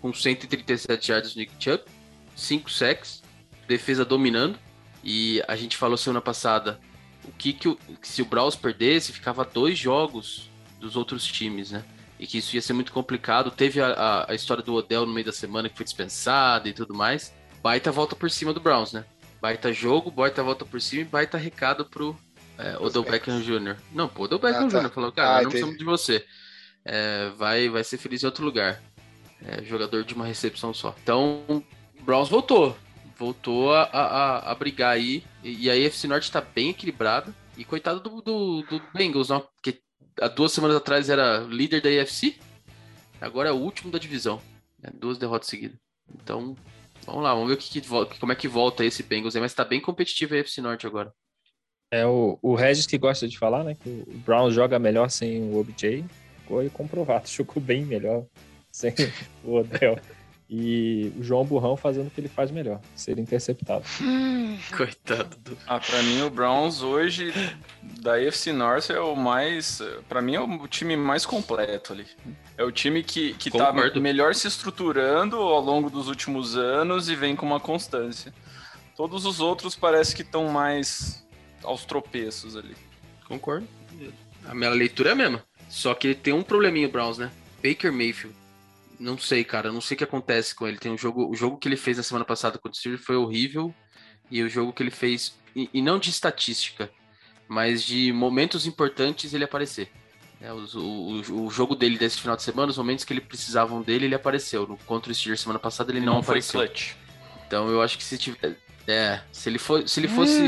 com 0.00 0.12
137 0.12 1.10
yards 1.10 1.34
no 1.34 1.40
Nick 1.40 1.52
Chubb, 1.58 1.84
5 2.36 2.70
sacks, 2.70 3.22
defesa 3.66 4.04
dominando. 4.04 4.58
E 5.02 5.42
a 5.46 5.56
gente 5.56 5.76
falou 5.76 5.96
semana 5.96 6.20
passada 6.20 6.80
o 7.24 7.32
que, 7.32 7.52
que 7.52 7.68
o, 7.68 7.78
se 8.02 8.22
o 8.22 8.24
Browns 8.24 8.56
perdesse, 8.56 9.12
ficava 9.12 9.44
dois 9.44 9.78
jogos 9.78 10.50
dos 10.78 10.96
outros 10.96 11.24
times, 11.24 11.70
né? 11.70 11.82
E 12.18 12.26
que 12.26 12.38
isso 12.38 12.54
ia 12.54 12.62
ser 12.62 12.72
muito 12.74 12.92
complicado. 12.92 13.50
Teve 13.50 13.80
a, 13.80 13.88
a, 13.88 14.32
a 14.32 14.34
história 14.34 14.62
do 14.62 14.74
Odell 14.74 15.06
no 15.06 15.12
meio 15.12 15.26
da 15.26 15.32
semana 15.32 15.68
que 15.68 15.76
foi 15.76 15.84
dispensado 15.84 16.68
e 16.68 16.72
tudo 16.72 16.94
mais. 16.94 17.34
Baita 17.62 17.90
volta 17.90 18.14
por 18.14 18.30
cima 18.30 18.52
do 18.52 18.60
Browns, 18.60 18.92
né? 18.92 19.04
Baita 19.40 19.72
jogo, 19.72 20.10
baita 20.10 20.42
volta 20.42 20.64
por 20.64 20.80
cima 20.80 21.02
e 21.02 21.06
baita 21.06 21.36
recado 21.36 21.84
pro 21.84 22.16
é, 22.58 22.76
Odell 22.78 23.02
Beckham 23.02 23.40
Jr. 23.40 23.76
Não, 23.92 24.08
pô, 24.08 24.24
Odell 24.24 24.38
Beckham 24.38 24.66
ah, 24.66 24.70
tá. 24.70 24.80
Jr. 24.80 24.90
falou, 24.90 25.12
cara, 25.12 25.38
ah, 25.38 25.42
não 25.42 25.50
precisamos 25.50 25.78
de 25.78 25.84
você. 25.84 26.24
É, 26.84 27.30
vai, 27.30 27.68
vai 27.68 27.82
ser 27.84 27.98
feliz 27.98 28.22
em 28.22 28.26
outro 28.26 28.44
lugar. 28.44 28.82
É, 29.44 29.62
jogador 29.64 30.04
de 30.04 30.14
uma 30.14 30.26
recepção 30.26 30.72
só. 30.72 30.94
Então, 31.02 31.64
Browns 32.02 32.28
voltou 32.28 32.76
voltou 33.16 33.72
a, 33.72 33.82
a, 33.84 34.52
a 34.52 34.54
brigar 34.54 34.92
aí. 34.92 35.24
E, 35.42 35.66
e 35.66 35.70
a 35.70 35.86
AFC 35.86 36.06
Norte 36.06 36.30
tá 36.30 36.40
bem 36.40 36.70
equilibrada. 36.70 37.34
E 37.56 37.64
coitado 37.64 38.00
do, 38.00 38.20
do, 38.20 38.62
do 38.62 38.82
Bengals, 38.92 39.28
não, 39.28 39.46
que 39.62 39.80
há 40.20 40.28
duas 40.28 40.52
semanas 40.52 40.76
atrás 40.76 41.08
era 41.08 41.38
líder 41.38 41.80
da 41.80 41.88
AFC, 41.88 42.36
agora 43.20 43.48
é 43.48 43.52
o 43.52 43.56
último 43.56 43.92
da 43.92 43.98
divisão. 43.98 44.40
Né? 44.82 44.90
Duas 44.92 45.18
derrotas 45.18 45.48
seguidas. 45.48 45.78
Então, 46.12 46.56
vamos 47.06 47.22
lá, 47.22 47.32
vamos 47.32 47.48
ver 47.48 47.54
o 47.54 47.56
que, 47.56 47.80
que, 47.80 48.18
como 48.18 48.32
é 48.32 48.34
que 48.34 48.48
volta 48.48 48.84
esse 48.84 49.04
Bengals 49.04 49.36
aí, 49.36 49.40
mas 49.40 49.54
tá 49.54 49.64
bem 49.64 49.80
competitivo 49.80 50.34
a 50.34 50.40
AFC 50.40 50.60
Norte 50.60 50.84
agora. 50.84 51.12
É 51.92 52.04
o, 52.04 52.36
o 52.42 52.56
Regis 52.56 52.86
que 52.86 52.98
gosta 52.98 53.28
de 53.28 53.38
falar, 53.38 53.62
né? 53.62 53.76
Que 53.76 53.88
o 53.88 54.18
Brown 54.18 54.50
joga 54.50 54.76
melhor 54.80 55.08
sem 55.08 55.40
o 55.42 55.60
OBJ. 55.60 56.04
Foi 56.46 56.68
comprovado, 56.70 57.28
jogou 57.30 57.62
bem 57.62 57.84
melhor 57.84 58.24
sem 58.70 58.92
o 59.42 59.56
Odell. 59.56 59.98
E 60.48 61.10
o 61.18 61.22
João 61.22 61.44
Burrão 61.44 61.74
fazendo 61.74 62.08
o 62.08 62.10
que 62.10 62.20
ele 62.20 62.28
faz 62.28 62.50
melhor, 62.50 62.78
ser 62.94 63.18
interceptado. 63.18 63.84
Coitado 64.76 65.36
do. 65.38 65.56
Ah, 65.66 65.80
pra 65.80 66.02
mim 66.02 66.20
o 66.22 66.30
Browns 66.30 66.82
hoje 66.82 67.32
da 68.00 68.16
AFC 68.16 68.52
North 68.52 68.90
é 68.90 69.00
o 69.00 69.16
mais. 69.16 69.80
Pra 70.06 70.20
mim 70.20 70.34
é 70.34 70.40
o 70.40 70.68
time 70.68 70.96
mais 70.96 71.24
completo 71.24 71.94
ali. 71.94 72.06
É 72.58 72.62
o 72.62 72.70
time 72.70 73.02
que, 73.02 73.32
que 73.34 73.50
tá 73.50 73.72
melhor 73.72 74.34
se 74.34 74.46
estruturando 74.46 75.36
ao 75.36 75.60
longo 75.60 75.88
dos 75.88 76.08
últimos 76.08 76.56
anos 76.56 77.08
e 77.08 77.16
vem 77.16 77.34
com 77.34 77.46
uma 77.46 77.58
constância. 77.58 78.32
Todos 78.94 79.24
os 79.24 79.40
outros 79.40 79.74
parece 79.74 80.14
que 80.14 80.22
estão 80.22 80.48
mais 80.48 81.26
aos 81.64 81.84
tropeços 81.84 82.54
ali. 82.54 82.76
Concordo. 83.26 83.66
A 84.46 84.54
minha 84.54 84.70
leitura 84.70 85.08
é 85.08 85.12
a 85.12 85.16
mesma. 85.16 85.42
Só 85.68 85.94
que 85.94 86.08
ele 86.08 86.14
tem 86.14 86.32
um 86.32 86.42
probleminha, 86.42 86.86
o 86.86 86.90
Browns, 86.90 87.18
né? 87.18 87.30
Baker 87.62 87.92
Mayfield. 87.92 88.36
Não 88.98 89.18
sei, 89.18 89.42
cara. 89.44 89.72
Não 89.72 89.80
sei 89.80 89.94
o 89.94 89.98
que 89.98 90.04
acontece 90.04 90.54
com 90.54 90.66
ele. 90.68 90.78
Tem 90.78 90.92
um 90.92 90.98
jogo. 90.98 91.28
O 91.28 91.34
jogo 91.34 91.56
que 91.58 91.68
ele 91.68 91.76
fez 91.76 91.96
na 91.96 92.02
semana 92.02 92.24
passada 92.24 92.58
contra 92.58 92.72
o 92.76 92.78
Steelers 92.78 93.04
foi 93.04 93.16
horrível. 93.16 93.74
E 94.30 94.42
o 94.42 94.48
jogo 94.48 94.72
que 94.72 94.82
ele 94.82 94.90
fez. 94.90 95.34
E, 95.54 95.68
e 95.74 95.82
não 95.82 95.98
de 95.98 96.10
estatística, 96.10 96.90
mas 97.48 97.82
de 97.82 98.12
momentos 98.12 98.66
importantes 98.66 99.34
ele 99.34 99.44
aparecer. 99.44 99.90
É, 100.40 100.52
o, 100.52 100.58
o- 100.76 101.46
o 101.46 101.50
jogo 101.50 101.74
dele 101.74 101.96
desse 101.98 102.20
final 102.20 102.36
de 102.36 102.42
semana, 102.42 102.70
os 102.70 102.78
momentos 102.78 103.04
que 103.04 103.12
ele 103.12 103.20
precisavam 103.20 103.82
dele, 103.82 104.06
ele 104.06 104.14
apareceu. 104.14 104.66
No, 104.66 104.76
contra 104.78 105.10
o 105.10 105.14
Steelers 105.14 105.40
semana 105.40 105.58
passada, 105.58 105.90
ele 105.92 106.00
não, 106.00 106.22
foi 106.22 106.38
apareceu. 106.38 106.60
clutch. 106.60 106.92
Então 107.46 107.68
eu 107.70 107.80
acho 107.82 107.96
que 107.98 108.04
se 108.04 108.16
tiver. 108.18 108.56
É, 108.86 109.20
se 109.32 109.48
ele, 109.48 109.58
for, 109.58 109.88
se 109.88 109.98
ele 109.98 110.08
fosse 110.08 110.42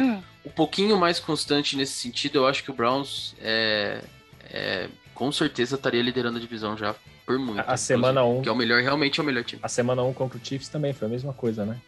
um 0.45 0.51
pouquinho 0.55 0.99
mais 0.99 1.19
constante 1.19 1.75
nesse 1.77 1.95
sentido, 1.95 2.37
eu 2.39 2.47
acho 2.47 2.63
que 2.63 2.71
o 2.71 2.75
Browns 2.75 3.35
é, 3.41 4.03
é, 4.51 4.89
com 5.17 5.33
certeza 5.33 5.77
estaria 5.77 6.03
liderando 6.03 6.37
a 6.37 6.41
divisão 6.41 6.77
já 6.77 6.95
por 7.25 7.39
muito. 7.39 7.59
A 7.67 7.77
semana 7.77 8.21
inclusive, 8.21 8.41
1 8.41 8.43
Que 8.43 8.49
é 8.51 8.53
o 8.53 8.57
melhor, 8.57 8.83
realmente 8.83 9.19
é 9.19 9.23
o 9.23 9.27
melhor 9.27 9.43
time. 9.43 9.61
A 9.63 9.69
semana 9.69 10.03
1 10.03 10.13
contra 10.13 10.39
o 10.39 10.45
Chiefs 10.45 10.69
também 10.69 10.93
foi 10.93 11.09
a 11.09 11.11
mesma 11.11 11.33
coisa, 11.33 11.65
né? 11.65 11.81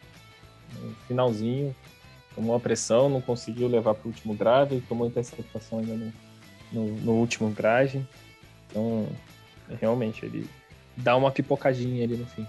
No 0.81 0.95
finalzinho, 1.07 1.77
tomou 2.35 2.55
uma 2.55 2.61
pressão, 2.61 3.11
não 3.11 3.21
conseguiu 3.21 3.69
levar 3.69 3.95
para 3.95 4.07
o 4.07 4.11
último 4.11 4.35
drive, 4.35 4.81
tomou 4.89 5.07
interceptação 5.07 5.79
ainda 5.79 5.95
no, 5.95 6.13
no, 6.73 6.97
no 7.01 7.13
último 7.13 7.51
drive. 7.51 8.03
Então, 8.69 9.07
realmente, 9.79 10.25
ele 10.25 10.49
dá 10.97 11.15
uma 11.15 11.31
pipocadinha 11.31 12.05
ali 12.05 12.17
no 12.17 12.27
fim. 12.27 12.47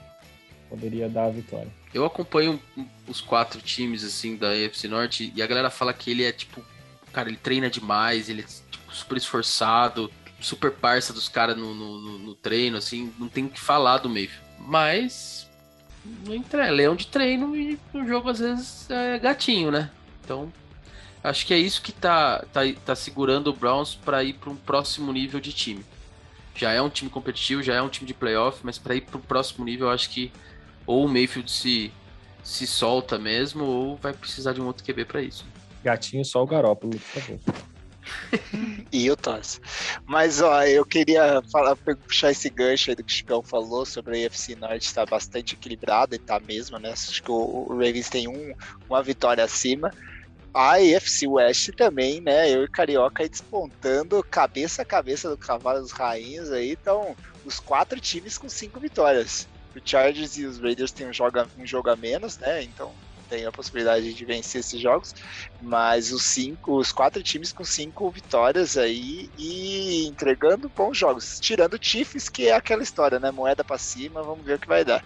Poderia 0.70 1.10
dar 1.10 1.26
a 1.26 1.30
vitória. 1.30 1.68
Eu 1.94 2.06
acompanho 2.06 2.60
os 3.08 3.20
quatro 3.20 3.62
times 3.62 4.04
assim 4.04 4.38
da 4.38 4.52
AFC 4.52 4.88
Norte 4.88 5.34
e 5.36 5.42
a 5.42 5.48
galera 5.48 5.70
fala 5.70 5.94
que 5.94 6.12
ele 6.12 6.24
é 6.24 6.32
tipo, 6.32 6.64
cara, 7.12 7.28
ele 7.28 7.38
treina 7.38 7.70
demais, 7.70 8.30
ele 8.30 8.42
é 8.42 8.46
tipo, 8.46 8.94
super 8.94 9.18
esforçado, 9.18 10.12
super 10.42 10.72
parça 10.72 11.12
dos 11.14 11.28
caras 11.30 11.58
no, 11.58 11.74
no, 11.74 12.00
no- 12.02 12.20
no 12.20 12.36
treino, 12.36 12.78
assim, 12.78 13.14
não 13.20 13.28
tem 13.28 13.46
o 13.46 13.50
que 13.50 13.60
falar 13.60 13.98
do 14.00 14.10
Mayfield. 14.10 14.44
Mas 14.60 15.50
entra, 16.30 16.68
é 16.68 16.72
leão 16.72 16.96
de 16.96 17.08
treino 17.08 17.56
e 17.56 17.78
o 17.94 18.06
jogo 18.08 18.30
às 18.30 18.40
vezes 18.40 18.90
é 18.90 19.20
gatinho, 19.20 19.70
né? 19.72 19.90
Então, 20.24 20.52
acho 21.24 21.46
que 21.46 21.54
é 21.54 21.58
isso 21.58 21.82
que 21.82 21.92
tá, 21.92 22.44
tá, 22.54 22.62
tá 22.86 22.96
segurando 22.96 23.48
o 23.48 23.54
Browns 23.54 23.96
para 23.96 24.24
ir 24.24 24.34
para 24.34 24.50
um 24.50 24.56
próximo 24.56 25.12
nível 25.12 25.40
de 25.40 25.52
time. 25.54 25.84
Já 26.56 26.72
é 26.72 26.82
um 26.82 26.90
time 26.90 27.10
competitivo, 27.10 27.64
já 27.64 27.76
é 27.76 27.82
um 27.82 27.90
time 27.90 28.08
de 28.08 28.14
playoff, 28.14 28.60
mas 28.64 28.78
para 28.78 28.96
ir 28.96 29.02
para 29.02 29.18
o 29.18 29.22
próximo 29.22 29.64
nível, 29.66 29.90
acho 29.90 30.10
que 30.10 30.32
ou 30.86 31.06
o 31.06 31.10
Mayfield 31.10 31.50
se, 31.52 31.92
se 32.44 32.66
solta 32.68 33.18
mesmo, 33.18 33.64
ou 33.64 33.96
vai 33.98 34.12
precisar 34.14 34.54
de 34.54 34.62
um 34.62 34.66
outro 34.66 34.84
QB 34.84 35.06
para 35.06 35.22
isso. 35.22 35.46
Gatinho 35.84 36.26
só 36.26 36.44
o 36.44 36.48
Garópolo, 36.48 36.92
por 37.00 37.22
favor. 37.22 37.40
E 38.92 39.10
o 39.12 39.16
Tons. 39.16 39.62
Mas, 40.06 40.42
ó, 40.42 40.64
eu 40.64 40.84
queria 40.84 41.42
falar, 41.52 41.76
puxar 41.76 42.32
esse 42.32 42.50
gancho 42.50 42.90
aí 42.90 42.96
do 42.96 43.04
que 43.04 43.14
o 43.14 43.16
Chicão 43.16 43.44
falou 43.44 43.86
sobre 43.86 44.24
a 44.24 44.28
AFC 44.28 44.56
Norte 44.56 44.88
estar 44.88 45.06
bastante 45.06 45.54
equilibrada, 45.54 46.16
e 46.16 46.20
tá 46.20 46.40
mesmo, 46.40 46.80
né? 46.80 46.92
Acho 46.92 47.22
que 47.22 47.32
o, 47.32 47.68
Ravens 47.70 48.10
tem 48.10 48.28
um, 48.28 48.54
uma 48.90 49.04
vitória 49.04 49.44
acima. 49.44 49.94
A 50.52 50.78
AFC 50.78 51.28
West 51.28 51.70
também, 51.76 52.20
né? 52.20 52.50
Eu 52.52 52.64
e 52.64 52.68
Carioca 52.68 53.22
aí 53.22 53.30
despontando 53.30 54.24
cabeça 54.24 54.82
a 54.82 54.86
cabeça 54.86 55.30
do 55.30 55.38
Cavalo 55.38 55.82
dos 55.82 55.92
Rainhos 55.92 56.52
aí. 56.52 56.72
Então, 56.72 57.16
os 57.46 57.60
quatro 57.60 58.00
times 58.00 58.38
com 58.38 58.50
cinco 58.50 58.80
vitórias. 58.80 59.48
O 59.76 59.80
Chargers 59.88 60.36
e 60.38 60.46
os 60.46 60.60
Raiders 60.60 60.92
têm 60.92 61.08
um 61.08 61.14
jogo, 61.14 61.46
um 61.58 61.66
jogo 61.66 61.92
a 61.92 61.96
menos, 61.96 62.40
né? 62.40 62.64
Então, 62.64 62.92
tem 63.30 63.46
a 63.46 63.52
possibilidade 63.52 64.14
de 64.14 64.26
vencer 64.26 64.62
esses 64.62 64.82
jogos. 64.82 65.14
Mas 65.62 66.12
os 66.12 66.24
cinco, 66.24 66.78
os 66.78 66.92
quatro 66.92 67.22
times 67.22 67.52
com 67.52 67.64
cinco 67.64 68.10
vitórias 68.10 68.78
aí 68.78 69.30
e 69.38 70.08
entregando 70.08 70.70
bons 70.70 70.98
jogos. 70.98 71.40
Tirando 71.40 71.76
o 71.76 71.80
Chiefs, 71.82 72.28
que 72.28 72.48
é 72.48 72.54
aquela 72.54 72.84
história, 72.84 73.20
né? 73.20 73.32
Moeda 73.32 73.64
pra 73.64 73.78
cima, 73.78 74.24
vamos 74.24 74.44
ver 74.44 74.56
o 74.56 74.60
que 74.60 74.68
vai 74.68 74.84
dar. 74.84 75.04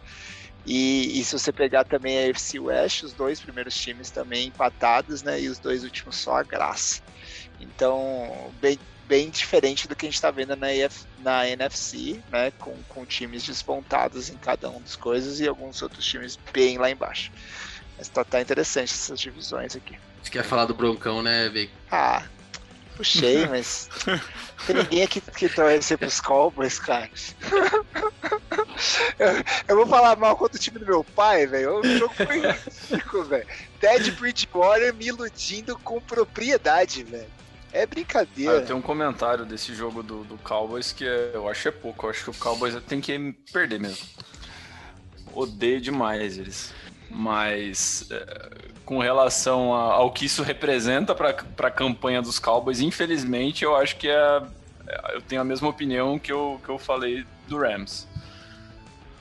E, 0.65 1.19
e 1.19 1.23
se 1.23 1.37
você 1.37 1.51
pegar 1.51 1.83
também 1.83 2.17
a 2.17 2.29
AFC 2.29 2.59
West, 2.59 3.03
os 3.03 3.13
dois 3.13 3.39
primeiros 3.39 3.75
times 3.75 4.09
também 4.09 4.47
empatados, 4.47 5.21
né? 5.21 5.41
E 5.41 5.49
os 5.49 5.59
dois 5.59 5.83
últimos 5.83 6.15
só 6.15 6.37
a 6.37 6.43
graça. 6.43 7.01
Então, 7.59 8.51
bem, 8.61 8.79
bem 9.05 9.29
diferente 9.29 9.87
do 9.87 9.95
que 9.95 10.05
a 10.05 10.09
gente 10.09 10.15
está 10.15 10.31
vendo 10.31 10.55
na, 10.55 10.73
EF 10.73 11.05
na 11.19 11.47
NFC, 11.47 12.21
né? 12.31 12.51
Com, 12.51 12.75
com 12.87 13.05
times 13.05 13.43
despontados 13.43 14.29
em 14.29 14.37
cada 14.37 14.69
um 14.69 14.81
das 14.81 14.95
coisas 14.95 15.39
e 15.39 15.47
alguns 15.47 15.81
outros 15.81 16.05
times 16.05 16.39
bem 16.53 16.77
lá 16.77 16.89
embaixo. 16.89 17.31
Mas 18.03 18.09
tá, 18.09 18.21
tá 18.25 18.41
interessante 18.41 18.91
essas 18.91 19.17
divisões 19.17 19.77
aqui. 19.77 19.95
Você 20.21 20.29
quer 20.29 20.43
falar 20.43 20.65
do 20.65 20.73
Broncão, 20.73 21.23
né, 21.23 21.47
Bacon? 21.47 21.71
Ah, 21.89 22.21
puxei, 22.97 23.47
mas 23.47 23.87
tem 24.67 24.75
ninguém 24.75 25.03
aqui 25.03 25.21
que 25.21 25.47
torce 25.47 25.95
pros 25.95 26.19
Cowboys, 26.19 26.79
cara. 26.79 27.09
Eu, 29.17 29.27
eu 29.69 29.75
vou 29.77 29.87
falar 29.87 30.15
mal 30.17 30.35
contra 30.35 30.57
o 30.57 30.59
time 30.59 30.79
do 30.79 30.85
meu 30.85 31.03
pai, 31.03 31.45
velho. 31.47 31.79
O 31.79 31.97
jogo 31.97 32.13
foi 32.13 32.41
ridículo, 32.41 33.23
velho. 33.25 33.45
Ted 33.79 34.11
Bridgewater 34.11 34.93
me 34.93 35.05
iludindo 35.07 35.77
com 35.79 36.01
propriedade, 36.01 37.03
velho. 37.03 37.29
É 37.71 37.83
Ah, 37.83 37.87
brincadeira. 37.87 38.51
eu 38.53 38.65
tenho 38.65 38.79
um 38.79 38.81
comentário 38.81 39.45
desse 39.45 39.73
jogo 39.73 40.03
do, 40.03 40.23
do 40.25 40.37
Cowboys 40.39 40.91
que 40.91 41.05
é- 41.07 41.31
eu 41.33 41.47
acho 41.47 41.67
é 41.67 41.71
pouco. 41.71 42.05
Eu 42.05 42.09
acho 42.09 42.23
que 42.25 42.29
o 42.31 42.33
Cowboys 42.33 42.75
tem 42.87 42.99
que 42.99 43.33
perder 43.51 43.79
mesmo. 43.79 44.05
Odeio 45.33 45.79
demais 45.79 46.37
eles. 46.37 46.73
Mas 47.09 48.07
é, 48.11 48.49
com 48.85 48.99
relação 48.99 49.73
a- 49.73 49.93
ao 49.93 50.11
que 50.11 50.25
isso 50.25 50.43
representa 50.43 51.13
para 51.13 51.29
a 51.29 51.71
campanha 51.71 52.21
dos 52.21 52.39
Cowboys, 52.39 52.79
infelizmente 52.79 53.63
eu 53.63 53.75
acho 53.75 53.95
que 53.97 54.07
é, 54.09 54.41
é- 54.87 55.15
eu 55.15 55.21
tenho 55.21 55.41
a 55.41 55.45
mesma 55.45 55.69
opinião 55.69 56.17
que 56.19 56.31
eu, 56.31 56.59
que 56.63 56.69
eu 56.69 56.77
falei 56.79 57.25
do 57.47 57.57
Rams. 57.59 58.07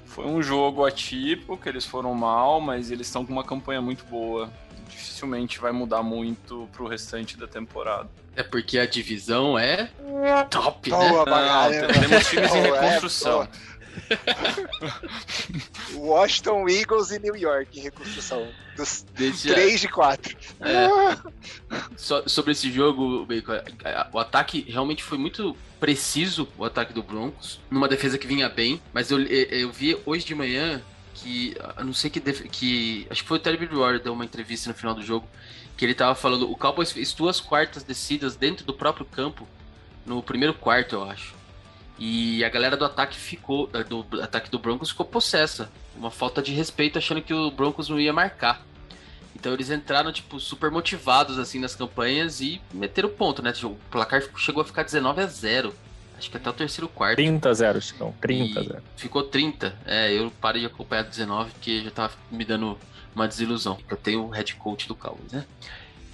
Foi 0.06 0.26
um 0.26 0.42
jogo 0.42 0.84
atípico, 0.84 1.56
que 1.56 1.68
eles 1.68 1.86
foram 1.86 2.14
mal, 2.14 2.60
mas 2.60 2.90
eles 2.90 3.06
estão 3.06 3.24
com 3.24 3.32
uma 3.32 3.44
campanha 3.44 3.80
muito 3.80 4.04
boa. 4.04 4.50
Dificilmente 4.88 5.58
vai 5.58 5.72
mudar 5.72 6.02
muito 6.02 6.68
pro 6.72 6.86
restante 6.86 7.36
da 7.38 7.46
temporada. 7.46 8.10
É 8.36 8.42
porque 8.42 8.78
a 8.78 8.86
divisão 8.86 9.58
é 9.58 9.90
top, 10.50 10.90
né? 10.90 10.96
Boa, 10.96 11.10
Não, 11.18 11.24
Bagalha. 11.24 11.86
tem- 11.88 12.00
temos 12.08 12.28
times 12.28 12.54
em 12.54 12.58
é, 12.60 12.62
reconstrução. 12.62 13.48
Washington 15.95 16.68
Eagles 16.68 17.11
e 17.11 17.18
New 17.18 17.36
York 17.36 17.78
em 17.78 17.82
reconstrução. 17.82 18.49
Dos 18.76 19.05
Deixa- 19.14 19.53
3 19.53 19.80
de 19.80 19.88
4. 19.88 20.36
É. 20.61 21.78
So- 21.97 22.22
sobre 22.26 22.53
esse 22.53 22.70
jogo, 22.72 23.26
a- 23.84 24.09
o 24.12 24.18
ataque 24.18 24.64
realmente 24.68 25.03
foi 25.03 25.18
muito 25.18 25.57
preciso, 25.78 26.49
o 26.57 26.64
ataque 26.64 26.93
do 26.93 27.03
Broncos, 27.03 27.61
numa 27.70 27.88
defesa 27.88 28.16
que 28.16 28.26
vinha 28.26 28.49
bem, 28.49 28.80
mas 28.93 29.11
eu, 29.11 29.20
eu, 29.20 29.70
vi 29.70 29.99
hoje 30.07 30.24
de 30.24 30.34
manhã 30.34 30.80
que, 31.14 31.55
eu 31.76 31.84
não 31.84 31.93
sei 31.93 32.09
que, 32.09 32.20
que 32.20 33.07
acho 33.11 33.22
que 33.22 33.28
foi 33.28 33.36
o 33.36 33.40
Terry 33.40 33.57
Bridgewater 33.57 34.01
deu 34.01 34.12
uma 34.12 34.24
entrevista 34.24 34.68
no 34.70 34.74
final 34.74 34.95
do 34.95 35.03
jogo, 35.03 35.28
que 35.76 35.84
ele 35.84 35.95
tava 35.95 36.14
falando, 36.14 36.51
o 36.51 36.57
Cowboys 36.57 36.93
fez 36.93 37.12
duas 37.12 37.40
quartas 37.40 37.82
descidas 37.82 38.36
dentro 38.36 38.64
do 38.64 38.72
próprio 38.72 39.05
campo, 39.05 39.47
no 40.07 40.22
primeiro 40.22 40.55
quarto, 40.55 40.95
eu 40.95 41.05
acho. 41.05 41.34
E 42.05 42.44
a 42.44 42.48
galera 42.48 42.76
do 42.76 42.84
ataque 42.84 43.16
ficou, 43.16 43.68
do 43.68 44.20
ataque 44.20 44.50
do 44.50 44.59
Broncos 44.59 44.90
ficou 44.90 45.07
possessa, 45.07 45.70
uma 45.96 46.11
falta 46.11 46.42
de 46.42 46.53
respeito, 46.53 46.98
achando 46.98 47.22
que 47.22 47.32
o 47.32 47.48
Broncos 47.48 47.88
não 47.88 48.00
ia 48.00 48.12
marcar. 48.12 48.61
Então 49.36 49.53
eles 49.53 49.70
entraram, 49.70 50.12
tipo, 50.12 50.40
super 50.40 50.68
motivados, 50.68 51.38
assim, 51.38 51.61
nas 51.61 51.76
campanhas 51.76 52.40
e 52.40 52.61
meteram 52.74 53.09
ponto, 53.09 53.40
né? 53.40 53.53
O 53.62 53.76
placar 53.88 54.20
chegou 54.36 54.62
a 54.62 54.64
ficar 54.64 54.82
19 54.82 55.20
a 55.20 55.26
0 55.28 55.72
Acho 56.18 56.28
que 56.28 56.36
até 56.36 56.50
o 56.50 56.53
terceiro 56.53 56.88
quarto. 56.88 57.16
30 57.18 57.48
a 57.48 57.55
0, 57.55 57.80
Chicão. 57.80 58.14
30 58.20 58.59
a 58.59 58.62
E 58.62 58.66
0. 58.66 58.82
Ficou 58.96 59.22
30. 59.22 59.72
É, 59.86 60.12
eu 60.12 60.32
parei 60.40 60.62
de 60.62 60.66
acompanhar 60.66 61.05
19 61.05 61.53
porque 61.53 61.84
já 61.84 61.90
tava 61.92 62.14
me 62.32 62.44
dando 62.44 62.76
uma 63.14 63.28
desilusão. 63.28 63.78
Eu 63.88 63.96
tenho 63.96 64.24
o 64.24 64.28
head 64.30 64.57
coach 64.57 64.88
do 64.88 64.96
Cowboys, 64.96 65.30
né? 65.30 65.44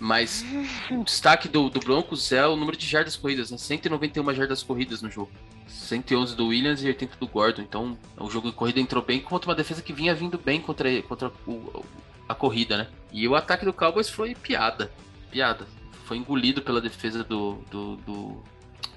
Mas 0.00 0.44
o 0.90 1.02
destaque 1.02 1.48
do, 1.48 1.68
do 1.68 1.80
Broncos 1.80 2.30
é 2.30 2.46
o 2.46 2.54
número 2.56 2.76
de 2.76 2.86
jardas 2.86 3.16
corridas, 3.16 3.50
né? 3.50 3.58
191 3.58 4.32
jardas 4.34 4.62
corridas 4.62 5.02
no 5.02 5.10
jogo. 5.10 5.30
111 5.66 6.36
do 6.36 6.46
Williams 6.48 6.82
e 6.82 6.86
80 6.86 7.16
do 7.18 7.26
Gordon. 7.26 7.62
Então, 7.62 7.98
o 8.16 8.30
jogo 8.30 8.48
de 8.50 8.54
corrida 8.54 8.78
entrou 8.80 9.02
bem 9.02 9.20
contra 9.20 9.50
uma 9.50 9.56
defesa 9.56 9.82
que 9.82 9.92
vinha 9.92 10.14
vindo 10.14 10.38
bem 10.38 10.60
contra, 10.60 11.02
contra 11.02 11.32
o- 11.46 11.84
a 12.28 12.34
corrida, 12.34 12.76
né? 12.76 12.86
E 13.12 13.26
o 13.26 13.34
ataque 13.34 13.64
do 13.64 13.72
Cowboys 13.72 14.08
foi 14.08 14.34
piada. 14.34 14.90
Piada. 15.30 15.66
Foi 16.04 16.16
engolido 16.16 16.62
pela 16.62 16.80
defesa 16.80 17.24
do, 17.24 17.54
do, 17.70 17.96
do, 17.96 18.42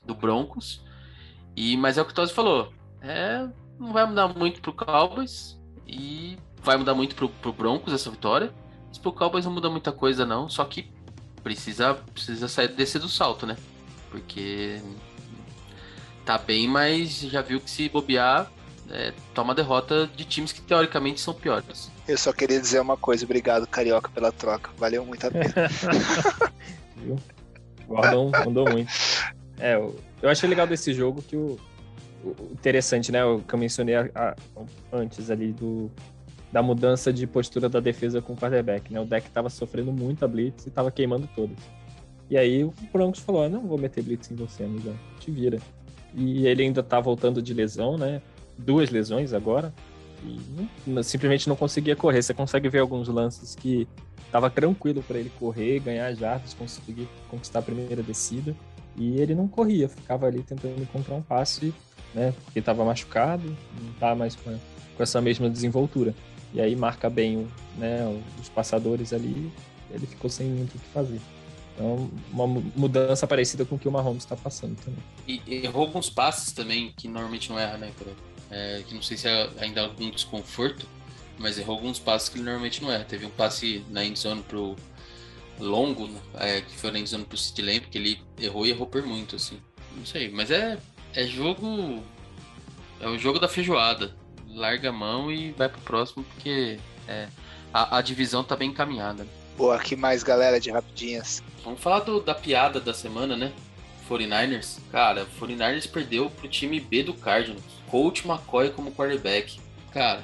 do 0.06 0.16
Broncos. 0.16 0.84
E, 1.56 1.76
mas 1.78 1.98
é 1.98 2.02
o 2.02 2.06
que 2.06 2.12
o 2.12 2.16
Tosi 2.16 2.34
falou. 2.34 2.72
É, 3.02 3.48
não 3.80 3.92
vai 3.92 4.06
mudar 4.06 4.28
muito 4.28 4.62
pro 4.62 4.72
Cowboys. 4.74 5.60
E 5.88 6.38
vai 6.64 6.78
mudar 6.78 6.94
muito 6.94 7.16
pro, 7.16 7.28
pro 7.28 7.52
Broncos 7.52 7.92
essa 7.92 8.10
vitória. 8.12 8.54
Mas 8.92 8.98
pro 8.98 9.14
Cowboys 9.14 9.46
não 9.46 9.54
muda 9.54 9.70
muita 9.70 9.94
coisa, 9.94 10.26
não. 10.26 10.50
Só 10.50 10.66
que 10.66 10.92
precisa, 11.42 11.94
precisa 11.94 12.50
sair 12.50 12.68
descer 12.68 13.00
do 13.00 13.08
salto, 13.08 13.48
né? 13.48 13.56
Porque 14.10 14.82
tá 16.26 16.38
bem, 16.38 16.68
mas 16.68 17.22
já 17.22 17.42
viu 17.42 17.62
que 17.62 17.72
se 17.72 17.88
bobear, 17.88 18.52
é, 18.90 19.14
toma 19.34 19.56
derrota 19.56 20.10
de 20.14 20.26
times 20.26 20.52
que 20.52 20.62
teoricamente 20.62 21.22
são 21.22 21.34
piores. 21.34 21.90
Eu 22.06 22.18
só 22.18 22.34
queria 22.34 22.60
dizer 22.60 22.82
uma 22.82 22.98
coisa, 22.98 23.24
obrigado, 23.24 23.66
Carioca, 23.66 24.10
pela 24.10 24.30
troca. 24.30 24.70
Valeu 24.78 25.06
muito 25.06 25.26
a 25.26 25.32
pena. 25.32 25.54
Viu? 26.98 27.18
O 27.88 27.96
Gordon 27.96 28.30
mandou 28.46 28.70
muito. 28.70 28.92
É, 29.58 29.76
eu, 29.76 29.98
eu 30.22 30.30
achei 30.30 30.50
legal 30.50 30.68
desse 30.68 30.94
jogo 30.94 31.22
que 31.22 31.38
o, 31.38 31.58
o 32.24 32.50
interessante, 32.52 33.10
né? 33.10 33.24
O 33.24 33.40
que 33.40 33.54
eu 33.54 33.60
mencionei 33.60 33.96
a, 33.96 34.10
a, 34.14 34.36
antes 34.92 35.30
ali 35.32 35.54
do, 35.54 35.90
da 36.52 36.62
mudança 36.62 37.14
de 37.14 37.26
postura 37.26 37.70
da 37.70 37.80
defesa 37.80 38.22
com 38.22 38.34
o 38.34 38.38
quarterback, 38.38 38.92
né? 38.92 39.00
O 39.00 39.06
deck 39.06 39.28
estava 39.28 39.50
sofrendo 39.50 39.92
muito 39.92 40.26
a 40.26 40.28
blitz 40.28 40.66
e 40.66 40.70
estava 40.70 40.92
queimando 40.92 41.28
todas. 41.36 41.58
E 42.30 42.38
aí 42.38 42.64
o 42.64 42.74
Broncos 42.92 43.22
falou: 43.22 43.44
ah, 43.44 43.50
não 43.50 43.68
vou 43.68 43.78
meter 43.78 44.04
blitz 44.04 44.30
em 44.32 44.36
você, 44.36 44.64
amiga, 44.64 44.94
te 45.20 45.32
vira. 45.32 45.60
E 46.14 46.46
ele 46.46 46.64
ainda 46.64 46.84
tá 46.84 47.00
voltando 47.00 47.42
de 47.42 47.54
lesão, 47.54 47.98
né? 47.98 48.22
Duas 48.58 48.90
lesões 48.90 49.34
agora. 49.34 49.74
E 50.24 50.40
não, 50.86 51.02
simplesmente 51.02 51.48
não 51.48 51.56
conseguia 51.56 51.96
correr. 51.96 52.22
Você 52.22 52.34
consegue 52.34 52.70
ver 52.70 52.80
alguns 52.80 53.08
lances 53.08 53.56
que 53.56 53.88
tava 54.32 54.50
tranquilo 54.50 55.02
para 55.02 55.20
ele 55.20 55.32
correr, 55.40 55.80
ganhar 55.80 56.14
jardas, 56.14 56.54
conseguir 56.54 57.08
conquistar 57.30 57.60
a 57.60 57.62
primeira 57.62 58.04
descida. 58.04 58.56
E 58.98 59.20
ele 59.20 59.34
não 59.34 59.48
corria, 59.48 59.88
ficava 59.88 60.28
ali 60.28 60.44
tentando 60.44 60.82
encontrar 60.82 61.16
um 61.16 61.22
passe, 61.22 61.74
né? 62.14 62.34
Porque 62.44 62.60
estava 62.60 62.84
machucado, 62.84 63.56
não 63.82 63.94
tá 64.00 64.14
mais 64.14 64.36
com 64.36 64.58
essa 65.00 65.22
mesma 65.22 65.50
desenvoltura. 65.50 66.14
E 66.54 66.60
aí 66.60 66.76
marca 66.76 67.10
bem 67.10 67.48
né, 67.78 68.00
os 68.40 68.50
passadores 68.50 69.14
ali, 69.14 69.52
ele 69.90 70.06
ficou 70.06 70.30
sem 70.30 70.48
muito 70.48 70.76
o 70.76 70.80
que 70.80 70.88
fazer. 70.88 71.22
Então, 71.74 72.12
uma 72.32 72.48
mudança 72.48 73.26
parecida 73.26 73.64
com 73.64 73.76
o 73.76 73.80
que 73.80 73.88
o 73.88 73.92
Mahomes 73.92 74.24
está 74.24 74.36
passando 74.36 74.78
também. 74.84 75.04
E 75.28 75.66
errou 75.66 75.84
alguns 75.84 76.10
passes 76.10 76.52
também, 76.52 76.94
que 76.96 77.08
normalmente 77.08 77.50
não 77.50 77.58
erra, 77.58 77.78
né, 77.78 77.92
cara? 77.98 78.12
É, 78.52 78.84
que 78.86 78.94
não 78.94 79.02
sei 79.02 79.16
se 79.16 79.28
é 79.28 79.50
ainda 79.60 79.82
algum 79.82 80.10
desconforto, 80.10 80.86
mas 81.40 81.58
errou 81.58 81.76
alguns 81.76 81.98
passes 81.98 82.28
que 82.28 82.38
ele 82.38 82.44
normalmente 82.44 82.82
não 82.82 82.92
erra. 82.92 83.06
Teve 83.06 83.26
um 83.26 83.30
passe 83.30 83.86
na 83.90 84.04
endzone 84.04 84.44
pro 84.44 84.76
longo, 85.58 86.10
é, 86.36 86.60
que 86.62 86.76
foi 86.76 86.92
na 86.92 87.00
endzone 87.00 87.24
pro 87.24 87.38
City 87.38 87.62
Lamp, 87.62 87.86
que 87.86 87.98
ele 87.98 88.20
errou 88.38 88.66
e 88.66 88.72
errou 88.72 88.86
por 88.86 89.04
muito, 89.04 89.38
assim. 89.38 89.58
Não 89.96 90.06
sei, 90.06 90.30
mas 90.30 90.52
é, 90.52 90.78
é 91.14 91.26
jogo... 91.26 92.04
É 93.00 93.08
o 93.08 93.18
jogo 93.18 93.40
da 93.40 93.48
feijoada 93.48 94.14
larga 94.54 94.90
a 94.90 94.94
mão 94.94 95.32
e 95.32 95.52
vai 95.52 95.70
pro 95.70 95.82
próximo, 95.82 96.24
porque 96.24 96.80
é, 97.08 97.28
a, 97.74 97.98
a, 97.98 98.02
divisão 98.02 98.44
tá 98.44 98.56
bem 98.56 98.70
encaminhada. 98.70 99.26
Boa, 99.58 99.76
aqui 99.76 99.96
mais 99.96 100.24
galera 100.24 100.60
de 100.60 100.72
rapidinhas. 100.72 101.44
Vamos 101.64 101.80
falar 101.80 102.00
do, 102.00 102.20
da 102.20 102.34
piada 102.34 102.80
da 102.80 102.94
semana, 102.94 103.36
né? 103.36 103.52
49ers. 104.10 104.80
Cara, 104.92 105.28
49ers 105.40 105.90
perdeu 105.90 106.30
pro 106.30 106.48
time 106.48 106.80
B 106.80 107.04
do 107.04 107.14
Cardinals. 107.14 107.64
Coach 107.90 108.28
McCoy 108.28 108.72
como 108.72 108.92
quarterback. 108.92 109.60
Cara, 109.94 110.24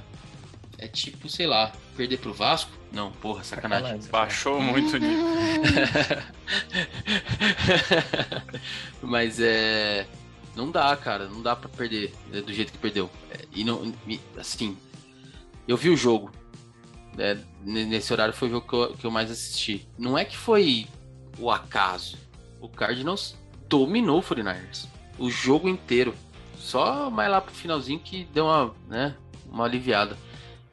é 0.78 0.88
tipo, 0.88 1.30
sei 1.30 1.48
lá, 1.48 1.72
perder 1.96 2.18
pro 2.18 2.34
Vasco? 2.34 2.72
Não, 2.92 3.12
porra, 3.12 3.44
sacanagem. 3.44 4.00
Baixou 4.10 4.62
muito 4.62 4.96
o 4.96 5.00
nível. 5.00 5.26
Mas 9.02 9.40
é. 9.40 10.06
Não 10.58 10.72
dá, 10.72 10.96
cara. 10.98 11.30
Não 11.30 11.42
dá 11.42 11.56
para 11.56 11.70
perder 11.70 12.14
né, 12.30 12.42
do 12.42 12.52
jeito 12.52 12.72
que 12.72 12.80
perdeu. 12.80 13.10
É, 13.30 13.46
e 13.54 13.64
não, 13.64 13.94
assim, 14.36 14.76
eu 15.68 15.78
vi 15.78 15.90
o 15.92 15.96
jogo. 15.96 16.32
Né, 17.16 17.40
nesse 17.64 18.12
horário 18.12 18.34
foi 18.34 18.48
o 18.48 18.52
jogo 18.52 18.68
que 18.68 18.76
eu, 18.76 18.98
que 18.98 19.06
eu 19.06 19.12
mais 19.12 19.30
assisti. 19.30 19.88
Não 19.98 20.18
é 20.18 20.26
que 20.26 20.36
foi 20.36 20.88
o 21.38 21.52
acaso. 21.52 22.18
O 22.60 22.68
Cardinals 22.68 23.36
dominou 23.70 24.20
o 24.20 24.24
49ers. 24.24 24.88
O 25.20 25.30
jogo 25.30 25.70
inteiro. 25.70 26.16
Só 26.58 27.10
mais 27.12 27.30
lá 27.30 27.40
pro 27.40 27.54
finalzinho 27.54 28.00
que 28.00 28.26
deu 28.34 28.46
uma, 28.46 28.76
né, 28.90 29.16
uma 29.50 29.64
aliviada. 29.64 30.18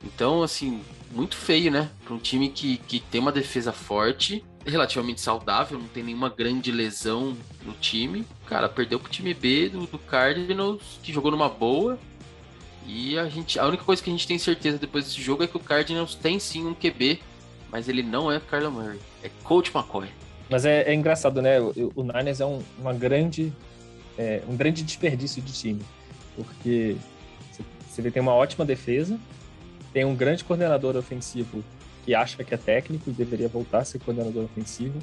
Então, 0.03 0.43
assim, 0.43 0.83
muito 1.13 1.37
feio, 1.37 1.71
né? 1.71 1.91
Para 2.05 2.15
um 2.15 2.19
time 2.19 2.49
que, 2.49 2.79
que 2.79 3.01
tem 3.01 3.21
uma 3.21 3.31
defesa 3.31 3.71
forte 3.71 4.43
relativamente 4.67 5.21
saudável, 5.21 5.79
não 5.79 5.89
tem 5.89 6.03
nenhuma 6.03 6.29
grande 6.29 6.71
lesão 6.71 7.37
no 7.65 7.73
time. 7.75 8.25
Cara, 8.47 8.69
perdeu 8.69 8.99
pro 8.99 9.11
time 9.11 9.35
B 9.35 9.69
do, 9.69 9.87
do 9.87 9.99
Cardinals, 9.99 10.99
que 11.03 11.13
jogou 11.13 11.31
numa 11.31 11.49
boa. 11.49 11.99
E 12.87 13.19
a 13.19 13.29
gente, 13.29 13.59
a 13.59 13.67
única 13.67 13.85
coisa 13.85 14.03
que 14.03 14.11
a 14.11 14.13
gente 14.13 14.27
tem 14.27 14.39
certeza 14.39 14.79
depois 14.79 15.05
desse 15.05 15.21
jogo 15.21 15.43
é 15.43 15.47
que 15.47 15.57
o 15.57 15.61
Cardinals 15.61 16.15
tem 16.15 16.39
sim 16.39 16.67
um 16.67 16.75
QB, 16.75 17.21
mas 17.71 17.89
ele 17.89 18.03
não 18.03 18.31
é 18.31 18.39
Kyler 18.39 18.71
Murray, 18.71 19.01
é 19.23 19.31
Coach 19.43 19.71
McCoy. 19.75 20.09
Mas 20.51 20.67
é, 20.67 20.83
é 20.83 20.95
engraçado, 20.95 21.41
né? 21.41 21.61
O, 21.61 21.93
o 21.95 22.03
Niners 22.03 22.41
é 22.41 22.47
um, 22.47 22.63
uma 22.79 22.93
grande, 22.93 23.53
é, 24.19 24.43
um 24.47 24.57
grande 24.57 24.83
desperdício 24.83 25.41
de 25.41 25.53
time, 25.53 25.83
porque 26.37 26.97
você 27.89 28.11
tem 28.11 28.21
uma 28.21 28.35
ótima 28.35 28.65
defesa, 28.65 29.19
tem 29.93 30.05
um 30.05 30.15
grande 30.15 30.45
coordenador 30.45 30.97
ofensivo 30.97 31.65
que 32.05 32.15
acha 32.15 32.45
que 32.45 32.55
é 32.55 32.57
técnico 32.57 33.09
e 33.09 33.13
deveria 33.13 33.49
voltar 33.49 33.79
a 33.79 33.85
ser 33.85 33.99
coordenador 33.99 34.45
ofensivo. 34.45 34.99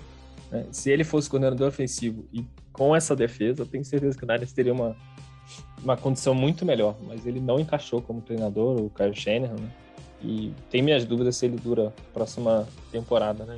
Né? 0.52 0.66
Se 0.72 0.92
ele 0.92 1.04
fosse 1.04 1.30
coordenador 1.30 1.68
ofensivo 1.68 2.26
e 2.32 2.46
com 2.72 2.96
essa 2.96 3.16
defesa, 3.16 3.64
eu 3.64 3.66
tenho 3.66 3.84
certeza 3.84 4.18
que 4.18 4.24
o 4.24 4.28
Niners 4.28 4.54
teria 4.54 4.74
uma, 4.74 4.96
uma 5.84 5.98
condição 5.98 6.34
muito 6.34 6.66
melhor, 6.66 6.96
mas 7.08 7.26
ele 7.26 7.40
não 7.40 7.60
encaixou 7.60 8.02
como 8.02 8.22
treinador, 8.22 8.80
o 8.80 8.90
Kyle 8.90 9.16
Shanahan, 9.16 9.56
né? 9.56 9.72
E 10.24 10.54
tem 10.70 10.84
minhas 10.84 11.04
dúvidas 11.04 11.36
se 11.36 11.48
ele 11.48 11.58
dura 11.58 11.88
a 11.88 12.14
próxima 12.14 12.68
temporada, 12.92 13.44
né? 13.44 13.58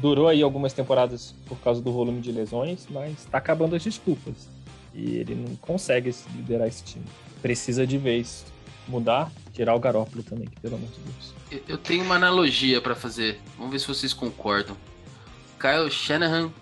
Durou 0.00 0.26
aí 0.26 0.42
algumas 0.42 0.72
temporadas 0.72 1.36
por 1.46 1.58
causa 1.60 1.80
do 1.80 1.92
volume 1.92 2.20
de 2.20 2.32
lesões, 2.32 2.88
mas 2.90 3.12
está 3.12 3.38
acabando 3.38 3.76
as 3.76 3.84
desculpas. 3.84 4.48
E 4.92 5.18
ele 5.18 5.36
não 5.36 5.54
consegue 5.56 6.12
liderar 6.34 6.66
esse 6.66 6.82
time. 6.82 7.04
Precisa 7.40 7.86
de 7.86 7.96
vez 7.96 8.44
mudar, 8.90 9.30
tirar 9.52 9.74
o 9.74 9.80
Garópolo 9.80 10.22
também, 10.22 10.46
que 10.46 10.60
pelo 10.60 10.76
amor 10.76 10.88
de 10.88 11.00
Deus. 11.00 11.34
Eu 11.68 11.78
tenho 11.78 12.04
uma 12.04 12.16
analogia 12.16 12.80
para 12.80 12.94
fazer. 12.94 13.40
Vamos 13.56 13.72
ver 13.72 13.78
se 13.78 13.88
vocês 13.88 14.12
concordam. 14.12 14.76
Kyle 15.58 15.90
Shanahan 15.90 16.52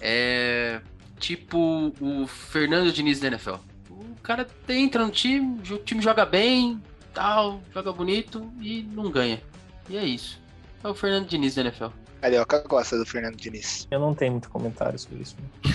é 0.00 0.80
tipo 1.18 1.92
o 2.00 2.26
Fernando 2.26 2.90
Diniz 2.92 3.20
da 3.20 3.28
NFL. 3.28 3.56
O 3.90 4.16
cara 4.22 4.46
entra 4.68 5.04
no 5.04 5.10
time, 5.10 5.60
o 5.70 5.78
time 5.78 6.02
joga 6.02 6.26
bem, 6.26 6.80
tal, 7.14 7.62
joga 7.72 7.92
bonito 7.92 8.52
e 8.60 8.82
não 8.82 9.10
ganha. 9.10 9.40
E 9.88 9.96
é 9.96 10.04
isso. 10.04 10.40
É 10.82 10.88
o 10.88 10.94
Fernando 10.94 11.28
Diniz 11.28 11.54
da 11.54 11.62
NFL. 11.62 11.88
Carioca 12.20 12.58
gosta 12.68 12.98
do 12.98 13.06
Fernando 13.06 13.36
Diniz. 13.36 13.88
Eu 13.90 13.98
não 13.98 14.14
tenho 14.14 14.32
muito 14.32 14.48
comentário 14.48 14.96
sobre 14.98 15.22
isso. 15.22 15.36
Né? 15.40 15.48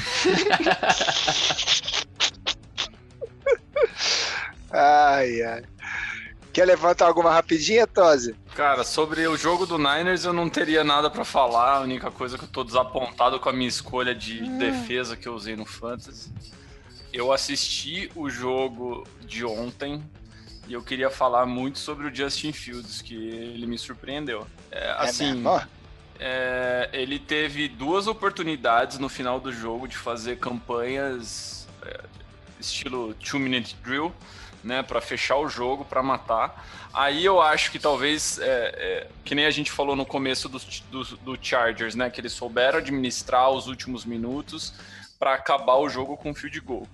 ai, 4.71 5.41
ai. 5.41 5.63
Quer 6.57 6.65
levantar 6.65 7.05
alguma 7.05 7.31
rapidinha, 7.31 7.85
Tozi? 7.85 8.35
Cara, 8.55 8.83
sobre 8.83 9.27
o 9.27 9.37
jogo 9.37 9.67
do 9.67 9.77
Niners 9.77 10.25
eu 10.25 10.33
não 10.33 10.49
teria 10.49 10.83
nada 10.83 11.07
para 11.07 11.23
falar. 11.23 11.75
A 11.75 11.81
única 11.81 12.09
coisa 12.09 12.35
que 12.35 12.45
eu 12.45 12.47
tô 12.47 12.63
desapontado 12.63 13.39
com 13.39 13.47
a 13.47 13.53
minha 13.53 13.69
escolha 13.69 14.15
de 14.15 14.41
hum. 14.41 14.57
defesa 14.57 15.15
que 15.15 15.27
eu 15.27 15.35
usei 15.35 15.55
no 15.55 15.67
Fantasy. 15.67 16.33
Eu 17.13 17.31
assisti 17.31 18.09
o 18.15 18.27
jogo 18.27 19.03
de 19.21 19.45
ontem 19.45 20.03
e 20.67 20.73
eu 20.73 20.81
queria 20.81 21.11
falar 21.11 21.45
muito 21.45 21.77
sobre 21.77 22.07
o 22.07 22.15
Justin 22.15 22.51
Fields, 22.51 23.03
que 23.03 23.13
ele 23.13 23.67
me 23.67 23.77
surpreendeu. 23.77 24.47
É, 24.71 24.87
é 24.87 24.91
assim, 24.93 25.43
é, 26.19 26.89
ele 26.91 27.19
teve 27.19 27.67
duas 27.67 28.07
oportunidades 28.07 28.97
no 28.97 29.09
final 29.09 29.39
do 29.39 29.53
jogo 29.53 29.87
de 29.87 29.95
fazer 29.95 30.39
campanhas 30.39 31.67
é, 31.83 31.99
estilo 32.59 33.13
two 33.13 33.39
minute 33.39 33.77
drill 33.83 34.11
né, 34.67 34.83
para 34.83 34.99
fechar 34.99 35.37
o 35.37 35.47
jogo, 35.47 35.85
para 35.85 36.03
matar. 36.03 36.67
Aí 36.93 37.23
eu 37.23 37.41
acho 37.41 37.71
que 37.71 37.79
talvez, 37.79 38.37
é, 38.39 38.45
é, 38.45 39.07
que 39.23 39.33
nem 39.33 39.45
a 39.45 39.51
gente 39.51 39.71
falou 39.71 39.95
no 39.95 40.05
começo 40.05 40.49
do, 40.49 40.59
do, 40.91 41.17
do, 41.17 41.37
Chargers, 41.41 41.95
né, 41.95 42.09
que 42.09 42.19
eles 42.19 42.33
souberam 42.33 42.79
administrar 42.79 43.49
os 43.49 43.67
últimos 43.67 44.03
minutos 44.03 44.73
para 45.17 45.33
acabar 45.33 45.77
o 45.77 45.87
jogo 45.87 46.17
com 46.17 46.33
field 46.35 46.59
goal. 46.59 46.87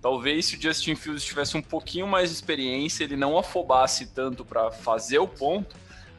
Talvez 0.00 0.46
se 0.46 0.56
o 0.56 0.62
Justin 0.62 0.94
Fields 0.94 1.24
tivesse 1.24 1.56
um 1.56 1.62
pouquinho 1.62 2.06
mais 2.06 2.30
de 2.30 2.36
experiência, 2.36 3.02
ele 3.02 3.16
não 3.16 3.36
afobasse 3.36 4.06
tanto 4.06 4.44
para 4.44 4.70
fazer 4.70 5.18
o 5.18 5.26
ponto, 5.26 5.74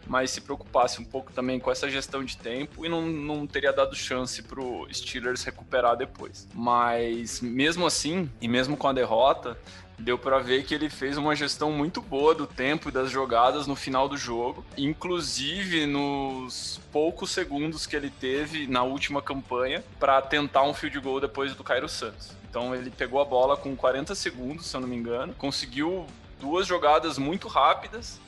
mas 0.06 0.32
se 0.32 0.42
preocupasse 0.42 1.00
um 1.00 1.06
pouco 1.06 1.32
também 1.32 1.60
com 1.60 1.72
essa 1.72 1.90
gestão 1.90 2.24
de 2.24 2.38
tempo 2.38 2.86
e 2.86 2.90
não, 2.90 3.06
não 3.06 3.48
teria 3.48 3.72
dado 3.72 3.96
chance 3.96 4.42
para 4.42 4.60
o 4.60 4.88
Steelers 4.92 5.44
recuperar 5.44 5.96
depois. 5.96 6.48
Mas 6.54 7.40
mesmo 7.40 7.86
assim, 7.86 8.30
e 8.42 8.48
mesmo 8.48 8.76
com 8.76 8.88
a 8.88 8.94
derrota, 8.94 9.58
deu 9.98 10.18
para 10.18 10.40
ver 10.40 10.64
que 10.64 10.74
ele 10.74 10.90
fez 10.90 11.18
uma 11.18 11.36
gestão 11.36 11.72
muito 11.72 12.02
boa 12.02 12.36
do 12.36 12.46
tempo 12.46 12.90
e 12.90 12.92
das 12.92 13.10
jogadas 13.10 13.68
no 13.68 13.76
final 13.76 14.08
do 14.08 14.18
jogo, 14.18 14.64
inclusive 14.78 15.86
nos 15.86 16.80
poucos 16.92 17.32
segundos 17.32 17.86
que 17.86 17.96
ele 17.96 18.10
teve 18.10 18.68
na 18.68 18.84
última 18.84 19.22
campanha 19.22 19.84
para 20.00 20.22
tentar 20.22 20.64
um 20.64 20.74
field 20.74 21.00
goal 21.00 21.20
depois 21.20 21.56
do 21.56 21.64
Cairo 21.64 21.90
Santos. 21.90 22.32
Então 22.50 22.74
ele 22.76 22.90
pegou 22.90 23.20
a 23.20 23.26
bola 23.26 23.58
com 23.58 23.76
40 23.76 24.14
segundos, 24.16 24.68
se 24.68 24.76
eu 24.76 24.82
não 24.82 24.88
me 24.88 24.96
engano, 24.96 25.34
conseguiu 25.38 26.06
duas 26.40 26.68
jogadas 26.68 27.18
muito 27.18 27.48
rápidas 27.48 28.20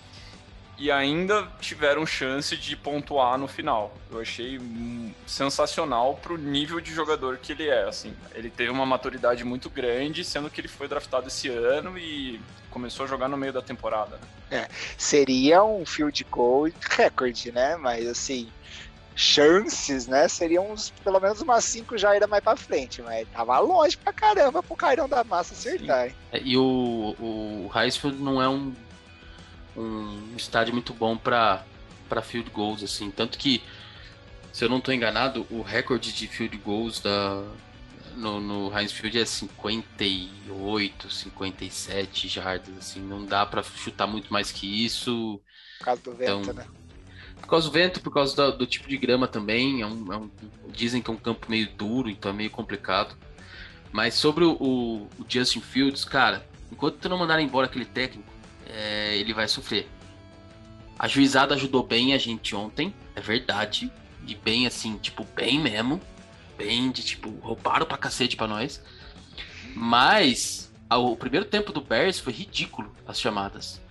e 0.80 0.90
ainda 0.90 1.46
tiveram 1.60 2.06
chance 2.06 2.56
de 2.56 2.76
pontuar 2.76 3.38
no 3.38 3.48
final. 3.48 3.94
Eu 4.10 4.22
achei 4.22 4.58
hum, 4.58 5.12
sensacional 5.28 6.16
pro 6.16 6.38
nível 6.38 6.80
de 6.80 6.94
jogador 6.94 7.38
que 7.38 7.52
ele 7.52 7.68
é, 7.68 7.84
assim. 7.84 8.14
Ele 8.34 8.50
teve 8.50 8.72
uma 8.72 8.86
maturidade 8.86 9.44
muito 9.44 9.70
grande, 9.70 10.24
sendo 10.24 10.50
que 10.50 10.62
ele 10.62 10.70
foi 10.70 10.88
draftado 10.88 11.28
esse 11.28 11.50
ano 11.50 11.98
e 11.98 12.40
começou 12.72 13.06
a 13.06 13.10
jogar 13.10 13.28
no 13.28 13.36
meio 13.36 13.52
da 13.52 13.62
temporada. 13.62 14.18
Né? 14.50 14.62
É, 14.62 14.70
seria 14.98 15.64
um 15.64 15.86
field 15.86 16.26
goal 16.32 16.70
recorde, 16.92 17.52
né? 17.52 17.76
Mas 17.76 18.08
assim, 18.08 18.50
chances, 19.20 20.08
né? 20.08 20.30
Seriam 20.30 20.72
uns, 20.72 20.92
pelo 21.04 21.20
menos 21.20 21.42
umas 21.42 21.66
5 21.66 21.98
já 21.98 22.12
ainda 22.12 22.26
mais 22.26 22.42
pra 22.42 22.56
frente, 22.56 23.02
mas 23.02 23.28
tava 23.34 23.60
longe 23.60 23.98
pra 23.98 24.14
caramba 24.14 24.64
pro 24.64 24.78
Cairão 24.78 25.10
da 25.10 25.26
Massa 25.26 25.54
acertar. 25.54 26.08
Hein? 26.08 26.16
É, 26.32 26.42
e 26.42 26.58
o, 26.58 27.16
o 27.20 27.70
não 28.18 28.42
é 28.42 28.48
um 28.48 28.74
um 29.82 30.36
estádio 30.36 30.74
muito 30.74 30.94
bom 30.94 31.18
para 31.18 31.64
para 32.08 32.24
field 32.24 32.50
goals 32.50 32.82
assim, 32.84 33.12
tanto 33.12 33.38
que 33.38 33.62
se 34.52 34.66
eu 34.66 34.70
não 34.70 34.80
estou 34.80 34.94
enganado, 34.94 35.46
o 35.52 35.62
recorde 35.62 36.12
de 36.12 36.28
field 36.28 36.58
goals 36.58 37.00
da 37.00 37.44
no, 38.16 38.40
no 38.42 38.78
Heinz 38.78 38.92
Field 38.92 39.18
é 39.18 39.26
58, 39.26 41.10
57 41.10 42.28
jardas, 42.28 42.78
assim, 42.78 43.00
não 43.00 43.26
dá 43.26 43.46
para 43.46 43.64
chutar 43.64 44.08
muito 44.08 44.32
mais 44.32 44.52
que 44.52 44.86
isso. 44.86 45.42
Por 45.78 45.86
causa 45.86 46.02
do 46.02 46.14
vento, 46.14 46.42
então, 46.42 46.54
né? 46.54 46.66
Por 47.40 47.48
causa 47.48 47.68
do 47.68 47.72
vento, 47.72 48.02
por 48.02 48.14
causa 48.14 48.36
do, 48.36 48.58
do 48.60 48.68
tipo 48.68 48.90
de 48.90 48.98
grama 48.98 49.28
também, 49.28 49.82
é 49.82 49.88
um, 49.88 50.14
é 50.14 50.18
um, 50.18 50.30
dizem 50.68 51.02
que 51.02 51.10
é 51.10 51.14
um 51.14 51.18
campo 51.18 51.48
meio 51.50 51.70
duro, 51.72 52.10
então 52.10 52.32
é 52.32 52.34
meio 52.34 52.50
complicado. 52.50 53.16
Mas 53.92 54.14
sobre 54.14 54.44
o, 54.44 54.52
o 54.60 55.08
Justin 55.28 55.62
Fields, 55.62 56.04
cara, 56.04 56.46
enquanto 56.72 57.08
não 57.08 57.18
mandaram 57.18 57.42
embora 57.42 57.68
aquele 57.68 57.86
técnico, 57.86 58.30
é, 58.70 59.18
ele 59.18 59.34
vai 59.34 59.48
sofrer. 59.48 59.90
A 60.98 61.08
juizada 61.08 61.56
ajudou 61.56 61.84
bem 61.84 62.14
a 62.14 62.18
gente 62.18 62.56
ontem, 62.56 62.94
é 63.16 63.22
verdade. 63.22 63.92
E 64.28 64.36
bem 64.36 64.68
assim, 64.68 64.98
tipo, 64.98 65.26
bem 65.36 65.60
mesmo. 65.60 66.02
Bem 66.58 66.92
de 66.92 67.04
tipo, 67.04 67.30
roubaram 67.42 67.86
pra 67.86 67.98
cacete 67.98 68.36
pra 68.36 68.48
nós. 68.48 68.82
Mas 69.74 70.72
o 70.92 71.16
primeiro 71.16 71.46
tempo 71.46 71.72
do 71.72 71.82
Bears 71.82 72.20
foi 72.20 72.34
ridículo 72.34 72.92
as 73.08 73.20
chamadas. 73.20 73.82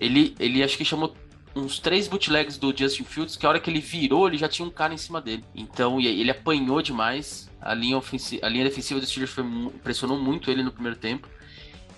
Ele, 0.00 0.34
ele 0.40 0.62
acho 0.62 0.76
que 0.76 0.84
chamou 0.84 1.14
uns 1.54 1.78
três 1.78 2.08
bootlegs 2.08 2.56
do 2.56 2.76
Justin 2.76 3.04
Fields, 3.04 3.36
que 3.36 3.44
a 3.44 3.48
hora 3.48 3.60
que 3.60 3.68
ele 3.68 3.80
virou, 3.80 4.26
ele 4.26 4.38
já 4.38 4.48
tinha 4.48 4.66
um 4.66 4.70
cara 4.70 4.94
em 4.94 4.96
cima 4.96 5.20
dele. 5.20 5.44
Então, 5.54 6.00
ele 6.00 6.30
apanhou 6.30 6.80
demais. 6.80 7.50
A 7.60 7.74
linha, 7.74 7.96
ofensiva, 7.96 8.46
a 8.46 8.48
linha 8.48 8.64
defensiva 8.64 8.98
do 8.98 9.06
Steelers 9.06 9.32
foi, 9.32 9.44
pressionou 9.82 10.18
muito 10.18 10.50
ele 10.50 10.62
no 10.62 10.72
primeiro 10.72 10.98
tempo. 10.98 11.28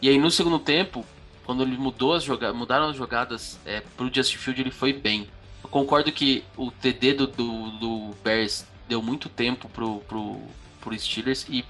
E 0.01 0.09
aí, 0.09 0.18
no 0.18 0.31
segundo 0.31 0.59
tempo, 0.59 1.07
quando 1.45 1.62
ele 1.62 1.76
mudou 1.76 2.14
as 2.14 2.22
jogadas, 2.22 2.57
mudaram 2.57 2.88
as 2.88 2.97
jogadas 2.97 3.59
é, 3.64 3.80
pro 3.97 4.12
Justin 4.12 4.36
Field, 4.36 4.61
ele 4.61 4.70
foi 4.70 4.93
bem. 4.93 5.28
Eu 5.62 5.68
concordo 5.68 6.11
que 6.12 6.45
o 6.57 6.70
TD 6.70 7.14
do, 7.14 7.26
do, 7.26 7.70
do 7.72 8.11
Bears 8.22 8.66
deu 8.88 9.03
muito 9.03 9.28
tempo 9.28 9.68
pro, 9.68 10.01
pro, 10.01 10.40
pro 10.80 10.99
Steelers 10.99 11.47
e 11.49 11.64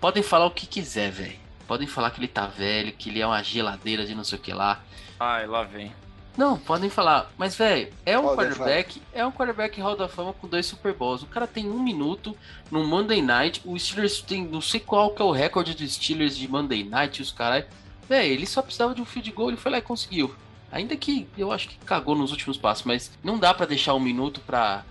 podem 0.00 0.22
falar 0.22 0.46
o 0.46 0.50
que 0.50 0.66
quiser, 0.66 1.10
velho. 1.10 1.38
Podem 1.66 1.86
falar 1.86 2.10
que 2.10 2.20
ele 2.20 2.28
tá 2.28 2.46
velho, 2.46 2.92
que 2.92 3.10
ele 3.10 3.20
é 3.20 3.26
uma 3.26 3.42
geladeira 3.42 4.06
de 4.06 4.14
não 4.14 4.22
sei 4.22 4.38
o 4.38 4.40
que 4.40 4.52
lá. 4.52 4.80
Ai, 5.18 5.46
lá 5.46 5.64
vem. 5.64 5.92
Não, 6.36 6.58
podem 6.58 6.90
falar, 6.90 7.32
mas 7.38 7.56
velho, 7.56 7.90
é 8.04 8.18
um 8.18 8.36
quarterback, 8.36 9.00
é 9.14 9.24
um 9.24 9.32
quarterback 9.32 9.80
Hall 9.80 9.96
da 9.96 10.06
Fama 10.06 10.34
com 10.34 10.46
dois 10.46 10.66
Super 10.66 10.92
Bowls. 10.92 11.22
O 11.22 11.26
cara 11.26 11.46
tem 11.46 11.66
um 11.66 11.82
minuto 11.82 12.36
no 12.70 12.84
Monday 12.84 13.22
Night. 13.22 13.62
O 13.64 13.78
Steelers 13.78 14.20
tem, 14.20 14.46
não 14.46 14.60
sei 14.60 14.78
qual 14.78 15.10
que 15.10 15.22
é 15.22 15.24
o 15.24 15.30
recorde 15.30 15.74
dos 15.74 15.94
Steelers 15.94 16.36
de 16.36 16.46
Monday 16.46 16.84
Night, 16.84 17.22
os 17.22 17.32
caras. 17.32 17.64
É, 18.08 18.26
ele 18.26 18.46
só 18.46 18.62
precisava 18.62 18.94
de 18.94 19.02
um 19.02 19.04
field 19.04 19.30
goal, 19.32 19.48
ele 19.48 19.56
foi 19.56 19.70
lá 19.70 19.78
e 19.78 19.82
conseguiu. 19.82 20.34
Ainda 20.70 20.96
que 20.96 21.26
eu 21.36 21.52
acho 21.52 21.68
que 21.68 21.78
cagou 21.78 22.14
nos 22.14 22.30
últimos 22.30 22.56
passos, 22.56 22.84
mas 22.84 23.10
não 23.22 23.38
dá 23.38 23.54
para 23.54 23.66
deixar 23.66 23.94
um 23.94 24.00
minuto 24.00 24.40
pra 24.40 24.84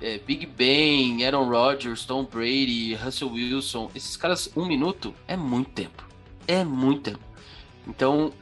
é, 0.00 0.18
Big 0.18 0.46
Ben, 0.46 1.24
Aaron 1.24 1.48
Rodgers, 1.48 2.04
Tom 2.04 2.24
Brady, 2.24 2.94
Russell 2.94 3.32
Wilson. 3.32 3.90
Esses 3.94 4.16
caras, 4.16 4.50
um 4.56 4.66
minuto 4.66 5.14
é 5.26 5.36
muito 5.36 5.70
tempo. 5.70 6.06
É 6.46 6.64
muito 6.64 7.10
tempo. 7.10 7.24
Então, 7.86 8.32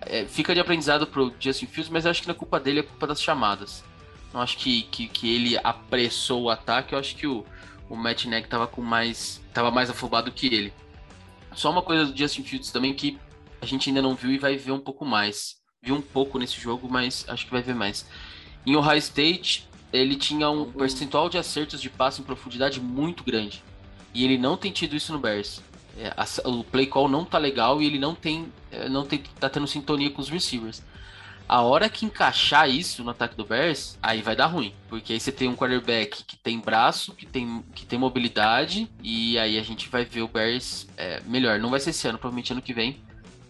é, 0.00 0.24
fica 0.24 0.54
de 0.54 0.60
aprendizado 0.60 1.06
pro 1.06 1.32
Justin 1.38 1.66
Fields, 1.66 1.90
mas 1.90 2.06
acho 2.06 2.22
que 2.22 2.28
não 2.28 2.34
é 2.34 2.38
culpa 2.38 2.58
dele, 2.60 2.80
é 2.80 2.82
culpa 2.82 3.06
das 3.06 3.22
chamadas. 3.22 3.84
Não 4.32 4.40
acho 4.40 4.58
que, 4.58 4.82
que, 4.82 5.08
que 5.08 5.34
ele 5.34 5.58
apressou 5.62 6.42
o 6.42 6.50
ataque, 6.50 6.94
eu 6.94 6.98
acho 6.98 7.16
que 7.16 7.26
o, 7.26 7.44
o 7.88 7.96
Matt 7.96 8.26
Nagy 8.26 8.48
tava 8.48 8.66
com 8.66 8.82
mais. 8.82 9.40
tava 9.52 9.70
mais 9.70 9.88
afobado 9.90 10.30
que 10.30 10.46
ele. 10.46 10.72
Só 11.54 11.70
uma 11.70 11.82
coisa 11.82 12.06
do 12.06 12.16
Justin 12.16 12.42
Fields 12.42 12.70
também 12.70 12.92
que 12.92 13.18
a 13.60 13.66
gente 13.66 13.88
ainda 13.88 14.02
não 14.02 14.14
viu 14.14 14.30
e 14.30 14.38
vai 14.38 14.56
ver 14.56 14.72
um 14.72 14.80
pouco 14.80 15.04
mais. 15.04 15.56
Viu 15.82 15.94
um 15.94 16.02
pouco 16.02 16.38
nesse 16.38 16.60
jogo, 16.60 16.88
mas 16.90 17.24
acho 17.28 17.44
que 17.44 17.50
vai 17.50 17.62
ver 17.62 17.74
mais. 17.74 18.06
Em 18.64 18.74
Ohio 18.76 18.98
State, 18.98 19.68
ele 19.92 20.16
tinha 20.16 20.50
um 20.50 20.70
percentual 20.70 21.28
de 21.28 21.38
acertos 21.38 21.80
de 21.80 21.88
passe 21.88 22.20
em 22.20 22.24
profundidade 22.24 22.80
muito 22.80 23.22
grande. 23.22 23.62
E 24.12 24.24
ele 24.24 24.38
não 24.38 24.56
tem 24.56 24.72
tido 24.72 24.96
isso 24.96 25.12
no 25.12 25.18
Bears. 25.18 25.62
É, 25.98 26.12
a, 26.16 26.48
o 26.48 26.64
play 26.64 26.86
call 26.86 27.08
não 27.08 27.24
tá 27.24 27.38
legal 27.38 27.80
e 27.80 27.86
ele 27.86 27.98
não 27.98 28.14
tem, 28.14 28.52
é, 28.70 28.88
não 28.88 29.04
tem, 29.04 29.22
tá 29.40 29.48
tendo 29.48 29.66
sintonia 29.66 30.10
com 30.10 30.20
os 30.20 30.28
receivers. 30.28 30.82
A 31.48 31.62
hora 31.62 31.88
que 31.88 32.04
encaixar 32.04 32.68
isso 32.68 33.04
no 33.04 33.10
ataque 33.10 33.36
do 33.36 33.44
Bears, 33.44 33.96
aí 34.02 34.20
vai 34.20 34.34
dar 34.34 34.46
ruim. 34.46 34.74
Porque 34.88 35.12
aí 35.12 35.20
você 35.20 35.30
tem 35.30 35.48
um 35.48 35.54
quarterback 35.54 36.24
que 36.24 36.36
tem 36.36 36.58
braço, 36.58 37.14
que 37.14 37.24
tem, 37.24 37.64
que 37.72 37.86
tem 37.86 37.98
mobilidade, 37.98 38.90
e 39.00 39.38
aí 39.38 39.56
a 39.56 39.62
gente 39.62 39.88
vai 39.88 40.04
ver 40.04 40.22
o 40.22 40.28
Bears 40.28 40.88
é, 40.96 41.22
melhor. 41.24 41.60
Não 41.60 41.70
vai 41.70 41.78
ser 41.78 41.90
esse 41.90 42.08
ano, 42.08 42.18
provavelmente 42.18 42.52
ano 42.52 42.60
que 42.60 42.74
vem 42.74 43.00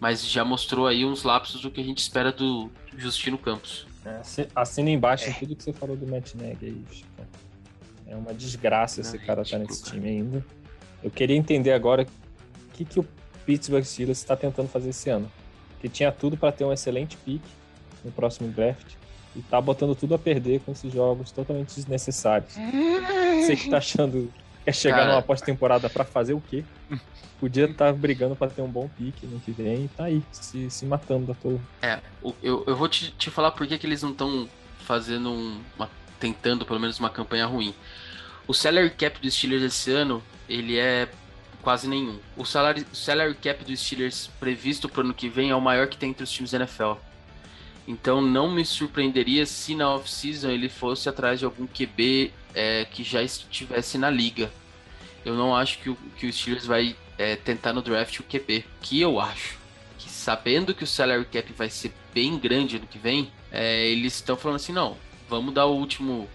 mas 0.00 0.28
já 0.28 0.44
mostrou 0.44 0.86
aí 0.86 1.04
uns 1.04 1.22
lapsos 1.22 1.60
do 1.60 1.70
que 1.70 1.80
a 1.80 1.84
gente 1.84 1.98
espera 1.98 2.30
do 2.32 2.70
Justino 2.96 3.38
Campos. 3.38 3.86
É, 4.04 4.46
assina 4.54 4.90
embaixo 4.90 5.28
é. 5.28 5.32
tudo 5.32 5.56
que 5.56 5.64
você 5.64 5.72
falou 5.72 5.96
do 5.96 6.06
Matt 6.06 6.34
Neg 6.34 6.58
aí, 6.62 6.84
Chico. 6.90 7.08
É 8.06 8.14
uma 8.14 8.32
desgraça 8.32 9.00
esse 9.00 9.18
cara 9.18 9.42
estar 9.42 9.58
tá 9.58 9.64
nesse 9.64 9.82
time 9.82 10.08
ainda. 10.08 10.44
Eu 11.02 11.10
queria 11.10 11.36
entender 11.36 11.72
agora 11.72 12.02
o 12.04 12.72
que, 12.72 12.84
que 12.84 13.00
o 13.00 13.06
Pittsburgh 13.44 13.84
Steelers 13.84 14.18
está 14.18 14.36
tentando 14.36 14.68
fazer 14.68 14.90
esse 14.90 15.10
ano. 15.10 15.30
Que 15.80 15.88
tinha 15.88 16.12
tudo 16.12 16.36
para 16.36 16.52
ter 16.52 16.64
um 16.64 16.72
excelente 16.72 17.16
pick 17.16 17.42
no 18.04 18.12
próximo 18.12 18.48
draft 18.48 18.94
e 19.34 19.42
tá 19.42 19.60
botando 19.60 19.94
tudo 19.94 20.14
a 20.14 20.18
perder 20.18 20.60
com 20.60 20.72
esses 20.72 20.92
jogos 20.92 21.32
totalmente 21.32 21.74
desnecessários. 21.74 22.54
Você 23.42 23.56
que 23.56 23.68
tá 23.68 23.78
achando 23.78 24.32
quer 24.66 24.74
chegar 24.74 24.96
Cara... 24.96 25.12
numa 25.12 25.22
pós-temporada 25.22 25.88
para 25.88 26.04
fazer 26.04 26.34
o 26.34 26.40
quê? 26.40 26.64
podia 27.38 27.66
estar 27.66 27.86
tá 27.86 27.92
brigando 27.92 28.34
para 28.34 28.50
ter 28.50 28.62
um 28.62 28.68
bom 28.68 28.88
pique 28.88 29.26
no 29.26 29.38
que 29.40 29.52
vem 29.52 29.84
e 29.84 29.88
tá 29.88 30.04
aí, 30.04 30.22
se, 30.32 30.70
se 30.70 30.86
matando 30.86 31.26
da 31.26 31.34
toa. 31.34 31.60
É, 31.82 32.00
eu, 32.42 32.64
eu 32.66 32.76
vou 32.76 32.88
te, 32.88 33.10
te 33.12 33.30
falar 33.30 33.52
por 33.52 33.66
que, 33.66 33.78
que 33.78 33.86
eles 33.86 34.02
não 34.02 34.10
estão 34.10 34.48
fazendo 34.80 35.30
um, 35.30 35.60
uma, 35.76 35.88
tentando 36.18 36.64
pelo 36.64 36.80
menos 36.80 36.98
uma 36.98 37.10
campanha 37.10 37.46
ruim. 37.46 37.74
O 38.48 38.54
salary 38.54 38.90
cap 38.90 39.20
dos 39.20 39.34
Steelers 39.34 39.62
esse 39.62 39.90
ano, 39.90 40.22
ele 40.48 40.78
é 40.78 41.08
quase 41.62 41.88
nenhum. 41.88 42.18
O 42.36 42.44
salary, 42.44 42.86
o 42.92 42.96
salary 42.96 43.34
cap 43.34 43.64
dos 43.64 43.80
Steelers 43.80 44.30
previsto 44.40 44.88
para 44.88 45.02
o 45.02 45.04
ano 45.04 45.14
que 45.14 45.28
vem 45.28 45.50
é 45.50 45.54
o 45.54 45.60
maior 45.60 45.88
que 45.88 45.96
tem 45.96 46.10
entre 46.10 46.24
os 46.24 46.30
times 46.30 46.52
da 46.52 46.58
NFL. 46.58 46.92
Então 47.86 48.20
não 48.20 48.50
me 48.50 48.64
surpreenderia 48.64 49.46
se 49.46 49.74
na 49.74 49.94
off-season 49.94 50.50
ele 50.50 50.68
fosse 50.68 51.08
atrás 51.08 51.38
de 51.38 51.44
algum 51.44 51.66
QB 51.66 52.32
é, 52.56 52.86
que 52.86 53.04
já 53.04 53.22
estivesse 53.22 53.98
na 53.98 54.08
liga. 54.08 54.50
Eu 55.24 55.34
não 55.34 55.54
acho 55.54 55.78
que 55.78 55.90
o, 55.90 55.96
que 56.16 56.26
o 56.26 56.32
Steelers 56.32 56.64
vai 56.64 56.96
é, 57.18 57.36
tentar 57.36 57.74
no 57.74 57.82
draft 57.82 58.18
o 58.18 58.22
QB. 58.22 58.64
Que 58.80 59.00
eu 59.00 59.20
acho 59.20 59.58
que 59.98 60.08
sabendo 60.08 60.74
que 60.74 60.82
o 60.82 60.86
salary 60.86 61.26
cap 61.26 61.52
vai 61.52 61.68
ser 61.68 61.92
bem 62.14 62.38
grande 62.38 62.76
ano 62.76 62.86
que 62.86 62.98
vem, 62.98 63.30
é, 63.52 63.86
eles 63.86 64.14
estão 64.14 64.36
falando 64.36 64.56
assim, 64.56 64.72
não, 64.72 64.96
vamos 65.28 65.52
dar 65.52 65.66
o 65.66 65.76
último, 65.76 66.28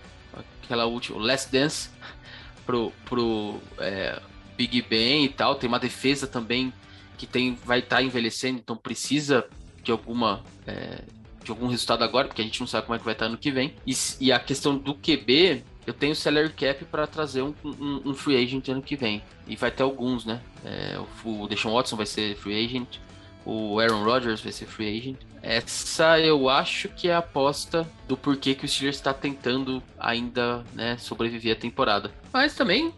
aquela 0.64 0.86
última, 0.86 1.20
last 1.20 1.52
dance 1.52 1.90
pro, 2.66 2.92
pro 3.06 3.60
é, 3.80 4.22
Big 4.56 4.84
Ben 4.84 5.26
e 5.26 5.30
tal. 5.30 5.56
Tem 5.56 5.68
uma 5.68 5.80
defesa 5.80 6.28
também 6.28 6.72
que 7.18 7.26
tem, 7.26 7.58
vai 7.66 7.80
estar 7.80 7.98
tá 7.98 8.04
envelhecendo, 8.04 8.60
então 8.60 8.76
precisa 8.76 9.48
de 9.84 9.92
alguma 9.92 10.44
é, 10.68 11.02
de 11.44 11.50
algum 11.50 11.68
resultado 11.68 12.04
agora, 12.04 12.28
porque 12.28 12.42
a 12.42 12.46
gente 12.46 12.60
não 12.60 12.68
sabe 12.68 12.86
como 12.86 12.96
é 12.96 13.00
que 13.00 13.06
vai 13.06 13.14
estar 13.14 13.26
tá 13.26 13.32
no 13.32 13.38
que 13.38 13.52
vem. 13.52 13.74
E, 13.86 13.94
e 14.20 14.32
a 14.32 14.40
questão 14.40 14.78
do 14.78 14.94
QB, 14.94 15.64
eu 15.86 15.94
tenho 15.94 16.16
salary 16.16 16.50
cap 16.50 16.86
para 16.86 17.08
trazer 17.08 17.42
um, 17.42 17.54
um, 17.64 18.02
um, 18.06 18.14
free 18.14 18.42
agent 18.42 18.70
ano 18.70 18.82
que 18.82 18.96
vem. 18.96 19.24
E 19.48 19.56
vai 19.56 19.72
ter 19.72 19.84
alguns, 19.84 20.26
né? 20.26 20.40
É, 20.64 21.00
o, 21.24 21.44
o 21.44 21.48
Deshaun 21.48 21.74
Watson 21.74 21.96
vai 21.96 22.06
ser 22.06 22.36
free 22.36 22.66
agent, 22.66 23.00
o 23.46 23.80
Aaron 23.80 24.04
Rodgers 24.04 24.42
vai 24.42 24.52
ser 24.52 24.66
free 24.66 24.98
agent. 24.98 25.18
Essa 25.42 26.20
eu 26.20 26.48
acho 26.48 26.88
que 26.90 27.08
é 27.08 27.14
a 27.16 27.18
aposta 27.18 27.90
do 28.08 28.16
porquê 28.16 28.54
que 28.54 28.66
o 28.66 28.68
Steelers 28.68 28.98
está 28.98 29.14
tentando 29.14 29.82
ainda 30.00 30.64
né, 30.74 30.98
sobreviver 30.98 31.54
a 31.58 31.60
temporada. 31.60 32.12
Mas 32.32 32.54
também, 32.54 32.94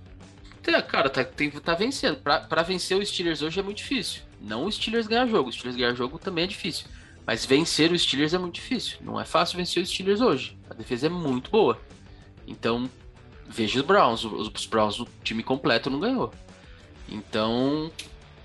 cara, 0.90 1.10
tá, 1.10 1.24
tem, 1.24 1.50
tá 1.50 1.74
vencendo. 1.74 2.18
Para 2.18 2.64
vencer 2.64 2.98
o 2.98 3.06
Steelers 3.06 3.42
hoje 3.42 3.60
é 3.60 3.64
muito 3.64 3.78
difícil. 3.78 4.24
Não 4.42 4.66
o 4.66 4.72
Steelers 4.72 5.08
ganhar 5.08 5.26
jogo. 5.26 5.50
O 5.50 5.54
Steelers 5.54 5.78
ganhar 5.78 5.94
jogo 5.94 6.20
também 6.20 6.44
é 6.44 6.48
difícil. 6.48 6.88
Mas 7.26 7.46
vencer 7.46 7.90
o 7.94 7.98
Steelers 7.98 8.34
é 8.34 8.38
muito 8.38 8.56
difícil. 8.56 8.98
Não 9.00 9.20
é 9.20 9.24
fácil 9.24 9.56
vencer 9.56 9.82
o 9.82 9.86
Steelers 9.86 10.20
hoje. 10.20 10.58
A 10.70 10.74
defesa 10.74 11.08
é 11.08 11.10
muito 11.10 11.50
boa. 11.50 11.80
Então, 12.48 12.90
veja 13.48 13.80
os 13.80 13.86
Browns. 13.86 14.24
Os 14.24 14.66
Browns, 14.66 15.00
o 15.00 15.08
time 15.24 15.44
completo, 15.44 15.90
não 15.90 16.00
ganhou. 16.00 16.34
Então, 17.10 17.92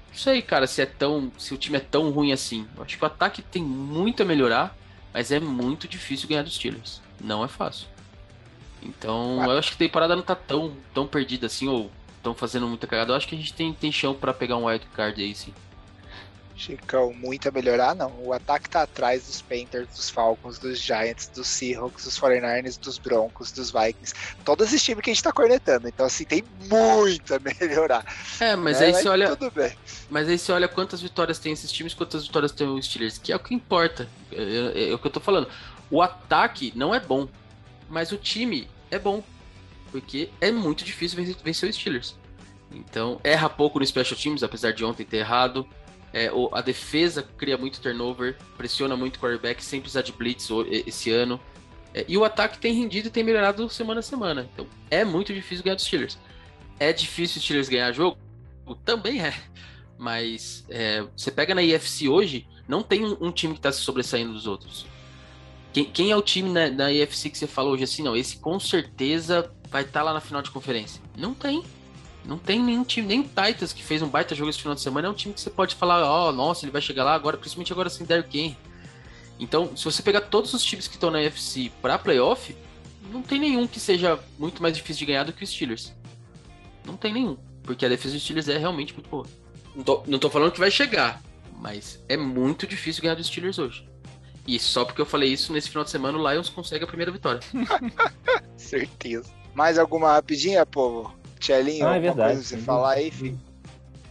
não 0.08 0.14
sei, 0.14 0.42
cara, 0.42 0.66
se 0.66 0.82
é 0.82 0.86
tão. 0.86 1.30
Se 1.38 1.54
o 1.54 1.58
time 1.58 1.76
é 1.76 1.80
tão 1.80 2.10
ruim 2.10 2.32
assim. 2.32 2.66
Eu 2.76 2.82
acho 2.82 2.96
que 2.96 3.04
o 3.04 3.06
ataque 3.06 3.42
tem 3.42 3.62
muito 3.62 4.22
a 4.22 4.26
melhorar. 4.26 4.76
Mas 5.12 5.32
é 5.32 5.40
muito 5.40 5.88
difícil 5.88 6.28
ganhar 6.28 6.42
dos 6.42 6.54
Steelers. 6.54 7.00
Não 7.20 7.42
é 7.42 7.48
fácil. 7.48 7.88
Então, 8.82 9.42
eu 9.44 9.58
acho 9.58 9.70
que 9.70 9.76
a 9.76 9.86
temporada 9.88 10.14
não 10.14 10.22
tá 10.22 10.34
tão, 10.34 10.72
tão 10.94 11.06
perdida 11.06 11.46
assim, 11.46 11.66
ou 11.66 11.90
estão 12.16 12.34
fazendo 12.34 12.68
muita 12.68 12.86
cagada. 12.86 13.12
Eu 13.12 13.16
acho 13.16 13.26
que 13.26 13.34
a 13.34 13.38
gente 13.38 13.52
tem, 13.52 13.72
tem 13.72 13.90
chão 13.90 14.14
para 14.14 14.32
pegar 14.32 14.56
um 14.56 14.66
wild 14.66 14.86
card 14.94 15.20
aí, 15.20 15.34
sim. 15.34 15.52
Chicão, 16.58 17.14
muito 17.14 17.48
a 17.48 17.52
melhorar, 17.52 17.94
não. 17.94 18.12
O 18.20 18.32
ataque 18.32 18.68
tá 18.68 18.82
atrás 18.82 19.26
dos 19.26 19.40
Panthers, 19.40 19.88
dos 19.88 20.10
Falcons, 20.10 20.58
dos 20.58 20.80
Giants, 20.80 21.28
dos 21.28 21.46
Seahawks, 21.46 22.04
dos 22.04 22.18
49ers, 22.18 22.78
dos 22.78 22.98
Broncos, 22.98 23.52
dos 23.52 23.70
Vikings. 23.70 24.12
Todos 24.44 24.66
esses 24.66 24.82
times 24.82 25.02
que 25.02 25.10
a 25.10 25.14
gente 25.14 25.22
tá 25.22 25.32
cornetando. 25.32 25.88
Então, 25.88 26.04
assim, 26.04 26.24
tem 26.24 26.44
muito 26.68 27.34
a 27.34 27.38
melhorar. 27.38 28.04
É, 28.40 28.56
mas 28.56 28.80
é, 28.80 28.86
aí 28.86 28.94
você 28.94 29.08
olha. 29.08 29.36
Tudo 29.36 29.50
bem. 29.52 29.72
Mas 30.10 30.28
aí 30.28 30.38
você 30.38 30.50
olha 30.50 30.66
quantas 30.66 31.00
vitórias 31.00 31.38
tem 31.38 31.52
esses 31.52 31.70
times, 31.70 31.94
quantas 31.94 32.26
vitórias 32.26 32.50
tem 32.50 32.66
os 32.66 32.86
Steelers, 32.86 33.18
que 33.18 33.32
é 33.32 33.36
o 33.36 33.40
que 33.40 33.54
importa. 33.54 34.08
É, 34.32 34.42
é, 34.42 34.90
é 34.90 34.94
o 34.94 34.98
que 34.98 35.06
eu 35.06 35.12
tô 35.12 35.20
falando. 35.20 35.48
O 35.90 36.02
ataque 36.02 36.72
não 36.74 36.94
é 36.94 37.00
bom, 37.00 37.28
mas 37.88 38.10
o 38.10 38.16
time 38.16 38.68
é 38.90 38.98
bom. 38.98 39.22
Porque 39.90 40.28
é 40.40 40.50
muito 40.50 40.84
difícil 40.84 41.16
vencer, 41.16 41.36
vencer 41.42 41.70
os 41.70 41.76
Steelers. 41.76 42.16
Então, 42.70 43.20
erra 43.24 43.48
pouco 43.48 43.78
no 43.78 43.86
Special 43.86 44.18
Teams, 44.18 44.42
apesar 44.42 44.72
de 44.72 44.84
ontem 44.84 45.04
ter 45.04 45.18
errado. 45.18 45.66
É, 46.12 46.30
a 46.52 46.60
defesa 46.60 47.22
cria 47.36 47.58
muito 47.58 47.80
turnover, 47.80 48.36
pressiona 48.56 48.96
muito 48.96 49.16
o 49.16 49.20
quarterback 49.20 49.62
sem 49.62 49.80
precisar 49.80 50.02
de 50.02 50.12
blitz 50.12 50.48
esse 50.86 51.10
ano. 51.10 51.40
É, 51.94 52.04
e 52.08 52.16
o 52.16 52.24
ataque 52.24 52.58
tem 52.58 52.74
rendido 52.74 53.08
e 53.08 53.10
tem 53.10 53.24
melhorado 53.24 53.68
semana 53.68 54.00
a 54.00 54.02
semana. 54.02 54.48
Então 54.52 54.66
é 54.90 55.04
muito 55.04 55.32
difícil 55.32 55.64
ganhar 55.64 55.76
dos 55.76 55.84
Steelers. 55.84 56.18
É 56.78 56.92
difícil 56.92 57.38
os 57.38 57.44
Steelers 57.44 57.68
ganhar 57.68 57.92
jogo? 57.92 58.18
Também 58.84 59.20
é. 59.20 59.34
Mas 59.98 60.64
é, 60.68 61.04
você 61.16 61.30
pega 61.30 61.54
na 61.54 61.62
IFC 61.62 62.08
hoje, 62.08 62.46
não 62.68 62.82
tem 62.82 63.04
um, 63.04 63.32
time 63.32 63.54
que 63.54 63.58
está 63.58 63.72
se 63.72 63.80
sobressaindo 63.80 64.32
dos 64.32 64.46
outros. 64.46 64.86
Quem, 65.72 65.84
quem, 65.84 66.10
é 66.10 66.16
o 66.16 66.22
time 66.22 66.48
na, 66.48 66.70
na 66.70 66.92
IFC 66.92 67.30
que 67.30 67.38
você 67.38 67.46
falou 67.46 67.72
hoje 67.72 67.84
assim? 67.84 68.02
Não, 68.02 68.16
esse 68.16 68.36
com 68.36 68.60
certeza 68.60 69.52
vai 69.68 69.82
estar 69.82 70.00
tá 70.00 70.04
lá 70.04 70.14
na 70.14 70.20
final 70.20 70.40
de 70.40 70.50
conferência. 70.50 71.02
Não 71.16 71.34
tem. 71.34 71.64
Não 72.28 72.36
tem 72.36 72.62
nenhum 72.62 72.84
time, 72.84 73.08
nem 73.08 73.20
o 73.20 73.24
Titans, 73.24 73.72
que 73.72 73.82
fez 73.82 74.02
um 74.02 74.06
baita 74.06 74.34
jogo 74.34 74.50
esse 74.50 74.58
final 74.58 74.74
de 74.74 74.82
semana, 74.82 75.08
é 75.08 75.10
um 75.10 75.14
time 75.14 75.32
que 75.32 75.40
você 75.40 75.48
pode 75.48 75.74
falar, 75.74 76.04
ó, 76.04 76.28
oh, 76.28 76.32
nossa, 76.32 76.62
ele 76.66 76.70
vai 76.70 76.82
chegar 76.82 77.02
lá 77.02 77.14
agora, 77.14 77.38
principalmente 77.38 77.72
agora 77.72 77.88
sem 77.88 78.04
Derrick 78.04 78.38
Henry. 78.38 78.58
Então, 79.40 79.74
se 79.74 79.82
você 79.82 80.02
pegar 80.02 80.20
todos 80.20 80.52
os 80.52 80.62
times 80.62 80.86
que 80.86 80.96
estão 80.96 81.10
na 81.10 81.20
UFC 81.20 81.72
para 81.80 81.98
playoff, 81.98 82.54
não 83.10 83.22
tem 83.22 83.40
nenhum 83.40 83.66
que 83.66 83.80
seja 83.80 84.18
muito 84.38 84.60
mais 84.60 84.76
difícil 84.76 84.98
de 84.98 85.06
ganhar 85.06 85.24
do 85.24 85.32
que 85.32 85.42
os 85.42 85.48
Steelers. 85.48 85.94
Não 86.84 86.98
tem 86.98 87.14
nenhum, 87.14 87.38
porque 87.62 87.86
a 87.86 87.88
defesa 87.88 88.12
dos 88.12 88.22
Steelers 88.22 88.46
é 88.46 88.58
realmente 88.58 88.92
muito 88.92 89.08
boa. 89.08 89.26
Não 89.74 89.82
tô, 89.82 90.02
não 90.06 90.18
tô 90.18 90.28
falando 90.28 90.52
que 90.52 90.60
vai 90.60 90.70
chegar, 90.70 91.22
mas 91.56 91.98
é 92.10 92.16
muito 92.18 92.66
difícil 92.66 93.02
ganhar 93.02 93.14
dos 93.14 93.28
Steelers 93.28 93.58
hoje. 93.58 93.88
E 94.46 94.58
só 94.58 94.84
porque 94.84 95.00
eu 95.00 95.06
falei 95.06 95.32
isso, 95.32 95.50
nesse 95.50 95.70
final 95.70 95.82
de 95.82 95.90
semana 95.90 96.18
o 96.18 96.30
Lions 96.30 96.50
consegue 96.50 96.84
a 96.84 96.86
primeira 96.86 97.10
vitória. 97.10 97.40
Certeza. 98.54 99.32
Mais 99.54 99.78
alguma 99.78 100.12
rapidinha, 100.12 100.66
povo? 100.66 101.17
Tchelinho, 101.38 101.86
ah, 101.86 101.96
é 101.96 102.00
verdade, 102.00 102.34
coisa 102.34 102.42
você 102.42 102.56
falar 102.58 102.92
aí, 102.92 103.10
filho? 103.10 103.38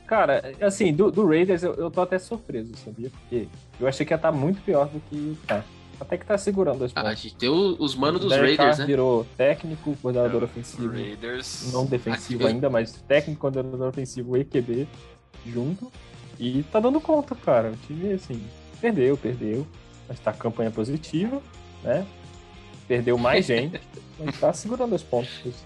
Cara, 0.07 0.53
assim, 0.61 0.93
do, 0.93 1.11
do 1.11 1.27
Raiders 1.27 1.63
eu, 1.63 1.73
eu 1.73 1.91
tô 1.91 2.01
até 2.01 2.17
surpreso, 2.17 2.73
sabia? 2.77 3.09
Porque 3.09 3.47
eu 3.79 3.87
achei 3.87 4.05
que 4.05 4.13
ia 4.13 4.15
estar 4.15 4.31
tá 4.31 4.37
muito 4.37 4.61
pior 4.61 4.87
do 4.87 5.01
que 5.01 5.37
tá. 5.45 5.63
Até 5.99 6.15
que 6.17 6.25
tá 6.25 6.37
segurando 6.37 6.85
as 6.85 6.93
pontas. 6.93 7.09
Ah, 7.09 7.11
a 7.11 7.15
gente 7.15 7.35
tem 7.35 7.49
os 7.49 7.95
manos 7.95 8.21
dos 8.21 8.29
Derek 8.29 8.55
Raiders, 8.55 8.77
Carr 8.77 8.79
né? 8.79 8.85
virou 8.85 9.25
técnico, 9.35 9.97
coordenador 10.01 10.43
é, 10.43 10.45
ofensivo. 10.45 10.93
Raiders. 10.93 11.71
Não 11.73 11.85
defensivo 11.85 12.43
Aqui, 12.43 12.53
ainda, 12.53 12.69
mas 12.69 12.93
técnico, 13.07 13.41
coordenador 13.41 13.89
ofensivo 13.89 14.37
e 14.37 14.45
QB 14.45 14.87
junto. 15.45 15.91
E 16.39 16.63
tá 16.71 16.79
dando 16.79 17.01
conta, 17.01 17.35
cara. 17.35 17.71
O 17.71 17.87
time, 17.87 18.13
assim, 18.13 18.41
perdeu, 18.79 19.17
perdeu. 19.17 19.65
Mas 20.07 20.19
tá 20.19 20.31
campanha 20.31 20.69
positiva, 20.69 21.41
né? 21.83 22.05
Perdeu 22.87 23.17
mais 23.17 23.43
gente, 23.47 23.81
mas 24.19 24.39
tá 24.39 24.53
segurando 24.53 24.93
as 24.93 25.03
pontas. 25.03 25.65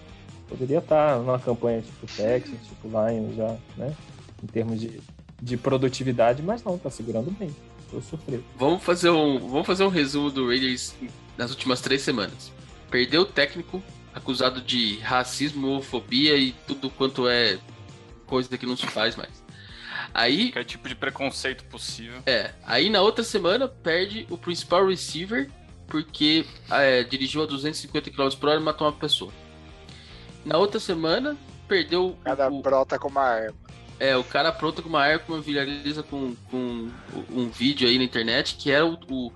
Poderia 0.52 0.78
estar 0.78 1.18
numa 1.18 1.38
campanha 1.38 1.80
tipo 1.80 2.06
Texas, 2.06 2.58
tipo 2.68 2.88
Lions 2.88 3.34
já, 3.34 3.56
né? 3.76 3.96
Em 4.42 4.46
termos 4.46 4.78
de, 4.78 5.00
de 5.40 5.56
produtividade, 5.56 6.42
mas 6.42 6.62
não, 6.62 6.76
tá 6.76 6.90
segurando 6.90 7.30
bem. 7.30 7.50
Tô 7.90 8.02
surpreso. 8.02 8.44
Vamos 8.56 8.82
fazer 8.82 9.08
um, 9.08 9.38
vamos 9.38 9.66
fazer 9.66 9.84
um 9.84 9.88
resumo 9.88 10.30
do 10.30 10.46
Raiders 10.46 10.94
nas 11.38 11.50
últimas 11.50 11.80
três 11.80 12.02
semanas. 12.02 12.52
Perdeu 12.90 13.22
o 13.22 13.26
técnico, 13.26 13.82
acusado 14.14 14.60
de 14.60 14.98
racismo, 14.98 15.68
homofobia 15.68 16.36
e 16.36 16.52
tudo 16.66 16.90
quanto 16.90 17.26
é 17.26 17.58
coisa 18.26 18.58
que 18.58 18.66
não 18.66 18.76
se 18.76 18.86
faz 18.86 19.16
mais. 19.16 19.42
Aí. 20.12 20.50
Qualquer 20.50 20.64
tipo 20.64 20.86
de 20.86 20.94
preconceito 20.94 21.64
possível. 21.64 22.20
É. 22.26 22.52
Aí 22.62 22.90
na 22.90 23.00
outra 23.00 23.24
semana 23.24 23.66
perde 23.66 24.26
o 24.28 24.36
principal 24.36 24.86
receiver 24.86 25.50
porque 25.86 26.44
é, 26.70 27.02
dirigiu 27.04 27.42
a 27.42 27.46
250 27.46 28.10
km 28.10 28.28
por 28.38 28.48
hora 28.48 28.60
e 28.60 28.62
matou 28.62 28.86
uma 28.86 28.92
pessoa. 28.92 29.32
Na 30.44 30.58
outra 30.58 30.80
semana, 30.80 31.36
perdeu. 31.68 32.16
Cada 32.24 32.48
o, 32.48 32.60
brota 32.60 32.98
com 32.98 33.08
uma 33.08 33.22
arma. 33.22 33.54
É, 33.98 34.16
o 34.16 34.24
cara 34.24 34.50
pronto 34.50 34.82
com 34.82 34.88
uma 34.88 35.02
arma 35.02 35.40
viraliza 35.40 36.02
com, 36.02 36.34
com 36.50 36.90
um 37.30 37.48
vídeo 37.48 37.86
aí 37.86 37.98
na 37.98 38.04
internet 38.04 38.56
que 38.56 38.70
era 38.70 38.84
o, 38.84 38.98
o, 39.08 39.32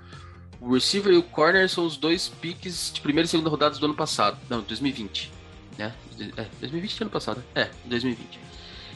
o, 0.60 0.74
receiver 0.74 1.12
e 1.12 1.16
o 1.16 1.22
corner 1.22 1.68
são 1.68 1.86
os 1.86 1.96
dois 1.96 2.28
piques 2.28 2.90
de 2.92 3.00
primeira 3.00 3.26
e 3.26 3.28
segunda 3.28 3.48
rodadas 3.48 3.78
do 3.78 3.86
ano 3.86 3.94
passado. 3.94 4.38
Não, 4.50 4.62
2020. 4.62 5.32
Né? 5.78 5.94
É, 6.36 6.46
2020 6.60 7.02
ano 7.02 7.10
passado. 7.10 7.44
É, 7.54 7.70
2020. 7.84 8.40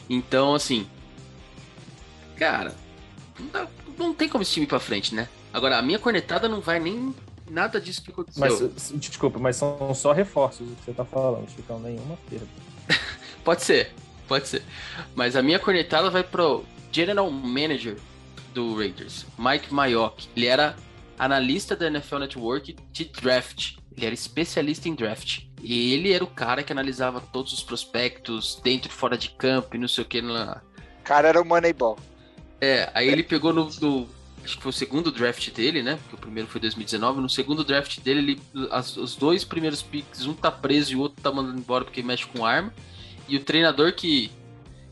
Então, 0.09 0.53
assim. 0.53 0.87
Cara, 2.35 2.75
não, 3.39 3.47
dá, 3.47 3.67
não 3.97 4.13
tem 4.13 4.27
como 4.27 4.41
esse 4.41 4.51
time 4.51 4.65
ir 4.65 4.69
pra 4.69 4.79
frente, 4.79 5.15
né? 5.15 5.29
Agora, 5.53 5.77
a 5.77 5.81
minha 5.81 5.99
cornetada 5.99 6.49
não 6.49 6.59
vai 6.59 6.79
nem 6.79 7.15
nada 7.51 7.79
disso 7.79 8.01
que 8.01 8.11
aconteceu. 8.11 8.71
Mas, 8.73 8.91
desculpa, 8.95 9.37
mas 9.37 9.57
são 9.57 9.93
só 9.93 10.13
reforços 10.13 10.71
o 10.71 10.75
que 10.75 10.85
você 10.85 10.93
tá 10.93 11.05
falando, 11.05 11.49
Chicão, 11.49 11.79
nenhuma 11.79 12.17
perda. 12.29 12.47
pode 13.43 13.63
ser, 13.63 13.93
pode 14.27 14.47
ser. 14.47 14.63
Mas 15.13 15.35
a 15.35 15.41
minha 15.41 15.59
cornetada 15.59 16.09
vai 16.09 16.23
pro 16.23 16.63
General 16.91 17.29
Manager 17.29 17.97
do 18.53 18.75
Raiders, 18.75 19.25
Mike 19.37 19.73
Mayock. 19.73 20.29
Ele 20.35 20.45
era 20.45 20.75
analista 21.19 21.75
da 21.75 21.87
NFL 21.87 22.19
Network 22.19 22.75
de 22.91 23.05
draft. 23.05 23.75
Ele 23.95 24.05
era 24.05 24.15
especialista 24.15 24.87
em 24.87 24.95
draft. 24.95 25.43
E 25.61 25.93
ele 25.93 26.11
era 26.11 26.23
o 26.23 26.27
cara 26.27 26.63
que 26.63 26.71
analisava 26.71 27.21
todos 27.21 27.53
os 27.53 27.61
prospectos 27.61 28.59
dentro 28.63 28.89
e 28.89 28.93
fora 28.93 29.17
de 29.17 29.29
campo 29.31 29.75
e 29.75 29.79
não 29.79 29.87
sei 29.87 30.03
o 30.03 30.07
que. 30.07 30.19
O 30.19 31.03
cara 31.03 31.27
era 31.27 31.41
o 31.41 31.45
Moneyball. 31.45 31.97
É, 32.59 32.89
aí 32.93 33.07
ele 33.07 33.23
pegou 33.23 33.51
no, 33.53 33.69
no 33.81 34.07
acho 34.43 34.57
que 34.57 34.63
foi 34.63 34.69
o 34.69 34.73
segundo 34.73 35.11
draft 35.11 35.49
dele, 35.51 35.83
né? 35.83 35.97
Porque 36.01 36.15
o 36.15 36.17
primeiro 36.17 36.49
foi 36.49 36.59
2019. 36.61 37.21
No 37.21 37.29
segundo 37.29 37.63
draft 37.63 37.99
dele, 37.99 38.19
ele, 38.19 38.67
as, 38.71 38.97
os 38.97 39.15
dois 39.15 39.43
primeiros 39.43 39.81
picks, 39.81 40.25
um 40.25 40.33
tá 40.33 40.51
preso 40.51 40.93
e 40.93 40.95
o 40.95 40.99
outro 40.99 41.21
tá 41.21 41.31
mandando 41.31 41.57
embora 41.57 41.85
porque 41.85 42.01
mexe 42.01 42.25
com 42.25 42.45
arma. 42.45 42.73
E 43.27 43.37
o 43.37 43.43
treinador 43.43 43.93
que 43.93 44.31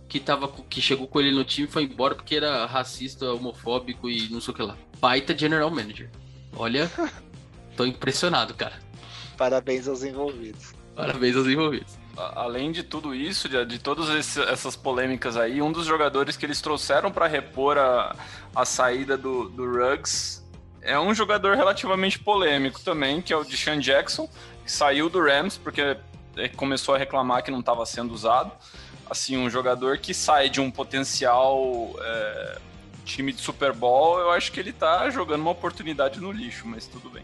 que 0.08 0.20
tava 0.20 0.48
que 0.48 0.82
chegou 0.82 1.08
com 1.08 1.20
ele 1.20 1.30
no 1.30 1.44
time 1.44 1.68
foi 1.68 1.84
embora 1.84 2.16
porque 2.16 2.36
era 2.36 2.66
racista, 2.66 3.32
homofóbico 3.32 4.10
e 4.10 4.28
não 4.30 4.42
sei 4.42 4.54
o 4.54 4.58
que 4.58 4.64
lá. 4.64 4.76
Baita 5.00 5.38
general 5.38 5.70
manager. 5.70 6.10
Olha, 6.56 6.92
tô 7.78 7.86
impressionado, 7.86 8.56
cara. 8.56 8.80
Parabéns 9.38 9.88
aos 9.88 10.04
envolvidos. 10.04 10.74
Parabéns 10.96 11.36
aos 11.36 11.46
envolvidos 11.46 12.00
além 12.36 12.72
de 12.72 12.84
tudo 12.84 13.14
isso, 13.16 13.48
de, 13.48 13.66
de 13.66 13.80
todas 13.80 14.38
essas 14.38 14.76
polêmicas 14.76 15.38
aí, 15.38 15.62
um 15.62 15.72
dos 15.72 15.86
jogadores 15.86 16.36
que 16.36 16.46
eles 16.46 16.62
trouxeram 16.62 17.12
para 17.12 17.28
repor 17.28 17.78
a, 17.78 18.16
a 18.56 18.66
saída 18.66 19.18
do, 19.18 19.50
do 19.50 19.66
Ruggs 19.66 20.44
é 20.82 21.00
um 21.00 21.14
jogador 21.14 21.56
relativamente 21.56 22.20
polêmico 22.20 22.80
também, 22.82 23.22
que 23.22 23.34
é 23.34 23.38
o 23.38 23.44
Deshaun 23.44 23.80
Jackson, 23.80 24.30
que 24.64 24.72
saiu 24.72 25.10
do 25.10 25.22
Rams 25.22 25.58
porque 25.58 25.98
é, 26.36 26.48
começou 26.50 26.96
a 26.96 26.98
reclamar 26.98 27.44
que 27.44 27.52
não 27.52 27.60
estava 27.60 27.86
sendo 27.86 28.14
usado. 28.14 28.52
Assim, 29.10 29.38
um 29.38 29.50
jogador 29.50 29.98
que 29.98 30.14
sai 30.14 30.50
de 30.50 30.62
um 30.62 30.70
potencial 30.70 31.92
é, 32.00 32.58
time 33.04 33.34
de 33.34 33.42
Super 33.42 33.74
Bowl, 33.74 34.20
eu 34.20 34.32
acho 34.32 34.52
que 34.52 34.60
ele 34.60 34.70
está 34.70 35.10
jogando 35.10 35.42
uma 35.42 35.52
oportunidade 35.52 36.20
no 36.20 36.32
lixo, 36.32 36.68
mas 36.68 36.86
tudo 36.86 37.10
bem. 37.10 37.24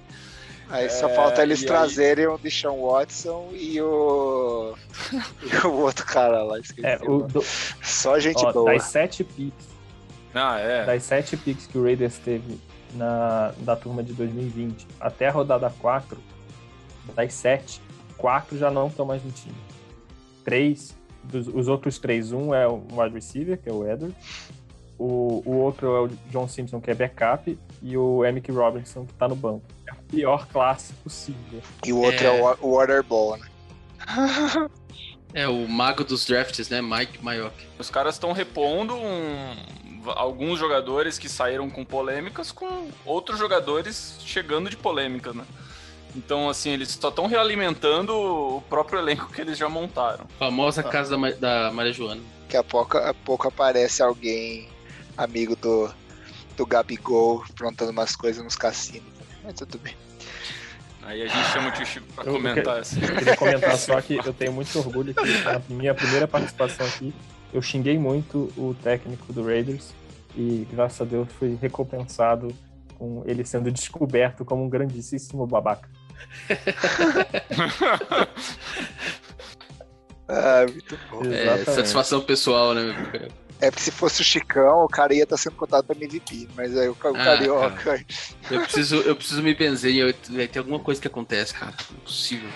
Aí 0.69 0.89
só 0.89 1.09
é, 1.09 1.15
falta 1.15 1.43
eles 1.43 1.63
trazerem 1.63 2.25
aí... 2.25 2.31
o 2.31 2.37
Deshaun 2.37 2.87
Watson 2.87 3.49
e 3.53 3.79
o. 3.81 4.75
e 5.43 5.67
o 5.67 5.71
outro 5.73 6.05
cara 6.05 6.43
lá, 6.43 6.59
esqueci. 6.59 6.85
É, 6.85 6.97
o 7.03 7.23
do... 7.23 7.43
Só 7.83 8.19
gente 8.19 8.43
Ó, 8.43 8.51
boa. 8.51 8.73
Das 8.73 8.83
sete 8.83 9.23
picks. 9.23 9.67
Ah, 10.33 10.59
é. 10.59 10.85
Das 10.85 11.03
sete 11.03 11.37
picks 11.37 11.67
que 11.67 11.77
o 11.77 11.83
Raiders 11.83 12.17
teve 12.17 12.59
na, 12.95 13.53
da 13.59 13.75
turma 13.75 14.03
de 14.03 14.13
2020 14.13 14.87
até 14.99 15.27
a 15.27 15.31
rodada 15.31 15.69
4, 15.79 16.17
das 17.15 17.33
sete, 17.33 17.81
quatro 18.17 18.57
já 18.57 18.71
não 18.71 18.87
estão 18.87 19.05
mais 19.05 19.23
no 19.23 19.31
time. 19.31 19.55
Três, 20.43 20.95
dos, 21.23 21.47
os 21.47 21.67
outros 21.67 21.99
três, 21.99 22.31
um 22.31 22.53
é 22.53 22.67
o 22.67 22.83
wide 22.91 23.13
receiver, 23.13 23.57
que 23.57 23.69
é 23.69 23.73
o 23.73 23.87
Edward. 23.87 24.15
O, 24.97 25.43
o 25.45 25.57
outro 25.57 25.87
é 25.87 26.01
o 26.01 26.07
John 26.31 26.47
Simpson, 26.47 26.79
que 26.79 26.89
é 26.89 26.95
backup, 26.95 27.57
e 27.85 27.95
o 27.95 28.25
Emick 28.25 28.51
Robinson, 28.51 29.05
que 29.05 29.13
está 29.13 29.27
no 29.27 29.35
banco 29.35 29.61
pior 30.09 30.47
classe 30.47 30.93
possível. 31.03 31.61
E 31.85 31.93
o 31.93 31.99
outro 31.99 32.25
é, 32.25 32.39
é 32.39 32.57
o 32.61 32.75
Waterball, 32.75 33.37
né? 33.37 33.47
é 35.33 35.47
o 35.47 35.67
mago 35.67 36.03
dos 36.03 36.25
drafts, 36.25 36.69
né? 36.69 36.81
Mike 36.81 37.23
Mayock. 37.23 37.55
Os 37.77 37.89
caras 37.89 38.15
estão 38.15 38.31
repondo 38.31 38.95
um 38.95 39.55
alguns 40.07 40.59
jogadores 40.59 41.17
que 41.17 41.27
saíram 41.27 41.67
com 41.67 41.83
polêmicas, 41.83 42.51
com 42.51 42.89
outros 43.03 43.39
jogadores 43.39 44.17
chegando 44.19 44.69
de 44.69 44.77
polêmica, 44.77 45.33
né? 45.33 45.43
Então, 46.15 46.47
assim, 46.47 46.69
eles 46.69 46.89
só 46.89 47.09
estão 47.09 47.25
realimentando 47.25 48.13
o 48.13 48.61
próprio 48.69 48.99
elenco 48.99 49.31
que 49.31 49.41
eles 49.41 49.57
já 49.57 49.67
montaram. 49.67 50.25
Famosa 50.37 50.81
ah. 50.81 50.83
casa 50.83 51.17
da, 51.17 51.31
da 51.31 51.71
Maria 51.71 51.91
Joana. 51.91 52.21
Daqui 52.41 52.55
a 52.55 52.63
pouco, 52.63 52.97
a 52.97 53.13
pouco 53.13 53.47
aparece 53.47 54.03
alguém 54.03 54.69
amigo 55.17 55.55
do, 55.55 55.91
do 56.55 56.65
Gabigol 56.65 57.43
aprontando 57.49 57.91
umas 57.91 58.15
coisas 58.15 58.43
nos 58.43 58.55
cassinos. 58.55 59.07
Mas 59.43 59.53
tudo 59.53 59.77
bem. 59.79 59.95
Aí 61.03 61.21
a 61.21 61.27
gente 61.27 61.47
chama 61.51 61.69
o 61.69 61.71
tio 61.71 61.85
Chico 61.85 62.05
pra 62.13 62.25
eu, 62.25 62.33
comentar. 62.33 62.75
Eu, 62.75 62.81
assim. 62.81 62.99
eu 62.99 63.15
queria 63.15 63.37
comentar 63.37 63.77
só 63.77 64.01
que 64.01 64.15
eu 64.15 64.33
tenho 64.33 64.51
muito 64.51 64.77
orgulho 64.79 65.13
que 65.13 65.43
na 65.43 65.61
minha 65.69 65.93
primeira 65.93 66.27
participação 66.27 66.85
aqui 66.85 67.13
eu 67.53 67.61
xinguei 67.61 67.99
muito 67.99 68.51
o 68.57 68.75
técnico 68.83 69.31
do 69.31 69.45
Raiders 69.45 69.93
e 70.35 70.67
graças 70.71 71.01
a 71.01 71.05
Deus 71.05 71.27
fui 71.37 71.57
recompensado 71.61 72.53
com 72.97 73.23
ele 73.25 73.45
sendo 73.45 73.71
descoberto 73.71 74.43
como 74.43 74.63
um 74.63 74.69
grandíssimo 74.69 75.45
babaca. 75.45 75.87
ah, 80.27 80.65
muito 80.69 80.99
bom. 81.09 81.23
É, 81.25 81.63
satisfação 81.65 82.21
pessoal, 82.21 82.73
né? 82.73 82.93
É 83.61 83.71
porque 83.71 83.83
se 83.83 83.91
fosse 83.91 84.21
o 84.21 84.23
Chicão, 84.23 84.83
o 84.83 84.87
cara 84.87 85.13
ia 85.13 85.23
estar 85.23 85.37
tá 85.37 85.41
sendo 85.41 85.55
contado 85.55 85.85
para 85.85 85.95
MVP, 85.95 86.49
mas 86.55 86.77
aí 86.77 86.89
o, 86.89 86.91
o 86.91 86.95
ah, 86.95 87.13
Carioca. 87.13 87.83
Cara. 87.83 88.05
Eu 88.51 88.61
preciso, 88.61 88.95
eu 88.97 89.15
preciso 89.15 89.41
me 89.41 89.53
benzer, 89.53 89.95
eu, 89.95 90.13
tem 90.13 90.59
alguma 90.59 90.79
coisa 90.79 90.99
que 90.99 91.07
acontece, 91.07 91.53
cara. 91.53 91.73
Não 91.91 91.97
é 91.97 92.01
possível. 92.01 92.49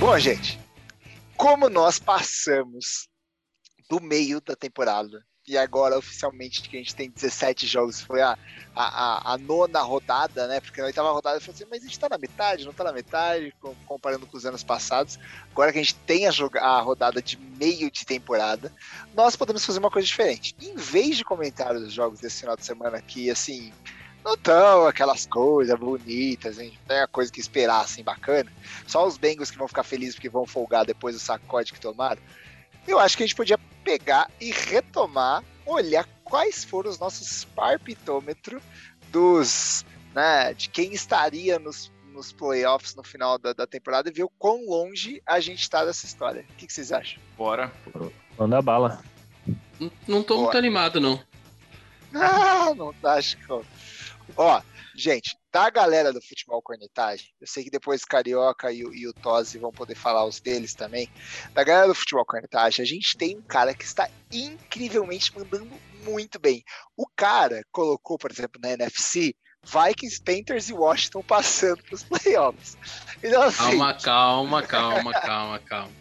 Bom, 0.00 0.18
gente, 0.18 0.58
como 1.36 1.68
nós 1.68 1.98
passamos 1.98 3.08
do 3.90 4.00
meio 4.00 4.40
da 4.40 4.56
temporada 4.56 5.22
e 5.52 5.58
agora 5.58 5.98
oficialmente 5.98 6.62
que 6.62 6.76
a 6.76 6.80
gente 6.80 6.94
tem 6.94 7.10
17 7.10 7.66
jogos, 7.66 8.00
foi 8.00 8.22
a, 8.22 8.38
a, 8.74 9.34
a, 9.34 9.38
nona 9.38 9.80
rodada, 9.80 10.46
né? 10.46 10.60
Porque 10.60 10.80
na 10.80 10.86
oitava 10.86 11.12
rodada 11.12 11.36
eu 11.36 11.40
falei 11.40 11.54
assim, 11.54 11.66
mas 11.70 11.82
a 11.82 11.86
gente 11.86 11.98
tá 11.98 12.08
na 12.08 12.18
metade, 12.18 12.64
não 12.64 12.72
tá 12.72 12.84
na 12.84 12.92
metade, 12.92 13.54
comparando 13.86 14.26
com 14.26 14.36
os 14.36 14.46
anos 14.46 14.64
passados. 14.64 15.18
Agora 15.50 15.70
que 15.72 15.78
a 15.78 15.82
gente 15.82 15.94
tem 15.94 16.26
a, 16.26 16.32
a 16.60 16.80
rodada 16.80 17.20
de 17.20 17.36
meio 17.36 17.90
de 17.90 18.06
temporada, 18.06 18.72
nós 19.14 19.36
podemos 19.36 19.64
fazer 19.64 19.78
uma 19.78 19.90
coisa 19.90 20.06
diferente. 20.06 20.56
Em 20.60 20.74
vez 20.74 21.18
de 21.18 21.24
comentar 21.24 21.74
os 21.76 21.92
jogos 21.92 22.20
desse 22.20 22.40
final 22.40 22.56
de 22.56 22.64
semana 22.64 22.96
aqui, 22.96 23.30
assim, 23.30 23.72
não 24.24 24.36
tão 24.36 24.86
aquelas 24.86 25.26
coisas 25.26 25.78
bonitas, 25.78 26.58
hein? 26.58 26.78
tem 26.88 27.00
a 27.00 27.06
coisa 27.06 27.30
que 27.30 27.40
esperar, 27.40 27.82
assim, 27.82 28.02
bacana. 28.02 28.50
Só 28.86 29.06
os 29.06 29.18
Bengals 29.18 29.50
que 29.50 29.58
vão 29.58 29.68
ficar 29.68 29.82
felizes 29.82 30.14
porque 30.14 30.28
vão 30.28 30.46
folgar 30.46 30.86
depois 30.86 31.14
do 31.14 31.20
sacode 31.20 31.72
que 31.72 31.80
tomaram. 31.80 32.22
Eu 32.86 32.98
acho 32.98 33.16
que 33.16 33.22
a 33.22 33.26
gente 33.26 33.36
podia 33.36 33.58
pegar 33.84 34.30
e 34.40 34.50
retomar, 34.50 35.44
olhar 35.66 36.06
quais 36.24 36.64
foram 36.64 36.90
os 36.90 36.98
nossos 36.98 37.44
parpitômetros 37.44 38.62
dos, 39.10 39.84
né, 40.14 40.54
de 40.54 40.68
quem 40.68 40.92
estaria 40.92 41.58
nos, 41.58 41.92
nos 42.12 42.32
playoffs 42.32 42.94
no 42.94 43.02
final 43.02 43.38
da, 43.38 43.52
da 43.52 43.66
temporada 43.66 44.08
e 44.08 44.12
ver 44.12 44.24
o 44.24 44.30
quão 44.38 44.64
longe 44.66 45.22
a 45.26 45.40
gente 45.40 45.60
está 45.60 45.84
dessa 45.84 46.06
história. 46.06 46.44
O 46.50 46.54
que, 46.54 46.66
que 46.66 46.72
vocês 46.72 46.92
acham? 46.92 47.20
Bora. 47.36 47.72
Manda 48.38 48.62
bala. 48.62 49.02
Não, 49.78 49.90
não 50.06 50.22
tô 50.22 50.34
Bora. 50.34 50.44
muito 50.44 50.58
animado, 50.58 51.00
não. 51.00 51.20
Ah, 52.14 52.74
não 52.74 52.92
tá, 52.92 53.14
acho 53.14 53.38
que. 53.38 53.44
Ó, 54.36 54.62
gente, 54.94 55.34
da 55.52 55.68
galera 55.68 56.12
do 56.12 56.22
futebol 56.22 56.62
cornetagem, 56.62 57.28
eu 57.38 57.46
sei 57.46 57.62
que 57.62 57.70
depois 57.70 58.06
Carioca 58.06 58.72
e, 58.72 58.84
o, 58.84 58.94
e 58.94 59.06
o 59.06 59.12
Tosi 59.12 59.58
vão 59.58 59.70
poder 59.70 59.94
falar 59.94 60.24
os 60.24 60.40
deles 60.40 60.74
também. 60.74 61.10
Da 61.52 61.62
galera 61.62 61.88
do 61.88 61.94
futebol 61.94 62.24
cornetagem, 62.24 62.82
a 62.82 62.86
gente 62.86 63.16
tem 63.18 63.36
um 63.36 63.42
cara 63.42 63.74
que 63.74 63.84
está 63.84 64.08
incrivelmente 64.32 65.36
mandando 65.38 65.68
muito 66.04 66.40
bem. 66.40 66.64
O 66.96 67.06
cara 67.14 67.62
colocou, 67.70 68.16
por 68.16 68.30
exemplo, 68.30 68.58
na 68.62 68.70
NFC, 68.70 69.36
Vikings, 69.62 70.22
Panthers 70.22 70.70
e 70.70 70.72
Washington 70.72 71.22
passando 71.22 71.82
para 71.82 71.94
os 71.94 72.02
playoffs. 72.02 72.76
Então, 73.24 73.40
assim... 73.40 73.78
Calma, 73.78 73.94
calma, 73.94 74.62
calma, 74.64 75.12
calma, 75.20 75.58
calma. 75.60 75.92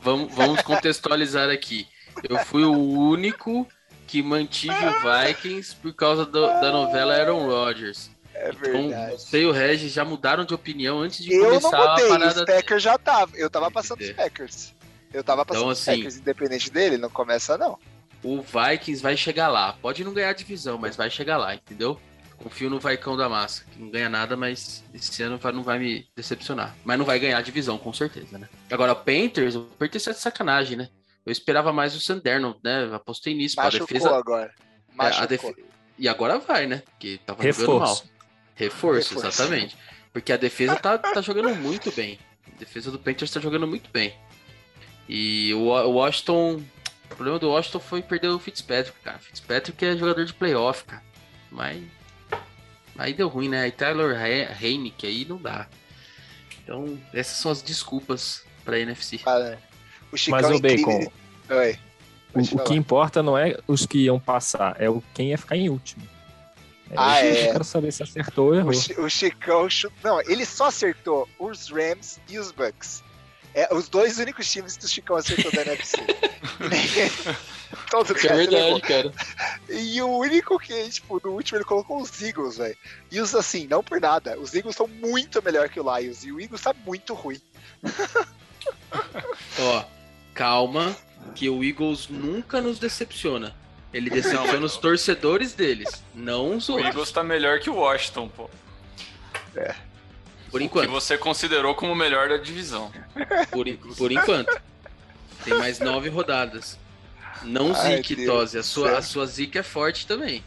Vamos, 0.00 0.34
vamos 0.34 0.62
contextualizar 0.62 1.50
aqui. 1.50 1.86
Eu 2.26 2.38
fui 2.38 2.64
o 2.64 2.72
único 2.72 3.68
que 4.06 4.22
mantive 4.22 4.72
o 4.72 5.26
Vikings 5.26 5.76
por 5.76 5.92
causa 5.92 6.24
do, 6.24 6.40
da 6.40 6.72
novela 6.72 7.14
Aaron 7.14 7.46
Rodgers. 7.46 8.10
É 8.40 8.52
verdade. 8.52 8.86
Então, 8.86 9.18
você 9.18 9.42
e 9.42 9.46
o 9.46 9.52
Regis 9.52 9.92
já 9.92 10.04
mudaram 10.04 10.46
de 10.46 10.54
opinião 10.54 11.00
antes 11.00 11.22
de 11.22 11.34
eu 11.34 11.44
começar 11.44 11.70
não 11.70 11.90
mudei, 11.90 12.06
a 12.06 12.08
parada. 12.08 12.40
Os 12.40 12.46
Packers 12.46 12.82
já 12.82 12.98
tava. 12.98 13.36
Eu 13.36 13.50
tava 13.50 13.70
passando 13.70 14.00
os 14.00 14.10
Packers. 14.12 14.74
Eu 15.12 15.22
tava 15.22 15.44
passando 15.44 15.62
então, 15.62 15.72
os 15.72 15.78
assim, 15.78 15.96
Packers, 15.96 16.16
independente 16.16 16.70
dele, 16.70 16.96
não 16.96 17.10
começa 17.10 17.58
não. 17.58 17.78
O 18.22 18.40
Vikings 18.40 19.02
vai 19.02 19.16
chegar 19.16 19.48
lá. 19.48 19.74
Pode 19.74 20.02
não 20.04 20.14
ganhar 20.14 20.30
a 20.30 20.34
divisão, 20.34 20.78
mas 20.78 20.96
vai 20.96 21.10
chegar 21.10 21.36
lá, 21.36 21.54
entendeu? 21.54 22.00
Confio 22.38 22.70
no 22.70 22.80
Vaicão 22.80 23.16
da 23.16 23.28
Massa, 23.28 23.64
que 23.70 23.78
não 23.78 23.90
ganha 23.90 24.08
nada, 24.08 24.34
mas 24.34 24.82
esse 24.94 25.22
ano 25.22 25.38
não 25.52 25.62
vai 25.62 25.78
me 25.78 26.08
decepcionar. 26.16 26.74
Mas 26.82 26.98
não 26.98 27.04
vai 27.04 27.18
ganhar 27.18 27.36
a 27.36 27.42
divisão, 27.42 27.76
com 27.76 27.92
certeza, 27.92 28.38
né? 28.38 28.48
Agora, 28.70 28.92
o 28.92 28.96
Panthers, 28.96 29.54
o 29.54 29.64
Panthers 29.78 30.06
é 30.06 30.12
de 30.12 30.18
sacanagem, 30.18 30.78
né? 30.78 30.88
Eu 31.26 31.32
esperava 31.32 31.70
mais 31.70 31.94
o 31.94 32.00
Sanderno, 32.00 32.58
né? 32.64 32.88
Apostei 32.94 33.34
nisso. 33.34 33.56
Machucou 33.56 33.84
a 33.84 33.86
defesa 33.86 34.16
agora. 34.16 34.54
Machucou. 34.94 35.20
É, 35.20 35.24
a 35.24 35.26
def... 35.26 35.44
E 35.98 36.08
agora 36.08 36.38
vai, 36.38 36.66
né? 36.66 36.82
Porque 36.92 37.20
tava 37.26 37.42
Reforço. 37.42 37.66
jogando 37.66 37.80
mal. 37.80 38.19
Reforço, 38.60 39.14
Reforço, 39.14 39.26
exatamente. 39.26 39.76
Porque 40.12 40.32
a 40.32 40.36
defesa 40.36 40.76
tá, 40.76 40.98
tá 40.98 41.20
jogando 41.22 41.54
muito 41.56 41.90
bem. 41.92 42.18
A 42.46 42.58
defesa 42.58 42.90
do 42.90 42.98
Panthers 42.98 43.30
tá 43.30 43.40
jogando 43.40 43.66
muito 43.66 43.88
bem. 43.90 44.14
E 45.08 45.54
o 45.54 45.64
Washington. 45.90 46.62
O 47.04 47.14
problema 47.16 47.38
do 47.38 47.48
Washington 47.48 47.80
foi 47.80 48.02
perder 48.02 48.28
o 48.28 48.38
Fitzpatrick, 48.38 48.96
cara. 49.00 49.18
Fitzpatrick 49.18 49.84
é 49.84 49.96
jogador 49.96 50.24
de 50.24 50.34
playoff, 50.34 50.84
cara. 50.84 51.02
Mas. 51.50 51.82
Aí 52.98 53.14
deu 53.14 53.28
ruim, 53.28 53.48
né? 53.48 53.62
Aí 53.62 53.72
Tyler 53.72 54.14
Heineck 54.62 55.06
aí 55.06 55.24
não 55.24 55.38
dá. 55.38 55.66
Então, 56.62 56.98
essas 57.14 57.38
são 57.38 57.50
as 57.50 57.62
desculpas 57.62 58.44
pra 58.64 58.78
NFC. 58.78 59.20
Ah, 59.24 59.56
o 60.12 60.30
Mas 60.30 60.50
o 60.50 60.60
Bacon. 60.60 61.10
Oi. 61.48 61.78
O, 62.34 62.56
o, 62.56 62.64
que 62.64 62.74
importa 62.74 63.22
não 63.22 63.36
é 63.36 63.56
os 63.66 63.86
que 63.86 64.04
iam 64.04 64.20
passar, 64.20 64.76
é 64.78 64.88
o 64.88 65.02
quem 65.14 65.30
ia 65.30 65.38
ficar 65.38 65.56
em 65.56 65.68
último. 65.68 66.06
É 66.90 66.94
ah, 66.96 67.24
é. 67.24 67.48
Eu 67.48 67.52
quero 67.52 67.64
saber 67.64 67.92
se 67.92 68.02
acertou 68.02 68.48
ou 68.48 68.54
errou. 68.54 68.72
O, 68.72 69.02
o 69.04 69.10
Chicão. 69.10 69.68
Não, 70.02 70.20
ele 70.22 70.44
só 70.44 70.66
acertou 70.66 71.28
os 71.38 71.70
Rams 71.70 72.20
e 72.28 72.38
os 72.38 72.50
Bucks. 72.50 73.02
É, 73.54 73.72
os 73.74 73.88
dois 73.88 74.18
únicos 74.18 74.50
times 74.50 74.76
que 74.76 74.84
o 74.84 74.88
Chicão 74.88 75.16
acertou 75.16 75.50
da 75.52 75.62
NFC. 75.62 75.96
Todo 77.90 78.12
é 78.12 78.36
verdade, 78.36 78.80
cara. 78.80 79.12
E 79.68 80.00
o 80.02 80.08
único 80.18 80.58
que, 80.58 80.88
tipo, 80.88 81.20
no 81.24 81.32
último 81.32 81.58
ele 81.58 81.64
colocou 81.64 82.00
os 82.00 82.22
Eagles, 82.22 82.58
velho. 82.58 82.76
E 83.10 83.20
os, 83.20 83.34
assim, 83.34 83.66
não 83.66 83.82
por 83.82 84.00
nada. 84.00 84.38
Os 84.38 84.54
Eagles 84.54 84.74
estão 84.74 84.86
muito 84.86 85.42
melhor 85.42 85.68
que 85.68 85.80
o 85.80 85.96
Lions. 85.96 86.24
E 86.24 86.32
o 86.32 86.40
Eagles 86.40 86.60
tá 86.60 86.72
muito 86.86 87.14
ruim. 87.14 87.40
Ó, 89.58 89.84
calma, 90.34 90.96
que 91.34 91.48
o 91.48 91.64
Eagles 91.64 92.08
nunca 92.08 92.60
nos 92.60 92.78
decepciona. 92.78 93.54
Ele 93.92 94.08
decepciona 94.08 94.64
os 94.64 94.76
torcedores 94.76 95.52
deles, 95.52 96.02
não 96.14 96.56
os 96.56 96.68
outros. 96.68 96.86
O 96.86 96.90
Eagles 96.90 97.10
tá 97.10 97.24
melhor 97.24 97.58
que 97.58 97.68
o 97.68 97.74
Washington, 97.74 98.28
pô. 98.28 98.48
É. 99.56 99.74
Por 100.50 100.62
enquanto. 100.62 100.86
Que 100.86 100.92
você 100.92 101.18
considerou 101.18 101.74
como 101.74 101.92
o 101.92 101.96
melhor 101.96 102.28
da 102.28 102.36
divisão. 102.36 102.92
Por, 103.50 103.66
por 103.96 104.12
enquanto. 104.12 104.60
Tem 105.44 105.54
mais 105.54 105.78
nove 105.80 106.08
rodadas. 106.08 106.78
Não 107.42 107.74
Zeke, 107.74 108.26
Tosi. 108.26 108.58
A 108.58 108.62
sua, 108.62 108.98
a 108.98 109.02
sua 109.02 109.26
Zeke 109.26 109.58
é 109.58 109.62
forte 109.62 110.06
também. 110.06 110.44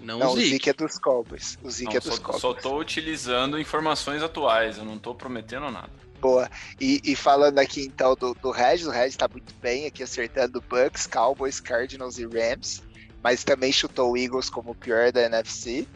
Não, 0.00 0.18
não 0.18 0.32
o 0.32 0.36
Zeke 0.40 0.70
é 0.70 0.72
dos 0.72 0.98
Cowboys. 0.98 1.58
O 1.62 1.70
Zeke 1.70 1.90
não, 1.90 1.96
é 1.96 2.00
dos 2.00 2.14
só, 2.14 2.22
Cowboys. 2.22 2.40
Só 2.40 2.54
tô 2.54 2.78
utilizando 2.78 3.58
informações 3.58 4.22
atuais, 4.22 4.78
eu 4.78 4.84
não 4.84 4.98
tô 4.98 5.14
prometendo 5.14 5.70
nada. 5.70 5.99
Boa. 6.20 6.50
E, 6.78 7.00
e, 7.02 7.16
falando 7.16 7.58
aqui 7.58 7.82
então 7.82 8.14
do, 8.14 8.34
do 8.34 8.50
Regis, 8.50 8.86
o 8.86 8.90
Regis 8.90 9.16
tá 9.16 9.26
muito 9.26 9.54
bem 9.60 9.86
aqui 9.86 10.02
acertando 10.02 10.62
Bucks, 10.68 11.06
Cowboys, 11.06 11.60
Cardinals 11.60 12.18
e 12.18 12.26
Rams, 12.26 12.82
mas 13.22 13.42
também 13.42 13.72
chutou 13.72 14.12
o 14.12 14.16
Eagles 14.16 14.50
como 14.50 14.72
o 14.72 14.74
pior 14.74 15.10
da 15.12 15.22
NFC. 15.22 15.86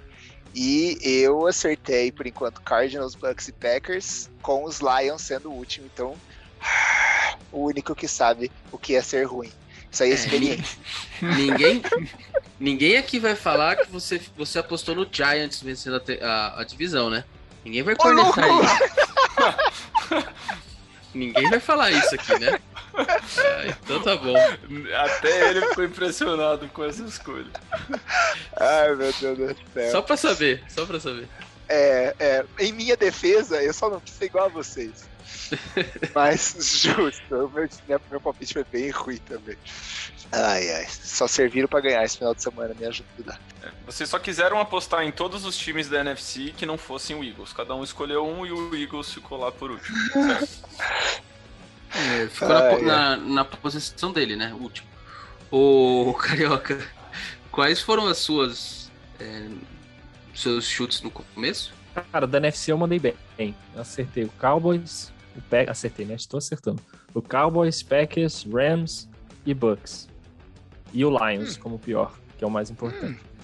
E 0.54 0.96
eu 1.02 1.46
acertei, 1.46 2.10
por 2.12 2.26
enquanto, 2.26 2.62
Cardinals, 2.62 3.14
Bucks 3.14 3.48
e 3.48 3.52
Packers, 3.52 4.30
com 4.40 4.64
os 4.64 4.80
Lions 4.80 5.22
sendo 5.22 5.50
o 5.50 5.54
último, 5.54 5.86
então 5.92 6.14
o 7.52 7.64
único 7.64 7.94
que 7.94 8.08
sabe 8.08 8.50
o 8.72 8.78
que 8.78 8.94
é 8.94 9.02
ser 9.02 9.24
ruim. 9.24 9.50
Isso 9.90 10.02
aí 10.02 10.10
é 10.10 10.14
experiência. 10.14 10.78
ninguém, 11.36 11.82
ninguém 12.58 12.96
aqui 12.96 13.18
vai 13.18 13.36
falar 13.36 13.76
que 13.76 13.90
você, 13.90 14.20
você 14.36 14.58
apostou 14.58 14.94
no 14.94 15.06
Giants 15.10 15.60
vencendo 15.60 15.96
a, 15.96 16.26
a, 16.26 16.60
a 16.60 16.64
divisão, 16.64 17.10
né? 17.10 17.24
Ninguém 17.64 17.82
vai 17.82 17.94
cornetar 17.94 18.46
isso. 18.48 19.03
Ninguém 21.14 21.48
vai 21.48 21.60
falar 21.60 21.92
isso 21.92 22.14
aqui, 22.14 22.38
né? 22.40 22.58
É, 23.38 23.68
então 23.68 24.02
tá 24.02 24.16
bom. 24.16 24.34
Até 24.96 25.50
ele 25.50 25.66
ficou 25.68 25.84
impressionado 25.84 26.68
com 26.68 26.84
essa 26.84 27.04
escolha. 27.04 27.46
Ai, 28.56 28.94
meu 28.96 29.12
Deus 29.12 29.38
do 29.38 29.56
céu. 29.72 29.90
Só 29.92 30.02
pra 30.02 30.16
saber, 30.16 30.64
só 30.68 30.84
pra 30.84 30.98
saber. 30.98 31.28
É, 31.68 32.14
é, 32.18 32.44
em 32.58 32.72
minha 32.72 32.96
defesa, 32.96 33.62
eu 33.62 33.72
só 33.72 33.88
não 33.88 34.00
quis 34.00 34.14
ser 34.14 34.26
igual 34.26 34.46
a 34.46 34.48
vocês. 34.48 35.08
Mas 36.14 36.82
justo, 36.82 37.50
meu, 37.88 38.00
meu 38.10 38.20
palpite 38.20 38.54
foi 38.54 38.64
bem 38.64 38.90
ruim 38.90 39.18
também. 39.18 39.56
Ai, 40.32 40.68
ai, 40.70 40.86
só 40.88 41.28
serviram 41.28 41.68
para 41.68 41.80
ganhar 41.80 42.04
esse 42.04 42.18
final 42.18 42.34
de 42.34 42.42
semana, 42.42 42.74
me 42.74 42.86
ajuda. 42.86 43.38
É, 43.62 43.70
vocês 43.86 44.08
só 44.08 44.18
quiseram 44.18 44.58
apostar 44.58 45.04
em 45.04 45.12
todos 45.12 45.44
os 45.44 45.56
times 45.56 45.88
da 45.88 46.00
NFC 46.00 46.52
que 46.56 46.66
não 46.66 46.76
fossem 46.76 47.14
o 47.14 47.22
Eagles. 47.22 47.52
Cada 47.52 47.74
um 47.74 47.84
escolheu 47.84 48.26
um 48.26 48.44
e 48.44 48.52
o 48.52 48.74
Eagles 48.74 49.12
ficou 49.12 49.38
lá 49.38 49.52
por 49.52 49.70
último. 49.70 49.96
é, 51.94 52.26
ficou 52.28 52.52
ai, 52.52 52.82
na, 52.82 53.16
na, 53.16 53.26
na, 53.26 53.44
posição 53.44 54.12
dele, 54.12 54.34
né? 54.34 54.52
Último. 54.58 54.88
O 55.50 56.14
Carioca, 56.18 56.84
quais 57.50 57.80
foram 57.80 58.06
as 58.06 58.18
suas. 58.18 58.90
É, 59.20 59.48
seus 60.34 60.64
chutes 60.64 61.00
no 61.00 61.10
começo? 61.10 61.72
Cara, 62.10 62.26
da 62.26 62.38
NFC 62.38 62.72
eu 62.72 62.78
mandei 62.78 62.98
bem. 62.98 63.54
Acertei 63.76 64.24
o 64.24 64.32
Cowboys, 64.40 65.12
Pack, 65.42 65.70
acertei, 65.70 66.06
né? 66.06 66.14
Estou 66.14 66.38
acertando. 66.38 66.80
O 67.12 67.22
Cowboys, 67.22 67.82
Packers, 67.82 68.44
Rams 68.44 69.08
e 69.44 69.54
Bucks. 69.54 70.08
E 70.92 71.04
o 71.04 71.10
Lions 71.10 71.56
hum. 71.56 71.60
como 71.60 71.78
pior, 71.78 72.14
que 72.38 72.44
é 72.44 72.46
o 72.46 72.50
mais 72.50 72.70
importante. 72.70 73.20
Hum. 73.20 73.34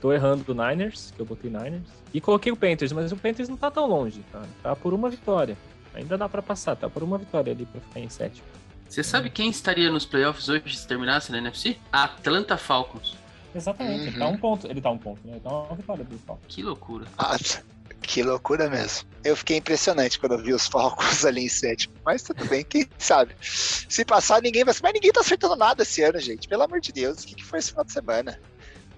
Tô 0.00 0.12
errando 0.12 0.42
do 0.42 0.54
Niners, 0.54 1.12
que 1.14 1.20
eu 1.20 1.26
botei 1.26 1.48
Niners. 1.50 1.88
E 2.12 2.20
coloquei 2.20 2.50
o 2.50 2.56
Panthers, 2.56 2.92
mas 2.92 3.12
o 3.12 3.16
Panthers 3.16 3.48
não 3.48 3.56
tá 3.56 3.70
tão 3.70 3.86
longe, 3.86 4.22
cara. 4.32 4.48
Tá 4.62 4.74
por 4.74 4.92
uma 4.92 5.08
vitória. 5.08 5.56
Ainda 5.94 6.18
dá 6.18 6.28
para 6.28 6.42
passar, 6.42 6.74
tá 6.74 6.90
por 6.90 7.02
uma 7.02 7.18
vitória 7.18 7.52
ali 7.52 7.64
pra 7.66 7.80
ficar 7.80 8.00
em 8.00 8.08
sétimo. 8.08 8.46
Você 8.88 9.02
sabe 9.02 9.30
quem 9.30 9.48
estaria 9.48 9.90
nos 9.90 10.04
playoffs 10.04 10.48
hoje 10.48 10.76
se 10.76 10.86
terminasse 10.86 11.30
na 11.30 11.38
NFC? 11.38 11.78
Atlanta 11.90 12.56
Falcons. 12.56 13.16
Exatamente, 13.54 14.00
uhum. 14.00 14.06
ele 14.08 14.18
tá 14.18 14.28
um 14.28 14.36
ponto. 14.36 14.66
Ele 14.66 14.80
tá 14.80 14.90
um 14.90 14.98
ponto, 14.98 15.26
né? 15.26 15.34
Ele 15.34 15.40
tá 15.40 15.50
uma 15.50 15.76
vitória 15.76 16.04
do 16.04 16.18
Falcons. 16.18 16.46
Que 16.48 16.62
loucura. 16.62 17.06
Ah, 17.16 17.36
que 18.02 18.22
loucura 18.22 18.68
mesmo. 18.68 19.08
Eu 19.24 19.36
fiquei 19.36 19.56
impressionante 19.56 20.18
quando 20.18 20.32
eu 20.32 20.42
vi 20.42 20.52
os 20.52 20.66
Falcons 20.66 21.24
ali 21.26 21.44
em 21.44 21.48
sétimo. 21.48 21.94
Mas 22.04 22.22
tudo 22.22 22.44
bem, 22.46 22.64
quem 22.64 22.88
sabe? 22.98 23.34
Se 23.40 24.04
passar, 24.04 24.42
ninguém 24.42 24.64
vai. 24.64 24.74
Mas 24.82 24.92
ninguém 24.92 25.12
tá 25.12 25.20
acertando 25.20 25.56
nada 25.56 25.82
esse 25.82 26.02
ano, 26.02 26.18
gente. 26.18 26.48
Pelo 26.48 26.62
amor 26.62 26.80
de 26.80 26.92
Deus, 26.92 27.22
o 27.22 27.26
que, 27.26 27.36
que 27.36 27.44
foi 27.44 27.58
esse 27.58 27.70
final 27.70 27.84
de 27.84 27.92
semana? 27.92 28.40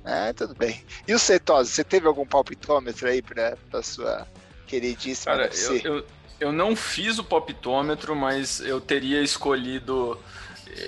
Ah, 0.04 0.32
tudo 0.34 0.54
bem. 0.54 0.84
E 1.06 1.14
o 1.14 1.18
Cetose, 1.18 1.70
você 1.70 1.84
teve 1.84 2.06
algum 2.06 2.26
palpitômetro 2.26 3.08
aí 3.08 3.22
pra, 3.22 3.56
pra 3.70 3.82
sua 3.82 4.26
queridíssima 4.66 5.34
Cara, 5.34 5.50
eu, 5.54 5.76
eu, 5.78 6.06
eu 6.40 6.52
não 6.52 6.74
fiz 6.76 7.18
o 7.18 7.24
palpitômetro, 7.24 8.14
mas 8.14 8.60
eu 8.60 8.80
teria 8.80 9.22
escolhido, 9.22 10.18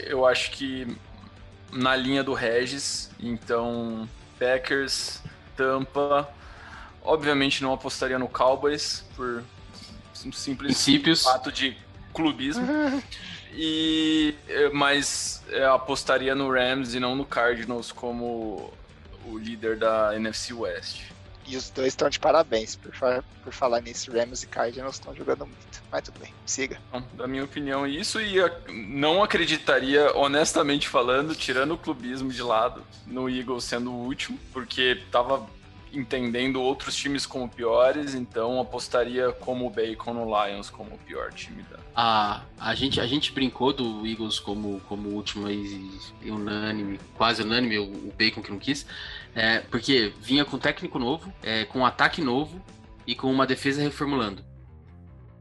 eu 0.06 0.26
acho 0.26 0.50
que 0.50 0.86
na 1.72 1.94
linha 1.96 2.22
do 2.22 2.32
Regis. 2.32 3.10
Então, 3.20 4.08
Packers, 4.38 5.22
Tampa. 5.56 6.28
Obviamente 7.06 7.62
não 7.62 7.72
apostaria 7.72 8.18
no 8.18 8.28
Cowboys 8.28 9.04
por 9.14 9.42
um 10.24 10.32
simples 10.32 10.56
Princípios. 10.56 11.22
fato 11.22 11.50
de 11.52 11.76
clubismo. 12.12 12.66
E, 13.58 14.34
mas 14.74 15.42
apostaria 15.72 16.34
no 16.34 16.52
Rams 16.52 16.94
e 16.94 17.00
não 17.00 17.16
no 17.16 17.24
Cardinals 17.24 17.90
como 17.90 18.70
o 19.24 19.38
líder 19.38 19.78
da 19.78 20.14
NFC 20.14 20.52
West. 20.52 21.04
E 21.46 21.56
os 21.56 21.70
dois 21.70 21.88
estão 21.88 22.10
de 22.10 22.18
parabéns 22.18 22.74
por, 22.74 22.92
por 23.42 23.52
falar 23.52 23.80
nisso. 23.80 24.10
Rams 24.10 24.42
e 24.42 24.46
Cardinals 24.48 24.96
estão 24.96 25.14
jogando 25.14 25.46
muito. 25.46 25.82
Mas 25.90 26.02
tudo 26.02 26.18
bem, 26.18 26.34
siga. 26.44 26.78
Bom, 26.92 27.02
da 27.14 27.26
minha 27.26 27.44
opinião, 27.44 27.86
isso 27.86 28.20
e 28.20 28.36
não 28.68 29.22
acreditaria, 29.22 30.14
honestamente 30.16 30.88
falando, 30.88 31.34
tirando 31.34 31.74
o 31.74 31.78
clubismo 31.78 32.30
de 32.30 32.42
lado, 32.42 32.82
no 33.06 33.30
Eagles 33.30 33.64
sendo 33.64 33.92
o 33.92 34.04
último, 34.04 34.38
porque 34.52 35.00
tava 35.12 35.46
entendendo 35.96 36.60
outros 36.60 36.94
times 36.94 37.24
como 37.24 37.48
piores, 37.48 38.14
então 38.14 38.60
apostaria 38.60 39.32
como 39.32 39.66
o 39.66 39.70
Bacon 39.70 40.12
no 40.12 40.24
Lions 40.24 40.68
como 40.68 40.94
o 40.94 40.98
pior 40.98 41.32
time 41.32 41.62
da. 41.62 41.78
A, 41.94 42.42
a, 42.58 42.74
gente, 42.74 43.00
a 43.00 43.06
gente 43.06 43.32
brincou 43.32 43.72
do 43.72 44.06
Eagles 44.06 44.38
como, 44.38 44.80
como 44.80 45.08
último 45.10 45.48
e, 45.48 45.98
e 46.22 46.30
unânime, 46.30 47.00
quase 47.16 47.42
unânime, 47.42 47.78
o, 47.78 47.84
o, 47.84 48.12
Bacon 48.16 48.42
que 48.42 48.50
não 48.50 48.58
quis, 48.58 48.86
é, 49.34 49.60
porque 49.60 50.12
vinha 50.20 50.44
com 50.44 50.58
técnico 50.58 50.98
novo, 50.98 51.32
é, 51.42 51.64
com 51.64 51.80
um 51.80 51.86
ataque 51.86 52.20
novo 52.20 52.60
e 53.06 53.14
com 53.14 53.30
uma 53.30 53.46
defesa 53.46 53.80
reformulando. 53.82 54.44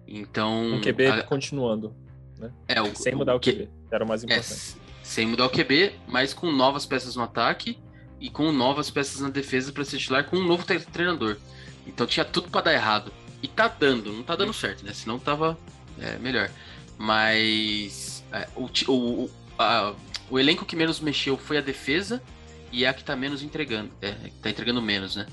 Então. 0.08 0.78
O 0.78 0.82
QB 0.82 1.08
a, 1.08 1.24
continuando. 1.24 1.94
Né? 2.38 2.52
É, 2.68 2.82
o, 2.82 2.96
sem 2.96 3.14
mudar 3.16 3.34
o, 3.34 3.38
o 3.38 3.40
QB, 3.40 3.70
era 3.92 4.04
o 4.04 4.08
mais 4.08 4.24
é, 4.24 4.26
importante. 4.26 4.78
É, 4.82 4.86
sem 5.04 5.28
mudar 5.28 5.46
o 5.46 5.50
QB, 5.50 5.94
mas 6.08 6.34
com 6.34 6.52
novas 6.52 6.86
peças 6.86 7.16
no 7.16 7.24
ataque 7.24 7.78
e 8.20 8.30
com 8.30 8.52
novas 8.52 8.90
peças 8.90 9.22
na 9.22 9.30
defesa 9.30 9.72
para 9.72 9.84
ser 9.84 9.98
titular 9.98 10.26
com 10.26 10.38
um 10.38 10.46
novo 10.46 10.66
treinador. 10.66 11.38
Então 11.86 12.08
tinha 12.08 12.26
tudo 12.26 12.50
para 12.50 12.62
dar 12.62 12.74
errado. 12.74 13.12
E 13.42 13.48
tá 13.48 13.68
dando, 13.68 14.12
não 14.12 14.24
tá 14.24 14.36
dando 14.36 14.54
certo, 14.54 14.84
né? 14.86 14.94
Senão 14.94 15.20
tava 15.20 15.58
é, 16.00 16.18
melhor. 16.18 16.50
Mas 16.98 18.24
é, 18.32 18.48
o, 18.56 18.70
o, 18.92 19.30
a, 19.60 19.94
o 20.30 20.40
elenco 20.40 20.66
que 20.66 20.76
menos 20.76 21.00
mexeu 21.00 21.38
foi 21.38 21.58
a 21.58 21.62
defesa 21.62 22.22
e 22.72 22.86
é 22.86 22.90
a 22.90 22.94
que 22.94 23.04
tá 23.04 23.16
menos 23.16 23.44
entregando. 23.44 23.92
É, 24.02 24.12
tá 24.42 24.50
entregando 24.50 24.82
menos, 24.82 25.16
né? 25.16 25.28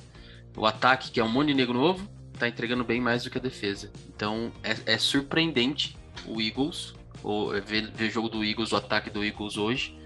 O 0.57 0.66
ataque, 0.66 1.11
que 1.11 1.20
é 1.20 1.24
um 1.24 1.28
monte 1.28 1.49
de 1.49 1.55
negro 1.55 1.74
novo, 1.74 2.07
tá 2.39 2.47
entregando 2.47 2.85
bem 2.85 3.01
mais 3.01 3.24
do 3.24 3.30
que 3.30 3.39
a 3.39 3.41
defesa. 3.41 3.91
Então 4.14 4.53
é, 4.62 4.95
é 4.95 4.99
surpreendente 4.99 5.97
o 6.26 6.41
Eagles, 6.41 6.95
ou 7.22 7.51
ver, 7.62 7.91
ver 7.93 8.09
o 8.09 8.11
jogo 8.11 8.28
do 8.28 8.45
Eagles, 8.45 8.72
o 8.72 8.76
ataque 8.76 9.09
do 9.09 9.24
Eagles 9.24 9.57
hoje 9.57 9.97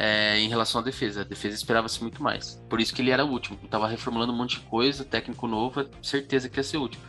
é, 0.00 0.38
em 0.38 0.48
relação 0.48 0.80
à 0.80 0.84
defesa. 0.84 1.20
A 1.20 1.24
defesa 1.24 1.54
esperava-se 1.54 2.00
muito 2.00 2.22
mais. 2.22 2.54
Por 2.70 2.80
isso 2.80 2.94
que 2.94 3.02
ele 3.02 3.10
era 3.10 3.22
o 3.22 3.28
último. 3.28 3.58
Tava 3.68 3.86
reformulando 3.86 4.32
um 4.32 4.36
monte 4.36 4.58
de 4.58 4.60
coisa, 4.60 5.04
técnico 5.04 5.46
novo, 5.46 5.86
certeza 6.02 6.48
que 6.48 6.58
ia 6.58 6.64
ser 6.64 6.78
último. 6.78 7.04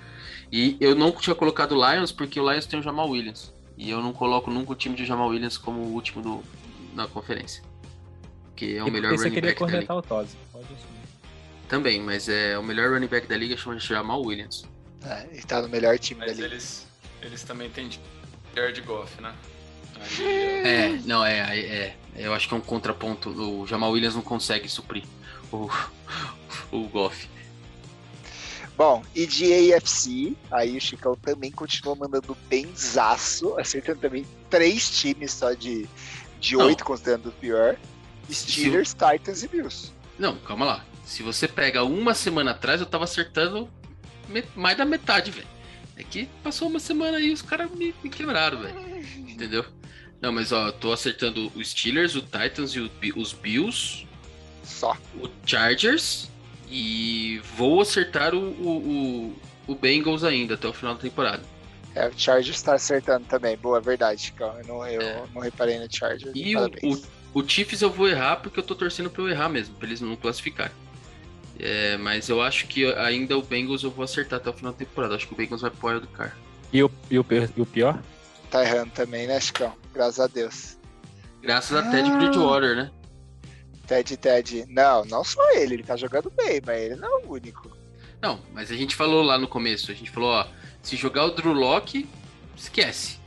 E 0.51 0.75
eu 0.81 0.93
não 0.93 1.09
tinha 1.13 1.33
colocado 1.33 1.71
o 1.71 1.89
Lions 1.89 2.11
porque 2.11 2.37
o 2.37 2.51
Lions 2.51 2.65
tem 2.65 2.77
o 2.77 2.83
Jamal 2.83 3.09
Williams. 3.09 3.53
E 3.77 3.89
eu 3.89 4.01
não 4.01 4.11
coloco 4.11 4.51
nunca 4.51 4.73
o 4.73 4.75
time 4.75 4.93
de 4.93 5.05
Jamal 5.05 5.29
Williams 5.29 5.57
como 5.57 5.79
o 5.79 5.93
último 5.93 6.21
do, 6.21 6.43
na 6.93 7.07
conferência. 7.07 7.63
Que 8.57 8.75
é 8.75 8.83
o 8.83 8.89
e 8.89 8.91
melhor 8.91 9.15
running 9.15 9.39
back 9.39 9.65
da 9.65 9.79
liga. 9.79 9.93
O 9.95 10.01
Tosi. 10.01 10.35
Também, 11.69 12.01
mas 12.01 12.27
é 12.27 12.57
o 12.57 12.63
melhor 12.63 12.91
running 12.91 13.07
back 13.07 13.25
da 13.25 13.37
liga 13.37 13.55
chama 13.55 13.77
de 13.77 13.87
Jamal 13.87 14.21
Williams. 14.21 14.65
É, 15.05 15.29
ele 15.31 15.43
tá 15.43 15.61
no 15.61 15.69
melhor 15.69 15.97
time 15.97 16.19
mas 16.19 16.31
da 16.31 16.35
liga. 16.35 16.53
Eles, 16.53 16.85
eles 17.21 17.41
também 17.43 17.69
têm 17.69 17.89
Jared 18.53 18.81
Goff, 18.81 19.21
né? 19.21 19.33
É, 20.19 20.99
não, 21.05 21.25
é, 21.25 21.59
é, 21.59 21.95
Eu 22.15 22.33
acho 22.33 22.47
que 22.47 22.53
é 22.53 22.57
um 22.57 22.61
contraponto. 22.61 23.29
O 23.29 23.67
Jamal 23.67 23.91
Williams 23.91 24.15
não 24.15 24.21
consegue 24.21 24.67
suprir 24.67 25.03
o, 25.51 25.69
o 26.71 26.87
Goff. 26.87 27.29
Bom, 28.77 29.03
e 29.13 29.27
de 29.27 29.73
AFC, 29.73 30.35
aí 30.49 30.75
o 30.75 30.81
Chicão 30.81 31.15
também 31.15 31.51
continua 31.51 31.95
mandando 31.95 32.35
benzaço, 32.49 33.55
acertando 33.59 33.99
também 33.99 34.25
três 34.49 34.89
times 34.89 35.33
só 35.33 35.53
de, 35.53 35.87
de 36.39 36.55
oito, 36.57 36.83
considerando 36.83 37.29
o 37.29 37.31
pior. 37.31 37.77
Steelers, 38.31 38.89
Se... 38.89 38.95
Titans 38.95 39.43
e 39.43 39.47
Bills. 39.47 39.91
Não, 40.17 40.37
calma 40.37 40.65
lá. 40.65 40.85
Se 41.05 41.21
você 41.21 41.47
pega 41.47 41.83
uma 41.83 42.13
semana 42.13 42.51
atrás, 42.51 42.79
eu 42.79 42.87
tava 42.87 43.03
acertando 43.03 43.69
mais 44.55 44.77
da 44.77 44.85
metade, 44.85 45.29
velho. 45.29 45.47
É 45.97 46.03
que 46.03 46.27
passou 46.41 46.67
uma 46.67 46.79
semana 46.79 47.17
aí 47.17 47.31
os 47.31 47.41
caras 47.41 47.69
me, 47.71 47.93
me 48.03 48.09
quebraram, 48.09 48.61
velho. 48.61 48.79
Entendeu? 49.29 49.65
Não, 50.21 50.31
mas 50.31 50.51
ó, 50.51 50.71
tô 50.71 50.93
acertando 50.93 51.51
os 51.55 51.71
Steelers, 51.71 52.15
o 52.15 52.21
Titans 52.21 52.71
e 52.75 52.79
o, 52.79 52.91
os 53.15 53.33
Bills. 53.33 54.05
Só. 54.63 54.95
O 55.19 55.27
Chargers. 55.45 56.29
E 56.69 57.41
vou 57.57 57.81
acertar 57.81 58.33
o, 58.33 58.39
o, 58.39 59.35
o, 59.67 59.75
Bengals 59.75 60.23
ainda 60.23 60.53
até 60.53 60.67
o 60.67 60.73
final 60.73 60.93
da 60.93 61.01
temporada. 61.01 61.43
É, 61.93 62.07
o 62.07 62.13
Chargers 62.15 62.61
tá 62.61 62.75
acertando 62.75 63.25
também. 63.25 63.57
Boa, 63.57 63.81
verdade, 63.81 64.31
Cão. 64.31 64.57
Eu, 64.59 64.65
não, 64.65 64.87
eu 64.87 65.01
é. 65.01 65.23
não 65.33 65.41
reparei 65.41 65.79
no 65.79 65.87
Chargers. 65.93 66.31
E 66.33 66.55
o, 66.55 66.65
o, 66.83 67.01
o, 67.41 67.49
Chiefs 67.49 67.81
eu 67.81 67.89
vou 67.89 68.07
errar 68.07 68.37
porque 68.37 68.59
eu 68.59 68.63
tô 68.63 68.73
torcendo 68.73 69.09
pra 69.09 69.23
eu 69.23 69.29
errar 69.29 69.49
mesmo, 69.49 69.75
pra 69.75 69.87
eles 69.87 69.99
não 69.99 70.15
classificarem. 70.15 70.71
É, 71.59 71.97
mas 71.97 72.29
eu 72.29 72.41
acho 72.41 72.67
que 72.67 72.85
ainda 72.93 73.37
o 73.37 73.41
Bengals 73.41 73.83
eu 73.83 73.91
vou 73.91 74.05
acertar 74.05 74.39
até 74.39 74.49
o 74.49 74.53
final 74.53 74.71
da 74.71 74.77
temporada. 74.77 75.15
Acho 75.15 75.27
que 75.27 75.33
o 75.33 75.37
Bengals 75.37 75.61
vai 75.61 75.71
pro 75.71 75.99
do 75.99 76.07
car. 76.07 76.37
E 76.71 76.81
o, 76.81 76.89
e 77.09 77.19
o, 77.19 77.25
e 77.57 77.61
o 77.61 77.65
pior? 77.65 78.01
Tá 78.49 78.63
errando 78.63 78.91
também, 78.91 79.27
né, 79.27 79.39
Chicão? 79.41 79.80
Graças 79.93 80.19
a 80.19 80.27
Deus. 80.27 80.77
Graças 81.41 81.75
a 81.75 81.89
Ted 81.89 82.09
Bridgewater, 82.11 82.75
né? 82.75 82.91
Ted, 83.87 84.15
Ted. 84.17 84.65
Não, 84.69 85.03
não 85.05 85.23
só 85.23 85.41
ele, 85.53 85.75
ele 85.75 85.83
tá 85.83 85.97
jogando 85.97 86.29
bem, 86.29 86.61
mas 86.65 86.81
ele 86.81 86.95
não 86.95 87.19
é 87.19 87.25
o 87.25 87.31
único. 87.31 87.69
Não, 88.21 88.39
mas 88.53 88.71
a 88.71 88.75
gente 88.75 88.95
falou 88.95 89.23
lá 89.23 89.37
no 89.37 89.47
começo, 89.47 89.91
a 89.91 89.95
gente 89.95 90.11
falou, 90.11 90.29
ó, 90.29 90.47
se 90.81 90.95
jogar 90.95 91.25
o 91.25 91.31
Drew 91.31 91.53
Locke, 91.53 92.07
esquece. 92.55 93.19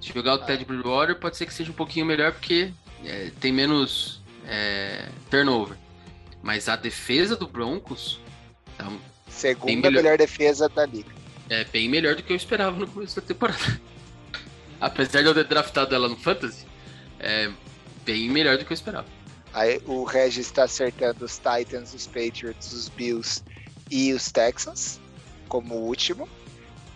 Se 0.00 0.12
jogar 0.12 0.32
o 0.32 0.42
ah. 0.42 0.44
Ted 0.44 0.64
Bridgewater, 0.64 1.18
pode 1.18 1.36
ser 1.36 1.46
que 1.46 1.54
seja 1.54 1.70
um 1.70 1.74
pouquinho 1.74 2.04
melhor, 2.04 2.32
porque 2.32 2.72
é, 3.04 3.30
tem 3.40 3.52
menos 3.52 4.22
é, 4.46 5.08
turnover. 5.30 5.76
Mas 6.42 6.68
a 6.68 6.76
defesa 6.76 7.34
do 7.34 7.48
Broncos. 7.48 8.20
Tá 8.76 8.92
Segunda 9.26 9.88
melhor. 9.88 10.02
melhor 10.02 10.18
defesa 10.18 10.68
da 10.68 10.84
liga. 10.84 11.10
É 11.48 11.64
bem 11.64 11.88
melhor 11.88 12.14
do 12.14 12.22
que 12.22 12.32
eu 12.32 12.36
esperava 12.36 12.78
no 12.78 12.86
começo 12.86 13.16
da 13.16 13.26
temporada 13.26 13.80
apesar 14.84 15.22
de 15.22 15.28
eu 15.28 15.34
ter 15.34 15.44
draftado 15.44 15.94
ela 15.94 16.08
no 16.08 16.16
Fantasy, 16.16 16.66
é 17.18 17.50
bem 18.04 18.28
melhor 18.28 18.58
do 18.58 18.64
que 18.64 18.72
eu 18.72 18.74
esperava. 18.74 19.06
Aí 19.52 19.80
o 19.86 20.04
Regis 20.04 20.46
está 20.46 20.64
acertando 20.64 21.24
os 21.24 21.38
Titans, 21.38 21.94
os 21.94 22.06
Patriots, 22.06 22.72
os 22.72 22.88
Bills 22.88 23.42
e 23.90 24.12
os 24.12 24.30
Texans 24.30 25.00
como 25.48 25.76
último. 25.76 26.28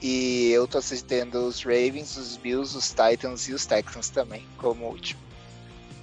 E 0.03 0.51
eu 0.51 0.68
tô 0.68 0.78
assistindo 0.78 1.47
os 1.47 1.62
Ravens, 1.62 2.16
os 2.16 2.36
Bills, 2.36 2.76
os 2.76 2.91
Titans 2.91 3.49
e 3.49 3.55
os 3.55 3.64
Texans 3.64 4.11
também, 4.11 4.45
como 4.59 4.86
último. 4.86 5.20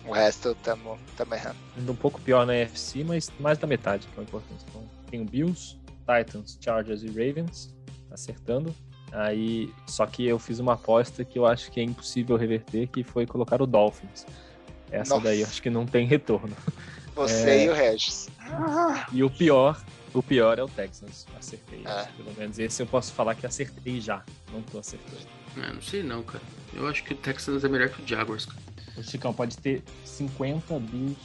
O 0.06 0.12
resto 0.12 0.56
tamo, 0.64 0.98
tamo 1.16 1.34
errando. 1.34 1.58
Indo 1.78 1.92
um 1.92 1.96
pouco 1.96 2.20
pior 2.20 2.46
na 2.46 2.56
NFC, 2.56 3.04
mas 3.04 3.32
mais 3.40 3.58
da 3.58 3.68
metade, 3.68 4.08
que 4.08 4.20
é 4.20 4.22
o 4.22 4.24
importante. 4.24 4.66
Então, 4.70 4.84
tem 5.10 5.22
o 5.22 5.26
Bills, 5.26 5.78
Titans, 6.00 6.58
Chargers 6.60 7.04
e 7.04 7.08
Ravens, 7.08 7.74
acertando. 8.12 8.76
Aí, 9.16 9.74
só 9.88 10.06
que 10.06 10.26
eu 10.26 10.38
fiz 10.38 10.60
uma 10.60 10.74
aposta 10.74 11.24
que 11.24 11.40
eu 11.40 11.46
acho 11.46 11.72
que 11.72 11.80
é 11.80 11.84
impossível 11.84 12.36
reverter, 12.36 12.88
que 12.88 13.02
foi 13.04 13.26
colocar 13.26 13.62
o 13.62 13.66
Dolphins. 13.66 14.26
Essa 14.92 15.16
Nossa. 15.16 15.28
daí 15.28 15.42
eu 15.42 15.48
acho 15.48 15.62
que 15.62 15.70
não 15.70 15.86
tem 15.86 16.06
retorno. 16.06 16.56
Você 17.16 17.50
É. 17.50 17.66
e 17.66 17.70
o 17.70 17.74
Regis. 17.74 18.30
E 19.14 19.24
o 19.24 19.30
pior, 19.30 19.82
o 20.14 20.22
pior 20.22 20.60
é 20.60 20.64
o 20.64 20.68
Texans. 20.68 21.26
Acertei. 21.38 21.82
É. 21.86 22.04
Pelo 22.18 22.34
menos 22.38 22.60
esse 22.60 22.84
eu 22.84 22.88
posso 22.88 23.14
falar 23.14 23.36
que 23.36 23.46
acertei 23.46 24.02
já. 24.02 24.22
Não 24.52 24.62
tô 24.62 24.80
acertando. 24.80 25.18
É, 25.58 25.72
não 25.74 25.82
sei 25.82 26.04
não, 26.04 26.22
cara. 26.22 26.44
Eu 26.74 26.86
acho 26.88 27.02
que 27.06 27.14
o 27.14 27.18
Texans 27.18 27.64
é 27.64 27.70
melhor 27.70 27.88
que 27.88 28.02
o 28.02 28.08
Jaguars, 28.08 28.46
cara. 28.46 28.60
O 28.98 29.04
Chicão 29.04 29.34
pode 29.34 29.58
ter 29.58 29.82
50 30.04 30.78
Bills 30.80 31.16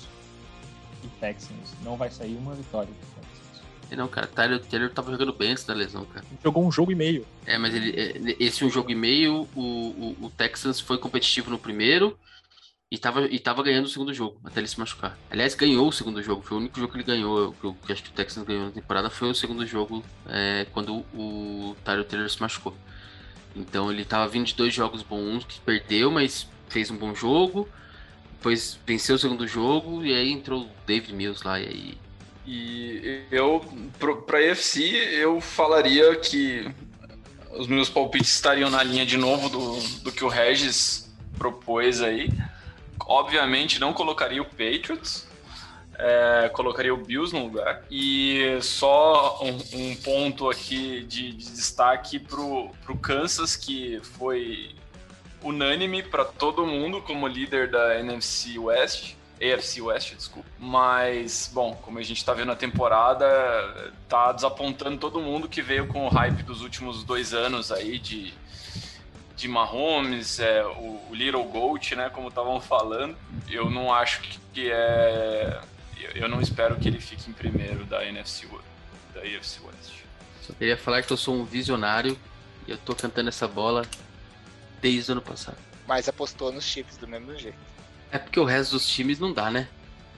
e 1.03 1.09
Texans. 1.21 1.73
Não 1.83 1.97
vai 1.97 2.09
sair 2.11 2.37
uma 2.37 2.55
vitória 2.55 2.89
do 2.89 2.95
Texans. 3.21 3.40
Não, 3.97 4.09
cara, 4.09 4.27
Tyler 4.27 4.61
Taylor 4.61 4.91
tava 4.91 5.11
jogando 5.11 5.33
bem 5.33 5.53
antes 5.53 5.65
da 5.65 5.75
lesão, 5.75 6.05
cara. 6.05 6.25
Jogou 6.43 6.67
um 6.67 6.71
jogo 6.71 6.93
e 6.93 6.95
meio. 6.95 7.27
É, 7.45 7.59
mas 7.59 7.75
ele, 7.75 7.91
é, 7.91 8.37
esse 8.39 8.65
um 8.65 8.71
jogo 8.71 8.91
e 8.91 8.95
meio, 8.95 9.49
o, 9.55 9.61
o, 9.61 10.17
o 10.27 10.31
Texans 10.31 10.81
foi 10.81 10.99
competitivo 10.99 11.51
no 11.51 11.59
primeiro 11.59 12.19
e 12.91 12.99
tava, 12.99 13.27
e 13.27 13.39
tava 13.39 13.63
ganhando 13.63 13.85
o 13.85 13.89
segundo 13.89 14.13
jogo, 14.13 14.41
até 14.45 14.59
ele 14.61 14.67
se 14.67 14.79
machucar. 14.79 15.17
Aliás, 15.31 15.55
ganhou 15.55 15.89
o 15.89 15.93
segundo 15.93 16.21
jogo, 16.23 16.43
foi 16.43 16.57
o 16.57 16.61
único 16.61 16.79
jogo 16.79 16.93
que 16.93 16.99
ele 16.99 17.05
ganhou, 17.05 17.53
que, 17.53 17.65
eu, 17.65 17.75
que 17.75 17.93
acho 17.93 18.03
que 18.03 18.11
o 18.11 18.13
Texans 18.13 18.45
ganhou 18.45 18.65
na 18.65 18.71
temporada, 18.73 19.09
foi 19.09 19.31
o 19.31 19.35
segundo 19.35 19.65
jogo 19.65 20.05
é, 20.27 20.67
quando 20.73 21.05
o 21.15 21.77
Tyler 21.85 22.05
Taylor 22.05 22.29
se 22.29 22.41
machucou. 22.41 22.75
Então 23.55 23.93
ele 23.93 24.05
tava 24.05 24.29
vindo 24.29 24.47
de 24.47 24.55
dois 24.55 24.75
jogos 24.75 25.03
bons, 25.03 25.45
que 25.45 25.61
perdeu, 25.61 26.11
mas 26.11 26.49
fez 26.69 26.91
um 26.91 26.97
bom 26.97 27.15
jogo, 27.15 27.69
depois 28.33 28.79
venceu 28.87 29.15
o 29.17 29.19
segundo 29.19 29.47
jogo 29.47 30.05
e 30.05 30.13
aí 30.15 30.33
entrou 30.33 30.63
o 30.63 30.71
David 30.87 31.15
Mills 31.15 31.47
lá 31.47 31.61
e 31.61 31.67
aí... 31.67 31.99
E 32.53 33.23
eu, 33.31 33.65
pro- 33.97 34.23
pra 34.23 34.39
UFC, 34.39 34.83
eu 35.13 35.41
falaria 35.41 36.17
que 36.17 36.69
os 37.53 37.69
meus 37.69 37.89
palpites 37.89 38.33
estariam 38.33 38.69
na 38.69 38.83
linha 38.83 39.07
de 39.07 39.17
novo 39.17 39.49
do, 39.49 39.81
do 40.03 40.11
que 40.11 40.25
o 40.25 40.29
Regis 40.29 41.09
propôs 41.39 42.03
aí. 42.03 42.29
Obviamente 43.07 43.79
não 43.79 43.93
colocaria 43.93 44.43
o 44.43 44.45
Patriots, 44.45 45.29
é, 45.97 46.51
colocaria 46.53 46.93
o 46.93 46.97
Bills 46.97 47.33
no 47.33 47.45
lugar. 47.45 47.85
E 47.89 48.59
só 48.63 49.39
um, 49.43 49.59
um 49.91 49.95
ponto 49.95 50.51
aqui 50.51 51.05
de, 51.05 51.31
de 51.33 51.53
destaque 51.53 52.19
pro, 52.19 52.71
pro 52.85 52.97
Kansas, 52.97 53.55
que 53.55 54.01
foi 54.19 54.75
unânime 55.41 56.03
para 56.03 56.25
todo 56.25 56.67
mundo 56.67 57.01
como 57.01 57.29
líder 57.29 57.71
da 57.71 57.99
NFC 58.01 58.59
West. 58.59 59.15
AFC 59.41 59.81
West, 59.81 60.15
desculpa. 60.15 60.49
Mas, 60.59 61.51
bom, 61.53 61.75
como 61.83 61.99
a 61.99 62.03
gente 62.03 62.23
tá 62.25 62.35
vendo 62.35 62.53
a 62.53 62.57
temporada, 62.57 63.93
tá 64.09 64.33
desapontando 64.33 64.99
todo 64.99 65.21
mundo 65.21 65.49
que 65.49 65.63
veio 65.63 65.87
com 65.87 66.07
o 66.07 66.09
hype 66.09 66.43
dos 66.43 66.61
últimos 66.61 67.03
dois 67.05 67.33
anos 67.33 67.73
aí 67.73 67.99
de, 67.99 68.35
de 69.35 69.49
Mahomes, 69.49 70.39
é, 70.41 70.63
o, 70.65 71.01
o 71.09 71.15
Little 71.15 71.45
Goat, 71.45 71.97
né, 71.97 72.11
como 72.11 72.29
estavam 72.29 72.61
falando. 72.61 73.17
Eu 73.49 73.71
não 73.71 73.93
acho 73.93 74.21
que, 74.21 74.39
que 74.53 74.71
é... 74.71 75.61
Eu, 75.99 76.23
eu 76.23 76.29
não 76.29 76.41
espero 76.41 76.77
que 76.77 76.89
ele 76.89 77.01
fique 77.01 77.31
em 77.31 77.33
primeiro 77.33 77.85
da 77.87 78.05
NFC, 78.05 78.47
da 79.15 79.21
AFC 79.21 79.61
West. 79.65 80.01
Só 80.43 80.53
queria 80.53 80.77
falar 80.77 81.03
que 81.03 81.13
eu 81.13 81.17
sou 81.17 81.35
um 81.35 81.45
visionário 81.45 82.19
e 82.67 82.71
eu 82.71 82.79
tô 82.79 82.95
cantando 82.95 83.29
essa 83.29 83.49
bola 83.49 83.87
desde 84.81 85.11
o 85.11 85.13
ano 85.13 85.23
passado. 85.23 85.59
Mas 85.87 86.09
apostou 86.09 86.53
nos 86.53 86.65
chips 86.65 86.97
do 86.97 87.09
mesmo 87.09 87.37
jeito. 87.37 87.59
É 88.13 88.19
porque 88.19 88.39
o 88.41 88.45
resto 88.45 88.73
dos 88.73 88.87
times 88.87 89.19
não 89.19 89.33
dá, 89.33 89.51
né? 89.51 89.69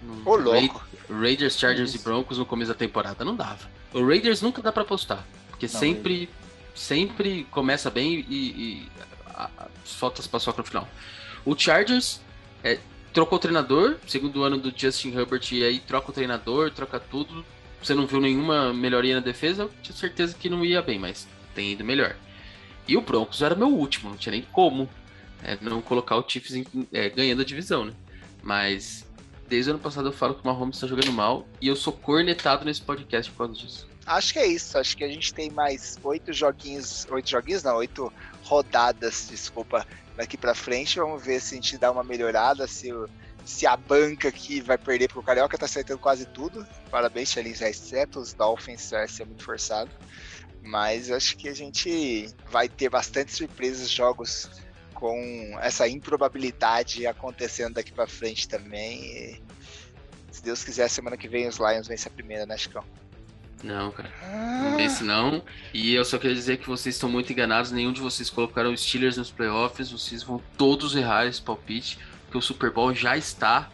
Não- 0.02 0.22
Ô, 0.24 0.36
louco. 0.36 0.82
Ra- 1.08 1.20
Raiders, 1.20 1.58
Chargers 1.58 1.94
e 1.94 1.98
Broncos 1.98 2.38
no 2.38 2.46
começo 2.46 2.70
da 2.72 2.74
temporada 2.78 3.24
não 3.24 3.36
dava. 3.36 3.68
O 3.92 4.04
Raiders 4.06 4.40
nunca 4.40 4.62
dá 4.62 4.72
pra 4.72 4.82
apostar, 4.82 5.24
porque 5.50 5.66
Não, 5.66 5.72
sempre, 5.78 6.28
sempre 6.74 7.46
começa 7.50 7.90
bem 7.90 8.24
e, 8.28 8.34
e 8.34 8.88
a- 9.26 9.50
a- 9.58 9.68
solta 9.84 10.20
as 10.20 10.26
paçocas 10.26 10.58
no 10.58 10.64
final. 10.64 10.88
O 11.44 11.56
Chargers 11.56 12.20
é, 12.64 12.78
trocou 13.12 13.36
o 13.36 13.40
treinador, 13.40 13.96
segundo 14.06 14.42
ano 14.42 14.56
do 14.56 14.72
Justin 14.74 15.10
Herbert, 15.16 15.42
e 15.52 15.62
aí 15.64 15.78
troca 15.80 16.10
o 16.10 16.14
treinador, 16.14 16.70
troca 16.70 16.98
tudo. 16.98 17.44
Você 17.82 17.94
não 17.94 18.06
viu 18.06 18.20
nenhuma 18.20 18.72
melhoria 18.72 19.16
na 19.16 19.20
defesa, 19.20 19.64
eu 19.64 19.72
tinha 19.82 19.94
certeza 19.96 20.34
que 20.38 20.48
não 20.48 20.64
ia 20.64 20.80
bem, 20.80 20.98
mas 20.98 21.26
tem 21.54 21.72
ido 21.72 21.84
melhor. 21.84 22.14
E 22.88 22.96
o 22.96 23.00
Broncos 23.00 23.42
era 23.42 23.54
meu 23.54 23.68
último, 23.68 24.10
não 24.10 24.16
tinha 24.16 24.30
nem 24.32 24.42
como 24.52 24.88
é, 25.42 25.58
não 25.60 25.80
colocar 25.82 26.16
o 26.16 26.28
Chiefs 26.28 26.54
em- 26.54 26.66
é, 26.92 27.08
ganhando 27.10 27.42
a 27.42 27.44
divisão, 27.44 27.84
né? 27.84 27.92
Mas 28.42 29.04
desde 29.48 29.70
o 29.70 29.74
ano 29.74 29.82
passado 29.82 30.08
eu 30.08 30.12
falo 30.12 30.34
que 30.34 30.42
o 30.42 30.46
Mahomes 30.46 30.78
tá 30.80 30.86
jogando 30.86 31.12
mal 31.12 31.46
e 31.60 31.68
eu 31.68 31.76
sou 31.76 31.92
cornetado 31.92 32.64
nesse 32.64 32.80
podcast 32.82 33.30
por 33.32 33.38
causa 33.46 33.54
disso. 33.54 33.88
Acho 34.06 34.32
que 34.32 34.38
é 34.38 34.46
isso. 34.46 34.76
Acho 34.78 34.96
que 34.96 35.04
a 35.04 35.08
gente 35.08 35.32
tem 35.32 35.50
mais 35.50 35.96
oito 36.02 36.32
joguinhos. 36.32 37.06
Oito 37.10 37.30
joguinhos, 37.30 37.62
não, 37.62 37.76
oito 37.76 38.12
rodadas, 38.42 39.28
desculpa, 39.30 39.86
daqui 40.16 40.36
pra 40.36 40.54
frente. 40.54 40.98
Vamos 40.98 41.22
ver 41.24 41.40
se 41.40 41.54
a 41.54 41.56
gente 41.56 41.78
dá 41.78 41.90
uma 41.92 42.02
melhorada, 42.02 42.66
se, 42.66 42.90
se 43.44 43.64
a 43.64 43.76
banca 43.76 44.28
aqui 44.28 44.60
vai 44.60 44.76
perder, 44.76 45.06
porque 45.06 45.20
o 45.20 45.22
Carioca 45.22 45.56
tá 45.56 45.66
acertando 45.66 46.00
quase 46.00 46.26
tudo. 46.26 46.66
Parabéns, 46.90 47.30
Tchelin, 47.30 47.50
exceto 47.52 48.18
os 48.18 48.32
Dolphins, 48.32 48.90
vai 48.90 49.06
ser 49.06 49.24
muito 49.24 49.44
forçado. 49.44 49.90
Mas 50.64 51.10
acho 51.10 51.36
que 51.36 51.48
a 51.48 51.54
gente 51.54 52.28
vai 52.50 52.68
ter 52.68 52.88
bastante 52.88 53.32
surpresas, 53.32 53.88
jogos 53.88 54.48
com 55.02 55.58
essa 55.60 55.88
improbabilidade 55.88 57.08
acontecendo 57.08 57.74
daqui 57.74 57.90
pra 57.90 58.06
frente 58.06 58.46
também. 58.46 59.02
E, 59.02 59.42
se 60.30 60.40
Deus 60.40 60.62
quiser, 60.62 60.86
semana 60.88 61.16
que 61.16 61.26
vem 61.26 61.48
os 61.48 61.58
Lions 61.58 61.88
vencem 61.88 62.08
a 62.08 62.14
primeira, 62.14 62.46
né, 62.46 62.56
Chicão? 62.56 62.84
Não, 63.64 63.90
cara. 63.90 64.12
Não 64.62 64.76
vence 64.76 65.02
não. 65.02 65.42
E 65.74 65.92
eu 65.92 66.04
só 66.04 66.18
queria 66.18 66.36
dizer 66.36 66.58
que 66.58 66.68
vocês 66.68 66.94
estão 66.94 67.08
muito 67.08 67.32
enganados. 67.32 67.72
Nenhum 67.72 67.92
de 67.92 68.00
vocês 68.00 68.30
colocaram 68.30 68.72
os 68.72 68.80
Steelers 68.80 69.16
nos 69.16 69.28
playoffs. 69.28 69.90
Vocês 69.90 70.22
vão 70.22 70.40
todos 70.56 70.94
errar 70.94 71.26
esse 71.26 71.42
palpite. 71.42 71.98
Porque 72.26 72.38
o 72.38 72.42
Super 72.42 72.70
Bowl 72.70 72.94
já 72.94 73.16
está 73.16 73.68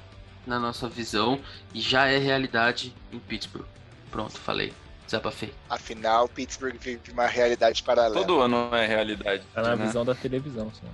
na 0.47 0.59
nossa 0.59 0.89
visão 0.89 1.39
e 1.75 1.81
já 1.83 2.07
é 2.07 2.17
realidade 2.17 2.95
em 3.13 3.19
Pittsburgh. 3.19 3.67
Pronto, 4.11 4.39
falei. 4.39 4.73
Desabafei. 5.05 5.53
Afinal, 5.69 6.27
Pittsburgh 6.27 6.77
vive 6.81 7.13
uma 7.13 7.27
realidade 7.27 7.83
paralela. 7.83 8.15
Todo 8.15 8.41
ano 8.41 8.75
é 8.75 8.87
realidade. 8.87 9.43
Tá 9.55 9.61
na 9.61 9.77
né? 9.77 9.85
visão 9.85 10.07
da 10.07 10.15
televisão, 10.15 10.73
só. 10.73 10.87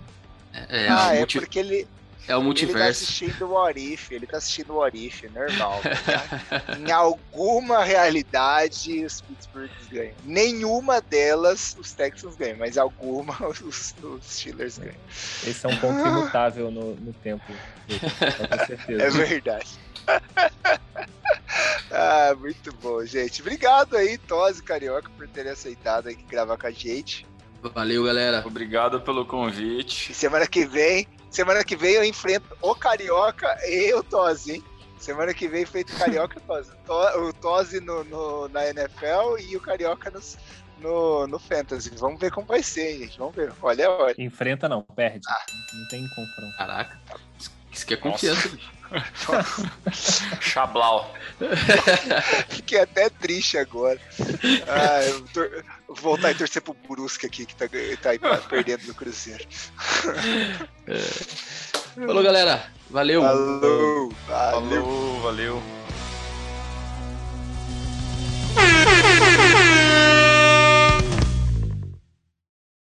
É, 0.68 0.84
é, 0.84 0.88
ah, 0.88 1.08
o, 1.08 1.12
é 1.14 1.18
multi- 1.18 1.40
porque 1.40 1.58
ele, 1.58 1.74
é 1.76 1.78
o 1.78 1.80
ele 1.80 1.88
tá 2.26 2.40
multiverso. 2.40 3.04
assistindo 3.04 3.46
o 3.46 3.52
What 3.54 3.80
If, 3.92 4.10
ele 4.12 4.26
tá 4.26 4.36
assistindo 4.38 4.72
o 4.72 4.76
What 4.76 4.96
If, 5.06 5.24
normal. 5.34 5.80
tá? 5.82 6.76
em 6.78 6.90
alguma 6.92 7.82
realidade, 7.84 9.04
os 9.04 9.20
Pittsburghs 9.20 9.72
ganham. 9.90 10.14
Nenhuma 10.24 11.00
delas 11.00 11.76
os 11.78 11.92
Texans 11.92 12.36
ganham, 12.36 12.56
mas 12.58 12.78
alguma 12.78 13.36
os, 13.48 13.60
os 14.02 14.24
Steelers 14.24 14.78
ganham. 14.78 14.94
Esse 15.46 15.66
é 15.66 15.68
um 15.68 15.76
ponto 15.76 15.98
imutável 16.06 16.70
no, 16.70 16.94
no 16.94 17.12
tempo. 17.14 17.44
Com 17.46 18.54
É 18.54 18.66
certeza. 18.66 19.10
verdade. 19.26 19.78
ah, 21.90 22.34
muito 22.38 22.72
bom, 22.74 23.04
gente. 23.04 23.40
Obrigado 23.40 23.96
aí, 23.96 24.18
Tosi 24.18 24.60
e 24.60 24.62
Carioca, 24.62 25.10
por 25.16 25.26
terem 25.28 25.52
aceitado 25.52 26.08
aqui 26.08 26.22
gravar 26.24 26.56
com 26.56 26.66
a 26.66 26.70
gente. 26.70 27.26
Valeu, 27.72 28.04
galera. 28.04 28.42
Obrigado 28.46 29.00
pelo 29.00 29.24
convite. 29.24 30.12
E 30.12 30.14
semana 30.14 30.46
que 30.46 30.66
vem, 30.66 31.06
semana 31.30 31.64
que 31.64 31.76
vem 31.76 31.94
eu 31.94 32.04
enfrento 32.04 32.56
o 32.60 32.74
Carioca 32.74 33.56
e 33.66 33.92
o 33.94 34.02
Tosi, 34.02 34.52
hein? 34.54 34.64
Semana 34.98 35.34
que 35.34 35.48
vem 35.48 35.62
enfrento 35.62 35.92
o 35.92 35.98
Carioca 35.98 36.36
e 36.38 36.38
o 36.38 36.46
Tosi. 36.46 36.70
To- 36.86 37.20
O 37.20 37.32
Tosi 37.32 37.80
no, 37.80 38.04
no- 38.04 38.48
na 38.48 38.66
NFL 38.68 39.38
e 39.40 39.56
o 39.56 39.60
Carioca 39.60 40.10
nos- 40.10 40.36
no, 40.80 41.26
no 41.26 41.38
Fantasy. 41.38 41.90
Vamos 41.96 42.20
ver 42.20 42.30
como 42.30 42.46
vai 42.46 42.62
ser, 42.62 42.92
hein, 42.92 42.98
gente. 43.00 43.18
Vamos 43.18 43.34
ver. 43.34 43.52
Olha, 43.62 43.90
olha. 43.90 44.14
Enfrenta 44.18 44.68
não, 44.68 44.82
perde. 44.82 45.20
Não 45.72 45.88
tem 45.88 46.06
confronto. 46.08 46.56
Caraca. 46.58 46.98
Isso 47.72 47.86
que 47.86 47.94
é 47.94 47.96
confiança, 47.96 48.48
bicho. 48.48 48.70
Chablau. 50.40 51.12
Fiquei 52.48 52.80
até 52.80 53.08
triste 53.10 53.58
agora. 53.58 54.00
Ah. 54.68 55.00
Vou 55.86 55.96
voltar 55.96 56.32
e 56.32 56.34
torcer 56.34 56.62
pro 56.62 56.74
Brusque 56.88 57.26
aqui, 57.26 57.46
que 57.46 57.54
tá, 57.54 57.66
tá 58.00 58.38
perdendo 58.48 58.86
no 58.86 58.94
Cruzeiro. 58.94 59.44
É. 60.86 60.98
Falou, 62.06 62.22
galera. 62.22 62.66
Valeu. 62.90 63.22
Falou. 63.22 64.12
Valeu. 64.26 64.82
Falou, 64.82 65.20
valeu. 65.20 65.62